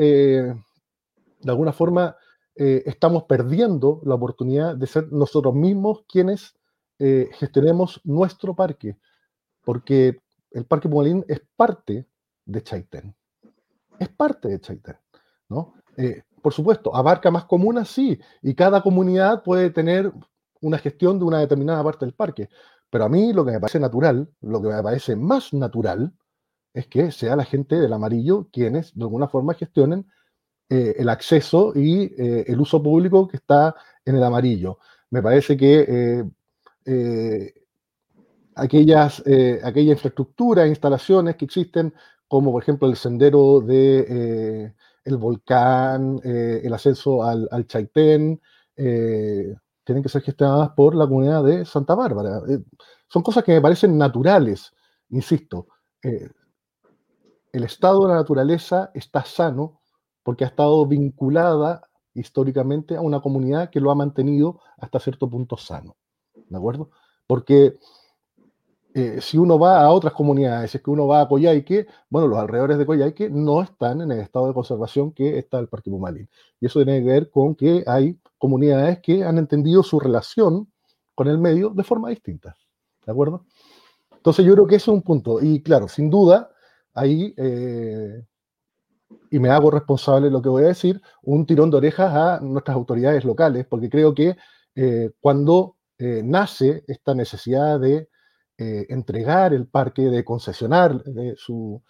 de 1.40 1.50
alguna 1.50 1.72
forma 1.72 2.16
eh, 2.60 2.82
estamos 2.86 3.22
perdiendo 3.22 4.00
la 4.04 4.16
oportunidad 4.16 4.76
de 4.76 4.88
ser 4.88 5.12
nosotros 5.12 5.54
mismos 5.54 6.02
quienes 6.08 6.56
eh, 6.98 7.30
gestionemos 7.34 8.00
nuestro 8.02 8.56
parque, 8.56 8.98
porque 9.64 10.20
el 10.50 10.64
Parque 10.64 10.88
Pumalín 10.88 11.24
es 11.28 11.40
parte 11.54 12.08
de 12.44 12.62
Chaitén. 12.62 13.14
Es 14.00 14.08
parte 14.08 14.48
de 14.48 14.60
Chaitén, 14.60 14.96
¿no? 15.48 15.74
Eh, 15.96 16.24
por 16.42 16.52
supuesto, 16.52 16.94
abarca 16.96 17.30
más 17.30 17.44
comunas, 17.44 17.88
sí, 17.88 18.18
y 18.42 18.54
cada 18.56 18.82
comunidad 18.82 19.44
puede 19.44 19.70
tener 19.70 20.12
una 20.60 20.78
gestión 20.78 21.20
de 21.20 21.26
una 21.26 21.38
determinada 21.38 21.84
parte 21.84 22.06
del 22.06 22.14
parque. 22.14 22.48
Pero 22.90 23.04
a 23.04 23.08
mí 23.08 23.32
lo 23.32 23.44
que 23.44 23.52
me 23.52 23.60
parece 23.60 23.80
natural, 23.80 24.28
lo 24.40 24.62
que 24.62 24.68
me 24.68 24.82
parece 24.82 25.16
más 25.16 25.52
natural, 25.52 26.12
es 26.72 26.86
que 26.86 27.10
sea 27.12 27.36
la 27.36 27.44
gente 27.44 27.76
del 27.76 27.92
amarillo 27.92 28.48
quienes 28.52 28.94
de 28.94 29.02
alguna 29.02 29.28
forma 29.28 29.54
gestionen 29.54 30.06
eh, 30.70 30.96
el 30.98 31.08
acceso 31.08 31.72
y 31.74 32.12
eh, 32.18 32.44
el 32.46 32.60
uso 32.60 32.82
público 32.82 33.26
que 33.26 33.38
está 33.38 33.74
en 34.04 34.16
el 34.16 34.22
amarillo. 34.22 34.78
Me 35.10 35.22
parece 35.22 35.56
que 35.56 36.24
eh, 36.84 37.54
aquellas, 38.54 39.22
aquella 39.62 39.92
infraestructura, 39.92 40.66
instalaciones 40.66 41.36
que 41.36 41.46
existen, 41.46 41.94
como 42.28 42.52
por 42.52 42.62
ejemplo 42.62 42.88
el 42.88 42.96
sendero 42.96 43.60
de 43.60 44.74
el 45.04 45.16
volcán, 45.16 46.20
el 46.22 46.72
ascenso 46.72 47.22
al, 47.22 47.48
al 47.50 47.66
Chaitén, 47.66 48.40
tienen 49.88 50.02
que 50.02 50.10
ser 50.10 50.20
gestionadas 50.20 50.68
por 50.76 50.94
la 50.94 51.06
comunidad 51.06 51.42
de 51.42 51.64
Santa 51.64 51.94
Bárbara. 51.94 52.42
son 53.08 53.22
cosas 53.22 53.42
que 53.42 53.52
me 53.52 53.60
parecen 53.62 53.96
naturales, 53.96 54.70
insisto. 55.08 55.66
el 56.02 57.64
estado 57.64 58.02
de 58.02 58.08
la 58.08 58.16
naturaleza 58.16 58.90
está 58.92 59.24
sano 59.24 59.80
porque 60.22 60.44
ha 60.44 60.48
estado 60.48 60.84
vinculada 60.86 61.88
históricamente 62.12 62.96
a 62.96 63.00
una 63.00 63.20
comunidad 63.20 63.70
que 63.70 63.80
lo 63.80 63.90
ha 63.90 63.94
mantenido 63.94 64.60
hasta 64.76 65.00
cierto 65.00 65.30
punto 65.30 65.56
sano. 65.56 65.96
¿De 66.34 66.58
acuerdo? 66.58 66.90
Porque 67.26 67.78
eh, 68.92 69.22
si 69.22 69.38
uno 69.38 69.58
va 69.58 69.80
a 69.80 69.90
otras 69.90 70.12
comunidades, 70.12 70.70
si 70.70 70.76
es 70.76 70.82
que 70.84 70.90
uno 70.90 71.06
va 71.06 71.22
a 71.22 71.28
Coyhaique, 71.28 71.86
bueno, 72.10 72.28
los 72.28 72.38
alrededores 72.38 72.76
de 72.76 72.84
Coyhaique 72.84 73.30
no 73.30 73.62
están 73.62 74.02
en 74.02 74.12
el 74.12 74.20
estado 74.20 74.48
de 74.48 74.52
conservación 74.52 75.12
que 75.12 75.38
está 75.38 75.58
el 75.58 75.68
Parque 75.68 75.90
Pumalín. 75.90 76.28
Y 76.60 76.66
eso 76.66 76.84
tiene 76.84 77.02
que 77.02 77.08
ver 77.08 77.30
con 77.30 77.54
que 77.54 77.82
hay 77.86 78.20
comunidades 78.38 79.00
que 79.00 79.24
han 79.24 79.38
entendido 79.38 79.82
su 79.82 80.00
relación 80.00 80.72
con 81.14 81.28
el 81.28 81.38
medio 81.38 81.70
de 81.70 81.84
forma 81.84 82.10
distinta. 82.10 82.56
¿De 83.04 83.12
acuerdo? 83.12 83.44
Entonces 84.18 84.44
yo 84.44 84.52
creo 84.52 84.66
que 84.66 84.76
ese 84.76 84.90
es 84.90 84.94
un 84.94 85.02
punto. 85.02 85.40
Y 85.40 85.62
claro, 85.62 85.88
sin 85.88 86.10
duda, 86.10 86.50
ahí 86.92 87.34
eh, 87.36 88.24
y 89.30 89.38
me 89.38 89.48
hago 89.48 89.70
responsable 89.70 90.26
de 90.26 90.32
lo 90.32 90.42
que 90.42 90.48
voy 90.48 90.64
a 90.64 90.68
decir, 90.68 91.00
un 91.22 91.46
tirón 91.46 91.70
de 91.70 91.78
orejas 91.78 92.14
a 92.14 92.40
nuestras 92.40 92.76
autoridades 92.76 93.24
locales, 93.24 93.66
porque 93.66 93.88
creo 93.88 94.14
que 94.14 94.36
eh, 94.74 95.10
cuando 95.20 95.76
eh, 95.98 96.22
nace 96.24 96.84
esta 96.86 97.14
necesidad 97.14 97.80
de 97.80 98.08
entregar 98.60 99.54
el 99.54 99.68
parque, 99.68 100.02
de 100.02 100.24
concesionar 100.24 101.00
sus 101.36 101.80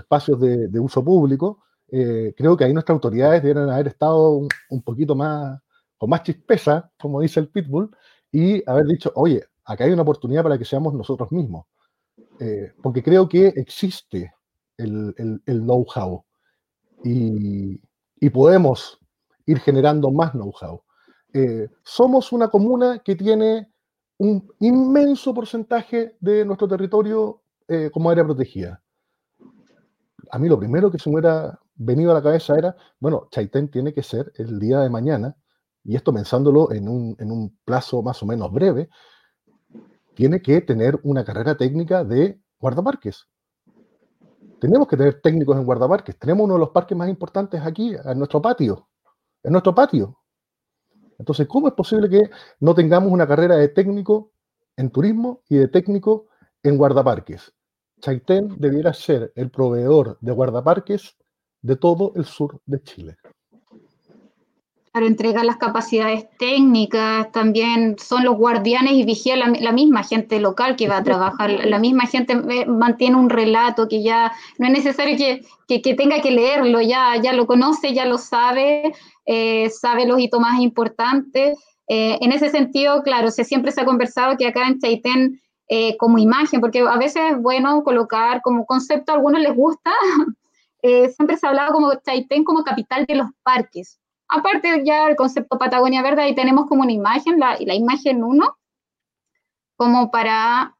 espacios 0.00 0.40
de, 0.40 0.80
uso 0.80 1.04
público, 1.04 1.62
creo 1.88 2.56
que 2.56 2.64
ahí 2.64 2.72
nuestras 2.72 2.94
autoridades 2.94 3.42
deben 3.42 3.68
haber 3.68 3.88
estado 3.88 4.30
un, 4.70 4.82
poquito 4.82 5.14
más, 5.14 5.60
con 5.98 6.10
más 6.10 6.22
chispeza, 6.22 6.90
como 6.98 7.20
dice 7.20 7.40
el 7.40 7.48
Pitbull, 7.48 7.90
y 8.32 8.68
haber 8.68 8.86
dicho, 8.86 9.12
oye, 9.14 9.42
acá 9.64 9.84
hay 9.84 9.92
una 9.92 10.02
oportunidad 10.02 10.42
para 10.42 10.58
que 10.58 10.64
seamos 10.64 10.94
nosotros 10.94 11.32
mismos. 11.32 11.66
porque 12.82 13.02
creo 13.02 13.28
que 13.28 13.48
existe 13.48 14.34
el, 14.76 15.14
el 15.46 15.60
know-how 15.62 16.24
y, 17.04 17.80
podemos 18.30 18.98
ir 19.46 19.60
generando 19.60 20.10
más 20.10 20.32
know-how. 20.32 20.82
Eh, 21.32 21.68
somos 21.82 22.32
una 22.32 22.48
comuna 22.48 22.98
que 22.98 23.14
tiene 23.14 23.70
un 24.18 24.48
inmenso 24.60 25.34
porcentaje 25.34 26.16
de 26.20 26.44
nuestro 26.44 26.66
territorio 26.66 27.42
eh, 27.68 27.90
como 27.92 28.10
área 28.10 28.24
protegida. 28.24 28.82
A 30.30 30.38
mí 30.38 30.48
lo 30.48 30.58
primero 30.58 30.90
que 30.90 30.98
se 30.98 31.08
me 31.08 31.16
hubiera 31.16 31.58
venido 31.74 32.10
a 32.10 32.14
la 32.14 32.22
cabeza 32.22 32.58
era, 32.58 32.76
bueno, 32.98 33.28
Chaitén 33.30 33.70
tiene 33.70 33.92
que 33.92 34.02
ser 34.02 34.32
el 34.36 34.58
día 34.58 34.80
de 34.80 34.90
mañana, 34.90 35.36
y 35.86 35.94
esto 35.94 36.12
pensándolo 36.12 36.72
en 36.72 36.88
un, 36.88 37.16
en 37.18 37.30
un 37.30 37.56
plazo 37.64 38.02
más 38.02 38.20
o 38.22 38.26
menos 38.26 38.52
breve, 38.52 38.88
tiene 40.14 40.42
que 40.42 40.60
tener 40.60 40.98
una 41.04 41.24
carrera 41.24 41.56
técnica 41.56 42.02
de 42.02 42.40
guardaparques. 42.58 43.28
Tenemos 44.58 44.88
que 44.88 44.96
tener 44.96 45.20
técnicos 45.20 45.56
en 45.56 45.64
guardaparques. 45.64 46.18
Tenemos 46.18 46.44
uno 46.44 46.54
de 46.54 46.60
los 46.60 46.70
parques 46.70 46.96
más 46.96 47.08
importantes 47.08 47.60
aquí, 47.64 47.94
en 47.94 48.18
nuestro 48.18 48.42
patio. 48.42 48.88
En 49.44 49.52
nuestro 49.52 49.74
patio. 49.74 50.18
Entonces, 51.18 51.46
¿cómo 51.46 51.68
es 51.68 51.74
posible 51.74 52.08
que 52.08 52.30
no 52.60 52.74
tengamos 52.74 53.12
una 53.12 53.28
carrera 53.28 53.56
de 53.56 53.68
técnico 53.68 54.32
en 54.76 54.90
turismo 54.90 55.42
y 55.48 55.58
de 55.58 55.68
técnico 55.68 56.26
en 56.62 56.78
guardaparques? 56.78 57.52
Chaitén 58.00 58.56
debiera 58.58 58.92
ser 58.92 59.32
el 59.36 59.50
proveedor 59.50 60.18
de 60.20 60.32
guardaparques 60.32 61.16
de 61.62 61.76
todo 61.76 62.12
el 62.16 62.24
sur 62.24 62.60
de 62.66 62.82
Chile 62.82 63.16
para 64.96 65.08
entregar 65.08 65.44
las 65.44 65.58
capacidades 65.58 66.26
técnicas, 66.38 67.30
también 67.30 67.96
son 67.98 68.24
los 68.24 68.34
guardianes 68.38 68.94
y 68.94 69.04
vigía 69.04 69.36
la, 69.36 69.72
misma 69.72 70.02
gente 70.02 70.40
local 70.40 70.74
que 70.74 70.88
va 70.88 70.96
a 70.96 71.02
trabajar, 71.02 71.50
la 71.50 71.78
misma 71.78 72.06
gente 72.06 72.32
eh, 72.32 72.64
mantiene 72.64 73.16
un 73.16 73.28
relato 73.28 73.88
que 73.88 74.02
ya 74.02 74.32
no 74.56 74.66
es 74.68 74.72
necesario 74.72 75.18
que, 75.68 75.94
tenga 75.94 76.22
que 76.22 76.30
leerlo, 76.30 76.80
ya, 76.80 77.14
ya 77.22 77.34
lo 77.34 77.46
conoce, 77.46 77.92
ya 77.92 78.06
lo 78.06 78.16
sabe, 78.16 78.94
eh, 79.26 79.68
sabe 79.68 80.06
los 80.06 80.18
hitos 80.18 80.40
más 80.40 80.62
importantes. 80.62 81.58
Eh, 81.88 82.16
en 82.22 82.32
ese 82.32 82.48
sentido, 82.48 83.02
claro, 83.02 83.30
se, 83.30 83.44
siempre 83.44 83.72
se 83.72 83.82
ha 83.82 83.84
conversado 83.84 84.38
que 84.38 84.46
acá 84.46 84.66
en 84.66 84.78
Chaitén, 84.78 85.42
como 85.98 86.16
imagen, 86.16 86.62
porque 86.62 86.80
a 86.80 86.96
veces 86.96 87.32
es 87.32 87.42
bueno 87.42 87.84
colocar 87.84 88.40
como 88.40 88.64
concepto, 88.64 89.12
a 89.12 89.16
algunos 89.16 89.42
les 89.42 89.54
gusta, 89.54 89.92
siempre 91.14 91.36
se 91.36 91.46
ha 91.46 91.50
hablado 91.50 91.74
como 91.74 91.92
Chaitén 92.02 92.44
como 92.44 92.64
capital 92.64 93.04
de 93.04 93.16
los 93.16 93.28
parques 93.42 93.98
Aparte 94.28 94.82
ya 94.84 95.06
el 95.08 95.16
concepto 95.16 95.58
Patagonia 95.58 96.02
Verde, 96.02 96.22
ahí 96.22 96.34
tenemos 96.34 96.66
como 96.66 96.82
una 96.82 96.92
imagen, 96.92 97.38
la, 97.38 97.56
imagen 97.60 98.24
1, 98.24 98.58
como 99.76 100.10
para... 100.10 100.76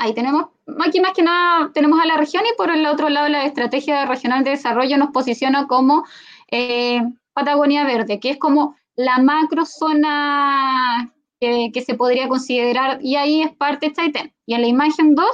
Ahí 0.00 0.14
tenemos, 0.14 0.46
aquí 0.86 1.00
más 1.00 1.12
que 1.12 1.22
nada 1.22 1.72
tenemos 1.72 2.00
a 2.00 2.06
la 2.06 2.16
región 2.16 2.44
y 2.46 2.56
por 2.56 2.70
el 2.70 2.86
otro 2.86 3.08
lado 3.08 3.28
la 3.28 3.44
estrategia 3.44 4.06
regional 4.06 4.44
de 4.44 4.50
desarrollo 4.50 4.96
nos 4.96 5.10
posiciona 5.10 5.66
como 5.66 6.04
eh, 6.52 7.02
Patagonia 7.32 7.84
Verde, 7.84 8.20
que 8.20 8.30
es 8.30 8.38
como 8.38 8.76
la 8.94 9.18
macro 9.18 9.66
zona 9.66 11.12
que, 11.40 11.84
se 11.84 11.94
podría 11.94 12.28
considerar 12.28 12.98
y 13.00 13.16
ahí 13.16 13.42
es 13.42 13.54
parte 13.56 13.88
de 13.88 13.92
Chaitén. 13.94 14.34
Y 14.46 14.54
en 14.54 14.62
la 14.62 14.66
imagen 14.66 15.14
2 15.14 15.26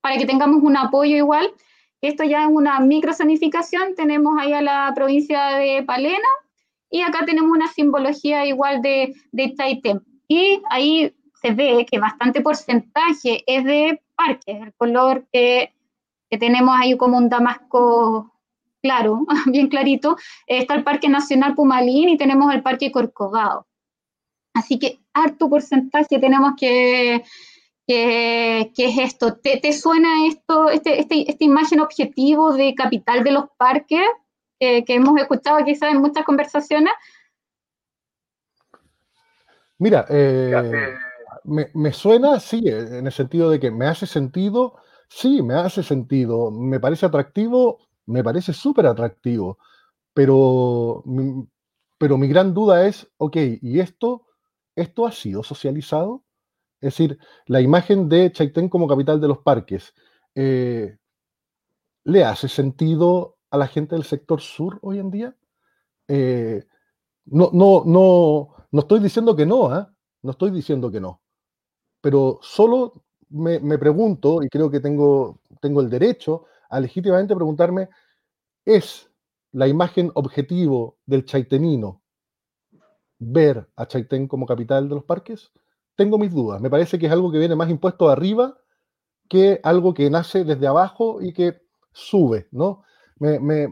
para 0.00 0.16
que 0.16 0.26
tengamos 0.26 0.62
un 0.62 0.76
apoyo 0.76 1.16
igual. 1.16 1.52
Esto 2.00 2.24
ya 2.24 2.44
es 2.44 2.48
una 2.50 2.80
microzonificación, 2.80 3.94
tenemos 3.94 4.34
ahí 4.38 4.52
a 4.52 4.62
la 4.62 4.92
provincia 4.94 5.56
de 5.56 5.82
Palena 5.82 6.28
y 6.90 7.02
acá 7.02 7.24
tenemos 7.26 7.50
una 7.50 7.68
simbología 7.68 8.46
igual 8.46 8.80
de, 8.82 9.14
de 9.32 9.54
Chaitén. 9.54 10.02
Y 10.26 10.62
ahí 10.70 11.14
se 11.40 11.52
ve 11.52 11.86
que 11.90 11.98
bastante 11.98 12.40
porcentaje 12.40 13.42
es 13.46 13.64
de 13.64 14.02
parques, 14.16 14.62
el 14.62 14.72
color 14.74 15.26
que, 15.32 15.72
que 16.30 16.38
tenemos 16.38 16.74
ahí 16.78 16.96
como 16.96 17.18
un 17.18 17.28
damasco 17.28 18.32
claro, 18.82 19.26
bien 19.46 19.68
clarito, 19.68 20.16
está 20.46 20.74
el 20.74 20.84
Parque 20.84 21.08
Nacional 21.08 21.54
Pumalín 21.54 22.08
y 22.08 22.16
tenemos 22.16 22.52
el 22.52 22.62
Parque 22.62 22.90
Corcovado. 22.90 23.66
Así 24.54 24.78
que 24.78 24.98
harto 25.12 25.48
porcentaje 25.48 26.18
tenemos 26.18 26.52
que, 26.56 27.22
que, 27.90 28.86
es 28.86 28.98
esto. 28.98 29.36
¿Te, 29.36 29.72
suena 29.72 30.26
esto, 30.26 30.70
este, 30.70 31.00
este, 31.00 31.28
esta 31.28 31.44
imagen 31.44 31.80
objetivo 31.80 32.52
de 32.52 32.74
capital 32.74 33.24
de 33.24 33.32
los 33.32 33.44
parques 33.56 34.06
que 34.58 34.84
hemos 34.86 35.18
escuchado 35.18 35.64
quizás 35.64 35.90
en 35.90 36.02
muchas 36.02 36.24
conversaciones? 36.24 36.92
Mira, 39.78 40.04
eh, 40.10 40.94
me, 41.44 41.70
me, 41.72 41.92
suena, 41.92 42.38
sí, 42.38 42.62
en 42.66 43.06
el 43.06 43.12
sentido 43.12 43.50
de 43.50 43.58
que 43.58 43.70
me 43.70 43.86
hace 43.86 44.06
sentido, 44.06 44.76
sí, 45.08 45.42
me 45.42 45.54
hace 45.54 45.82
sentido, 45.82 46.50
me 46.50 46.78
parece 46.78 47.06
atractivo, 47.06 47.78
me 48.04 48.22
parece 48.22 48.52
súper 48.52 48.86
atractivo, 48.86 49.58
pero, 50.12 51.02
pero 51.98 52.18
mi 52.18 52.28
gran 52.28 52.52
duda 52.52 52.86
es, 52.86 53.08
ok, 53.16 53.36
¿y 53.62 53.80
esto, 53.80 54.26
esto 54.76 55.06
ha 55.06 55.12
sido 55.12 55.42
socializado? 55.42 56.22
Es 56.80 56.94
decir, 56.94 57.18
la 57.46 57.60
imagen 57.60 58.08
de 58.08 58.32
Chaitén 58.32 58.68
como 58.68 58.88
capital 58.88 59.20
de 59.20 59.28
los 59.28 59.38
parques, 59.38 59.94
eh, 60.34 60.96
¿le 62.04 62.24
hace 62.24 62.48
sentido 62.48 63.36
a 63.50 63.58
la 63.58 63.66
gente 63.66 63.94
del 63.94 64.04
sector 64.04 64.40
sur 64.40 64.78
hoy 64.82 64.98
en 64.98 65.10
día? 65.10 65.36
Eh, 66.08 66.64
no, 67.26 67.50
no, 67.52 67.82
no, 67.84 68.54
no 68.70 68.80
estoy 68.80 69.00
diciendo 69.00 69.36
que 69.36 69.46
no, 69.46 69.70
¿ah? 69.70 69.92
no 70.22 70.30
estoy 70.30 70.50
diciendo 70.50 70.90
que 70.90 71.00
no, 71.00 71.20
pero 72.00 72.38
solo 72.42 73.04
me, 73.30 73.78
pregunto, 73.78 74.42
y 74.42 74.48
creo 74.48 74.70
que 74.70 74.80
tengo, 74.80 75.40
tengo 75.60 75.80
el 75.80 75.90
derecho 75.90 76.46
a 76.68 76.80
legítimamente 76.80 77.34
preguntarme, 77.36 77.88
¿es 78.64 79.10
la 79.52 79.68
imagen 79.68 80.10
objetivo 80.14 80.98
del 81.06 81.24
chaitenino 81.24 82.02
ver 83.18 83.68
a 83.76 83.86
Chaitén 83.86 84.26
como 84.26 84.46
capital 84.46 84.88
de 84.88 84.94
los 84.94 85.04
parques? 85.04 85.52
Tengo 86.00 86.16
mis 86.16 86.32
dudas. 86.32 86.62
Me 86.62 86.70
parece 86.70 86.98
que 86.98 87.04
es 87.04 87.12
algo 87.12 87.30
que 87.30 87.36
viene 87.36 87.54
más 87.54 87.68
impuesto 87.68 88.06
de 88.06 88.12
arriba 88.12 88.56
que 89.28 89.60
algo 89.62 89.92
que 89.92 90.08
nace 90.08 90.44
desde 90.44 90.66
abajo 90.66 91.20
y 91.20 91.34
que 91.34 91.60
sube, 91.92 92.48
¿no? 92.52 92.84
Me, 93.18 93.38
me, 93.38 93.68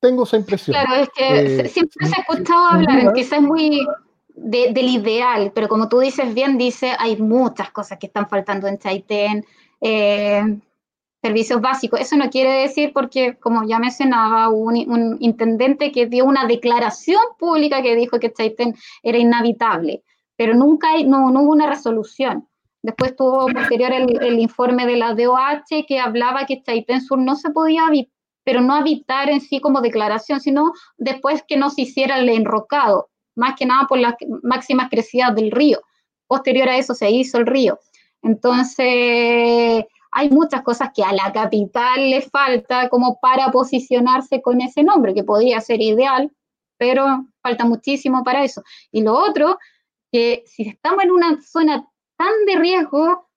tengo 0.00 0.22
esa 0.22 0.38
impresión. 0.38 0.74
Claro, 0.74 1.02
es 1.02 1.10
que 1.10 1.60
eh, 1.60 1.68
siempre 1.68 2.06
se 2.06 2.14
ha 2.16 2.22
escuchado 2.22 2.68
hablar, 2.68 3.12
quizás 3.12 3.40
es 3.40 3.42
muy 3.42 3.86
del 4.34 4.88
ideal, 4.88 5.52
pero 5.54 5.68
como 5.68 5.90
tú 5.90 5.98
dices 5.98 6.32
bien, 6.32 6.56
dice, 6.56 6.96
hay 6.98 7.18
muchas 7.18 7.70
cosas 7.70 7.98
que 7.98 8.06
están 8.06 8.30
faltando 8.30 8.66
en 8.66 8.78
Chaitén. 8.78 9.44
Eh, 9.78 10.58
servicios 11.20 11.60
básicos. 11.60 12.00
Eso 12.00 12.16
no 12.16 12.30
quiere 12.30 12.62
decir 12.62 12.92
porque, 12.94 13.36
como 13.36 13.68
ya 13.68 13.78
mencionaba, 13.78 14.48
un, 14.48 14.90
un 14.90 15.18
intendente 15.20 15.92
que 15.92 16.06
dio 16.06 16.24
una 16.24 16.46
declaración 16.46 17.20
pública 17.38 17.82
que 17.82 17.94
dijo 17.94 18.18
que 18.18 18.32
Chaitén 18.32 18.74
era 19.02 19.18
inhabitable, 19.18 20.02
pero 20.42 20.54
nunca 20.54 20.90
hay, 20.90 21.04
no, 21.04 21.30
no 21.30 21.42
hubo 21.42 21.52
una 21.52 21.70
resolución. 21.70 22.48
Después 22.82 23.14
tuvo 23.14 23.46
posterior 23.46 23.92
el, 23.92 24.20
el, 24.24 24.40
informe 24.40 24.86
de 24.86 24.96
la 24.96 25.14
DOH 25.14 25.86
que 25.86 26.00
hablaba 26.00 26.46
que 26.46 26.60
Chaitén 26.64 27.00
Sur 27.00 27.20
no 27.20 27.36
se 27.36 27.50
podía 27.50 27.86
habitar, 27.86 28.12
pero 28.42 28.60
no 28.60 28.74
habitar 28.74 29.30
en 29.30 29.40
sí 29.40 29.60
como 29.60 29.80
declaración, 29.80 30.40
sino 30.40 30.72
después 30.96 31.44
que 31.46 31.56
no 31.56 31.70
se 31.70 31.82
hiciera 31.82 32.18
el 32.18 32.28
enrocado, 32.28 33.08
más 33.36 33.54
que 33.56 33.66
nada 33.66 33.86
por 33.86 34.00
las 34.00 34.16
máximas 34.42 34.90
crecidas 34.90 35.32
del 35.36 35.52
río. 35.52 35.80
Posterior 36.26 36.70
a 36.70 36.76
eso 36.76 36.92
se 36.92 37.08
hizo 37.08 37.38
el 37.38 37.46
río. 37.46 37.78
Entonces, 38.20 39.84
hay 40.10 40.30
muchas 40.30 40.62
cosas 40.62 40.90
que 40.92 41.04
a 41.04 41.12
la 41.12 41.32
capital 41.32 42.10
le 42.10 42.20
falta 42.20 42.88
como 42.88 43.20
para 43.20 43.52
posicionarse 43.52 44.42
con 44.42 44.60
ese 44.60 44.82
nombre, 44.82 45.14
que 45.14 45.22
podría 45.22 45.60
ser 45.60 45.80
ideal, 45.80 46.32
pero 46.78 47.28
falta 47.40 47.64
muchísimo 47.64 48.24
para 48.24 48.42
eso. 48.42 48.64
Y 48.90 49.02
lo 49.02 49.16
otro, 49.16 49.56
que 50.12 50.44
si 50.46 50.68
estamos 50.68 51.02
en 51.02 51.10
una 51.10 51.40
zona 51.40 51.88
tan 52.16 52.44
de 52.46 52.56
riesgo, 52.56 53.28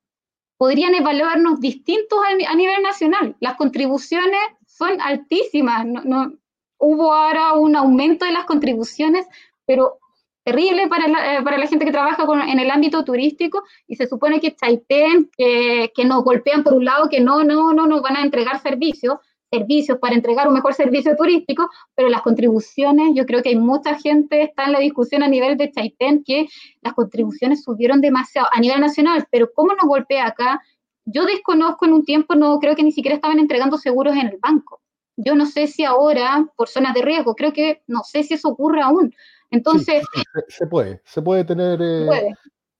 podrían 0.57 0.93
evaluarnos 0.93 1.59
distintos 1.59 2.19
a, 2.29 2.55
nivel 2.55 2.83
nacional. 2.83 3.35
Las 3.39 3.55
contribuciones 3.55 4.39
son 4.67 4.99
altísimas. 5.01 5.85
No, 5.85 6.33
hubo 6.77 7.13
ahora 7.13 7.53
un 7.53 7.75
aumento 7.75 8.25
de 8.25 8.31
las 8.31 8.45
contribuciones, 8.45 9.25
pero 9.65 9.99
terrible 10.43 10.87
para 10.87 11.07
la, 11.07 11.37
eh, 11.37 11.43
para 11.43 11.57
la 11.57 11.67
gente 11.67 11.85
que 11.85 11.91
trabaja 11.91 12.25
en 12.47 12.59
el 12.59 12.69
ámbito 12.69 13.03
turístico 13.03 13.63
y 13.87 13.95
se 13.95 14.05
supone 14.05 14.39
que 14.39 14.55
Chaitén, 14.55 15.31
que, 15.35 15.91
que 15.95 16.05
nos 16.05 16.23
golpean 16.23 16.63
por 16.63 16.73
un 16.73 16.85
lado, 16.85 17.09
que 17.09 17.19
no, 17.19 17.43
no, 17.43 17.73
no 17.73 17.87
nos 17.87 18.01
van 18.01 18.17
a 18.17 18.21
entregar 18.21 18.61
servicios, 18.61 19.17
servicios 19.51 19.97
para 19.99 20.15
entregar 20.15 20.47
un 20.47 20.53
mejor 20.53 20.73
servicio 20.73 21.15
turístico, 21.15 21.69
pero 21.95 22.09
las 22.09 22.21
contribuciones, 22.21 23.11
yo 23.15 23.25
creo 23.25 23.41
que 23.41 23.49
hay 23.49 23.55
mucha 23.55 23.97
gente, 23.99 24.43
está 24.43 24.65
en 24.65 24.73
la 24.73 24.79
discusión 24.79 25.23
a 25.23 25.27
nivel 25.27 25.57
de 25.57 25.71
Chaitén, 25.71 26.23
que 26.23 26.47
las 26.81 26.93
contribuciones 26.93 27.63
subieron 27.63 28.01
demasiado 28.01 28.47
a 28.51 28.59
nivel 28.59 28.79
nacional, 28.81 29.25
pero 29.31 29.49
¿cómo 29.53 29.73
nos 29.73 29.87
golpea 29.87 30.27
acá? 30.27 30.61
Yo 31.05 31.25
desconozco 31.25 31.85
en 31.85 31.93
un 31.93 32.03
tiempo, 32.03 32.35
no 32.35 32.59
creo 32.59 32.75
que 32.75 32.83
ni 32.83 32.91
siquiera 32.91 33.15
estaban 33.15 33.39
entregando 33.39 33.77
seguros 33.77 34.15
en 34.15 34.27
el 34.27 34.37
banco. 34.41 34.81
Yo 35.17 35.35
no 35.35 35.45
sé 35.45 35.67
si 35.67 35.85
ahora, 35.85 36.45
por 36.57 36.67
zonas 36.67 36.93
de 36.93 37.03
riesgo, 37.03 37.35
creo 37.35 37.53
que 37.53 37.83
no 37.87 38.03
sé 38.03 38.23
si 38.23 38.33
eso 38.33 38.49
ocurre 38.49 38.81
aún, 38.81 39.13
entonces... 39.51 40.03
se, 40.47 40.67
puede, 40.67 41.01
se 41.05 41.21
puede 41.21 41.45
tener... 41.45 41.79
Eh, 41.81 42.33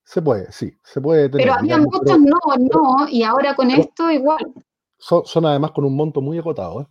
se 0.04 0.22
puede, 0.22 0.52
sí, 0.52 0.72
se 0.84 1.02
puede 1.02 1.30
tener. 1.30 1.48
Pero 1.48 1.58
había 1.58 1.78
muchos 1.80 2.20
no, 2.20 2.38
no, 2.60 3.08
y 3.10 3.24
ahora 3.24 3.56
con 3.56 3.72
esto 3.72 4.12
igual. 4.12 4.54
Son, 4.98 5.46
además 5.46 5.72
con 5.72 5.86
un 5.86 5.96
monto 5.96 6.22
muy 6.22 6.38
agotado, 6.38 6.82
¿eh? 6.82 6.88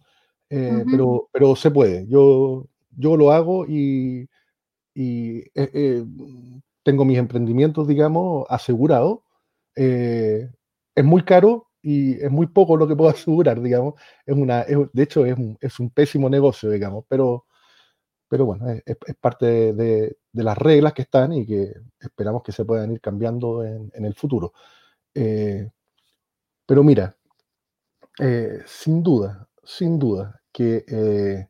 Eh, 0.51 0.85
pero, 0.91 1.29
pero 1.33 1.57
se 1.57 1.71
puede. 1.71 2.07
Yo, 2.07 2.67
yo 2.97 3.17
lo 3.17 3.33
hago 3.33 3.67
y, 3.67 4.29
y 4.95 5.43
tengo 6.83 7.05
mis 7.05 7.19
emprendimientos, 7.19 7.89
digamos, 7.89 8.47
asegurados. 8.49 9.21
es 9.75 11.05
muy 11.05 11.23
caro 11.25 11.69
y 11.85 12.15
es 12.15 12.31
muy 12.31 12.47
poco 12.47 12.77
lo 12.79 12.89
que 12.89 12.97
puedo 12.97 13.11
asegurar, 13.11 13.61
digamos. 13.61 13.95
Es 14.25 14.35
una, 14.35 14.65
de 14.65 15.03
hecho, 15.03 15.27
es 15.27 15.37
un, 15.39 15.59
es 15.61 15.79
un 15.79 15.91
pésimo 15.91 16.31
negocio, 16.31 16.71
digamos, 16.71 17.05
pero, 17.09 17.47
pero 18.29 18.47
bueno, 18.47 18.67
es, 18.71 18.97
parte 19.21 19.75
de, 19.75 20.17
las 20.33 20.59
reglas 20.59 20.95
que 20.95 21.03
están 21.03 21.33
y 21.35 21.47
que 21.47 21.75
esperamos 22.01 22.43
que 22.43 22.53
se 22.53 22.65
puedan 22.65 22.91
ir 22.93 23.01
cambiando 23.01 23.63
en, 23.65 23.91
el 24.05 24.15
futuro. 24.15 24.55
Eh, 25.15 25.71
pero 26.67 26.83
mira, 26.83 27.17
eh, 28.19 28.61
sin 28.67 29.03
duda, 29.03 29.49
sin 29.63 29.99
duda, 29.99 30.41
que 30.53 30.85
eh, 30.87 31.49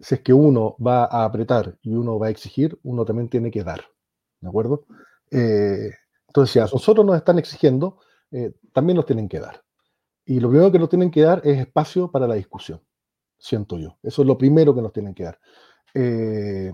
si 0.00 0.14
es 0.14 0.20
que 0.20 0.32
uno 0.32 0.76
va 0.84 1.04
a 1.04 1.24
apretar 1.24 1.78
y 1.82 1.94
uno 1.94 2.18
va 2.18 2.28
a 2.28 2.30
exigir, 2.30 2.78
uno 2.82 3.04
también 3.04 3.28
tiene 3.28 3.50
que 3.50 3.64
dar, 3.64 3.82
¿de 4.40 4.48
acuerdo? 4.48 4.84
entonces, 5.30 6.52
si 6.52 6.58
a 6.58 6.62
nosotros 6.62 7.04
nos 7.04 7.16
están 7.16 7.38
exigiendo, 7.38 7.98
también 8.72 8.96
nos 8.96 9.04
tienen 9.04 9.28
que 9.28 9.40
dar. 9.40 9.62
Y 10.28 10.40
lo 10.40 10.50
primero 10.50 10.70
que 10.70 10.78
nos 10.78 10.90
tienen 10.90 11.10
que 11.10 11.22
dar 11.22 11.40
es 11.42 11.58
espacio 11.58 12.10
para 12.10 12.28
la 12.28 12.34
discusión, 12.34 12.82
siento 13.38 13.78
yo. 13.78 13.96
Eso 14.02 14.20
es 14.20 14.28
lo 14.28 14.36
primero 14.36 14.74
que 14.74 14.82
nos 14.82 14.92
tienen 14.92 15.14
que 15.14 15.24
dar. 15.24 15.38
Eh, 15.94 16.70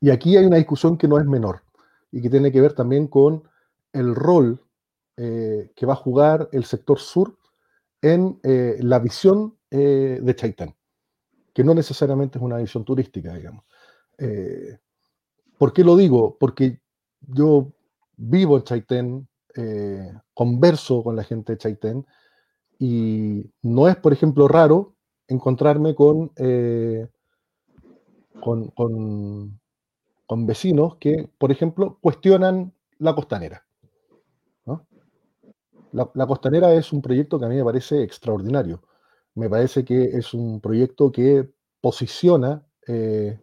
y 0.00 0.08
aquí 0.08 0.38
hay 0.38 0.46
una 0.46 0.56
discusión 0.56 0.96
que 0.96 1.06
no 1.06 1.18
es 1.18 1.26
menor 1.26 1.62
y 2.10 2.22
que 2.22 2.30
tiene 2.30 2.50
que 2.50 2.62
ver 2.62 2.72
también 2.72 3.08
con 3.08 3.42
el 3.92 4.14
rol 4.14 4.64
eh, 5.20 5.70
que 5.76 5.86
va 5.86 5.92
a 5.92 5.96
jugar 6.04 6.48
el 6.52 6.64
sector 6.64 6.98
sur 6.98 7.38
en 8.00 8.40
eh, 8.42 8.78
la 8.80 8.98
visión 8.98 9.56
de 9.70 10.34
Chaitén, 10.34 10.74
que 11.54 11.62
no 11.62 11.74
necesariamente 11.74 12.38
es 12.38 12.42
una 12.42 12.56
visión 12.56 12.84
turística, 12.84 13.32
digamos. 13.32 13.64
¿Por 15.58 15.72
qué 15.72 15.84
lo 15.84 15.96
digo? 15.96 16.36
Porque 16.40 16.80
yo 17.20 17.72
vivo 18.16 18.56
en 18.56 18.64
Chaitén, 18.64 19.28
converso 20.34 21.04
con 21.04 21.14
la 21.14 21.22
gente 21.22 21.52
de 21.52 21.58
Chaitén, 21.58 22.04
y 22.80 23.52
no 23.62 23.88
es, 23.88 23.96
por 23.96 24.12
ejemplo, 24.12 24.48
raro 24.48 24.96
encontrarme 25.28 25.94
con, 25.94 26.32
eh, 26.36 27.06
con, 28.40 28.68
con, 28.70 30.46
vecinos 30.46 30.96
que, 30.96 31.28
por 31.38 31.52
ejemplo, 31.52 31.98
cuestionan 32.00 32.72
la 32.98 33.14
costanera. 33.14 33.66
La, 35.92 36.26
costanera 36.26 36.72
es 36.74 36.92
un 36.92 37.02
proyecto 37.02 37.38
que 37.38 37.46
a 37.46 37.48
mí 37.48 37.56
me 37.56 37.64
parece 37.64 38.02
extraordinario. 38.02 38.82
Me 39.34 39.48
parece 39.48 39.84
que 39.84 40.04
es 40.04 40.34
un 40.34 40.60
proyecto 40.60 41.10
que 41.10 41.50
posiciona 41.80 42.64
eh, 42.86 43.40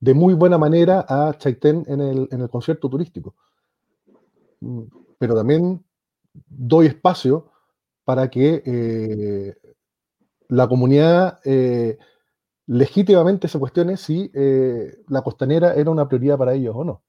de 0.00 0.14
muy 0.14 0.34
buena 0.34 0.58
manera 0.58 1.04
a 1.08 1.36
Chaitén 1.36 1.84
en 1.88 2.00
el, 2.00 2.28
en 2.30 2.40
el 2.40 2.48
concierto 2.48 2.88
turístico. 2.88 3.34
Mm, 4.60 4.82
pero 5.18 5.34
también 5.34 5.84
doy 6.46 6.86
espacio 6.86 7.50
para 8.04 8.28
que 8.30 8.62
eh, 8.64 9.56
la 10.48 10.68
comunidad 10.68 11.40
eh, 11.44 11.98
legítimamente 12.66 13.48
se 13.48 13.58
cuestione 13.58 13.96
si 13.96 14.30
la 15.08 15.22
costanera 15.22 15.74
era 15.74 15.90
una 15.90 16.06
prioridad 16.08 16.38
para 16.38 16.54
ellos 16.54 16.74
o 16.76 16.84
no. 16.84 17.02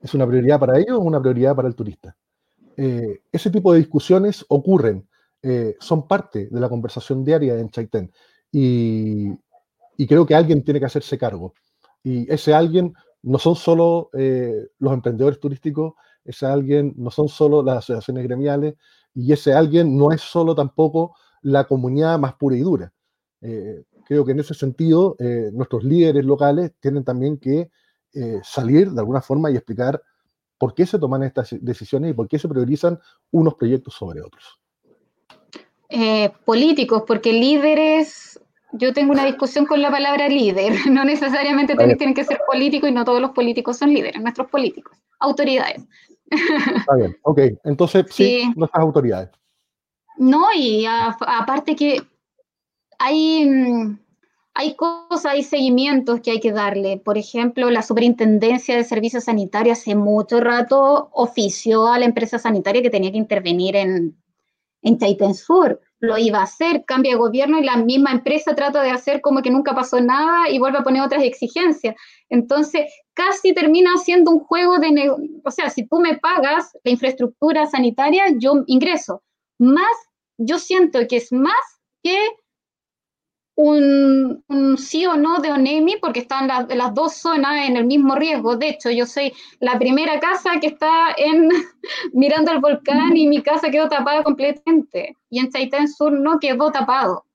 ¿Es 0.00 0.14
una 0.14 0.26
prioridad 0.26 0.58
para 0.58 0.78
ellos 0.78 0.98
o 0.98 1.00
una 1.00 1.20
prioridad 1.20 1.54
para 1.54 1.68
el 1.68 1.76
turista? 1.76 2.16
Ese 2.76 3.50
tipo 3.50 3.72
de 3.72 3.78
discusiones 3.78 4.44
ocurren, 4.48 5.06
son 5.80 6.06
parte 6.06 6.48
de 6.50 6.60
la 6.60 6.68
conversación 6.68 7.24
diaria 7.24 7.58
en 7.58 7.70
Chaitén. 7.70 8.12
Y, 8.52 9.34
creo 10.06 10.26
que 10.26 10.34
alguien 10.34 10.62
tiene 10.62 10.78
que 10.78 10.86
hacerse 10.86 11.16
cargo. 11.16 11.54
Y 12.04 12.30
ese 12.32 12.52
alguien 12.52 12.92
no 13.22 13.38
son 13.38 13.56
solo 13.56 14.10
eh, 14.12 14.68
los 14.78 14.92
emprendedores 14.92 15.40
turísticos, 15.40 15.94
ese 16.24 16.46
alguien 16.46 16.92
no 16.96 17.10
son 17.10 17.28
solo 17.28 17.62
las 17.62 17.78
asociaciones 17.78 18.24
gremiales 18.24 18.74
y 19.14 19.32
ese 19.32 19.54
alguien 19.54 19.96
no 19.96 20.12
es 20.12 20.20
solo 20.20 20.54
tampoco 20.54 21.16
la 21.42 21.64
comunidad 21.64 22.18
más 22.18 22.34
pura 22.34 22.56
y 22.56 22.60
dura. 22.60 22.92
Eh, 23.40 23.84
creo 24.04 24.24
que 24.24 24.32
en 24.32 24.40
ese 24.40 24.54
sentido 24.54 25.16
eh, 25.18 25.50
nuestros 25.52 25.84
líderes 25.84 26.24
locales 26.24 26.72
tienen 26.80 27.04
también 27.04 27.38
que 27.38 27.70
salir 28.44 28.90
de 28.90 29.00
alguna 29.00 29.22
forma 29.22 29.50
y 29.50 29.56
explicar 29.56 30.02
por 30.62 30.74
qué 30.74 30.86
se 30.86 30.96
toman 30.96 31.24
estas 31.24 31.56
decisiones 31.60 32.12
y 32.12 32.14
por 32.14 32.28
qué 32.28 32.38
se 32.38 32.48
priorizan 32.48 32.96
unos 33.32 33.54
proyectos 33.56 33.94
sobre 33.94 34.22
otros. 34.22 34.60
políticos, 36.44 37.02
porque 37.04 37.32
líderes 37.32 38.40
yo 38.70 38.92
tengo 38.92 39.10
una 39.10 39.24
discusión 39.24 39.66
con 39.66 39.82
la 39.82 39.90
palabra 39.90 40.28
líder. 40.28 40.72
No 40.92 41.04
necesariamente 41.04 41.74
tienen, 41.74 42.14
que 42.14 42.22
ser 42.22 42.38
políticos 42.46 42.88
y 42.88 42.92
no 42.92 43.04
todos 43.04 43.20
los 43.20 43.32
políticos 43.32 43.76
son 43.76 43.92
líderes, 43.92 44.22
nuestros 44.22 44.48
políticos, 44.48 44.96
autoridades. 45.18 45.82
Está 46.30 46.94
bien, 46.94 47.16
ok. 47.22 47.40
Entonces, 47.64 48.06
sí, 48.10 48.52
nuestras 48.54 48.84
autoridades. 48.84 49.30
No, 50.16 50.46
y 50.54 50.86
aparte 50.86 51.74
que 51.74 52.00
hay, 53.00 53.50
mm, 53.50 53.98
hay 54.54 54.76
cosas, 54.76 55.26
hay 55.26 55.42
seguimientos 55.42 56.20
que 56.20 56.32
hay 56.32 56.40
que 56.40 56.52
darle. 56.52 56.98
Por 56.98 57.18
ejemplo, 57.18 57.70
la 57.70 57.82
Superintendencia 57.82 58.76
de 58.76 58.84
Servicios 58.84 59.24
Sanitarios 59.24 59.78
hace 59.78 59.94
mucho 59.94 60.40
rato 60.40 61.08
ofició 61.12 61.86
a 61.88 61.98
la 61.98 62.04
empresa 62.04 62.38
sanitaria 62.38 62.82
que 62.82 62.90
tenía 62.90 63.12
que 63.12 63.18
intervenir 63.18 63.76
en, 63.76 64.16
en 64.82 64.98
Chaitén 64.98 65.34
Sur 65.34 65.80
lo 66.02 66.18
iba 66.18 66.40
a 66.40 66.42
hacer, 66.42 66.84
cambia 66.84 67.12
de 67.12 67.18
gobierno 67.18 67.60
y 67.60 67.64
la 67.64 67.76
misma 67.76 68.10
empresa 68.10 68.56
trata 68.56 68.82
de 68.82 68.90
hacer 68.90 69.20
como 69.20 69.40
que 69.40 69.52
nunca 69.52 69.72
pasó 69.72 70.00
nada 70.00 70.50
y 70.50 70.58
vuelve 70.58 70.78
a 70.78 70.82
poner 70.82 71.00
otras 71.00 71.22
exigencias. 71.22 71.94
Entonces, 72.28 72.92
casi 73.14 73.54
termina 73.54 73.96
siendo 73.98 74.32
un 74.32 74.40
juego 74.40 74.78
de, 74.80 75.12
o 75.44 75.50
sea, 75.52 75.70
si 75.70 75.86
tú 75.86 76.00
me 76.00 76.18
pagas 76.18 76.76
la 76.82 76.90
infraestructura 76.90 77.66
sanitaria, 77.66 78.24
yo 78.36 78.64
ingreso. 78.66 79.22
Más, 79.60 79.94
yo 80.38 80.58
siento 80.58 80.98
que 81.08 81.18
es 81.18 81.30
más 81.30 81.54
que 82.02 82.18
un, 83.54 84.76
sí 84.78 85.06
o 85.06 85.16
no 85.16 85.40
de 85.40 85.52
ONEMI, 85.52 85.96
porque 86.00 86.20
están 86.20 86.48
las 86.48 86.94
dos 86.94 87.14
zonas 87.14 87.68
en 87.68 87.76
el 87.76 87.84
mismo 87.84 88.14
riesgo. 88.14 88.56
De 88.56 88.70
hecho, 88.70 88.90
yo 88.90 89.06
soy 89.06 89.32
la 89.60 89.78
primera 89.78 90.18
casa 90.20 90.58
que 90.60 90.68
está 90.68 91.12
en, 91.16 91.48
mirando 92.12 92.52
el 92.52 92.60
volcán 92.60 93.16
y 93.16 93.26
mi 93.26 93.42
casa 93.42 93.70
quedó 93.70 93.88
tapada 93.88 94.22
completamente. 94.22 95.16
Y 95.30 95.40
en 95.40 95.50
Chaitén 95.50 95.88
Sur 95.88 96.12
no 96.12 96.38
quedó 96.38 96.70
tapado. 96.70 97.26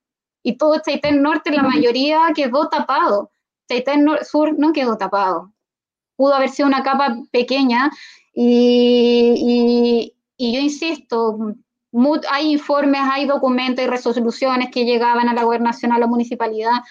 Y 0.42 0.56
todo 0.56 0.80
Chaitén 0.84 1.22
Norte, 1.22 1.50
la 1.50 1.62
mayoría 1.62 2.20
quedó 2.34 2.68
tapado. 2.68 3.30
Chaitén 3.68 4.06
Sur 4.22 4.58
no 4.58 4.72
quedó 4.72 4.96
tapado. 4.96 5.52
Pudo 6.16 6.34
haber 6.34 6.48
sido 6.48 6.68
una 6.68 6.82
capa 6.82 7.16
pequeña 7.30 7.90
y, 8.34 10.12
y 10.36 10.54
yo 10.54 10.60
insisto, 10.60 11.54
hay 12.30 12.52
informes, 12.52 13.00
hay 13.04 13.26
documentos 13.26 13.84
y 13.84 13.88
resoluciones 13.88 14.70
que 14.70 14.84
llegaban 14.84 15.28
a 15.28 15.34
la 15.34 15.44
gobernación, 15.44 15.92
a 15.92 15.98
la 15.98 16.06
municipalidad 16.06 16.82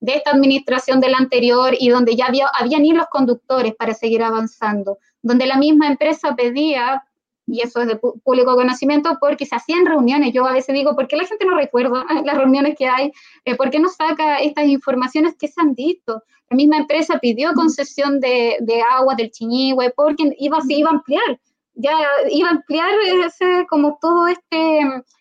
de 0.00 0.14
esta 0.14 0.30
administración 0.30 1.00
de 1.00 1.08
la 1.08 1.18
anterior 1.18 1.74
y 1.78 1.88
donde 1.88 2.14
ya 2.16 2.26
había, 2.26 2.48
habían 2.58 2.86
los 2.96 3.08
conductores 3.08 3.74
para 3.74 3.94
seguir 3.94 4.22
avanzando, 4.22 4.98
donde 5.22 5.46
la 5.46 5.56
misma 5.56 5.88
empresa 5.88 6.34
pedía, 6.36 7.04
y 7.46 7.62
eso 7.62 7.80
es 7.80 7.88
de 7.88 7.96
público 7.96 8.54
conocimiento, 8.54 9.16
porque 9.20 9.46
se 9.46 9.56
hacían 9.56 9.86
reuniones. 9.86 10.32
Yo 10.32 10.46
a 10.46 10.52
veces 10.52 10.74
digo, 10.74 10.94
¿por 10.94 11.08
qué 11.08 11.16
la 11.16 11.24
gente 11.24 11.44
no 11.44 11.56
recuerda 11.56 12.04
las 12.24 12.36
reuniones 12.36 12.76
que 12.76 12.86
hay? 12.86 13.12
Eh, 13.44 13.56
¿Por 13.56 13.70
qué 13.70 13.80
no 13.80 13.88
saca 13.88 14.38
estas 14.38 14.66
informaciones 14.66 15.34
que 15.36 15.48
se 15.48 15.60
han 15.60 15.74
visto? 15.74 16.22
La 16.50 16.56
misma 16.56 16.78
empresa 16.78 17.18
pidió 17.18 17.52
concesión 17.54 18.20
de, 18.20 18.56
de 18.60 18.82
agua 18.82 19.14
del 19.14 19.30
Chiñihue 19.30 19.92
porque 19.96 20.34
iba, 20.38 20.60
se 20.60 20.74
iba 20.74 20.90
a 20.90 20.94
ampliar 20.94 21.38
ya 21.78 21.96
iba 22.30 22.48
a 22.48 22.52
ampliar 22.52 22.90
ese, 23.24 23.66
como 23.70 23.98
todo 24.00 24.26
este, 24.26 24.80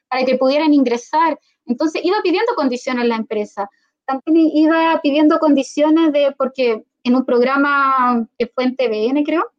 para 0.10 0.26
que 0.26 0.38
pudieran 0.38 0.74
ingresar. 0.74 1.40
Entonces 1.66 2.02
iba 2.04 2.18
pidiendo 2.24 2.54
condiciones 2.56 3.06
la 3.08 3.16
empresa. 3.16 3.70
También 4.06 4.50
iba 4.54 5.00
pidiendo 5.02 5.40
condiciones 5.40 6.12
de, 6.12 6.34
porque 6.38 6.84
en 7.04 7.16
un 7.16 7.26
programa 7.26 8.28
que 8.38 8.48
fue 8.48 8.64
en 8.64 8.76
TVN, 8.76 9.24
creo, 9.24 9.52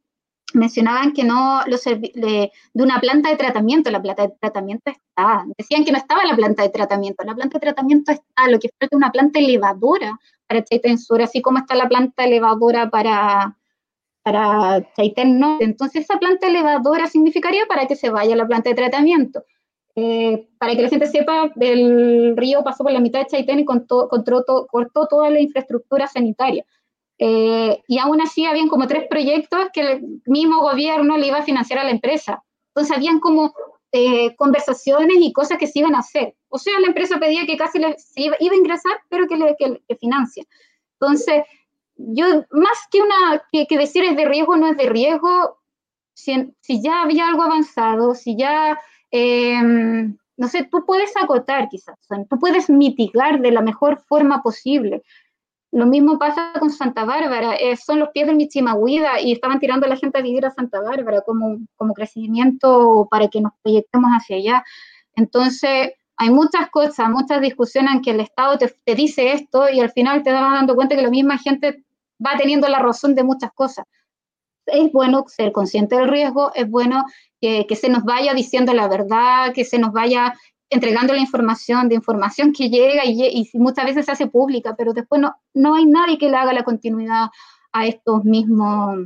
mencionaban 0.54 1.12
que 1.12 1.24
no, 1.24 1.62
los, 1.66 1.84
de, 1.84 2.50
de 2.72 2.82
una 2.82 3.00
planta 3.00 3.28
de 3.28 3.36
tratamiento, 3.36 3.90
la 3.90 4.02
planta 4.02 4.26
de 4.26 4.34
tratamiento 4.40 4.90
está, 4.90 5.44
decían 5.56 5.84
que 5.84 5.92
no 5.92 5.98
estaba 5.98 6.24
la 6.24 6.34
planta 6.34 6.62
de 6.62 6.70
tratamiento, 6.70 7.22
la 7.24 7.34
planta 7.34 7.58
de 7.58 7.60
tratamiento 7.60 8.12
está, 8.12 8.48
lo 8.48 8.58
que 8.58 8.70
falta 8.70 8.86
es 8.86 8.96
una 8.96 9.12
planta 9.12 9.38
elevadora 9.38 10.18
para 10.46 10.64
Chaitén 10.64 10.98
Sur, 10.98 11.22
así 11.22 11.42
como 11.42 11.58
está 11.58 11.74
la 11.74 11.88
planta 11.88 12.24
elevadora 12.24 12.88
para, 12.88 13.58
para 14.28 14.92
Chaitén 14.94 15.38
no. 15.38 15.58
Entonces 15.60 16.04
esa 16.04 16.18
planta 16.18 16.46
elevadora 16.46 17.06
significaría 17.06 17.66
para 17.66 17.86
que 17.86 17.96
se 17.96 18.10
vaya 18.10 18.36
la 18.36 18.46
planta 18.46 18.68
de 18.70 18.76
tratamiento. 18.76 19.42
Eh, 19.96 20.48
para 20.58 20.76
que 20.76 20.82
la 20.82 20.88
gente 20.88 21.06
sepa, 21.06 21.50
el 21.58 22.36
río 22.36 22.62
pasó 22.62 22.84
por 22.84 22.92
la 22.92 23.00
mitad 23.00 23.20
de 23.20 23.26
Chaitén 23.26 23.60
y 23.60 23.64
cortó, 23.64 24.08
cortó 24.08 25.06
toda 25.08 25.30
la 25.30 25.40
infraestructura 25.40 26.06
sanitaria. 26.06 26.64
Eh, 27.18 27.82
y 27.88 27.98
aún 27.98 28.20
así 28.20 28.44
habían 28.44 28.68
como 28.68 28.86
tres 28.86 29.08
proyectos 29.08 29.68
que 29.72 29.80
el 29.80 30.22
mismo 30.26 30.60
gobierno 30.60 31.16
le 31.16 31.26
iba 31.26 31.38
a 31.38 31.42
financiar 31.42 31.80
a 31.80 31.84
la 31.84 31.90
empresa. 31.90 32.44
Entonces 32.68 32.96
habían 32.96 33.18
como 33.18 33.52
eh, 33.90 34.36
conversaciones 34.36 35.16
y 35.20 35.32
cosas 35.32 35.58
que 35.58 35.66
se 35.66 35.78
iban 35.80 35.94
a 35.94 36.00
hacer. 36.00 36.34
O 36.48 36.58
sea, 36.58 36.78
la 36.80 36.88
empresa 36.88 37.18
pedía 37.18 37.46
que 37.46 37.56
casi 37.56 37.78
le, 37.78 37.96
iba, 38.16 38.36
a 38.38 38.54
ingresar, 38.54 38.92
pero 39.08 39.26
que, 39.26 39.36
le, 39.36 39.56
que, 39.58 39.80
que. 39.88 39.96
Entonces, 41.00 41.42
yo 41.98 42.44
más 42.50 42.78
que 42.90 43.02
una 43.02 43.42
que, 43.52 43.66
decir 43.76 44.04
es 44.04 44.16
de 44.16 44.24
riesgo 44.24 44.56
no 44.56 44.68
es 44.68 44.76
de 44.76 44.88
riesgo, 44.88 45.58
si, 46.14 46.54
ya 46.82 47.02
había 47.02 47.28
algo 47.28 47.42
avanzado, 47.42 48.14
si 48.14 48.36
ya, 48.36 48.78
em, 49.10 50.16
no 50.36 50.48
sé, 50.48 50.64
tú 50.70 50.84
puedes 50.86 51.16
acotar 51.16 51.68
quizás, 51.68 51.96
tú 52.30 52.38
puedes 52.38 52.70
mitigar 52.70 53.40
de 53.40 53.52
la 53.52 53.60
mejor 53.60 54.00
forma 54.08 54.42
posible. 54.42 55.02
Lo 55.70 55.86
mismo 55.86 56.18
pasa 56.18 56.52
con 56.58 56.70
Santa 56.70 57.04
Bárbara, 57.04 57.54
eh, 57.56 57.76
son 57.76 57.98
los 57.98 58.08
pies 58.10 58.26
del 58.26 58.36
Michimahuida 58.36 59.20
y 59.20 59.32
estaban 59.32 59.60
tirando 59.60 59.86
a 59.86 59.88
la 59.88 59.96
gente 59.96 60.18
a 60.18 60.22
vivir 60.22 60.46
a 60.46 60.50
Santa 60.50 60.80
Bárbara 60.80 61.20
como, 61.22 61.58
como 61.76 61.92
crecimiento 61.92 63.06
para 63.10 63.28
que 63.28 63.40
nos 63.40 63.52
proyectemos 63.62 64.10
hacia 64.12 64.36
allá. 64.36 64.64
Entonces, 65.14 65.92
hay 66.16 66.30
muchas 66.30 66.70
cosas, 66.70 67.10
muchas 67.10 67.40
discusiones 67.42 67.94
en 67.94 68.02
que 68.02 68.12
el 68.12 68.20
Estado 68.20 68.56
te, 68.56 68.74
te, 68.84 68.94
dice 68.94 69.32
esto 69.32 69.68
y 69.68 69.80
al 69.80 69.90
final 69.90 70.22
te 70.22 70.32
vas 70.32 70.52
dando 70.52 70.74
cuenta 70.74 70.96
que 70.96 71.02
la 71.02 71.10
misma 71.10 71.38
gente 71.38 71.84
va 72.24 72.36
teniendo 72.36 72.68
la 72.68 72.78
razón 72.78 73.14
de 73.14 73.24
muchas 73.24 73.52
cosas. 73.52 73.84
Es 74.66 74.92
bueno 74.92 75.24
ser 75.28 75.52
consciente 75.52 75.96
del 75.96 76.08
riesgo, 76.08 76.52
es 76.54 76.68
bueno 76.68 77.04
que, 77.40 77.66
se 77.74 77.88
nos 77.88 78.04
vaya 78.04 78.34
diciendo 78.34 78.74
la 78.74 78.88
verdad, 78.88 79.52
que 79.54 79.64
se 79.64 79.78
nos 79.78 79.92
vaya 79.92 80.34
entregando 80.70 81.14
la 81.14 81.20
información, 81.20 81.88
de 81.88 81.94
información 81.94 82.52
que 82.52 82.68
llega 82.68 83.04
y, 83.06 83.48
muchas 83.54 83.86
veces 83.86 84.04
se 84.04 84.12
hace 84.12 84.26
pública, 84.26 84.74
pero 84.76 84.92
después 84.92 85.20
no, 85.20 85.36
no 85.54 85.74
hay 85.74 85.86
nadie 85.86 86.18
que 86.18 86.28
le 86.28 86.36
haga 86.36 86.52
la 86.52 86.64
continuidad 86.64 87.28
a 87.72 87.86
estos 87.86 88.24
mismos 88.24 88.98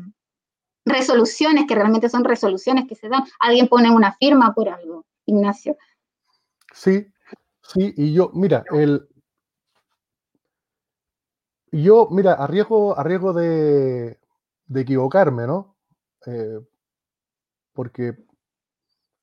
resoluciones, 0.84 1.66
que 1.68 1.74
realmente 1.74 2.08
son 2.08 2.24
resoluciones 2.24 2.86
que 2.88 2.96
se 2.96 3.08
dan. 3.08 3.24
Alguien 3.38 3.68
pone 3.68 3.90
una 3.90 4.12
firma 4.14 4.52
por 4.54 4.68
algo, 4.68 5.04
Ignacio. 5.26 5.76
Sí, 6.72 7.06
sí, 7.62 7.94
y 7.96 8.14
yo, 8.14 8.30
mira, 8.34 8.64
el, 8.72 9.06
yo, 11.72 12.08
mira, 12.10 12.34
a 12.34 12.46
riesgo, 12.46 12.94
de, 13.32 14.18
equivocarme, 14.74 15.46
¿no? 15.46 15.76
Eh, 16.26 16.60
porque 17.72 18.14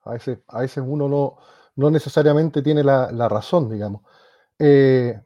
a 0.03 0.13
veces, 0.13 0.39
a 0.47 0.61
veces 0.61 0.83
uno 0.85 1.07
no, 1.07 1.37
no 1.75 1.91
necesariamente 1.91 2.61
tiene 2.61 2.83
la, 2.83 3.29
razón, 3.29 3.69
digamos. 3.69 4.01
Eh, 4.57 5.19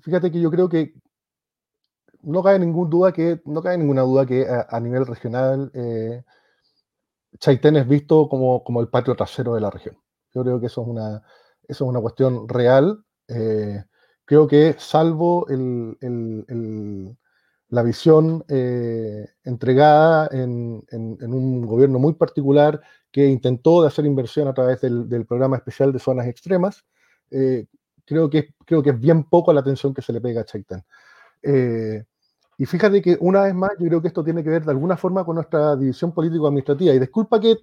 fíjate 0.00 0.32
que 0.32 0.40
yo 0.40 0.50
creo 0.50 0.68
que 0.68 0.94
no 2.22 2.42
cabe, 2.42 2.58
ningún 2.58 2.90
duda 2.90 3.12
que, 3.12 3.40
no 3.44 3.62
cabe 3.62 3.78
ninguna 3.78 4.02
duda 4.02 4.26
que 4.26 4.46
a, 4.48 4.80
nivel 4.80 5.06
regional 5.06 5.70
eh, 5.74 6.24
Chaitén 7.38 7.76
es 7.76 7.86
visto 7.86 8.28
como, 8.28 8.64
como, 8.64 8.80
el 8.80 8.88
patio 8.88 9.14
trasero 9.14 9.54
de 9.54 9.60
la 9.60 9.70
región. 9.70 9.96
Yo 10.34 10.42
creo 10.42 10.58
que 10.58 10.66
eso 10.66 10.82
es 10.82 10.88
una, 10.88 11.22
eso 11.68 11.84
es 11.84 11.88
una 11.88 12.00
cuestión 12.00 12.48
real. 12.48 13.04
Creo 14.26 14.46
que 14.46 14.74
salvo 14.78 15.46
la 17.68 17.82
visión 17.82 18.44
eh, 18.48 19.26
entregada 19.44 20.28
en, 20.32 20.84
un 20.92 21.66
gobierno 21.66 21.98
muy 21.98 22.14
particular 22.14 22.80
que 23.10 23.26
intentó 23.26 23.80
de 23.80 23.88
hacer 23.88 24.04
inversión 24.04 24.48
a 24.48 24.54
través 24.54 24.82
del, 24.82 25.24
programa 25.26 25.56
especial 25.56 25.92
de 25.92 26.00
zonas 26.00 26.26
extremas, 26.26 26.84
eh, 27.30 27.66
creo, 28.04 28.28
que, 28.28 28.54
creo 28.66 28.82
que 28.82 28.90
es 28.90 29.00
bien 29.00 29.24
poco 29.24 29.52
la 29.52 29.60
atención 29.60 29.94
que 29.94 30.02
se 30.02 30.12
le 30.12 30.20
pega 30.20 30.42
a 30.42 30.44
Chaitén. 30.44 30.84
Eh, 31.42 32.04
y 32.58 32.66
fíjate 32.66 33.00
que 33.00 33.16
una 33.20 33.42
vez 33.42 33.54
más, 33.54 33.70
yo 33.78 33.86
creo 33.86 34.02
que 34.02 34.08
esto 34.08 34.24
tiene 34.24 34.42
que 34.42 34.50
ver 34.50 34.64
de 34.64 34.70
alguna 34.70 34.96
forma 34.96 35.24
con 35.24 35.36
nuestra 35.36 35.76
división 35.76 36.12
político-administrativa. 36.12 36.94
Y 36.94 36.98
disculpa 36.98 37.38
que, 37.38 37.58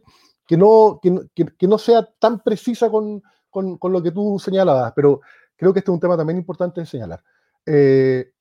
que 0.48 0.56
no, 0.56 1.00
que, 1.02 1.68
no 1.68 1.78
sea 1.78 2.08
tan 2.20 2.40
precisa 2.42 2.90
con, 2.90 3.22
con, 3.50 3.78
con, 3.78 3.92
lo 3.92 4.04
que 4.04 4.12
tú 4.12 4.40
señalabas, 4.40 4.94
pero 4.96 5.22
creo 5.64 5.72
que 5.72 5.80
este 5.80 5.92
es 5.92 5.94
un 5.94 6.02
tema 6.02 6.18
también 6.18 6.38
importante 6.38 6.82
de 6.82 6.86
señalar. 6.86 7.24
Eh, 7.66 8.34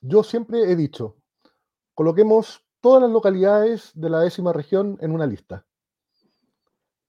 yo 0.00 0.24
siempre 0.24 0.62
he 0.62 0.74
dicho, 0.74 1.16
coloquemos 1.94 2.66
todas 2.80 3.02
las 3.02 3.10
localidades 3.10 3.92
de 3.94 4.10
la 4.10 4.18
décima 4.18 4.52
región 4.52 4.98
en 5.00 5.12
una 5.12 5.26
lista. 5.26 5.64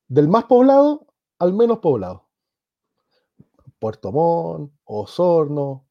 Del 0.07 0.27
más 0.27 0.43
poblado 0.43 1.07
al 1.39 1.53
menos 1.53 1.79
poblado. 1.79 2.27
Puerto 3.79 4.11
Montt, 4.11 4.71
Osorno, 4.83 5.87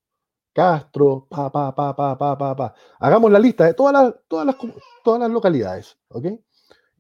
Castro, 0.53 1.27
pa, 1.29 1.51
pa, 1.51 1.75
pa, 1.75 1.97
pa, 1.97 2.17
pa, 2.17 2.39
pa, 2.39 2.55
pa. 2.55 2.75
Hagamos 3.01 3.33
la 3.33 3.41
lista 3.41 3.65
de 3.65 3.75
todas 3.75 3.93
las, 3.93 4.15
todas 4.29 4.47
las, 4.47 4.57
todas 5.03 5.21
las 5.21 5.31
localidades, 5.31 5.99
¿ok? 6.09 6.27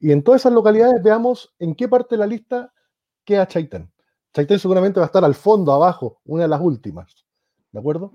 Y 0.01 0.11
en 0.11 0.25
todas 0.25 0.41
esas 0.41 0.53
localidades 0.53 1.01
veamos 1.01 1.55
en 1.61 1.77
qué 1.77 1.89
parte 1.89 2.17
de 2.17 2.19
la 2.19 2.27
lista 2.27 2.75
queda 3.25 3.47
Chaitén. 3.47 3.90
Chaitén 4.32 4.59
seguramente 4.59 5.01
va 5.01 5.07
a 5.07 5.09
estar 5.09 5.24
al 5.24 5.35
fondo, 5.35 5.73
abajo, 5.73 6.20
una 6.24 6.43
de 6.43 6.48
las 6.48 6.61
últimas, 6.61 7.27
¿de 7.73 7.78
acuerdo? 7.78 8.12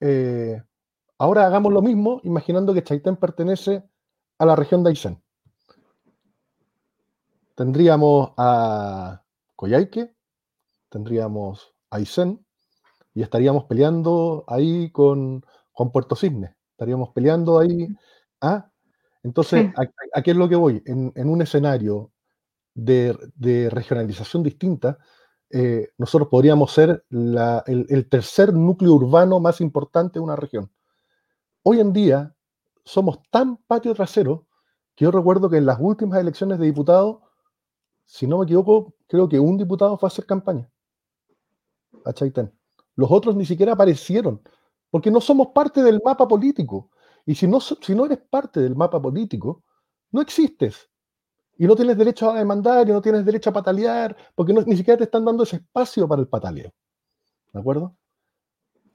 Eh, 0.00 0.60
Ahora 1.20 1.46
hagamos 1.46 1.72
lo 1.72 1.82
mismo, 1.82 2.20
imaginando 2.22 2.72
que 2.72 2.84
Chaitén 2.84 3.16
pertenece 3.16 3.82
a 4.38 4.46
la 4.46 4.54
región 4.54 4.84
de 4.84 4.90
Aysén. 4.90 5.20
Tendríamos 7.56 8.30
a 8.36 9.24
Coyhaique, 9.56 10.14
tendríamos 10.88 11.74
a 11.90 11.96
Aysén, 11.96 12.46
y 13.14 13.22
estaríamos 13.22 13.64
peleando 13.64 14.44
ahí 14.46 14.92
con, 14.92 15.44
Puerto 15.92 16.14
Cisne. 16.14 16.54
Estaríamos 16.70 17.10
peleando 17.10 17.58
ahí. 17.58 17.88
¿ah? 18.40 18.70
Entonces, 19.24 19.72
¿a, 20.14 20.22
qué 20.22 20.30
es 20.30 20.36
lo 20.36 20.48
que 20.48 20.54
voy? 20.54 20.80
En, 20.86 21.28
un 21.28 21.42
escenario 21.42 22.12
de, 22.74 23.68
regionalización 23.72 24.44
distinta, 24.44 24.98
eh, 25.50 25.88
nosotros 25.96 26.28
podríamos 26.28 26.72
ser 26.72 27.04
el, 27.10 28.08
tercer 28.10 28.52
núcleo 28.52 28.94
urbano 28.94 29.40
más 29.40 29.60
importante 29.60 30.18
de 30.18 30.24
una 30.24 30.36
región 30.36 30.70
hoy 31.68 31.80
en 31.80 31.92
día 31.92 32.34
somos 32.84 33.20
tan 33.30 33.58
patio 33.58 33.94
trasero 33.94 34.46
que 34.94 35.04
yo 35.04 35.10
recuerdo 35.10 35.50
que 35.50 35.58
en 35.58 35.66
las 35.66 35.78
últimas 35.78 36.18
elecciones 36.18 36.58
de 36.58 36.64
diputados, 36.64 37.18
si 38.06 38.26
no 38.26 38.38
me 38.38 38.44
equivoco, 38.44 38.94
creo 39.06 39.28
que 39.28 39.38
un 39.38 39.58
diputado 39.58 39.98
fue 39.98 40.06
a 40.06 40.10
hacer 40.10 40.24
campaña 40.24 40.68
a 42.06 42.12
Chaitén. 42.12 42.52
Los 42.96 43.10
otros 43.10 43.36
ni 43.36 43.44
siquiera 43.44 43.74
aparecieron, 43.74 44.40
porque 44.90 45.10
no 45.10 45.20
somos 45.20 45.48
parte 45.48 45.82
del 45.82 46.00
mapa 46.02 46.26
político. 46.26 46.90
Y 47.26 47.34
si 47.34 47.46
no, 47.46 47.60
si 47.60 47.94
no 47.94 48.06
eres 48.06 48.18
parte 48.30 48.60
del 48.60 48.74
mapa 48.74 49.00
político, 49.00 49.62
no 50.10 50.22
existes. 50.22 50.88
Y 51.58 51.66
no 51.66 51.74
tienes 51.74 51.98
derecho 51.98 52.30
a 52.30 52.38
demandar 52.38 52.88
y 52.88 52.92
no 52.92 53.02
tienes 53.02 53.24
derecho 53.24 53.50
a 53.50 53.52
patalear, 53.52 54.16
porque 54.34 54.52
ni 54.52 54.76
siquiera 54.76 54.96
te 54.96 55.04
están 55.04 55.24
dando 55.24 55.42
ese 55.42 55.56
espacio 55.56 56.06
para 56.06 56.22
el 56.22 56.28
pataleo. 56.28 56.72
¿De 57.52 57.60
acuerdo? 57.60 57.96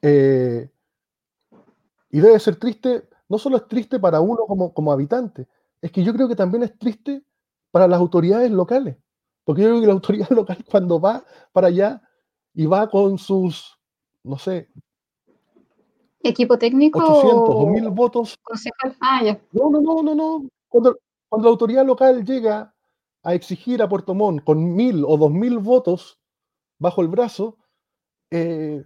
Eh, 0.01 0.69
y 2.09 2.19
debe 2.19 2.39
ser 2.39 2.55
triste, 2.55 3.09
no 3.27 3.37
solo 3.37 3.57
es 3.57 3.67
triste 3.67 3.99
para 3.99 4.21
uno 4.21 4.45
como, 4.47 4.73
como 4.73 4.91
habitante, 4.91 5.47
es 5.81 5.91
que 5.91 6.03
yo 6.03 6.13
creo 6.13 6.29
que 6.29 6.35
también 6.35 6.63
es 6.63 6.77
triste 6.77 7.23
para 7.69 7.87
las 7.87 7.99
autoridades 7.99 8.49
locales. 8.49 8.97
Porque 9.43 9.63
yo 9.63 9.69
creo 9.69 9.81
que 9.81 9.87
la 9.87 9.93
autoridad 9.93 10.29
local 10.31 10.63
cuando 10.69 11.01
va 11.01 11.23
para 11.51 11.67
allá 11.67 12.01
y 12.53 12.65
va 12.65 12.89
con 12.89 13.17
sus, 13.17 13.77
no 14.23 14.37
sé, 14.37 14.69
equipo 16.23 16.57
técnico 16.57 16.99
800 16.99 17.55
o 17.55 17.67
1000 17.67 17.89
votos. 17.89 18.39
Ah, 19.01 19.21
ya. 19.23 19.39
No, 19.51 19.69
no, 19.69 19.81
no, 19.81 20.01
no, 20.01 20.15
no. 20.15 20.49
Cuando, 20.69 20.97
cuando, 21.33 21.47
la 21.47 21.51
autoridad 21.51 21.85
local 21.85 22.23
llega 22.23 22.73
a 23.23 23.33
exigir 23.33 23.81
a 23.81 23.89
Puerto 23.89 24.13
Montt 24.13 24.43
con 24.43 24.75
1000 24.75 25.03
o 25.07 25.17
2000 25.17 25.57
votos 25.57 26.19
bajo 26.77 27.01
el 27.01 27.07
brazo, 27.07 27.57
eh, 28.29 28.83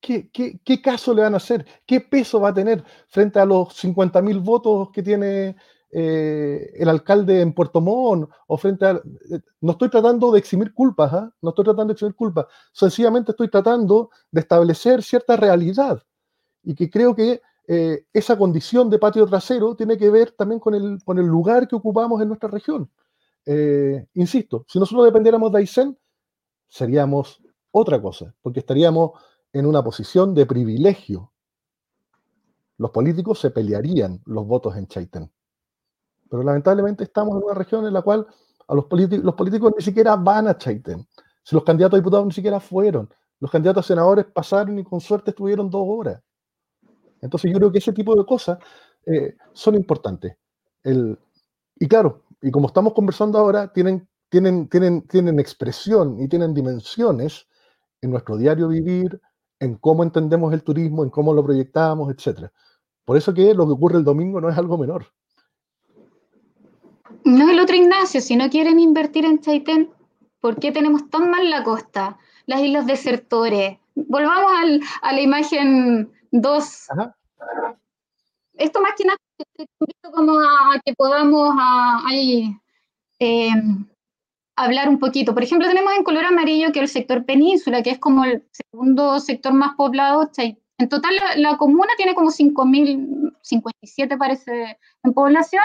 ¿Qué, 0.00 0.82
caso 0.82 1.14
le 1.14 1.22
van 1.22 1.32
a 1.32 1.38
hacer? 1.38 1.64
¿Qué 1.86 2.00
peso 2.00 2.38
va 2.38 2.50
a 2.50 2.54
tener 2.54 2.84
frente 3.08 3.38
a 3.38 3.46
los 3.46 3.68
50.000 3.82 4.42
votos 4.42 4.90
que 4.92 5.02
tiene 5.02 5.56
eh, 5.90 6.72
el 6.74 6.88
alcalde 6.90 7.40
en 7.40 7.54
Puerto 7.54 7.80
Montt? 7.80 8.28
O 8.46 8.58
frente 8.58 8.84
a, 8.84 8.90
eh, 8.90 9.40
no 9.62 9.72
estoy 9.72 9.88
tratando 9.88 10.30
de 10.30 10.38
eximir 10.40 10.74
culpas, 10.74 11.10
¿ah? 11.10 11.32
no 11.40 11.50
estoy 11.50 11.64
tratando 11.64 11.86
de 11.86 11.92
eximir 11.92 12.14
culpas, 12.14 12.46
sencillamente 12.72 13.30
estoy 13.30 13.48
tratando 13.48 14.10
de 14.30 14.42
establecer 14.42 15.02
cierta 15.02 15.36
realidad 15.36 16.02
y 16.62 16.74
que 16.74 16.90
creo 16.90 17.14
que 17.14 17.40
eh, 17.66 18.04
esa 18.12 18.36
condición 18.36 18.90
de 18.90 18.98
patio 18.98 19.26
trasero 19.26 19.74
tiene 19.74 19.96
que 19.96 20.10
ver 20.10 20.32
también 20.32 20.60
con 20.60 20.74
el, 20.74 20.98
con 21.04 21.18
el 21.18 21.26
lugar 21.26 21.66
que 21.66 21.76
ocupamos 21.76 22.20
en 22.20 22.28
nuestra 22.28 22.48
región. 22.48 22.90
insisto, 24.14 24.64
si 24.68 24.78
nosotros 24.78 25.04
dependiéramos 25.04 25.52
de 25.52 25.58
Aysén, 25.58 25.98
seríamos 26.68 27.42
otra 27.70 28.00
cosa, 28.00 28.34
porque 28.42 28.60
estaríamos 28.60 29.12
en 29.52 29.66
una 29.66 29.82
posición 29.82 30.34
de 30.34 30.46
privilegio. 30.46 31.32
Los 32.76 32.90
políticos 32.90 33.38
se 33.38 33.50
pelearían 33.50 34.20
los 34.26 34.46
votos 34.46 34.76
en 34.76 34.88
Chaitén. 34.88 35.30
Pero 36.28 36.42
lamentablemente 36.42 37.04
estamos 37.04 37.36
en 37.36 37.44
una 37.44 37.54
región 37.54 37.86
en 37.86 37.92
la 37.92 38.02
cual 38.02 38.26
a 38.66 38.74
los, 38.74 38.86
los 38.90 39.34
políticos 39.34 39.72
ni 39.76 39.84
siquiera 39.84 40.16
van 40.16 40.48
a 40.48 40.58
Chaitén. 40.58 41.06
Si 41.44 41.54
los 41.54 41.62
candidatos 41.62 41.96
a 41.96 42.00
diputados 42.00 42.26
ni 42.26 42.32
siquiera 42.32 42.58
fueron. 42.58 43.08
Los 43.38 43.50
candidatos 43.50 43.84
a 43.84 43.88
senadores 43.88 44.24
pasaron 44.24 44.78
y 44.78 44.84
con 44.84 45.00
suerte 45.00 45.30
estuvieron 45.30 45.70
dos 45.70 45.84
horas. 45.86 46.20
Entonces 47.24 47.50
yo 47.50 47.58
creo 47.58 47.72
que 47.72 47.78
ese 47.78 47.92
tipo 47.92 48.14
de 48.14 48.26
cosas 48.26 48.58
eh, 49.06 49.34
son 49.52 49.74
importantes. 49.74 50.36
y 50.84 51.88
claro, 51.88 52.24
y 52.42 52.50
como 52.50 52.66
estamos 52.66 52.92
conversando 52.92 53.38
ahora, 53.38 53.72
tienen, 53.72 54.06
tienen, 54.28 54.68
tienen, 54.68 55.02
tienen 55.08 55.40
expresión 55.40 56.20
y 56.20 56.28
tienen 56.28 56.52
dimensiones 56.52 57.46
en 58.02 58.10
nuestro 58.10 58.36
diario 58.36 58.68
vivir, 58.68 59.18
en 59.58 59.76
cómo 59.76 60.02
entendemos 60.02 60.52
el 60.52 60.62
turismo, 60.62 61.02
en 61.02 61.10
cómo 61.10 61.32
lo 61.32 61.42
proyectamos, 61.42 62.12
etc. 62.12 62.50
Por 63.06 63.16
eso 63.16 63.32
que 63.32 63.54
lo 63.54 63.66
que 63.66 63.72
ocurre 63.72 63.98
el 63.98 64.04
domingo 64.04 64.40
no 64.42 64.50
es 64.50 64.58
algo 64.58 64.76
menor. 64.76 65.06
No 67.24 67.48
el 67.48 67.58
otro 67.58 67.74
Ignacio, 67.74 68.20
si 68.20 68.36
no 68.36 68.50
quieren 68.50 68.78
invertir 68.78 69.24
en 69.24 69.40
Chaitén, 69.40 69.90
¿por 70.40 70.58
qué 70.58 70.72
tenemos 70.72 71.08
tan 71.08 71.30
mal 71.30 71.48
la 71.48 71.64
costa? 71.64 72.18
Las 72.44 72.60
islas 72.60 72.86
desertores. 72.86 73.78
Volvamos 73.94 74.52
a 75.00 75.12
la 75.12 75.20
imagen 75.22 76.10
2. 76.34 76.88
Esto 78.54 78.80
más 78.80 78.92
que 78.96 79.04
nada 79.04 79.18
como 80.12 80.32
a, 80.40 80.80
que 80.84 80.94
podamos 80.94 81.54
ahí 82.06 82.56
eh, 83.20 83.50
hablar 84.56 84.88
un 84.88 84.98
poquito. 84.98 85.32
Por 85.32 85.44
ejemplo, 85.44 85.68
tenemos 85.68 85.92
en 85.96 86.04
color 86.04 86.24
amarillo 86.24 86.72
que 86.72 86.80
el 86.80 86.88
sector 86.88 87.24
península, 87.24 87.82
que 87.82 87.90
es 87.90 87.98
como 87.98 88.24
el 88.24 88.44
segundo 88.50 89.20
sector 89.20 89.52
más 89.52 89.74
poblado. 89.76 90.30
En 90.78 90.88
total, 90.88 91.14
la, 91.36 91.56
comuna 91.56 91.92
tiene 91.96 92.14
como 92.14 92.30
5.057, 92.30 94.18
parece, 94.18 94.78
en 95.04 95.12
población. 95.12 95.62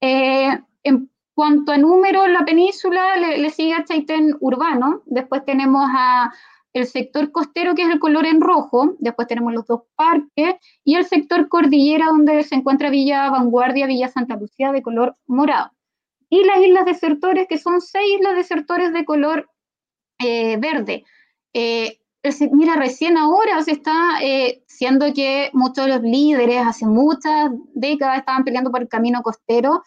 Eh, 0.00 0.58
en 0.82 1.10
cuanto 1.34 1.72
a 1.72 1.78
número, 1.78 2.26
la 2.26 2.44
península 2.44 3.16
le, 3.16 3.50
sigue 3.50 3.74
a 3.74 3.84
Chaitén 3.84 4.36
urbano. 4.40 5.02
Después 5.06 5.44
tenemos 5.44 5.88
a 5.88 6.32
el 6.72 6.86
sector 6.86 7.32
costero, 7.32 7.74
que 7.74 7.82
es 7.82 7.88
el 7.90 7.98
color 7.98 8.26
en 8.26 8.40
rojo. 8.40 8.96
Después 8.98 9.28
tenemos 9.28 9.52
los 9.52 9.66
dos 9.66 9.82
parques. 9.96 10.54
Y 10.84 10.96
el 10.96 11.04
sector 11.04 11.48
cordillera, 11.48 12.06
donde 12.06 12.42
se 12.44 12.54
encuentra 12.54 12.90
Villa 12.90 13.30
Vanguardia, 13.30 13.86
Villa 13.86 14.08
Santa 14.08 14.36
Lucía, 14.36 14.72
de 14.72 14.82
color 14.82 15.16
morado 15.26 15.70
y 16.30 16.44
las 16.44 16.60
islas 16.60 16.86
desertores, 16.86 17.48
que 17.48 17.58
son 17.58 17.82
seis 17.82 18.18
islas 18.18 18.36
desertores 18.36 18.92
de 18.92 19.04
color 19.04 19.50
eh, 20.20 20.56
verde. 20.56 21.04
Eh, 21.52 21.98
mira, 22.52 22.76
recién 22.76 23.18
ahora 23.18 23.60
se 23.62 23.72
está, 23.72 24.22
eh, 24.22 24.62
siendo 24.68 25.12
que 25.12 25.50
muchos 25.52 25.86
de 25.86 25.92
los 25.92 26.02
líderes 26.02 26.64
hace 26.64 26.86
muchas 26.86 27.50
décadas 27.74 28.18
estaban 28.18 28.44
peleando 28.44 28.70
por 28.70 28.80
el 28.80 28.88
camino 28.88 29.22
costero, 29.22 29.82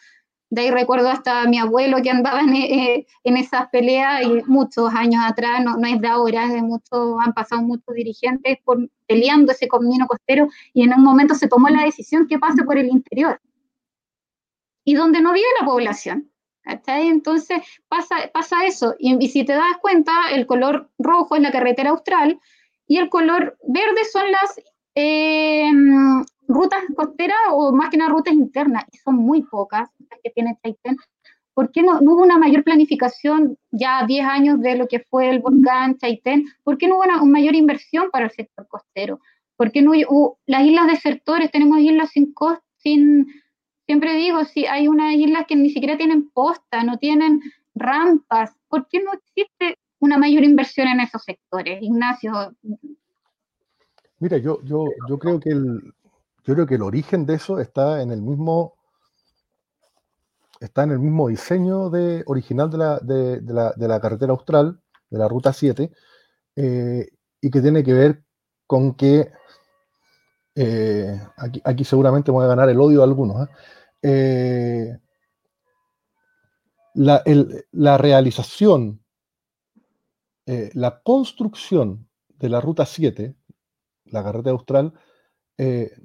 de 0.54 0.62
ahí 0.62 0.70
recuerdo 0.70 1.10
hasta 1.10 1.48
mi 1.48 1.58
abuelo 1.58 1.98
que 2.04 2.12
andaba 2.12 2.42
en, 2.42 3.06
esas 3.24 3.70
peleas 3.70 4.22
y 4.22 4.44
muchos 4.46 4.94
años 4.94 5.24
atrás, 5.26 5.64
no, 5.64 5.78
no 5.78 5.88
es 5.88 6.00
de 6.00 6.08
ahora, 6.08 6.48
de 6.48 6.62
muchos, 6.62 7.18
han 7.26 7.34
pasado 7.34 7.64
muchos 7.64 7.96
dirigentes 7.96 8.60
peleando 9.08 9.52
ese 9.52 9.68
camino 9.68 10.06
costero 10.06 10.48
y 10.72 10.84
en 10.84 10.94
un 10.94 11.04
momento 11.04 11.34
se 11.34 11.48
tomó 11.48 11.70
la 11.70 11.84
decisión 11.84 12.28
que 12.28 12.38
pase 12.38 12.64
por 12.64 12.78
el 12.78 12.88
interior 12.88 13.42
y 14.84 14.94
donde 14.94 15.22
no 15.22 15.34
vive 15.34 15.48
la 15.60 15.66
población. 15.66 16.30
Entonces 16.86 17.60
pasa, 17.88 18.16
pasa 18.32 18.64
eso. 18.68 18.94
Y, 19.00 19.28
si 19.30 19.44
te 19.46 19.54
das 19.54 19.78
cuenta, 19.82 20.12
el 20.34 20.46
color 20.46 20.92
rojo 21.00 21.36
es 21.36 21.42
la 21.42 21.52
carretera 21.52 21.90
austral 21.90 22.40
y 22.86 22.98
el 22.98 23.10
color 23.10 23.58
verde 23.68 24.06
son 24.12 24.32
las 24.32 24.62
eh, 24.94 25.72
rutas 26.48 26.84
costeras 26.96 27.38
o 27.52 27.72
más 27.72 27.90
que 27.90 27.98
nada 27.98 28.12
rutas 28.12 28.34
internas, 28.34 28.86
y 28.92 28.98
son 28.98 29.16
muy 29.16 29.42
pocas 29.44 29.90
que 30.24 30.30
tiene 30.32 30.58
Chaitén, 30.64 30.98
¿Por 31.54 31.72
qué 31.72 31.84
no, 31.84 32.00
hubo 32.00 32.24
una 32.24 32.38
mayor 32.38 32.64
planificación 32.64 33.58
ya 33.72 34.06
10 34.06 34.26
años 34.26 34.60
de 34.62 34.76
lo 34.76 34.88
que 34.88 35.00
fue 35.00 35.30
el 35.30 35.40
volcán 35.40 35.98
Chaitén? 35.98 36.46
¿Por 36.64 36.78
qué 36.78 36.88
no 36.88 36.96
hubo 36.96 37.04
una, 37.04 37.24
mayor 37.24 37.54
inversión 37.54 38.10
para 38.12 38.26
el 38.26 38.32
sector 38.32 38.68
costero? 38.68 39.20
¿Por 39.56 39.72
qué 39.72 39.82
no 39.82 39.92
hubo 39.92 40.40
las 40.48 40.64
islas 40.64 40.88
desertores? 40.88 41.52
Tenemos 41.52 41.80
islas 41.80 42.10
sin 42.10 42.34
costa, 42.34 42.64
sin, 42.78 43.28
siempre 43.86 44.16
digo, 44.16 44.44
si 44.46 44.66
hay 44.66 44.88
unas 44.88 45.14
islas 45.14 45.46
que 45.48 45.56
ni 45.56 45.70
siquiera 45.70 45.96
tienen 45.96 46.32
posta, 46.32 46.84
no 46.84 46.98
tienen 46.98 47.40
rampas, 47.76 48.56
¿por 48.68 48.88
qué 48.88 49.02
no 49.02 49.14
existe 49.14 49.78
una 50.00 50.18
mayor 50.18 50.44
inversión 50.44 50.88
en 50.88 51.02
esos 51.02 51.24
sectores? 51.24 51.82
Ignacio. 51.82 52.56
Mira, 54.20 54.38
yo, 54.38 54.60
yo, 54.64 54.86
yo 55.08 55.20
creo 55.20 55.40
que 55.40 55.52
el, 55.52 55.94
yo 56.46 56.56
creo 56.56 56.66
que 56.66 56.76
el 56.76 56.82
origen 56.82 57.26
de 57.28 57.36
eso 57.36 57.60
está 57.60 58.02
en 58.02 58.12
el 58.12 58.22
mismo 58.24 58.74
está 60.64 60.84
en 60.84 60.92
el 60.92 61.00
mismo 61.00 61.28
diseño 61.28 61.90
de, 61.90 62.24
original 62.26 62.70
de 62.70 62.78
la, 62.78 63.00
de, 63.00 63.42
la, 63.42 63.74
de 63.76 63.88
la 63.88 64.00
carretera 64.00 64.32
austral, 64.32 64.80
de 65.10 65.18
la 65.18 65.28
ruta 65.28 65.52
7, 65.52 65.92
eh, 66.56 67.08
y 67.42 67.52
que 67.52 67.62
tiene 67.62 67.84
que 67.84 67.94
ver 67.94 68.24
con 68.66 68.96
que 68.96 69.30
eh, 70.56 71.20
aquí, 71.36 71.62
aquí, 71.66 71.84
seguramente 71.84 72.32
voy 72.32 72.46
a 72.46 72.48
ganar 72.48 72.70
el 72.70 72.80
odio 72.80 73.00
de 73.00 73.04
algunos. 73.04 73.50
¿eh? 74.04 74.98
La, 76.94 77.24
la, 77.72 77.98
realización, 77.98 79.04
la 80.46 81.02
construcción 81.02 82.08
de 82.30 82.50
la 82.50 82.62
ruta 82.62 82.86
7, 82.86 83.36
la 84.06 84.24
carretera 84.24 84.54
austral, 84.54 84.94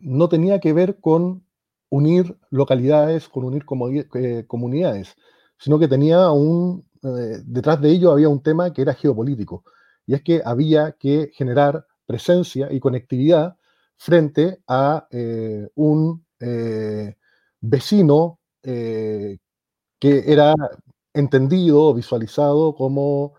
no 0.00 0.28
tenía 0.28 0.60
que 0.60 0.72
ver 0.72 0.98
con 1.00 1.44
unir 1.90 2.36
localidades, 2.50 3.28
con 3.28 3.44
unir 3.44 3.64
eh, 4.14 4.44
comunidades, 4.46 5.16
sino 5.58 5.78
que 5.78 5.88
tenía 5.88 6.30
un, 6.30 6.86
eh, 7.02 7.40
detrás 7.44 7.80
de 7.80 7.90
ello 7.90 8.12
había 8.12 8.28
un 8.28 8.42
tema 8.42 8.72
que 8.72 8.82
era 8.82 8.94
geopolítico, 8.94 9.64
y 10.06 10.14
es 10.14 10.22
que 10.22 10.42
había 10.44 10.92
que 10.92 11.30
generar 11.34 11.86
presencia 12.06 12.72
y 12.72 12.80
conectividad 12.80 13.56
frente 13.96 14.60
a 14.66 15.06
eh, 15.10 15.68
un 15.74 16.24
vecino 17.60 18.38
que 18.62 19.38
era 20.00 20.54
entendido, 21.14 21.94
visualizado 21.94 22.74
como 22.74 23.34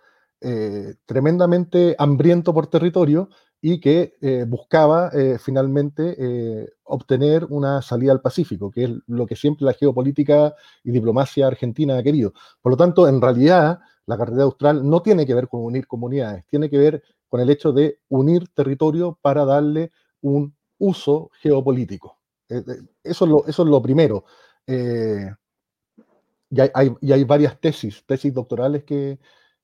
tremendamente 1.05 1.95
hambriento 1.97 2.53
por 2.53 2.67
territorio 2.67 3.29
y 3.61 3.79
que 3.79 4.15
eh, 4.21 4.45
buscaba 4.47 5.09
eh, 5.09 5.37
finalmente 5.37 6.15
eh, 6.17 6.69
obtener 6.83 7.45
una 7.49 7.81
salida 7.81 8.11
al 8.13 8.21
Pacífico, 8.21 8.71
que 8.71 8.85
es 8.85 8.91
lo 9.07 9.25
que 9.25 9.35
siempre 9.35 9.65
la 9.65 9.73
geopolítica 9.73 10.55
y 10.83 10.91
diplomacia 10.91 11.47
argentina 11.47 11.97
ha 11.97 12.03
querido. 12.03 12.33
Por 12.61 12.71
lo 12.71 12.77
tanto, 12.77 13.07
en 13.07 13.21
realidad, 13.21 13.79
la 14.05 14.17
carretera 14.17 14.43
austral 14.43 14.87
no 14.87 15.01
tiene 15.01 15.25
que 15.25 15.33
ver 15.33 15.47
con 15.49 15.61
unir 15.61 15.87
comunidades, 15.87 16.45
tiene 16.47 16.69
que 16.69 16.77
ver 16.77 17.03
con 17.27 17.41
el 17.41 17.49
hecho 17.49 17.73
de 17.73 17.99
unir 18.07 18.47
territorio 18.53 19.19
para 19.21 19.45
darle 19.45 19.91
un 20.21 20.55
uso 20.77 21.29
geopolítico. 21.41 22.17
eso, 22.47 22.85
es 23.03 23.21
lo, 23.21 23.45
eso 23.45 23.63
es 23.63 23.69
lo 23.69 23.81
primero. 23.81 24.23
y 24.65 26.59
hay, 26.61 26.95
y 27.01 27.11
hay 27.11 27.23
varias 27.25 27.59
tesis, 27.59 28.03
tesis 28.05 28.33
doctorales 28.33 28.83
que, 28.83 29.19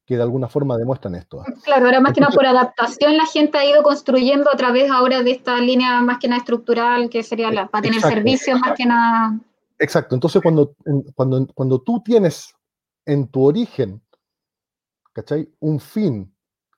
que 0.05 0.17
de 0.17 0.23
alguna 0.23 0.47
forma 0.47 0.77
demuestran 0.77 1.15
esto. 1.15 1.43
Claro, 1.63 1.85
ahora 1.85 1.99
más 1.99 2.13
que 2.13 2.21
nada 2.21 2.33
por 2.33 2.45
adaptación 2.45 3.17
la 3.17 3.25
gente 3.25 3.57
ha 3.57 3.65
ido 3.65 3.81
construyendo 3.81 4.51
a 4.51 4.55
través 4.55 4.91
ahora 4.91 5.23
de 5.23 5.31
esta 5.31 5.57
línea 5.57 6.01
más 6.01 6.19
que 6.19 6.27
nada 6.27 6.39
estructural, 6.39 7.09
que 7.09 7.23
sería 7.23 7.51
la, 7.51 7.67
para 7.67 7.83
tener 7.83 8.01
servicios 8.01 8.59
más 8.59 8.73
que 8.77 8.85
nada. 8.85 9.39
Exacto, 9.79 10.15
entonces 10.15 10.41
cuando, 10.41 10.75
cuando, 11.15 11.47
cuando 11.53 11.81
tú 11.81 12.01
tienes 12.01 12.53
en 13.05 13.27
tu 13.27 13.43
origen, 13.43 14.01
¿cachai? 15.13 15.49
Un 15.59 15.79
fin 15.79 16.31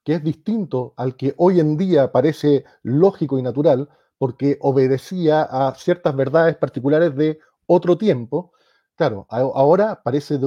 que 0.04 0.14
es 0.14 0.24
distinto 0.24 0.94
al 0.96 1.18
que 1.18 1.34
hoy 1.36 1.60
en 1.60 1.76
día 1.76 2.14
parece 2.14 2.64
lógico 2.82 3.38
y 3.38 3.42
natural, 3.42 3.90
porque 4.18 4.58
obedecía 4.62 5.42
a 5.44 5.76
ciertas 5.76 6.16
verdades 6.16 6.56
particulares 6.56 7.14
de 7.16 7.40
otro 7.66 7.98
tiempo, 7.98 8.54
Claro, 8.98 9.28
ahora 9.30 10.02
parece, 10.04 10.40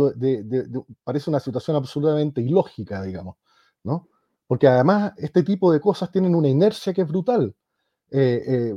una 1.28 1.38
situación 1.38 1.76
absolutamente 1.76 2.40
ilógica, 2.40 3.00
digamos, 3.02 3.36
¿no? 3.84 4.08
Porque 4.48 4.66
además 4.66 5.12
este 5.18 5.44
tipo 5.44 5.70
de 5.72 5.80
cosas 5.80 6.10
tienen 6.10 6.34
una 6.34 6.48
inercia 6.48 6.92
que 6.92 7.02
es 7.02 7.06
brutal. 7.08 7.54
Eh, 8.10 8.42
eh, 8.46 8.74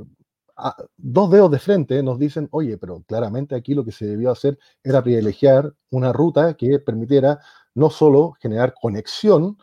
dos 0.98 1.32
dedos 1.32 1.52
de 1.52 1.60
frente 1.60 2.04
nos 2.04 2.20
dicen, 2.20 2.50
oye, 2.52 2.78
pero 2.78 3.04
claramente 3.08 3.56
aquí 3.56 3.74
lo 3.76 3.86
que 3.86 3.92
se 3.94 4.06
debió 4.06 4.32
hacer 4.32 4.60
era 4.84 5.04
privilegiar 5.04 5.74
una 5.92 6.14
ruta 6.14 6.56
que 6.56 6.80
permitiera 6.80 7.40
no 7.76 7.90
solo 7.90 8.34
generar 8.42 8.76
conexión 8.82 9.58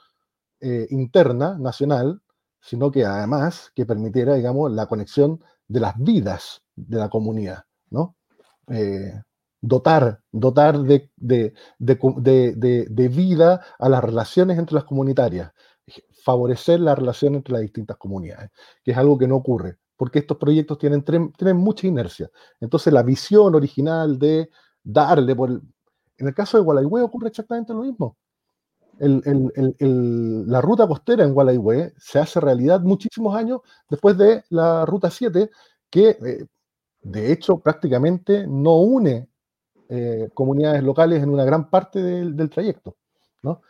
eh, 0.60 0.86
interna, 0.90 1.58
nacional, 1.58 2.22
sino 2.60 2.90
que 2.90 3.04
además 3.06 3.72
que 3.74 3.86
permitiera, 3.86 4.34
digamos, 4.34 4.72
la 4.72 4.86
conexión 4.86 5.44
de 5.68 5.80
las 5.80 5.98
vidas 5.98 6.62
de 6.76 6.98
la 6.98 7.10
comunidad, 7.10 7.64
¿no? 7.90 8.16
Dotar, 9.60 10.20
dotar 10.32 10.78
de, 10.80 11.10
de, 11.16 13.08
vida 13.08 13.60
a 13.78 13.88
las 13.88 14.02
relaciones 14.02 14.58
entre 14.58 14.74
las 14.74 14.84
comunitarias, 14.84 15.52
favorecer 16.22 16.80
la 16.80 16.94
relación 16.94 17.34
entre 17.34 17.52
las 17.52 17.62
distintas 17.62 17.96
comunidades, 17.96 18.50
que 18.82 18.92
es 18.92 18.96
algo 18.96 19.18
que 19.18 19.28
no 19.28 19.36
ocurre, 19.36 19.78
porque 19.96 20.20
estos 20.20 20.38
proyectos 20.38 20.78
tienen, 20.78 21.04
tienen 21.04 21.56
mucha 21.56 21.86
inercia. 21.86 22.30
Entonces 22.60 22.92
la 22.92 23.02
visión 23.02 23.54
original 23.54 24.18
de 24.18 24.50
darle 24.82 25.34
por... 25.36 25.50
en 25.50 26.26
el 26.26 26.34
caso 26.34 26.56
de 26.56 26.64
Gualaihue 26.64 27.02
ocurre 27.02 27.28
exactamente 27.28 27.72
lo 27.74 27.82
mismo. 27.82 28.16
la 28.98 30.60
ruta 30.60 30.86
costera 30.86 31.24
en 31.24 31.34
Gualaihue 31.34 31.94
se 31.98 32.18
hace 32.18 32.40
realidad 32.40 32.80
muchísimos 32.80 33.34
años 33.34 33.60
después 33.88 34.16
de 34.16 34.44
la 34.50 34.86
ruta 34.86 35.10
7, 35.10 35.50
que 35.90 36.10
eh, 36.10 36.46
de 37.02 37.32
hecho 37.32 37.58
prácticamente 37.60 38.46
no 38.46 38.76
une 38.76 39.30
eh, 39.92 40.30
comunidades 40.34 40.84
locales 40.84 41.20
en 41.20 41.30
una 41.30 41.44
gran 41.44 41.68
parte 41.68 42.00
del, 42.00 42.48
trayecto. 42.48 42.96
¿no? 43.42 43.60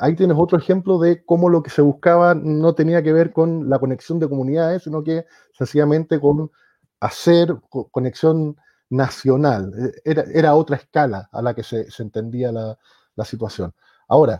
ahí 0.00 0.16
tienes 0.16 0.36
otro 0.36 0.58
ejemplo 0.58 0.98
de 0.98 1.24
cómo 1.24 1.48
lo 1.48 1.62
que 1.62 1.70
se 1.70 1.80
buscaba 1.80 2.34
no 2.34 2.74
tenía 2.74 3.04
que 3.04 3.12
ver 3.12 3.32
con 3.32 3.70
la 3.70 3.78
conexión 3.78 4.18
de 4.18 4.28
comunidades, 4.28 4.82
sino 4.82 5.04
que 5.04 5.26
sencillamente 5.52 6.18
con 6.18 6.50
hacer 6.98 7.54
conexión 7.92 8.56
nacional. 8.88 9.72
E, 10.04 10.24
era, 10.34 10.56
otra 10.56 10.74
escala 10.74 11.28
a 11.30 11.40
la 11.40 11.54
que 11.54 11.62
se, 11.62 11.86
entendía 12.00 12.50
la, 12.50 12.76
situación. 13.24 13.72
Ahora, 14.08 14.38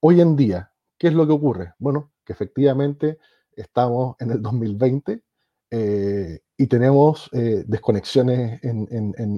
hoy 0.00 0.22
en 0.22 0.36
día, 0.36 0.72
¿qué 0.96 1.08
es 1.08 1.12
lo 1.12 1.26
que 1.26 1.32
ocurre? 1.32 1.74
Bueno, 1.78 2.12
que 2.24 2.32
efectivamente 2.32 3.18
estamos 3.54 4.16
en 4.20 4.30
el 4.30 4.40
2020 4.40 5.22
eh, 5.70 6.40
y 6.62 6.68
tenemos 6.68 7.28
eh, 7.32 7.64
desconexiones 7.66 8.60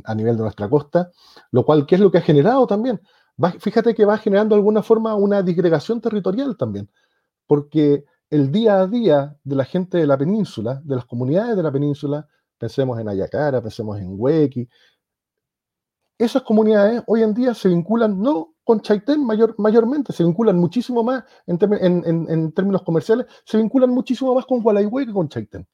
a 0.05 0.15
nivel 0.15 0.37
de 0.37 0.43
nuestra 0.43 0.69
costa, 0.69 1.11
lo 1.53 1.65
cual, 1.65 1.87
¿qué 1.87 1.95
es 1.95 2.01
lo 2.03 2.11
que 2.11 2.19
ha 2.19 2.21
generado 2.21 2.67
también? 2.67 3.01
fíjate 3.59 3.95
que 3.95 4.05
va 4.05 4.19
generando 4.19 4.55
de 4.55 4.61
alguna 4.61 4.83
forma 4.83 5.15
una 5.15 5.43
disgregación 5.43 6.03
territorial 6.03 6.57
también, 6.59 6.89
porque 7.47 8.05
el 8.29 8.53
día 8.53 8.79
a 8.79 8.87
día 8.87 9.37
de 9.43 9.57
la 9.57 9.65
gente 9.65 9.97
de 9.97 10.07
la 10.07 10.19
península, 10.19 10.83
de 10.85 10.97
las 10.97 11.07
comunidades 11.07 11.57
de 11.57 11.63
la 11.63 11.73
península, 11.73 12.29
pensemos 12.59 13.01
en 13.01 13.09
Ayacara, 13.09 13.63
pensemos 13.63 13.99
en 13.99 14.09
Huequi, 14.11 14.69
esas 16.19 16.43
comunidades 16.43 17.03
hoy 17.07 17.23
en 17.23 17.33
día 17.33 17.55
se 17.55 17.71
vinculan 17.71 18.21
no 18.21 18.55
con 18.65 18.83
Chaitén 18.83 19.25
mayor, 19.25 19.55
mayormente, 19.57 20.13
se 20.13 20.25
vinculan 20.25 20.59
muchísimo 20.59 21.03
más 21.03 21.25
en, 21.47 21.59
en, 22.29 22.53
términos 22.53 22.83
comerciales, 22.83 23.27
se 23.47 23.57
vinculan 23.57 23.91
muchísimo 23.91 24.35
más 24.35 24.45
con 24.45 24.61
Gualaihue 24.63 25.07
que 25.07 25.13
con 25.13 25.29
Chaitén. 25.31 25.67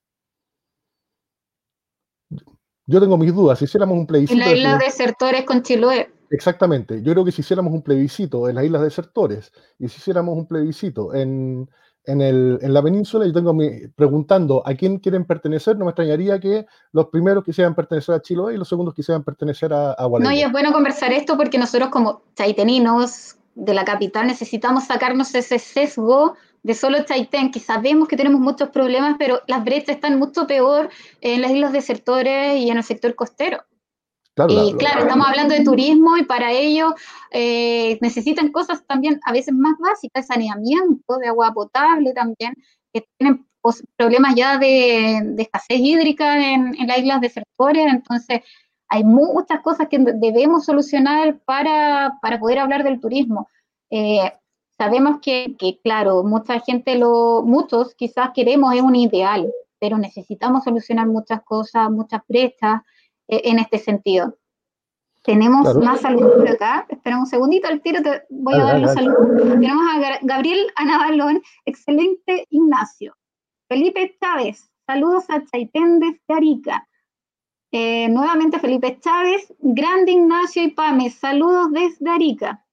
Yo 2.91 3.01
tengo 3.01 3.17
mis 3.17 3.33
dudas. 3.33 3.59
Si 3.59 3.67
hiciéramos 3.67 3.97
un 3.97 4.07
plebiscito. 4.07 4.43
En 4.43 4.49
la 4.49 4.55
isla 4.55 4.77
de 4.77 4.85
desertores 4.87 5.45
con 5.45 5.63
Chiloé. 5.63 6.13
Exactamente. 6.31 7.03
Yo 7.03 7.13
creo 7.13 7.25
que 7.25 7.31
si 7.31 7.41
hiciéramos 7.41 7.73
un 7.73 7.83
plebiscito 7.83 8.49
en 8.49 8.57
las 8.57 8.65
islas 8.65 8.83
desertores 8.83 9.53
y 9.79 9.89
si 9.89 9.99
hiciéramos 9.99 10.37
un 10.37 10.47
plebiscito 10.47 11.15
en, 11.15 11.69
el, 12.05 12.59
en 12.61 12.75
la 12.75 12.83
península, 12.83 13.27
yo 13.27 13.33
tengo 13.33 13.55
mi, 13.55 13.87
preguntando 13.95 14.63
a 14.67 14.75
quién 14.75 14.99
quieren 14.99 15.25
pertenecer, 15.25 15.77
no 15.77 15.85
me 15.85 15.91
extrañaría 15.91 16.41
que 16.41 16.67
los 16.93 17.07
primeros 17.07 17.45
quisieran 17.45 17.75
pertenecer 17.77 18.17
a 18.17 18.23
Chiloé 18.23 18.55
y 18.55 18.59
los 18.59 18.69
segundos 18.69 18.95
quisieran 18.95 19.23
pertenecer 19.23 19.73
a, 19.73 19.93
a 19.93 20.09
No, 20.21 20.33
y 20.33 20.43
es 20.43 20.51
bueno 20.51 20.73
conversar 20.73 21.13
esto 21.13 21.37
porque 21.37 21.59
nosotros 21.59 21.91
como 21.91 22.23
chaiteninos 22.35 23.37
de 23.55 23.75
la 23.75 23.85
capital 23.85 24.27
necesitamos 24.27 24.85
sacarnos 24.85 25.35
ese 25.35 25.59
sesgo 25.59 26.35
de 26.63 26.75
solo 26.75 27.05
Chaitén, 27.05 27.51
que 27.51 27.61
sabemos 27.61 28.09
que 28.09 28.17
tenemos 28.17 28.41
muchos 28.41 28.71
problemas, 28.71 29.17
pero 29.19 29.41
las 29.47 29.65
brechas 29.65 29.97
están 29.97 30.19
mucho 30.19 30.47
peor 30.47 30.91
en 31.21 31.43
las 31.43 31.51
islas 31.51 31.73
desertores 31.73 32.57
y 32.59 32.71
en 32.71 32.77
el 32.77 32.85
sector 32.85 33.15
costero. 33.15 33.63
y 34.49 34.75
claro, 34.75 35.03
estamos 35.03 35.27
hablando 35.27 35.55
de 35.55 35.65
turismo 35.65 36.17
y 36.17 36.25
para 36.25 36.53
ello 36.53 36.95
eh, 37.31 37.99
necesitan 38.01 38.53
cosas 38.53 38.85
también 38.87 39.21
a 39.25 39.33
veces 39.33 39.55
más 39.55 39.75
básicas, 39.79 40.27
saneamiento 40.27 41.19
de 41.19 41.29
agua 41.29 41.53
potable 41.53 42.13
también, 42.13 42.55
que 42.93 43.05
tienen 43.19 43.47
problemas 43.97 44.35
ya 44.35 44.59
de, 44.59 45.35
escasez 45.39 45.79
hídrica 45.79 46.53
en, 46.53 46.75
en, 46.75 46.87
las 46.87 46.99
islas 46.99 47.21
desertores, 47.21 47.87
entonces 47.87 48.41
hay 48.91 49.05
muchas 49.05 49.61
cosas 49.61 49.89
que 49.89 49.99
debemos 49.99 50.65
solucionar 50.65 51.39
para, 51.45 52.19
poder 52.41 52.59
hablar 52.59 52.83
del 52.83 53.01
turismo. 53.01 53.49
Eh, 53.89 54.33
sabemos 54.81 55.19
que, 55.21 55.55
claro, 55.85 56.23
mucha 56.25 56.59
gente, 56.61 56.97
lo, 56.97 57.43
muchos 57.43 57.95
quizás 57.95 58.31
queremos, 58.35 58.73
es 58.75 58.81
un 58.81 58.97
ideal, 58.97 59.53
pero 59.79 59.99
necesitamos 59.99 60.65
solucionar 60.65 61.07
muchas 61.07 61.43
cosas, 61.43 61.91
muchas 61.91 62.23
brechas 62.27 62.81
eh, 63.29 63.43
en 63.45 63.59
este 63.59 63.77
sentido. 63.77 64.39
Tenemos 65.23 65.77
más 65.77 66.01
saludos 66.01 66.33
por 66.35 66.49
acá. 66.49 66.87
Espera 66.89 67.19
un 67.19 67.27
segundito, 67.27 67.69
al 67.69 67.83
tiro 67.83 68.01
te 68.01 68.23
voy 68.31 68.55
a 68.55 68.65
dar 68.65 68.81
los 68.81 68.95
saludos. 68.95 69.29
Tenemos 69.37 69.85
a 69.93 70.19
Gabriel 70.23 70.67
Anabalón, 70.77 71.43
excelente 71.67 72.47
Ignacio. 72.49 73.15
Felipe 73.69 74.17
Chávez, 74.19 74.73
saludos 74.87 75.29
a 75.29 75.45
Chaitén 75.45 76.01
desde 76.01 76.21
Arica. 76.29 76.89
Eh, 77.71 78.09
nuevamente 78.09 78.59
Felipe 78.59 78.99
Chávez, 78.99 79.53
grande 79.59 80.13
Ignacio 80.13 80.63
y 80.63 80.71
Pame, 80.71 81.11
saludos 81.11 81.71
desde 81.71 82.09
Arica. 82.09 82.65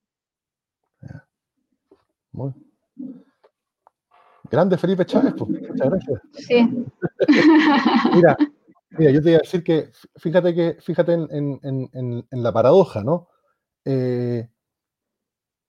Grande 4.49 4.77
Felipe 4.77 5.05
Chávez, 5.05 5.33
pues. 5.37 5.49
muchas 5.49 5.89
gracias. 5.89 6.21
Sí. 6.33 6.69
Mira, 8.13 8.37
Mira, 8.91 9.11
yo 9.11 9.21
te 9.21 9.29
iba 9.29 9.37
a 9.37 9.41
decir 9.41 9.63
que, 9.63 9.91
fíjate 10.15 10.55
que, 10.55 10.77
fíjate 10.81 11.13
en, 11.13 12.25
la 12.31 12.53
paradoja, 12.53 13.03
¿no? 13.03 13.27
Eh, 13.85 14.47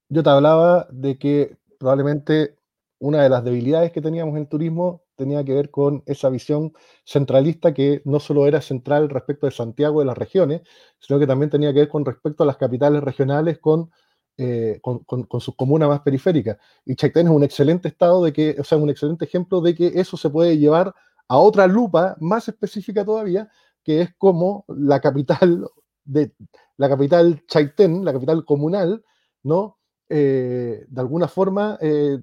yo 0.09 0.23
te 0.23 0.29
hablaba 0.29 0.87
de 0.91 1.17
que 1.17 1.57
probablemente 1.77 2.57
una 2.99 3.23
de 3.23 3.29
las 3.29 3.43
debilidades 3.43 3.91
que 3.91 4.01
teníamos 4.01 4.35
en 4.35 4.41
el 4.41 4.47
turismo 4.47 5.03
tenía 5.15 5.43
que 5.43 5.53
ver 5.53 5.69
con 5.69 6.03
esa 6.05 6.29
visión 6.29 6.73
centralista 7.05 7.73
que 7.73 8.01
no 8.05 8.19
solo 8.19 8.47
era 8.47 8.61
central 8.61 9.09
respecto 9.09 9.45
de 9.45 9.51
Santiago 9.51 9.99
de 9.99 10.05
las 10.05 10.17
regiones, 10.17 10.61
sino 10.99 11.19
que 11.19 11.27
también 11.27 11.49
tenía 11.49 11.73
que 11.73 11.81
ver 11.81 11.89
con 11.89 12.05
respecto 12.05 12.43
a 12.43 12.47
las 12.47 12.57
capitales 12.57 13.03
regionales 13.03 13.59
con, 13.59 13.91
eh, 14.41 14.79
con, 14.81 15.03
sus 15.41 15.53
comunas 15.53 15.89
más 15.89 15.99
periféricas. 15.99 16.57
Y 16.85 16.95
Chaitén 16.95 17.27
es 17.27 17.33
un 17.33 17.43
excelente 17.43 17.89
estado 17.89 18.23
de 18.23 18.31
que, 18.31 18.55
o 18.57 18.63
sea, 18.63 18.77
un 18.77 18.89
excelente 18.89 19.25
ejemplo 19.25 19.59
de 19.59 19.75
que 19.75 19.87
eso 19.95 20.15
se 20.15 20.29
puede 20.29 20.57
llevar 20.57 20.95
a 21.27 21.37
otra 21.37 21.67
lupa 21.67 22.15
más 22.21 22.47
específica 22.47 23.03
todavía, 23.03 23.49
que 23.83 23.99
es 23.99 24.15
como 24.17 24.63
la 24.69 25.01
capital 25.01 25.67
de 26.05 26.31
la 26.77 26.87
capital 26.87 27.43
Chaitén, 27.47 28.05
la 28.05 28.13
capital 28.13 28.45
comunal, 28.45 29.03
¿no? 29.43 29.77
Eh, 30.07 30.85
de 30.87 31.01
alguna 31.01 31.27
forma 31.27 31.77
eh, 31.81 32.19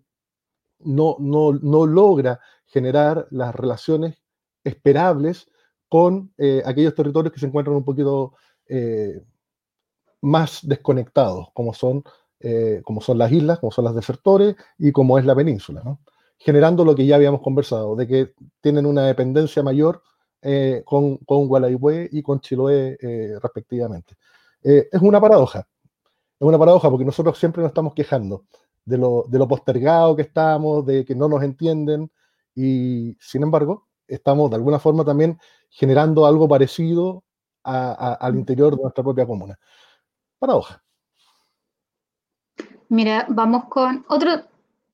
no, 0.78 1.16
no, 1.20 1.86
logra 1.86 2.40
generar 2.64 3.26
las 3.30 3.55
relaciones 3.55 4.16
esperables 4.64 5.51
con 5.86 6.32
aquellos 6.64 6.94
territorios 6.94 7.30
que 7.30 7.40
se 7.40 7.47
encuentran 7.47 7.76
un 7.76 7.84
poquito 7.84 8.32
más 10.22 10.60
desconectados, 10.62 11.48
como 11.55 11.74
son, 11.74 12.02
como 12.84 13.01
son 13.01 13.18
las 13.18 13.32
islas, 13.32 13.59
como 13.59 13.72
son 13.72 13.84
las 13.84 13.94
desertores 13.94 14.56
y 14.78 14.93
como 14.93 15.18
es 15.18 15.24
la 15.24 15.34
península. 15.34 15.82
¿no? 15.84 16.01
generando 16.38 16.84
lo 16.84 16.94
que 16.94 17.06
ya 17.06 17.16
habíamos 17.16 17.40
conversado, 17.40 17.97
de 17.97 18.06
que 18.06 18.34
tienen 18.60 18.86
una 18.86 19.06
dependencia 19.06 19.62
mayor 19.62 20.02
eh, 20.43 20.82
con, 20.84 21.18
con 21.18 21.48
y 22.10 22.22
con 22.22 22.40
Chiloé 22.40 22.97
eh, 23.01 23.38
respectivamente. 23.40 24.16
Eh, 24.62 24.88
es 24.90 25.01
una 25.01 25.20
paradoja, 25.20 25.60
es 25.60 26.47
una 26.47 26.59
paradoja 26.59 26.90
porque 26.90 27.05
nosotros 27.05 27.38
siempre 27.38 27.62
nos 27.62 27.70
estamos 27.70 27.94
quejando 27.94 28.44
de 28.84 28.98
lo, 28.98 29.24
de 29.28 29.38
lo 29.38 29.48
postergado 29.48 30.14
que 30.14 30.22
estamos, 30.22 30.84
de 30.86 31.05
que 31.05 31.14
no 31.14 31.28
nos 31.28 31.43
entienden 31.43 32.10
y 32.55 33.16
sin 33.20 33.43
embargo 33.43 33.88
estamos 34.06 34.51
de 34.51 34.56
alguna 34.56 34.78
forma 34.78 35.05
también 35.05 35.38
generando 35.68 36.26
algo 36.26 36.48
parecido 36.48 37.24
al 37.64 38.36
interior 38.36 38.76
de 38.76 38.82
nuestra 38.82 39.02
propia 39.02 39.26
comuna. 39.26 39.59
Paradoja. 40.39 40.83
Mira, 42.89 43.27
vamos 43.29 43.65
con 43.65 44.05
otro, 44.09 44.45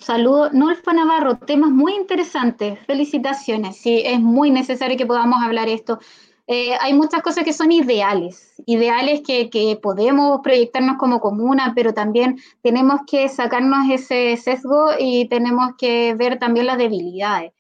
Saludo, 0.03 0.51
Nolfa 0.51 0.93
Navarro, 0.93 1.39
temas 1.39 1.71
muy 1.71 1.95
interesantes, 1.95 2.77
felicitaciones, 2.87 3.77
sí, 3.77 4.03
es 4.05 4.19
muy 4.19 4.51
necesario 4.51 4.97
que 4.97 5.07
podamos 5.07 5.41
hablar 5.41 5.69
esto. 5.69 6.01
Eh, 6.49 6.75
hay 6.81 6.93
muchas 6.93 7.23
cosas 7.23 7.45
que 7.45 7.53
son 7.53 7.71
ideales, 7.71 8.55
ideales 8.67 9.21
que, 9.25 9.49
que, 9.49 9.79
podemos 9.81 10.41
proyectarnos 10.43 10.97
como 10.99 11.21
comuna, 11.21 11.73
pero 11.77 11.95
también 11.95 12.41
tenemos 12.63 13.03
que 13.07 13.29
sacarnos 13.29 13.89
ese 13.91 14.37
sesgo 14.37 14.91
y 14.99 15.29
tenemos 15.29 15.77
que 15.79 16.15
ver 16.17 16.39
también 16.39 16.67
las 16.67 16.79
debilidades. 16.79 17.53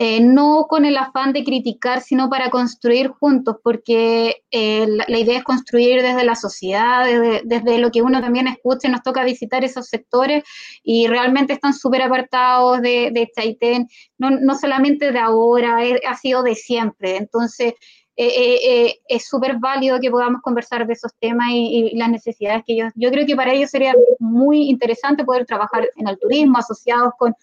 Eh, 0.00 0.20
no 0.20 0.66
con 0.68 0.84
el 0.84 0.96
afán 0.96 1.32
de 1.32 1.44
criticar, 1.44 2.00
sino 2.00 2.28
para 2.28 2.50
construir 2.50 3.10
juntos, 3.10 3.58
porque 3.62 4.42
eh, 4.50 4.88
la, 4.88 5.18
idea 5.18 5.38
es 5.38 5.44
construir 5.44 6.02
desde 6.02 6.24
la 6.24 6.34
sociedad, 6.34 7.06
desde, 7.44 7.78
lo 7.78 7.92
que 7.92 8.02
uno 8.02 8.20
también 8.20 8.48
escucha, 8.48 8.88
nos 8.88 9.04
toca 9.04 9.22
visitar 9.22 9.62
esos 9.62 9.86
sectores 9.86 10.42
y 10.82 11.06
realmente 11.06 11.52
están 11.52 11.74
súper 11.74 12.02
apartados 12.02 12.82
de, 12.82 13.12
de 13.12 13.30
Chaitén, 13.36 13.86
no, 14.18 14.30
no, 14.30 14.58
solamente 14.58 15.12
de 15.12 15.18
ahora, 15.20 15.78
ha 16.08 16.16
sido 16.16 16.42
de 16.42 16.56
siempre. 16.56 17.16
Entonces, 17.16 17.74
eh, 18.16 18.96
es 19.08 19.28
súper 19.28 19.58
válido 19.60 20.00
que 20.00 20.10
podamos 20.10 20.42
conversar 20.42 20.88
de 20.88 20.94
esos 20.94 21.12
temas 21.20 21.46
y, 21.50 21.90
y, 21.92 21.96
las 21.96 22.10
necesidades 22.10 22.64
que 22.66 22.72
ellos, 22.72 22.92
yo 22.96 23.12
creo 23.12 23.26
que 23.26 23.36
para 23.36 23.52
ellos 23.52 23.70
sería 23.70 23.94
muy 24.18 24.70
interesante 24.70 25.24
poder 25.24 25.46
trabajar 25.46 25.88
en 25.94 26.08
el 26.08 26.18
turismo 26.18 26.58
asociados 26.58 27.12
con 27.16 27.36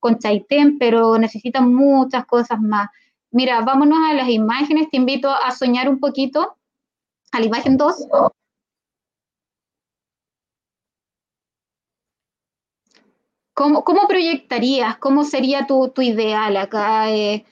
con 0.00 0.18
Chaitén, 0.18 0.78
pero 0.78 1.18
necesitan 1.18 1.72
muchas 1.72 2.26
cosas 2.26 2.60
más. 2.60 2.88
Mira, 3.30 3.60
vámonos 3.60 3.98
a 4.10 4.14
las 4.14 4.28
imágenes, 4.28 4.90
te 4.90 4.96
invito 4.96 5.30
a 5.30 5.50
soñar 5.52 5.88
un 5.88 6.00
poquito. 6.00 6.56
A 7.32 7.38
la 7.38 7.46
imagen 7.46 7.76
2. 7.76 8.08
¿Cómo, 13.54 13.84
proyectarías? 14.08 14.96
¿Cómo 14.96 15.22
sería 15.24 15.66
tu, 15.66 15.92
ideal 15.98 16.56
acá? 16.56 17.10
Eh, 17.10 17.44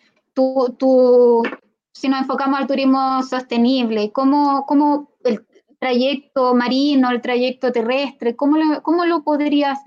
si 1.93 2.09
nos 2.09 2.21
enfocamos 2.21 2.59
al 2.59 2.67
turismo 2.67 3.23
sostenible, 3.23 4.11
¿cómo, 4.11 4.65
cómo 4.67 5.13
el 5.23 5.47
trayecto 5.79 6.55
marino, 6.55 7.11
el 7.11 7.21
trayecto 7.21 7.73
terrestre, 7.73 8.37
cómo 8.37 8.57
lo, 8.57 8.83
cómo 8.83 9.05
lo 9.05 9.23
podrías 9.23 9.79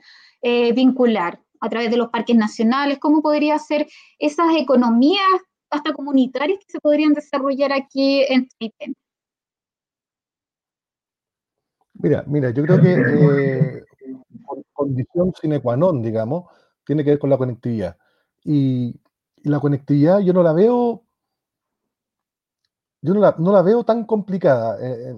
eh, 0.43 0.73
vincular? 0.73 1.39
A 1.61 1.69
través 1.69 1.91
de 1.91 1.97
los 1.97 2.09
parques 2.09 2.35
nacionales, 2.35 2.99
cómo 2.99 3.21
podría 3.21 3.57
ser 3.59 3.87
esas 4.17 4.47
economías 4.57 5.21
hasta 5.69 5.93
comunitarias 5.93 6.59
que 6.59 6.71
se 6.71 6.79
podrían 6.79 7.13
desarrollar 7.13 7.71
aquí 7.71 8.23
en 8.27 8.49
Twitter. 8.49 8.89
Mira, 11.93 12.23
mira, 12.27 12.49
yo 12.49 12.63
creo 12.63 12.81
que 12.81 12.93
eh, 12.93 13.83
condición 14.73 15.31
sine 15.39 15.61
qua 15.61 15.77
non, 15.77 16.01
digamos, 16.01 16.49
tiene 16.83 17.03
que 17.03 17.11
ver 17.11 17.19
con 17.19 17.29
la 17.29 17.37
conectividad. 17.37 17.95
Y, 18.43 18.99
la 19.43 19.59
conectividad 19.59 20.19
yo 20.19 20.33
no 20.33 20.43
la 20.43 20.53
veo, 20.53 21.03
yo 23.01 23.13
no 23.13 23.51
la, 23.51 23.61
veo 23.63 23.83
tan 23.83 24.05
complicada. 24.05 24.77
Eh, 24.79 25.15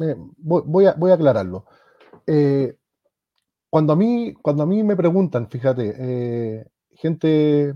eh, 0.00 0.16
voy, 0.36 0.62
voy, 0.66 1.10
a, 1.10 1.14
aclararlo 1.14 1.64
cuando 3.70 3.92
a 3.92 3.96
mí, 3.96 4.34
cuando 4.42 4.64
a 4.64 4.66
mí 4.66 4.82
me 4.82 4.96
preguntan, 4.96 5.48
fíjate, 5.48 5.94
eh, 5.96 6.66
gente, 6.90 7.74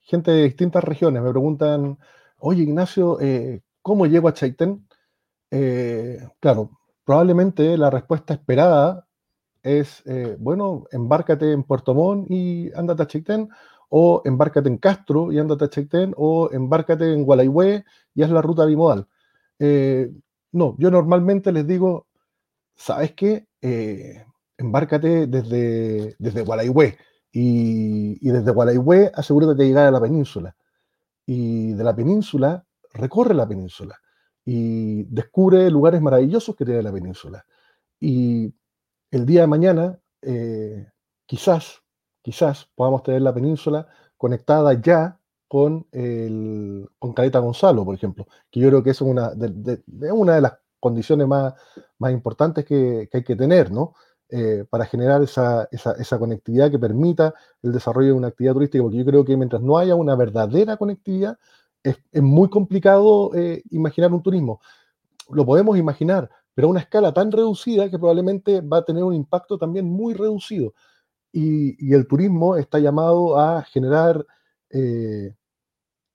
gente 0.00 0.30
de 0.30 0.44
distintas 0.44 0.84
regiones 0.84 1.22
me 1.22 1.30
preguntan, 1.30 1.98
oye 2.38 2.62
Ignacio, 2.62 3.20
eh, 3.20 3.60
¿cómo 3.82 4.06
llego 4.06 4.28
a 4.28 4.34
Chaitén? 4.34 4.86
Eh, 5.50 6.18
claro, 6.40 6.70
probablemente 7.04 7.76
la 7.76 7.90
respuesta 7.90 8.34
esperada 8.34 9.06
es, 9.62 10.02
bueno, 10.38 10.86
embárcate 10.90 11.52
en 11.52 11.62
Puerto 11.64 11.94
Montt 11.94 12.30
y 12.30 12.72
ándate 12.74 13.02
a 13.04 13.06
Chaitén, 13.06 13.48
o 13.90 14.22
embárcate 14.24 14.68
en 14.68 14.78
Castro 14.78 15.30
y 15.32 15.38
ándate 15.38 15.66
a 15.66 15.68
Chaitén, 15.70 16.14
o 16.16 16.50
embárcate 16.52 17.12
en 17.12 17.24
Gualaihue 17.24 17.84
y 18.14 18.22
haz 18.22 18.30
la 18.30 18.42
ruta 18.42 18.64
bimodal. 18.64 19.06
no, 20.52 20.76
yo 20.78 20.90
normalmente 20.90 21.52
les 21.52 21.66
digo, 21.66 22.06
¿sabes 22.74 23.12
qué? 23.14 23.46
Embárcate 24.62 25.26
desde, 25.26 26.16
desde 26.18 26.42
Gualaihue 26.42 26.96
y, 27.32 28.18
y 28.26 28.30
desde 28.30 28.50
Gualaihue 28.50 29.12
asegúrate 29.14 29.54
de 29.54 29.66
llegar 29.66 29.86
a 29.86 29.90
la 29.90 30.00
península. 30.00 30.56
Y 31.26 31.72
de 31.74 31.84
la 31.84 31.94
península, 31.94 32.64
recorre 32.94 33.34
la 33.34 33.46
península 33.46 33.96
y 34.44 35.04
descubre 35.04 35.70
lugares 35.70 36.00
maravillosos 36.00 36.56
que 36.56 36.64
tiene 36.64 36.82
la 36.82 36.92
península. 36.92 37.44
Y 38.00 38.52
el 39.10 39.26
día 39.26 39.42
de 39.42 39.46
mañana, 39.46 39.98
eh, 40.22 40.88
quizás, 41.26 41.82
quizás 42.22 42.68
podamos 42.74 43.02
tener 43.02 43.22
la 43.22 43.34
península 43.34 43.86
conectada 44.16 44.80
ya 44.80 45.18
con, 45.46 45.86
el, 45.92 46.88
con 46.98 47.12
Caleta 47.12 47.38
Gonzalo, 47.38 47.84
por 47.84 47.94
ejemplo, 47.94 48.26
que 48.50 48.60
yo 48.60 48.68
creo 48.68 48.82
que 48.82 48.90
es 48.90 49.00
una 49.00 49.30
de, 49.30 49.82
una 50.12 50.36
de 50.36 50.40
las 50.40 50.54
condiciones 50.80 51.28
más, 51.28 51.54
más 51.98 52.12
importantes 52.12 52.64
que, 52.64 53.08
que 53.10 53.18
hay 53.18 53.24
que 53.24 53.36
tener, 53.36 53.70
¿no? 53.70 53.94
Eh, 54.34 54.64
para 54.70 54.86
generar 54.86 55.22
esa, 55.22 55.68
esa, 55.70 56.18
conectividad 56.18 56.70
que 56.70 56.78
permita 56.78 57.34
el 57.60 57.70
desarrollo 57.70 58.06
de 58.06 58.12
una 58.14 58.28
actividad 58.28 58.54
turística, 58.54 58.82
porque 58.82 58.96
yo 58.96 59.04
creo 59.04 59.26
que 59.26 59.36
mientras 59.36 59.60
no 59.60 59.76
haya 59.76 59.94
una 59.94 60.16
verdadera 60.16 60.78
conectividad, 60.78 61.38
es, 61.82 61.98
es 62.10 62.22
muy 62.22 62.48
complicado 62.48 63.30
eh, 63.34 63.62
imaginar 63.68 64.10
un 64.10 64.22
turismo. 64.22 64.58
lo 65.28 65.44
podemos 65.44 65.76
imaginar, 65.76 66.30
pero 66.54 66.68
a 66.68 66.70
una 66.70 66.80
escala 66.80 67.12
tan 67.12 67.30
reducida 67.30 67.90
que 67.90 67.98
probablemente 67.98 68.62
va 68.62 68.78
a 68.78 68.84
tener 68.86 69.04
un 69.04 69.12
impacto 69.12 69.58
también 69.58 69.84
muy 69.84 70.14
reducido. 70.14 70.72
Y, 71.30 71.92
el 71.92 72.06
turismo 72.06 72.56
está 72.56 72.78
llamado 72.78 73.38
a 73.38 73.62
generar 73.64 74.24
eh, 74.70 75.34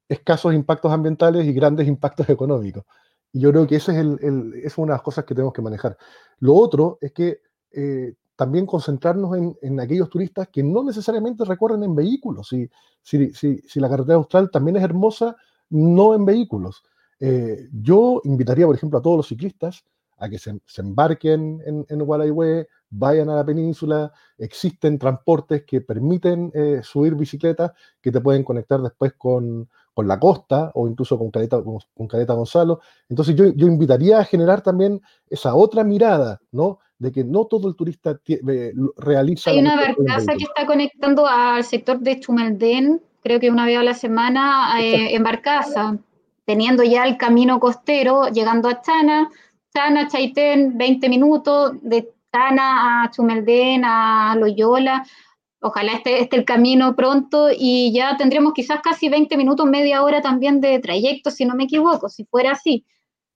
escasos 0.09 0.55
impactos 0.55 0.91
ambientales 0.91 1.45
y 1.45 1.53
grandes 1.53 1.87
impactos 1.87 2.27
económicos. 2.29 2.83
Y 3.31 3.41
yo 3.41 3.51
creo 3.51 3.67
que 3.67 3.75
ese 3.75 3.91
es, 3.91 3.99
el, 3.99 4.55
es 4.63 4.75
una 4.79 4.93
de 4.93 4.97
las 4.97 5.03
cosas 5.03 5.23
que 5.25 5.35
tenemos 5.35 5.53
que 5.53 5.61
manejar. 5.61 5.97
Lo 6.39 6.55
otro 6.55 6.97
es 6.99 7.11
que 7.11 7.41
eh, 7.71 8.13
también 8.35 8.65
concentrarnos 8.65 9.55
en, 9.61 9.79
aquellos 9.79 10.09
turistas 10.09 10.47
que 10.49 10.61
no 10.63 10.83
necesariamente 10.83 11.43
recorren 11.43 11.83
en 11.83 11.95
vehículos. 11.95 12.47
Si, 12.49 12.69
si, 13.01 13.33
si, 13.33 13.79
la 13.79 13.89
carretera 13.89 14.17
austral 14.17 14.51
también 14.51 14.77
es 14.77 14.83
hermosa, 14.83 15.35
no 15.69 16.13
en 16.13 16.23
vehículos. 16.23 16.83
Eh, 17.19 17.67
yo 17.73 18.21
invitaría, 18.25 18.67
por 18.67 18.75
ejemplo, 18.75 18.99
a 18.99 19.01
todos 19.01 19.17
los 19.17 19.27
ciclistas 19.27 19.83
a 20.19 20.29
que 20.29 20.39
se, 20.39 20.51
embarquen 20.77 21.61
en, 21.65 21.85
en 21.89 22.67
vayan 22.89 23.29
a 23.29 23.35
la 23.35 23.45
península, 23.45 24.11
existen 24.37 24.97
transportes 24.97 25.63
que 25.65 25.81
permiten 25.81 26.51
eh, 26.53 26.81
subir 26.83 27.15
bicicletas 27.15 27.71
que 28.01 28.11
te 28.11 28.21
pueden 28.21 28.43
conectar 28.43 28.81
después 28.81 29.13
con, 29.17 29.69
la 29.95 30.19
costa 30.19 30.71
o 30.75 30.87
incluso 30.87 31.17
con 31.17 31.31
Caleta, 31.31 31.59
con, 31.63 32.07
Caleta 32.07 32.33
Gonzalo. 32.33 32.81
Entonces 33.09 33.35
yo, 33.35 33.45
yo, 33.55 33.65
invitaría 33.65 34.19
a 34.19 34.25
generar 34.25 34.61
también 34.61 35.01
esa 35.27 35.55
otra 35.55 35.83
mirada, 35.83 36.39
¿no? 36.51 36.79
De 36.99 37.11
que 37.11 37.23
no 37.23 37.45
todo 37.45 37.67
el 37.67 37.75
turista 37.75 38.19
eh, 38.27 38.73
realiza... 38.97 39.51
Hay 39.51 39.59
una 39.59 39.75
barcaza 39.75 40.33
que 40.35 40.43
está 40.43 40.65
conectando 40.65 41.27
al 41.27 41.63
sector 41.63 41.99
de 41.99 42.19
Chumeldén, 42.19 43.01
creo 43.21 43.39
que 43.39 43.51
una 43.51 43.65
vez 43.65 43.77
a 43.77 43.83
la 43.83 43.93
semana, 43.93 44.81
eh, 44.81 45.15
en 45.15 45.23
barcaza, 45.23 45.97
teniendo 46.45 46.83
ya 46.83 47.05
el 47.05 47.17
camino 47.17 47.59
costero, 47.59 48.29
llegando 48.29 48.69
a 48.69 48.81
Chana, 48.81 49.29
Chana, 49.73 50.07
Chaitén, 50.07 50.77
20 50.77 51.09
minutos, 51.09 51.73
de 51.81 52.09
Chana 52.31 53.03
a 53.03 53.11
Chumeldén, 53.11 53.83
a 53.85 54.35
Loyola, 54.35 55.05
ojalá 55.61 55.93
esté, 55.93 56.21
esté, 56.21 56.37
el 56.37 56.45
camino 56.45 56.95
pronto 56.95 57.49
y 57.51 57.91
ya 57.93 58.15
tendríamos 58.17 58.53
quizás 58.53 58.79
casi 58.81 59.09
20 59.09 59.37
minutos, 59.37 59.65
media 59.65 60.03
hora 60.03 60.21
también 60.21 60.61
de 60.61 60.79
trayecto, 60.79 61.31
si 61.31 61.45
no 61.45 61.55
me 61.55 61.65
equivoco, 61.65 62.09
si 62.09 62.25
fuera 62.25 62.51
así. 62.51 62.85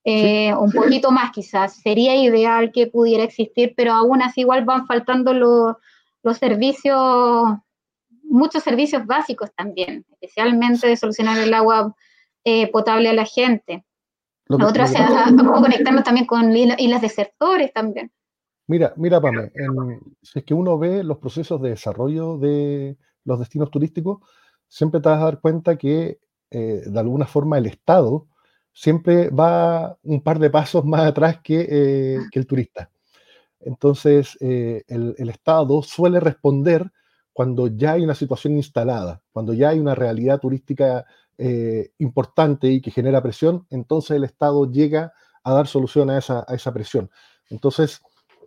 Eh, 0.03 0.53
un 0.55 0.71
poquito 0.71 1.11
más 1.11 1.31
quizás, 1.31 1.75
sería 1.75 2.15
ideal 2.15 2.71
que 2.71 2.87
pudiera 2.87 3.23
existir, 3.23 3.73
pero 3.77 3.93
aún 3.93 4.21
así 4.21 4.41
igual 4.41 4.65
van 4.65 4.87
faltando 4.87 5.33
los, 5.33 5.75
los 6.23 6.37
servicios, 6.37 6.99
muchos 8.23 8.63
servicios 8.63 9.05
básicos 9.05 9.53
también, 9.53 10.05
especialmente 10.09 10.87
de 10.87 10.97
solucionar 10.97 11.37
el 11.37 11.53
agua 11.53 11.95
eh, 12.43 12.71
potable 12.71 13.09
a 13.09 13.13
la 13.13 13.25
gente. 13.25 13.85
La 14.47 14.67
otra, 14.67 14.87
se 14.87 14.97
conectarnos 14.97 16.03
también 16.03 16.25
con 16.25 16.55
islas 16.55 17.01
desertores 17.01 17.71
también. 17.71 18.11
Mira, 18.67 18.93
mira, 18.97 19.21
Pame, 19.21 19.51
si 20.21 20.39
es 20.39 20.45
que 20.45 20.53
uno 20.53 20.77
ve 20.77 21.03
los 21.03 21.19
procesos 21.19 21.61
de 21.61 21.69
desarrollo 21.69 22.37
de 22.37 22.97
los 23.23 23.39
destinos 23.39 23.69
turísticos, 23.69 24.19
siempre 24.67 24.99
te 24.99 25.09
vas 25.09 25.21
a 25.21 25.25
dar 25.25 25.39
cuenta 25.39 25.77
que 25.77 26.19
eh, 26.49 26.81
de 26.85 26.99
alguna 26.99 27.27
forma 27.27 27.57
el 27.57 27.67
Estado 27.67 28.27
siempre 28.73 29.29
va 29.29 29.97
un 30.03 30.21
par 30.21 30.39
de 30.39 30.49
pasos 30.49 30.85
más 30.85 31.01
atrás 31.01 31.39
que, 31.43 31.67
eh, 31.69 32.19
el 32.31 32.47
turista. 32.47 32.89
Entonces, 33.59 34.37
el, 34.41 35.15
el, 35.17 35.29
Estado 35.29 35.83
suele 35.83 36.19
responder 36.19 36.91
cuando 37.33 37.67
ya 37.67 37.93
hay 37.93 38.03
una 38.03 38.15
situación 38.15 38.53
instalada, 38.55 39.21
cuando 39.31 39.53
ya 39.53 39.69
hay 39.69 39.79
una 39.79 39.95
realidad 39.95 40.39
turística 40.39 41.05
eh, 41.43 41.91
importante 41.97 42.67
y 42.67 42.81
que 42.81 42.91
genera 42.91 43.23
presión, 43.23 43.65
entonces 43.71 44.11
el 44.11 44.23
Estado 44.25 44.69
llega 44.69 45.11
a 45.43 45.53
dar 45.53 45.65
solución 45.65 46.11
a 46.11 46.19
esa, 46.19 46.73
presión. 46.73 47.09
Entonces, 47.49 48.01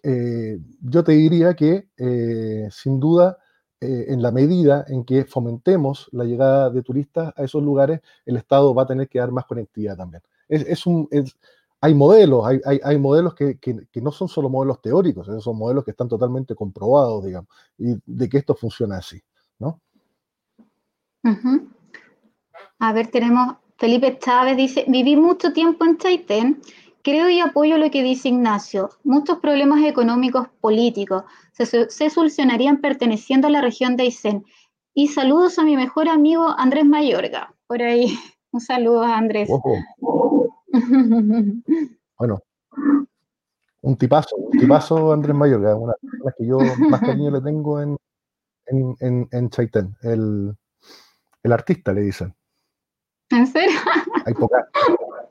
eh, 0.04 0.58
yo 0.80 1.02
te 1.02 1.10
diría 1.10 1.54
que, 1.54 1.88
eh, 1.96 2.68
sin 2.70 3.00
duda, 3.00 3.38
en 3.84 4.22
la 4.22 4.30
medida 4.30 4.84
en 4.88 5.04
que 5.04 5.24
fomentemos 5.24 6.08
la 6.12 6.24
llegada 6.24 6.70
de 6.70 6.82
turistas 6.82 7.32
a 7.36 7.44
esos 7.44 7.62
lugares, 7.62 8.00
el 8.24 8.36
Estado 8.36 8.74
va 8.74 8.82
a 8.82 8.86
tener 8.86 9.08
que 9.08 9.18
dar 9.18 9.30
más 9.30 9.44
conectividad 9.44 9.96
también. 9.96 10.22
Es, 10.48 10.86
un, 10.86 11.08
hay 11.80 11.94
modelos, 11.94 12.46
hay, 12.46 12.80
hay, 12.82 12.98
modelos 12.98 13.34
que, 13.34 13.58
no 13.96 14.10
son 14.10 14.28
solo 14.28 14.48
modelos 14.48 14.80
teóricos, 14.80 15.26
son 15.42 15.58
modelos 15.58 15.84
que 15.84 15.90
están 15.90 16.08
totalmente 16.08 16.54
comprobados, 16.54 17.24
digamos, 17.24 17.48
y 17.78 17.94
de 18.06 18.28
que 18.28 18.38
esto 18.38 18.54
funciona 18.54 18.98
así, 18.98 19.20
¿no? 19.58 19.80
A 22.78 22.92
ver, 22.92 23.08
tenemos 23.08 23.56
Felipe 23.76 24.18
Chávez, 24.18 24.56
dice, 24.56 24.84
viví 24.88 25.16
mucho 25.16 25.52
tiempo 25.52 25.84
en 25.84 25.98
Chaitén, 25.98 26.62
creo 27.04 27.28
y 27.28 27.38
apoyo 27.38 27.78
lo 27.78 27.90
que 27.90 28.02
dice 28.02 28.30
Ignacio, 28.30 28.90
muchos 29.04 29.38
problemas 29.38 29.84
económicos 29.84 30.48
políticos 30.60 31.22
se, 31.52 32.10
solucionarían 32.10 32.80
perteneciendo 32.80 33.46
a 33.46 33.50
la 33.50 33.60
región 33.60 33.96
de 33.96 34.04
Aysén. 34.04 34.44
Y 34.94 35.08
saludos 35.08 35.58
a 35.58 35.64
mi 35.64 35.76
mejor 35.76 36.08
amigo 36.08 36.48
Andrés 36.58 36.86
Mayorga, 36.86 37.54
por 37.68 37.82
ahí. 37.82 38.18
Un 38.52 38.60
saludo 38.60 39.02
a 39.02 39.16
Andrés. 39.18 39.48
bueno, 42.18 42.40
un 43.80 43.96
tipazo, 43.96 44.36
un 44.36 44.58
tipazo 44.58 45.12
Andrés 45.12 45.34
Mayorga, 45.34 45.74
una 45.74 45.94
de 46.00 46.18
las 46.24 46.34
que 46.36 46.46
yo 46.46 46.58
más 46.88 47.00
cariño 47.00 47.32
le 47.32 47.40
tengo 47.40 47.80
en, 47.80 47.98
en, 48.68 49.50
Chaitén, 49.50 49.96
el, 50.02 50.54
el 51.42 51.52
artista, 51.52 51.92
le 51.92 52.02
dicen. 52.02 52.32
¿En 53.30 53.48
serio? 53.48 53.76
Hay 54.24 54.34
pocas. 54.34 54.66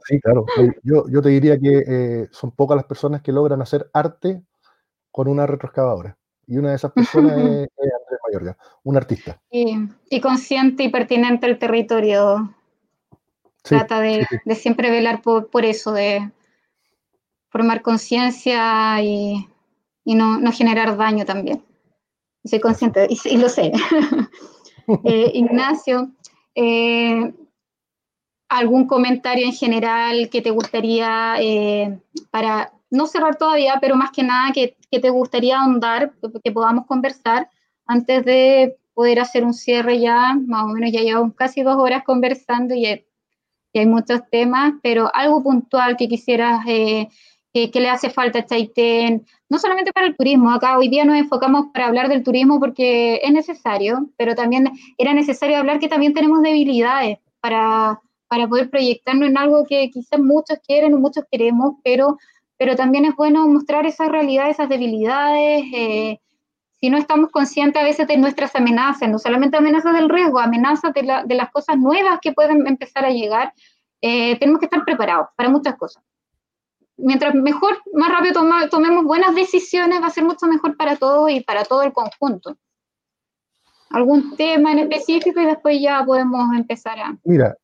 Sí, 0.05 0.19
claro. 0.19 0.45
Yo, 0.83 1.05
yo 1.09 1.21
te 1.21 1.29
diría 1.29 1.57
que 1.59 1.83
eh, 1.85 2.27
son 2.31 2.51
pocas 2.51 2.75
las 2.75 2.85
personas 2.85 3.21
que 3.21 3.31
logran 3.31 3.61
hacer 3.61 3.89
arte 3.93 4.43
con 5.11 5.27
una 5.27 5.45
retroexcavadora. 5.45 6.17
Y 6.47 6.57
una 6.57 6.71
de 6.71 6.75
esas 6.75 6.91
personas 6.91 7.31
es, 7.37 7.69
Andrés 7.77 8.19
Mayorga, 8.25 8.57
un 8.83 8.97
artista. 8.97 9.39
Y, 9.49 10.19
consciente 10.21 10.83
y 10.83 10.89
pertinente 10.89 11.45
al 11.45 11.57
territorio. 11.57 12.53
Trata 13.61 14.01
de, 14.01 14.27
siempre 14.55 14.91
velar 14.91 15.21
por, 15.21 15.49
por, 15.49 15.63
eso, 15.63 15.93
de 15.93 16.29
formar 17.49 17.81
conciencia 17.81 19.01
y, 19.01 19.47
no, 20.05 20.51
generar 20.51 20.97
daño 20.97 21.23
también. 21.25 21.63
Soy 22.43 22.59
consciente 22.59 23.07
y, 23.09 23.37
lo 23.37 23.49
sé. 23.49 23.71
Eh, 25.05 25.31
Ignacio, 25.35 26.11
eh, 26.55 27.33
algún 28.53 28.85
comentario 28.87 29.45
en 29.45 29.53
general 29.53 30.29
que 30.29 30.41
te 30.41 30.51
gustaría, 30.51 31.35
eh, 31.39 31.99
para 32.29 32.71
no 32.91 33.07
cerrar 33.07 33.35
todavía, 33.35 33.79
pero 33.81 33.95
más 33.95 34.11
que 34.11 34.23
nada 34.23 34.51
que, 34.53 34.75
te 34.89 35.09
gustaría 35.09 35.59
ahondar, 35.59 36.13
que 36.43 36.51
podamos 36.51 36.85
conversar 36.85 37.49
antes 37.87 38.23
de 38.23 38.77
poder 38.93 39.19
hacer 39.19 39.43
un 39.43 39.55
cierre 39.55 39.99
ya, 39.99 40.35
más 40.35 40.65
o 40.65 40.67
menos 40.67 40.91
ya 40.91 41.01
llevamos 41.01 41.33
casi 41.35 41.63
dos 41.63 41.77
horas 41.77 42.03
conversando 42.03 42.75
y, 42.75 42.85
hay 43.75 43.87
muchos 43.87 44.21
temas, 44.29 44.73
pero 44.83 45.09
algo 45.15 45.41
puntual 45.41 45.97
que 45.97 46.07
quisieras, 46.07 46.63
eh, 46.67 47.07
que, 47.51 47.71
le 47.73 47.89
hace 47.89 48.11
falta 48.11 48.39
a 48.39 48.45
Chaitén, 48.45 49.25
no 49.49 49.57
solamente 49.57 49.91
para 49.91 50.05
el 50.05 50.15
turismo, 50.15 50.51
acá 50.51 50.77
hoy 50.77 50.89
día 50.89 51.05
nos 51.05 51.17
enfocamos 51.17 51.67
para 51.73 51.87
hablar 51.87 52.07
del 52.07 52.23
turismo 52.23 52.59
porque 52.59 53.19
es 53.23 53.31
necesario, 53.31 54.09
pero 54.15 54.35
también 54.35 54.71
era 54.99 55.15
necesario 55.15 55.57
hablar 55.57 55.79
que 55.79 55.87
también 55.87 56.13
tenemos 56.13 56.43
debilidades 56.43 57.17
para 57.39 57.99
para 58.33 58.47
poder 58.47 58.71
proyectarnos 58.71 59.29
en 59.29 59.37
algo 59.37 59.63
que 59.63 59.91
quizás 59.91 60.19
muchos 60.19 60.57
quieren 60.65 60.95
o 60.95 60.97
muchos 60.97 61.23
queremos, 61.31 61.75
pero, 61.83 62.17
pero 62.57 62.75
también 62.75 63.05
es 63.05 63.15
bueno 63.15 63.47
mostrar 63.47 63.85
esa 63.85 64.09
realidad, 64.09 64.49
esas 64.49 64.67
debilidades. 64.69 65.63
Eh, 65.71 66.19
si 66.79 66.89
no 66.89 66.97
estamos 66.97 67.29
conscientes 67.29 67.79
a 67.79 67.85
veces 67.85 68.07
de 68.07 68.17
nuestras 68.17 68.55
amenazas, 68.55 69.07
no 69.07 69.19
solamente 69.19 69.55
amenazas 69.55 69.93
del 69.93 70.09
riesgo, 70.09 70.39
amenazas 70.39 70.91
de, 70.95 71.03
las 71.35 71.51
cosas 71.51 71.77
nuevas 71.77 72.17
que 72.23 72.31
pueden 72.31 72.65
empezar 72.65 73.05
a 73.05 73.11
llegar, 73.11 73.53
eh, 74.01 74.35
tenemos 74.39 74.59
que 74.59 74.65
estar 74.65 74.83
preparados 74.83 75.27
para 75.35 75.49
muchas 75.49 75.75
cosas. 75.75 76.03
Mientras 76.97 77.35
mejor, 77.35 77.77
más 77.93 78.09
rápido 78.09 78.41
tomemos 78.71 79.05
buenas 79.05 79.35
decisiones, 79.35 80.01
va 80.01 80.07
a 80.07 80.09
ser 80.09 80.23
mucho 80.23 80.47
mejor 80.47 80.75
para 80.75 80.95
todos 80.95 81.29
y 81.29 81.41
para 81.41 81.65
todo 81.65 81.83
el 81.83 81.93
conjunto. 81.93 82.57
¿Algún 83.91 84.35
tema 84.35 84.71
en 84.71 84.79
específico 84.79 85.39
y 85.39 85.45
después 85.45 85.79
ya 85.79 86.03
podemos 86.03 86.51
empezar 86.55 86.97
a... 86.99 87.15
Mira, 87.25 87.55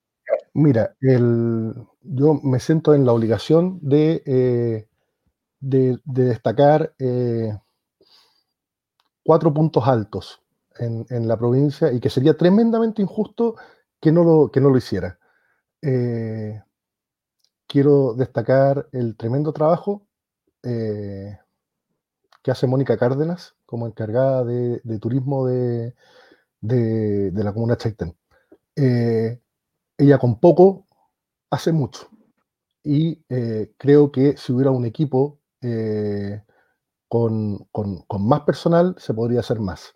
Mira, 0.54 0.96
yo 1.00 2.34
me 2.44 2.60
siento 2.60 2.94
en 2.94 3.06
la 3.06 3.14
obligación 3.14 3.80
de, 3.82 4.24
eh, 4.26 4.88
de, 5.60 6.00
destacar 6.06 6.94
eh, 7.00 7.58
cuatro 9.24 9.54
puntos 9.54 9.88
altos 9.88 10.42
en, 10.80 11.28
la 11.28 11.38
provincia 11.38 11.92
y 11.92 12.00
que 12.00 12.10
sería 12.10 12.36
tremendamente 12.36 13.02
injusto 13.02 13.56
que 14.02 14.12
no 14.12 14.24
lo, 14.24 14.52
que 14.52 14.62
no 14.62 14.70
lo 14.70 14.78
hiciera. 14.78 15.20
Eh, 15.82 16.62
quiero 17.68 18.14
destacar 18.16 18.88
el 18.92 19.16
tremendo 19.16 19.54
trabajo 19.54 20.06
que 20.62 21.38
hace 22.52 22.68
Mónica 22.68 22.98
Cárdenas 22.98 23.56
como 23.66 23.88
encargada 23.88 24.44
de, 24.44 25.00
turismo 25.00 25.48
de, 25.48 25.94
la 26.62 27.54
comuna 27.54 27.78
Chaitén 27.78 28.14
ella 30.00 30.18
con 30.18 30.40
poco 30.40 30.88
hace 31.52 31.72
mucho. 31.72 32.10
y 32.84 33.24
creo 33.78 34.12
que 34.12 34.38
si 34.38 34.54
hubiera 34.54 34.72
un 34.72 34.86
equipo 34.86 35.40
con, 37.08 37.68
más 38.20 38.42
personal 38.42 38.96
se 38.98 39.14
podría 39.14 39.42
hacer 39.42 39.60
más. 39.60 39.96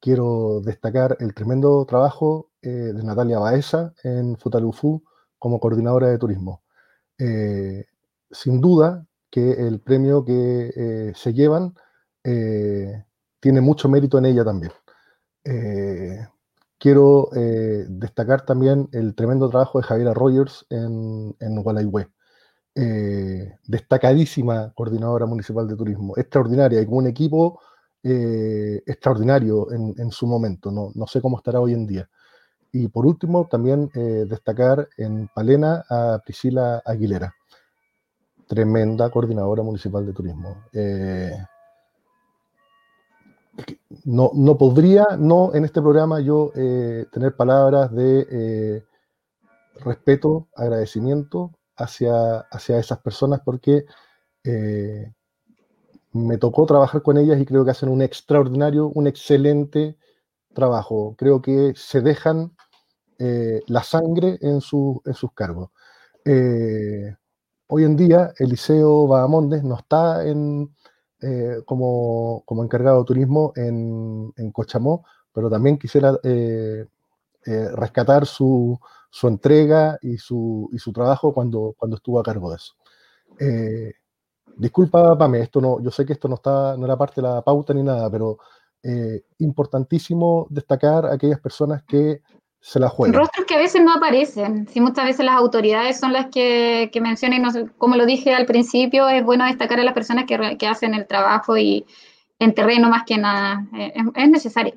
Quiero 0.00 0.60
destacar 0.60 1.16
el 1.20 1.34
tremendo 1.34 1.84
trabajo 1.86 2.50
de 2.62 2.94
Natalia 3.02 3.38
Baeza 3.38 3.94
en 4.04 4.36
Futalufu 4.36 5.02
como 5.38 5.60
coordinadora 5.60 6.08
de 6.08 6.18
turismo. 6.18 6.62
sin 8.30 8.60
duda 8.60 9.06
que 9.30 9.52
el 9.52 9.80
premio 9.80 10.24
que 10.24 11.12
se 11.14 11.32
llevan 11.34 11.74
tiene 12.22 13.60
mucho 13.60 13.88
mérito 13.88 14.18
en 14.18 14.26
ella 14.26 14.44
también. 14.44 14.72
Eh, 16.82 16.88
quiero 16.92 17.30
eh, 17.36 17.86
destacar 17.88 18.44
también 18.44 18.88
el 18.92 19.14
tremendo 19.14 19.48
trabajo 19.48 19.78
de 19.78 19.84
Javiera 19.84 20.14
Rogers 20.14 20.66
en, 20.68 21.34
en 21.38 21.64
eh, 22.74 23.58
destacadísima 23.68 24.72
coordinadora 24.74 25.26
municipal 25.26 25.68
de 25.68 25.76
turismo, 25.76 26.14
extraordinaria 26.16 26.80
y 26.80 26.86
con 26.86 26.98
un 26.98 27.06
equipo 27.06 27.60
extraordinario 28.04 29.68
en, 29.70 30.10
su 30.10 30.26
momento. 30.26 30.72
No, 30.72 31.06
sé 31.06 31.20
cómo 31.20 31.36
estará 31.36 31.60
hoy 31.60 31.72
en 31.72 31.86
día. 31.86 32.08
Y 32.72 32.88
por 32.88 33.06
último, 33.06 33.46
también 33.48 33.90
destacar 34.26 34.88
en 34.96 35.28
Palena 35.32 35.84
a 35.88 36.18
Priscila 36.24 36.82
Aguilera, 36.84 37.32
tremenda 38.48 39.08
coordinadora 39.08 39.62
municipal 39.62 40.04
de 40.04 40.12
turismo 40.12 40.56
no, 44.04 44.30
no 44.34 44.58
podría 44.58 45.06
no 45.18 45.54
en 45.54 45.64
este 45.64 45.80
programa 45.80 46.20
yo 46.20 46.52
eh, 46.54 47.06
tener 47.12 47.36
palabras 47.36 47.92
de 47.92 48.26
eh, 48.30 48.84
respeto, 49.80 50.48
agradecimiento 50.56 51.52
hacia, 51.76 52.38
hacia 52.50 52.78
esas 52.78 52.98
personas 53.00 53.40
porque 53.44 53.84
eh, 54.44 55.12
me 56.12 56.38
tocó 56.38 56.66
trabajar 56.66 57.02
con 57.02 57.16
ellas 57.18 57.40
y 57.40 57.46
creo 57.46 57.64
que 57.64 57.70
hacen 57.70 57.88
un 57.88 58.02
extraordinario, 58.02 58.88
un 58.88 59.06
excelente 59.06 59.96
trabajo. 60.54 61.14
Creo 61.16 61.40
que 61.40 61.72
se 61.76 62.00
dejan 62.02 62.52
la 63.68 63.84
sangre 63.84 64.36
en, 64.40 64.54
en 64.54 64.60
sus 64.60 65.32
cargos. 65.32 65.70
hoy 67.68 67.84
en 67.84 67.96
día, 67.96 68.32
Eliseo 68.36 69.06
Bahamondes 69.06 69.62
no 69.62 69.76
está 69.76 70.26
en, 70.26 70.74
eh, 71.22 71.62
como, 71.64 72.44
encargado 72.64 72.98
de 73.00 73.04
turismo 73.04 73.52
en, 73.54 74.32
Cochamó, 74.52 75.04
pero 75.32 75.48
también 75.48 75.78
quisiera 75.78 76.18
eh, 76.24 76.84
eh, 77.46 77.68
rescatar 77.76 78.26
su, 78.26 78.78
entrega 79.22 79.98
y 80.02 80.18
su, 80.18 80.68
su 80.76 80.92
trabajo 80.92 81.32
cuando, 81.32 81.74
cuando 81.78 81.96
estuvo 81.96 82.18
a 82.18 82.24
cargo 82.24 82.50
de 82.50 82.56
eso. 82.56 82.74
disculpa, 84.56 85.16
Pame, 85.16 85.40
esto 85.42 85.60
no, 85.60 85.80
yo 85.80 85.90
sé 85.90 86.04
que 86.04 86.14
esto 86.14 86.28
no, 86.28 86.34
está, 86.34 86.76
no 86.76 86.86
era 86.86 86.96
parte 86.96 87.20
de 87.20 87.28
la 87.28 87.42
pauta 87.42 87.72
ni 87.72 87.82
nada, 87.82 88.10
pero 88.10 88.38
importantísimo 89.38 90.48
destacar 90.50 91.06
a 91.06 91.14
aquellas 91.14 91.40
personas 91.40 91.84
que 91.84 92.20
se 92.62 92.78
la 92.78 92.88
juegan. 92.88 93.18
Rostros 93.18 93.44
que 93.44 93.56
a 93.56 93.58
veces 93.58 93.82
no 93.82 93.92
aparecen. 93.92 94.68
Si 94.68 94.80
muchas 94.80 95.04
veces 95.04 95.26
las 95.26 95.34
autoridades 95.34 95.98
son 95.98 96.12
las 96.12 96.26
que, 96.26 96.90
que 96.92 97.00
mencionan, 97.00 97.72
como 97.76 97.96
lo 97.96 98.06
dije 98.06 98.32
al 98.32 98.46
principio, 98.46 99.08
es 99.08 99.24
bueno 99.24 99.44
destacar 99.44 99.80
a 99.80 99.84
las 99.84 99.94
personas 99.94 100.26
que, 100.26 100.56
que 100.56 100.66
hacen 100.68 100.94
el 100.94 101.08
trabajo 101.08 101.56
y 101.56 101.84
en 102.38 102.54
terreno 102.54 102.88
más 102.88 103.02
que 103.04 103.18
nada. 103.18 103.66
Eh, 103.76 103.92
es, 104.14 104.30
necesario. 104.30 104.74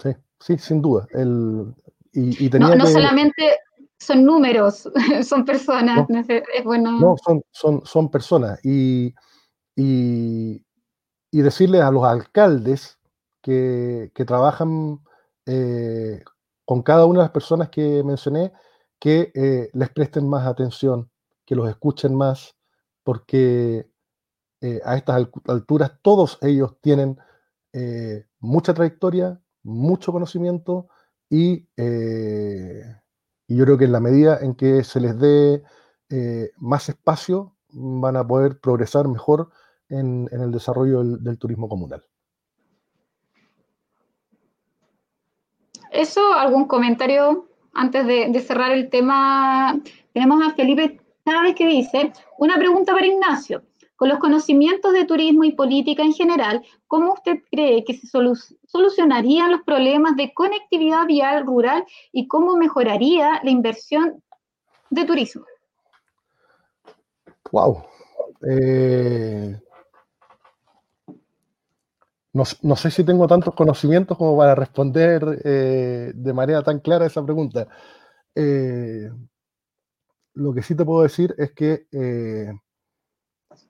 Sí, 0.00 0.10
sí, 0.38 0.58
sin 0.58 0.80
duda. 0.80 1.08
El, 1.10 1.74
y, 2.12 2.48
no, 2.50 2.86
solamente 2.86 3.58
son 3.98 4.24
números, 4.24 4.88
son 5.24 5.44
personas. 5.44 6.08
No, 6.08 6.20
es 6.20 6.64
bueno. 6.64 7.00
no 7.00 7.16
son, 7.24 7.42
son, 7.50 7.84
son 7.84 8.12
personas. 8.12 8.64
Y, 8.64 9.12
y, 9.74 10.64
y 11.32 11.42
decirles 11.42 11.82
a 11.82 11.90
los 11.90 12.04
alcaldes 12.04 12.96
que, 13.40 14.12
que 14.14 14.24
trabajan 14.24 15.00
eh, 15.46 16.22
con 16.72 16.80
cada 16.80 17.04
una 17.04 17.18
de 17.18 17.24
las 17.24 17.32
personas 17.32 17.68
que 17.68 18.02
mencioné 18.02 18.50
que 18.98 19.30
eh, 19.34 19.68
les 19.74 19.90
presten 19.90 20.26
más 20.26 20.46
atención, 20.46 21.10
que 21.44 21.54
los 21.54 21.68
escuchen 21.68 22.14
más, 22.14 22.56
porque 23.04 23.90
eh, 24.62 24.80
a 24.82 24.96
estas 24.96 25.28
alturas 25.48 25.92
todos 26.00 26.38
ellos 26.40 26.78
tienen 26.80 27.18
eh, 27.74 28.24
mucha 28.40 28.72
trayectoria, 28.72 29.38
mucho 29.62 30.12
conocimiento 30.12 30.88
y, 31.28 31.68
y, 31.76 33.54
yo 33.54 33.64
creo 33.66 33.76
que 33.76 33.84
en 33.84 33.92
la 33.92 34.00
medida 34.00 34.38
en 34.40 34.54
que 34.54 34.82
se 34.82 34.98
les 34.98 35.18
dé 35.18 35.62
más 36.56 36.88
espacio 36.88 37.54
van 37.68 38.16
a 38.16 38.26
poder 38.26 38.60
progresar 38.60 39.08
mejor 39.08 39.50
en, 39.90 40.26
el 40.32 40.50
desarrollo 40.50 41.04
del 41.04 41.36
turismo 41.36 41.68
comunal. 41.68 42.02
Eso, 45.92 46.32
algún 46.32 46.66
comentario 46.66 47.46
antes 47.74 48.06
de, 48.06 48.40
cerrar 48.40 48.72
el 48.72 48.88
tema. 48.88 49.78
Tenemos 50.12 50.42
a 50.42 50.54
Felipe 50.54 51.00
Chávez 51.26 51.54
que 51.54 51.66
dice, 51.66 52.12
una 52.38 52.56
pregunta 52.56 52.92
para 52.92 53.06
Ignacio. 53.06 53.62
Con 53.96 54.08
los 54.08 54.18
conocimientos 54.18 54.92
de 54.92 55.04
turismo 55.04 55.44
y 55.44 55.52
política 55.52 56.02
en 56.02 56.12
general, 56.12 56.64
¿cómo 56.88 57.12
usted 57.12 57.38
cree 57.50 57.84
que 57.84 57.94
se 57.94 58.08
solucionarían 58.08 59.52
los 59.52 59.62
problemas 59.62 60.16
de 60.16 60.34
conectividad 60.34 61.06
vial 61.06 61.46
rural 61.46 61.84
y 62.10 62.26
cómo 62.26 62.56
mejoraría 62.56 63.40
la 63.44 63.50
inversión 63.50 64.20
de 64.90 65.04
turismo? 65.04 65.44
Wow. 67.52 67.84
No, 72.32 72.76
sé 72.76 72.90
si 72.90 73.04
tengo 73.04 73.26
tantos 73.26 73.54
conocimientos 73.54 74.16
como 74.16 74.38
para 74.38 74.54
responder 74.54 75.40
eh, 75.44 76.12
de 76.14 76.32
manera 76.32 76.62
tan 76.62 76.80
clara 76.80 77.06
esa 77.06 77.22
pregunta. 77.22 77.68
Eh, 78.34 79.10
lo 80.34 80.54
que 80.54 80.62
sí 80.62 80.74
te 80.74 80.84
puedo 80.84 81.02
decir 81.02 81.34
es 81.36 81.52
que, 81.52 81.86
eh, 81.92 82.52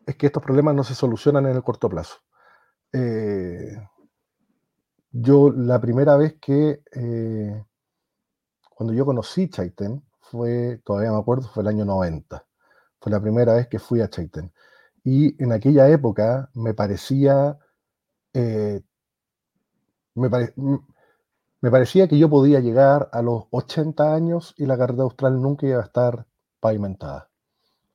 es 0.06 0.16
que 0.16 0.26
estos 0.26 0.43
problemas 0.43 0.76
no 0.76 0.84
se 0.84 0.94
solucionan 0.94 1.47
en 1.47 1.56
el 1.56 1.62
corto 1.64 1.89
plazo. 1.89 2.18
yo 5.10 5.51
la 5.51 5.80
primera 5.80 6.16
vez 6.16 6.36
que, 6.40 6.82
cuando 8.70 8.94
yo 8.94 9.05
conocí 9.05 9.48
Chaitén, 9.48 10.05
fue, 10.20 10.80
todavía 10.84 11.10
me 11.12 11.18
acuerdo, 11.18 11.48
fue 11.48 11.62
el 11.62 11.68
año 11.68 11.84
90. 11.84 12.47
Fue 13.01 13.12
la 13.12 13.20
primera 13.20 13.55
vez 13.55 13.68
que 13.68 13.78
fui 13.78 14.01
a 14.01 14.09
Chaitén. 14.09 14.52
Y 15.05 15.43
en 15.43 15.52
aquella 15.52 15.89
época 15.89 16.51
me 16.55 16.74
parecía 16.74 17.59
eh, 18.35 18.81
me, 20.15 21.71
parecía 21.71 22.09
que 22.09 22.19
yo 22.19 22.29
podía 22.29 22.61
llegar 22.61 23.09
a 23.13 23.23
los 23.23 23.45
80 23.51 24.15
años 24.15 24.55
y 24.57 24.67
la 24.67 24.77
carretera 24.77 25.05
austral 25.05 25.41
nunca 25.41 25.67
iba 25.67 25.81
a 25.81 25.85
estar 25.85 26.27
pavimentada. 26.61 27.29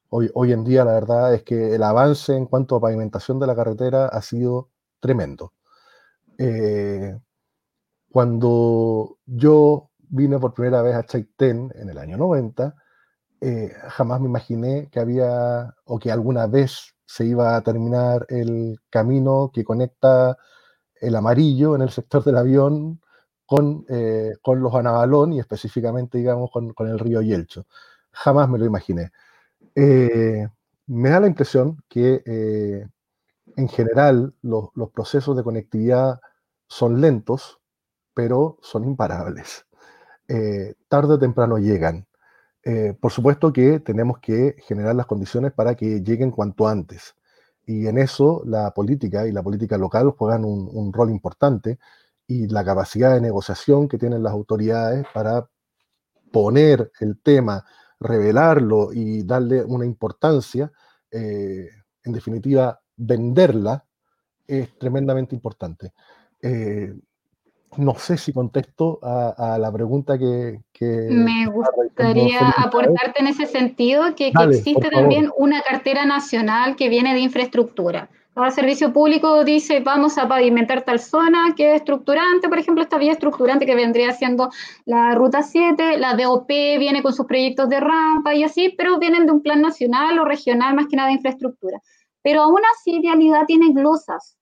Hoy, 0.09 0.53
en 0.53 0.63
día 0.63 0.85
la 0.85 0.93
verdad 0.93 1.33
es 1.33 1.43
que 1.43 1.75
el 1.75 1.83
avance 1.83 2.33
en 2.35 2.45
cuanto 2.45 2.75
a 2.75 2.81
pavimentación 2.81 3.39
de 3.39 3.47
la 3.47 3.55
carretera 3.55 4.07
ha 4.07 4.21
sido 4.21 4.69
tremendo. 5.01 5.53
Eh, 6.37 7.17
cuando 8.09 9.17
yo 9.25 9.89
vine 10.09 10.39
por 10.39 10.53
primera 10.53 10.81
vez 10.81 10.95
a 10.95 11.05
Chaitén 11.05 11.73
en 11.75 11.89
el 11.89 11.97
año 11.97 12.17
90, 12.17 12.73
eh, 13.41 13.73
jamás 13.89 14.21
me 14.21 14.27
imaginé 14.27 14.89
que 14.89 14.99
había 14.99 15.75
o 15.85 15.99
que 15.99 16.11
alguna 16.11 16.47
vez 16.47 16.95
se 17.07 17.25
iba 17.25 17.55
a 17.55 17.61
terminar 17.61 18.27
el 18.29 18.79
camino 18.89 19.49
que 19.53 19.63
conecta 19.63 20.37
el 21.01 21.15
amarillo 21.15 21.75
en 21.75 21.81
el 21.81 21.89
sector 21.89 22.23
del 22.23 22.37
avión 22.37 23.01
con, 23.45 23.85
eh, 23.89 24.33
con 24.41 24.61
los 24.61 24.75
Anabalón 24.75 25.33
y 25.33 25.39
específicamente, 25.39 26.17
digamos, 26.17 26.51
con, 26.51 26.73
el 26.87 26.99
río 26.99 27.21
Yelcho. 27.21 27.65
Jamás 28.11 28.49
me 28.49 28.59
lo 28.59 28.65
imaginé. 28.65 29.11
Eh, 29.75 30.47
me 30.87 31.09
da 31.09 31.19
la 31.21 31.27
impresión 31.27 31.81
que 31.87 32.21
eh, 32.25 32.85
en 33.55 33.69
general 33.69 34.33
los, 34.41 34.69
los, 34.75 34.91
procesos 34.91 35.37
de 35.37 35.43
conectividad 35.43 36.19
son 36.67 37.01
lentos, 37.01 37.59
pero 38.13 38.57
son 38.61 38.85
imparables. 38.85 39.65
tarde 40.89 41.13
o 41.13 41.19
temprano 41.19 41.57
llegan. 41.57 42.06
Eh, 42.69 42.93
por 42.99 43.13
supuesto 43.13 43.53
que 43.53 43.79
tenemos 43.79 44.19
que 44.19 44.57
generar 44.67 44.93
las 44.93 45.05
condiciones 45.05 45.53
para 45.53 45.73
que 45.75 46.01
lleguen 46.01 46.31
cuanto 46.31 46.67
antes. 46.67 47.15
Y 47.65 47.87
en 47.87 47.97
eso 47.97 48.41
la 48.45 48.71
política 48.71 49.25
y 49.25 49.31
la 49.31 49.41
política 49.41 49.77
local 49.77 50.11
juegan 50.11 50.43
un, 50.43 50.91
rol 50.91 51.09
importante 51.09 51.79
y 52.27 52.47
la 52.49 52.65
capacidad 52.65 53.13
de 53.13 53.21
negociación 53.21 53.87
que 53.87 53.97
tienen 53.97 54.21
las 54.21 54.33
autoridades 54.33 55.05
para 55.13 55.47
poner 56.29 56.91
el 56.99 57.21
tema, 57.21 57.63
revelarlo 58.01 58.91
y 58.91 59.23
darle 59.23 59.63
una 59.63 59.85
importancia, 59.85 60.69
eh, 61.09 61.69
en 62.03 62.11
definitiva, 62.11 62.81
venderla, 62.97 63.85
es 64.45 64.77
tremendamente 64.77 65.33
importante. 65.35 65.93
Eh, 66.41 66.93
no 67.75 67.95
sé 67.95 68.17
si 68.17 68.33
contesto 68.33 68.99
a, 69.01 69.57
la 69.59 69.71
pregunta 69.71 70.17
que, 70.17 70.59
Me 71.09 71.47
gustaría 71.47 72.49
aportarte 72.49 73.21
en 73.21 73.27
ese 73.27 73.45
sentido 73.45 74.15
que, 74.15 74.31
existe 74.49 74.89
también 74.89 75.29
una 75.37 75.61
cartera 75.61 76.05
nacional 76.05 76.75
que 76.75 76.89
viene 76.89 77.13
de 77.13 77.19
infraestructura. 77.19 78.09
Cada 78.33 78.51
servicio 78.51 78.93
público 78.93 79.43
dice 79.43 79.79
vamos 79.79 80.19
a 80.19 80.27
pavimentar 80.27 80.83
tal 80.83 80.99
zona 80.99 81.55
que 81.55 81.71
es 81.71 81.77
estructurante, 81.77 82.47
por 82.47 82.59
ejemplo, 82.59 82.83
esta 82.83 82.99
vía 82.99 83.11
estructurante 83.11 83.65
que 83.65 83.73
vendría 83.75 84.13
siendo 84.13 84.51
la 84.85 85.15
Ruta 85.15 85.41
7, 85.41 85.97
la 85.97 86.13
DOP 86.13 86.47
viene 86.47 87.01
con 87.01 87.13
sus 87.13 87.25
proyectos 87.25 87.67
de 87.67 87.79
rampa 87.79 88.35
y 88.35 88.43
así, 88.43 88.75
pero 88.77 88.99
vienen 88.99 89.25
de 89.25 89.31
un 89.31 89.41
plan 89.41 89.61
nacional 89.61 90.19
o 90.19 90.25
regional 90.25 90.75
más 90.75 90.85
que 90.87 90.95
nada 90.95 91.09
de 91.09 91.15
infraestructura. 91.15 91.81
Pero 92.21 92.43
aún 92.43 92.61
así, 92.75 92.99
Vialidad 92.99 93.45
tiene 93.47 93.73
glosas 93.73 94.37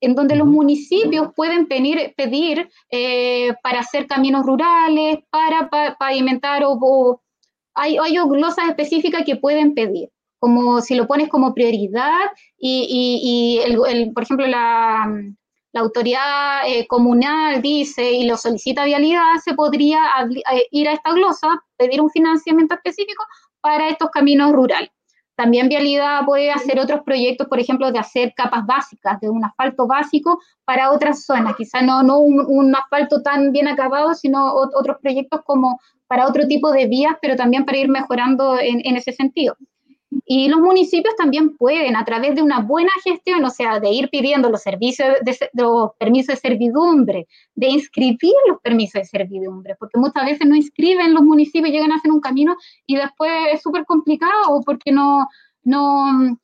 en 0.00 0.14
donde 0.14 0.36
los 0.36 0.46
municipios 0.46 1.32
pueden 1.34 1.66
pedir, 1.66 2.14
pedir 2.16 2.68
eh, 2.90 3.54
para 3.62 3.80
hacer 3.80 4.06
caminos 4.06 4.44
rurales, 4.44 5.18
para 5.30 5.68
pavimentar 5.98 6.62
o, 6.64 7.20
hay, 7.74 7.96
hay 7.96 8.16
glosas 8.28 8.68
específicas 8.68 9.22
que 9.24 9.36
pueden 9.36 9.74
pedir, 9.74 10.10
como 10.38 10.80
si 10.80 10.94
lo 10.94 11.06
pones 11.06 11.28
como 11.28 11.54
prioridad 11.54 12.30
y, 12.56 13.60
el, 13.64 14.12
por 14.12 14.22
ejemplo 14.22 14.46
la, 14.46 15.06
autoridad 15.74 16.66
eh, 16.66 16.88
comunal 16.88 17.62
dice 17.62 18.10
y 18.10 18.26
lo 18.26 18.36
solicita 18.36 18.84
vialidad, 18.84 19.36
se 19.44 19.54
podría 19.54 20.00
eh, 20.52 20.66
ir 20.72 20.88
a 20.88 20.94
esta 20.94 21.12
glosa, 21.12 21.62
pedir 21.76 22.00
un 22.00 22.10
financiamiento 22.10 22.74
específico 22.74 23.22
para 23.60 23.88
estos 23.88 24.10
caminos 24.10 24.50
rurales. 24.50 24.90
También 25.38 25.68
Vialidad 25.68 26.24
puede 26.26 26.50
hacer 26.50 26.80
otros 26.80 27.02
proyectos, 27.04 27.46
por 27.46 27.60
ejemplo, 27.60 27.92
de 27.92 28.00
hacer 28.00 28.34
capas 28.34 28.66
básicas, 28.66 29.20
de 29.20 29.30
un 29.30 29.44
asfalto 29.44 29.86
básico 29.86 30.40
para 30.64 30.90
otras 30.90 31.24
zonas. 31.24 31.54
Quizá 31.54 31.80
no, 31.80 32.02
no 32.02 32.18
un, 32.18 32.74
asfalto 32.74 33.22
tan 33.22 33.52
bien 33.52 33.68
acabado, 33.68 34.14
sino 34.14 34.52
otros 34.52 34.96
proyectos 35.00 35.42
como 35.44 35.80
para 36.08 36.26
otro 36.26 36.48
tipo 36.48 36.72
de 36.72 36.88
vías, 36.88 37.14
pero 37.22 37.36
también 37.36 37.64
para 37.64 37.78
ir 37.78 37.88
mejorando 37.88 38.58
en 38.58 38.96
ese 38.96 39.12
sentido. 39.12 39.56
Y 40.30 40.46
los 40.48 40.60
municipios 40.60 41.16
también 41.16 41.56
pueden, 41.56 41.96
a 41.96 42.04
través 42.04 42.34
de 42.34 42.42
una 42.42 42.60
buena 42.60 42.90
gestión, 43.02 43.42
o 43.46 43.48
sea, 43.48 43.80
de 43.80 43.88
ir 43.88 44.10
pidiendo 44.10 44.50
los 44.50 44.60
servicios, 44.60 45.08
de, 45.22 45.38
los 45.54 45.92
permisos 45.98 46.34
de 46.34 46.50
servidumbre, 46.50 47.26
de 47.54 47.68
inscribir 47.68 48.34
los 48.46 48.60
permisos 48.60 49.00
de 49.00 49.04
servidumbre, 49.06 49.74
porque 49.80 49.98
muchas 49.98 50.26
veces 50.26 50.46
no 50.46 50.54
inscriben 50.54 51.14
los 51.14 51.22
municipios, 51.22 51.72
llegan 51.72 51.92
a 51.92 51.96
hacer 51.96 52.12
un 52.12 52.20
camino 52.20 52.54
y 52.86 52.96
después 52.96 53.32
es 53.54 53.62
súper 53.62 53.86
complicado 53.86 54.60
porque 54.66 54.92
no, 54.92 55.26
no, 55.64 56.36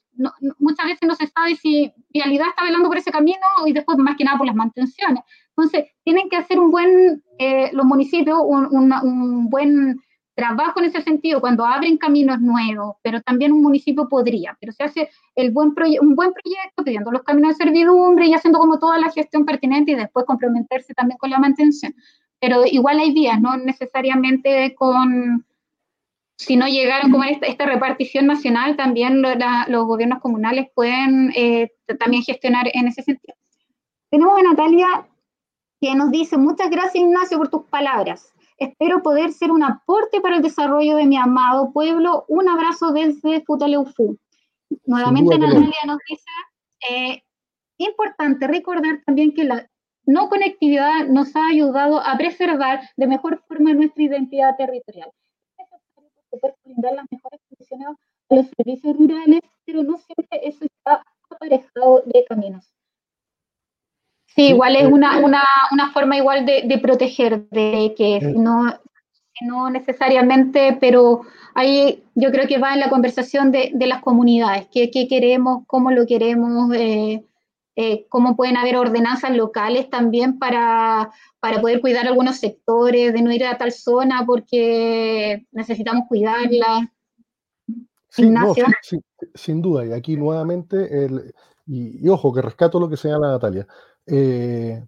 muchas 0.58 0.86
veces 0.86 1.06
no 1.06 1.14
se 1.14 1.26
sabe 1.26 1.54
si 1.56 1.92
Vialidad 2.08 2.48
está 2.48 2.64
velando 2.64 2.88
por 2.88 2.96
ese 2.96 3.10
camino 3.10 3.46
y 3.66 3.74
después 3.74 3.98
más 3.98 4.16
que 4.16 4.24
nada 4.24 4.38
por 4.38 4.46
las 4.46 4.56
mantenciones. 4.56 5.22
Entonces, 5.50 5.90
tienen 6.04 6.30
que 6.30 6.38
hacer 6.38 6.58
un 6.58 6.70
buen, 6.70 7.22
eh, 7.38 7.68
los 7.74 7.84
municipios, 7.84 8.38
un, 8.42 8.66
un 8.72 9.50
buen 9.50 10.00
trabajo 10.34 10.80
en 10.80 10.86
ese 10.86 11.02
sentido 11.02 11.40
cuando 11.40 11.64
abren 11.64 11.96
caminos 11.96 12.40
nuevos, 12.40 12.96
pero 13.02 13.20
también 13.22 13.52
un 13.52 13.62
municipio 13.62 14.08
podría, 14.08 14.56
pero 14.60 14.72
se 14.72 14.84
hace 14.84 15.10
el 15.34 15.52
buen 15.52 15.72
un 16.00 16.14
buen 16.16 16.32
proyecto 16.32 16.84
pidiendo 16.84 17.10
los 17.10 17.22
caminos 17.22 17.56
de 17.56 17.64
servidumbre 17.64 18.26
y 18.26 18.34
haciendo 18.34 18.58
como 18.58 18.78
toda 18.78 18.98
la 18.98 19.10
gestión 19.10 19.44
pertinente 19.44 19.92
y 19.92 19.94
después 19.94 20.26
complementarse 20.26 20.92
también 20.94 21.18
con 21.18 21.30
la 21.30 21.38
mantención. 21.38 21.94
Pero 22.40 22.64
igual 22.66 22.98
hay 22.98 23.12
vías, 23.12 23.40
no 23.40 23.56
necesariamente 23.56 24.74
con, 24.74 25.46
si 26.36 26.56
no 26.56 26.66
llegaron 26.66 27.10
como 27.10 27.24
esta, 27.24 27.46
esta 27.46 27.66
repartición 27.66 28.26
nacional, 28.26 28.76
también 28.76 29.22
los 29.22 29.86
gobiernos 29.86 30.20
comunales 30.20 30.68
pueden 30.74 31.32
eh, 31.34 31.72
también 31.98 32.22
gestionar 32.22 32.68
en 32.72 32.88
ese 32.88 33.02
sentido. 33.02 33.36
Tenemos 34.10 34.38
a 34.38 34.42
Natalia 34.42 35.06
que 35.80 35.94
nos 35.94 36.10
dice, 36.10 36.36
muchas 36.36 36.70
gracias 36.70 36.96
Ignacio 36.96 37.38
por 37.38 37.48
tus 37.48 37.64
palabras. 37.64 38.32
Espero 38.56 39.02
poder 39.02 39.32
ser 39.32 39.50
un 39.50 39.64
aporte 39.64 40.20
para 40.20 40.36
el 40.36 40.42
desarrollo 40.42 40.96
de 40.96 41.06
mi 41.06 41.16
amado 41.16 41.72
pueblo. 41.72 42.24
Un 42.28 42.48
abrazo 42.48 42.92
desde 42.92 43.42
Futaleufú. 43.44 44.16
Nuevamente 44.86 45.38
Natalia 45.38 45.72
nos 45.86 45.98
dice, 46.08 46.30
eh, 46.90 47.22
importante 47.78 48.46
recordar 48.46 49.02
también 49.04 49.34
que 49.34 49.44
la 49.44 49.68
no 50.06 50.28
conectividad 50.28 51.06
nos 51.08 51.34
ha 51.34 51.48
ayudado 51.48 52.00
a 52.00 52.16
preservar 52.16 52.82
de 52.96 53.06
mejor 53.06 53.42
forma 53.48 53.72
nuestra 53.72 54.02
identidad 54.02 54.56
territorial. 54.56 55.10
Es 55.56 55.66
necesario 55.70 56.10
poder 56.30 56.54
brindar 56.62 56.94
las 56.94 57.06
mejores 57.10 57.40
condiciones 57.48 57.86
a 58.28 58.34
los 58.34 58.46
servicios 58.56 58.96
rurales, 58.96 59.40
pero 59.64 59.82
no 59.82 59.96
siempre 59.96 60.40
eso 60.42 60.64
está 60.64 61.02
aparejado 61.30 62.02
de 62.06 62.24
caminos. 62.26 62.73
Sí, 64.34 64.48
igual 64.48 64.74
es 64.76 64.82
eh, 64.82 64.86
una, 64.86 65.18
una, 65.18 65.42
una, 65.70 65.92
forma 65.92 66.16
igual 66.16 66.44
de, 66.44 66.62
de 66.66 66.78
proteger, 66.78 67.48
de 67.50 67.94
que 67.96 68.16
eh. 68.16 68.34
no, 68.36 68.66
no 69.42 69.70
necesariamente, 69.70 70.76
pero 70.80 71.22
ahí 71.54 72.02
yo 72.14 72.30
creo 72.32 72.48
que 72.48 72.58
va 72.58 72.74
en 72.74 72.80
la 72.80 72.90
conversación 72.90 73.52
de, 73.52 73.70
de 73.74 73.86
las 73.86 74.02
comunidades, 74.02 74.66
qué, 74.72 74.90
qué, 74.90 75.06
queremos, 75.06 75.64
cómo 75.68 75.92
lo 75.92 76.04
queremos, 76.06 76.74
eh, 76.74 78.06
cómo 78.08 78.36
pueden 78.36 78.56
haber 78.56 78.76
ordenanzas 78.76 79.36
locales 79.36 79.88
también 79.88 80.38
para, 80.38 81.10
para 81.38 81.60
poder 81.60 81.80
cuidar 81.80 82.06
algunos 82.06 82.36
sectores, 82.36 83.12
de 83.12 83.22
no 83.22 83.32
ir 83.32 83.44
a 83.44 83.56
tal 83.56 83.70
zona 83.70 84.24
porque 84.26 85.46
necesitamos 85.52 86.06
cuidarla. 86.08 86.90
Sí, 88.08 89.00
sin 89.34 89.60
duda, 89.60 89.86
y 89.86 89.92
aquí 89.92 90.16
nuevamente, 90.16 91.04
el, 91.04 91.34
y, 91.66 92.04
y, 92.04 92.08
ojo, 92.08 92.32
que 92.32 92.42
rescato 92.42 92.78
lo 92.78 92.88
que 92.88 92.96
señala 92.96 93.32
Natalia, 93.32 93.66
eh, 94.06 94.84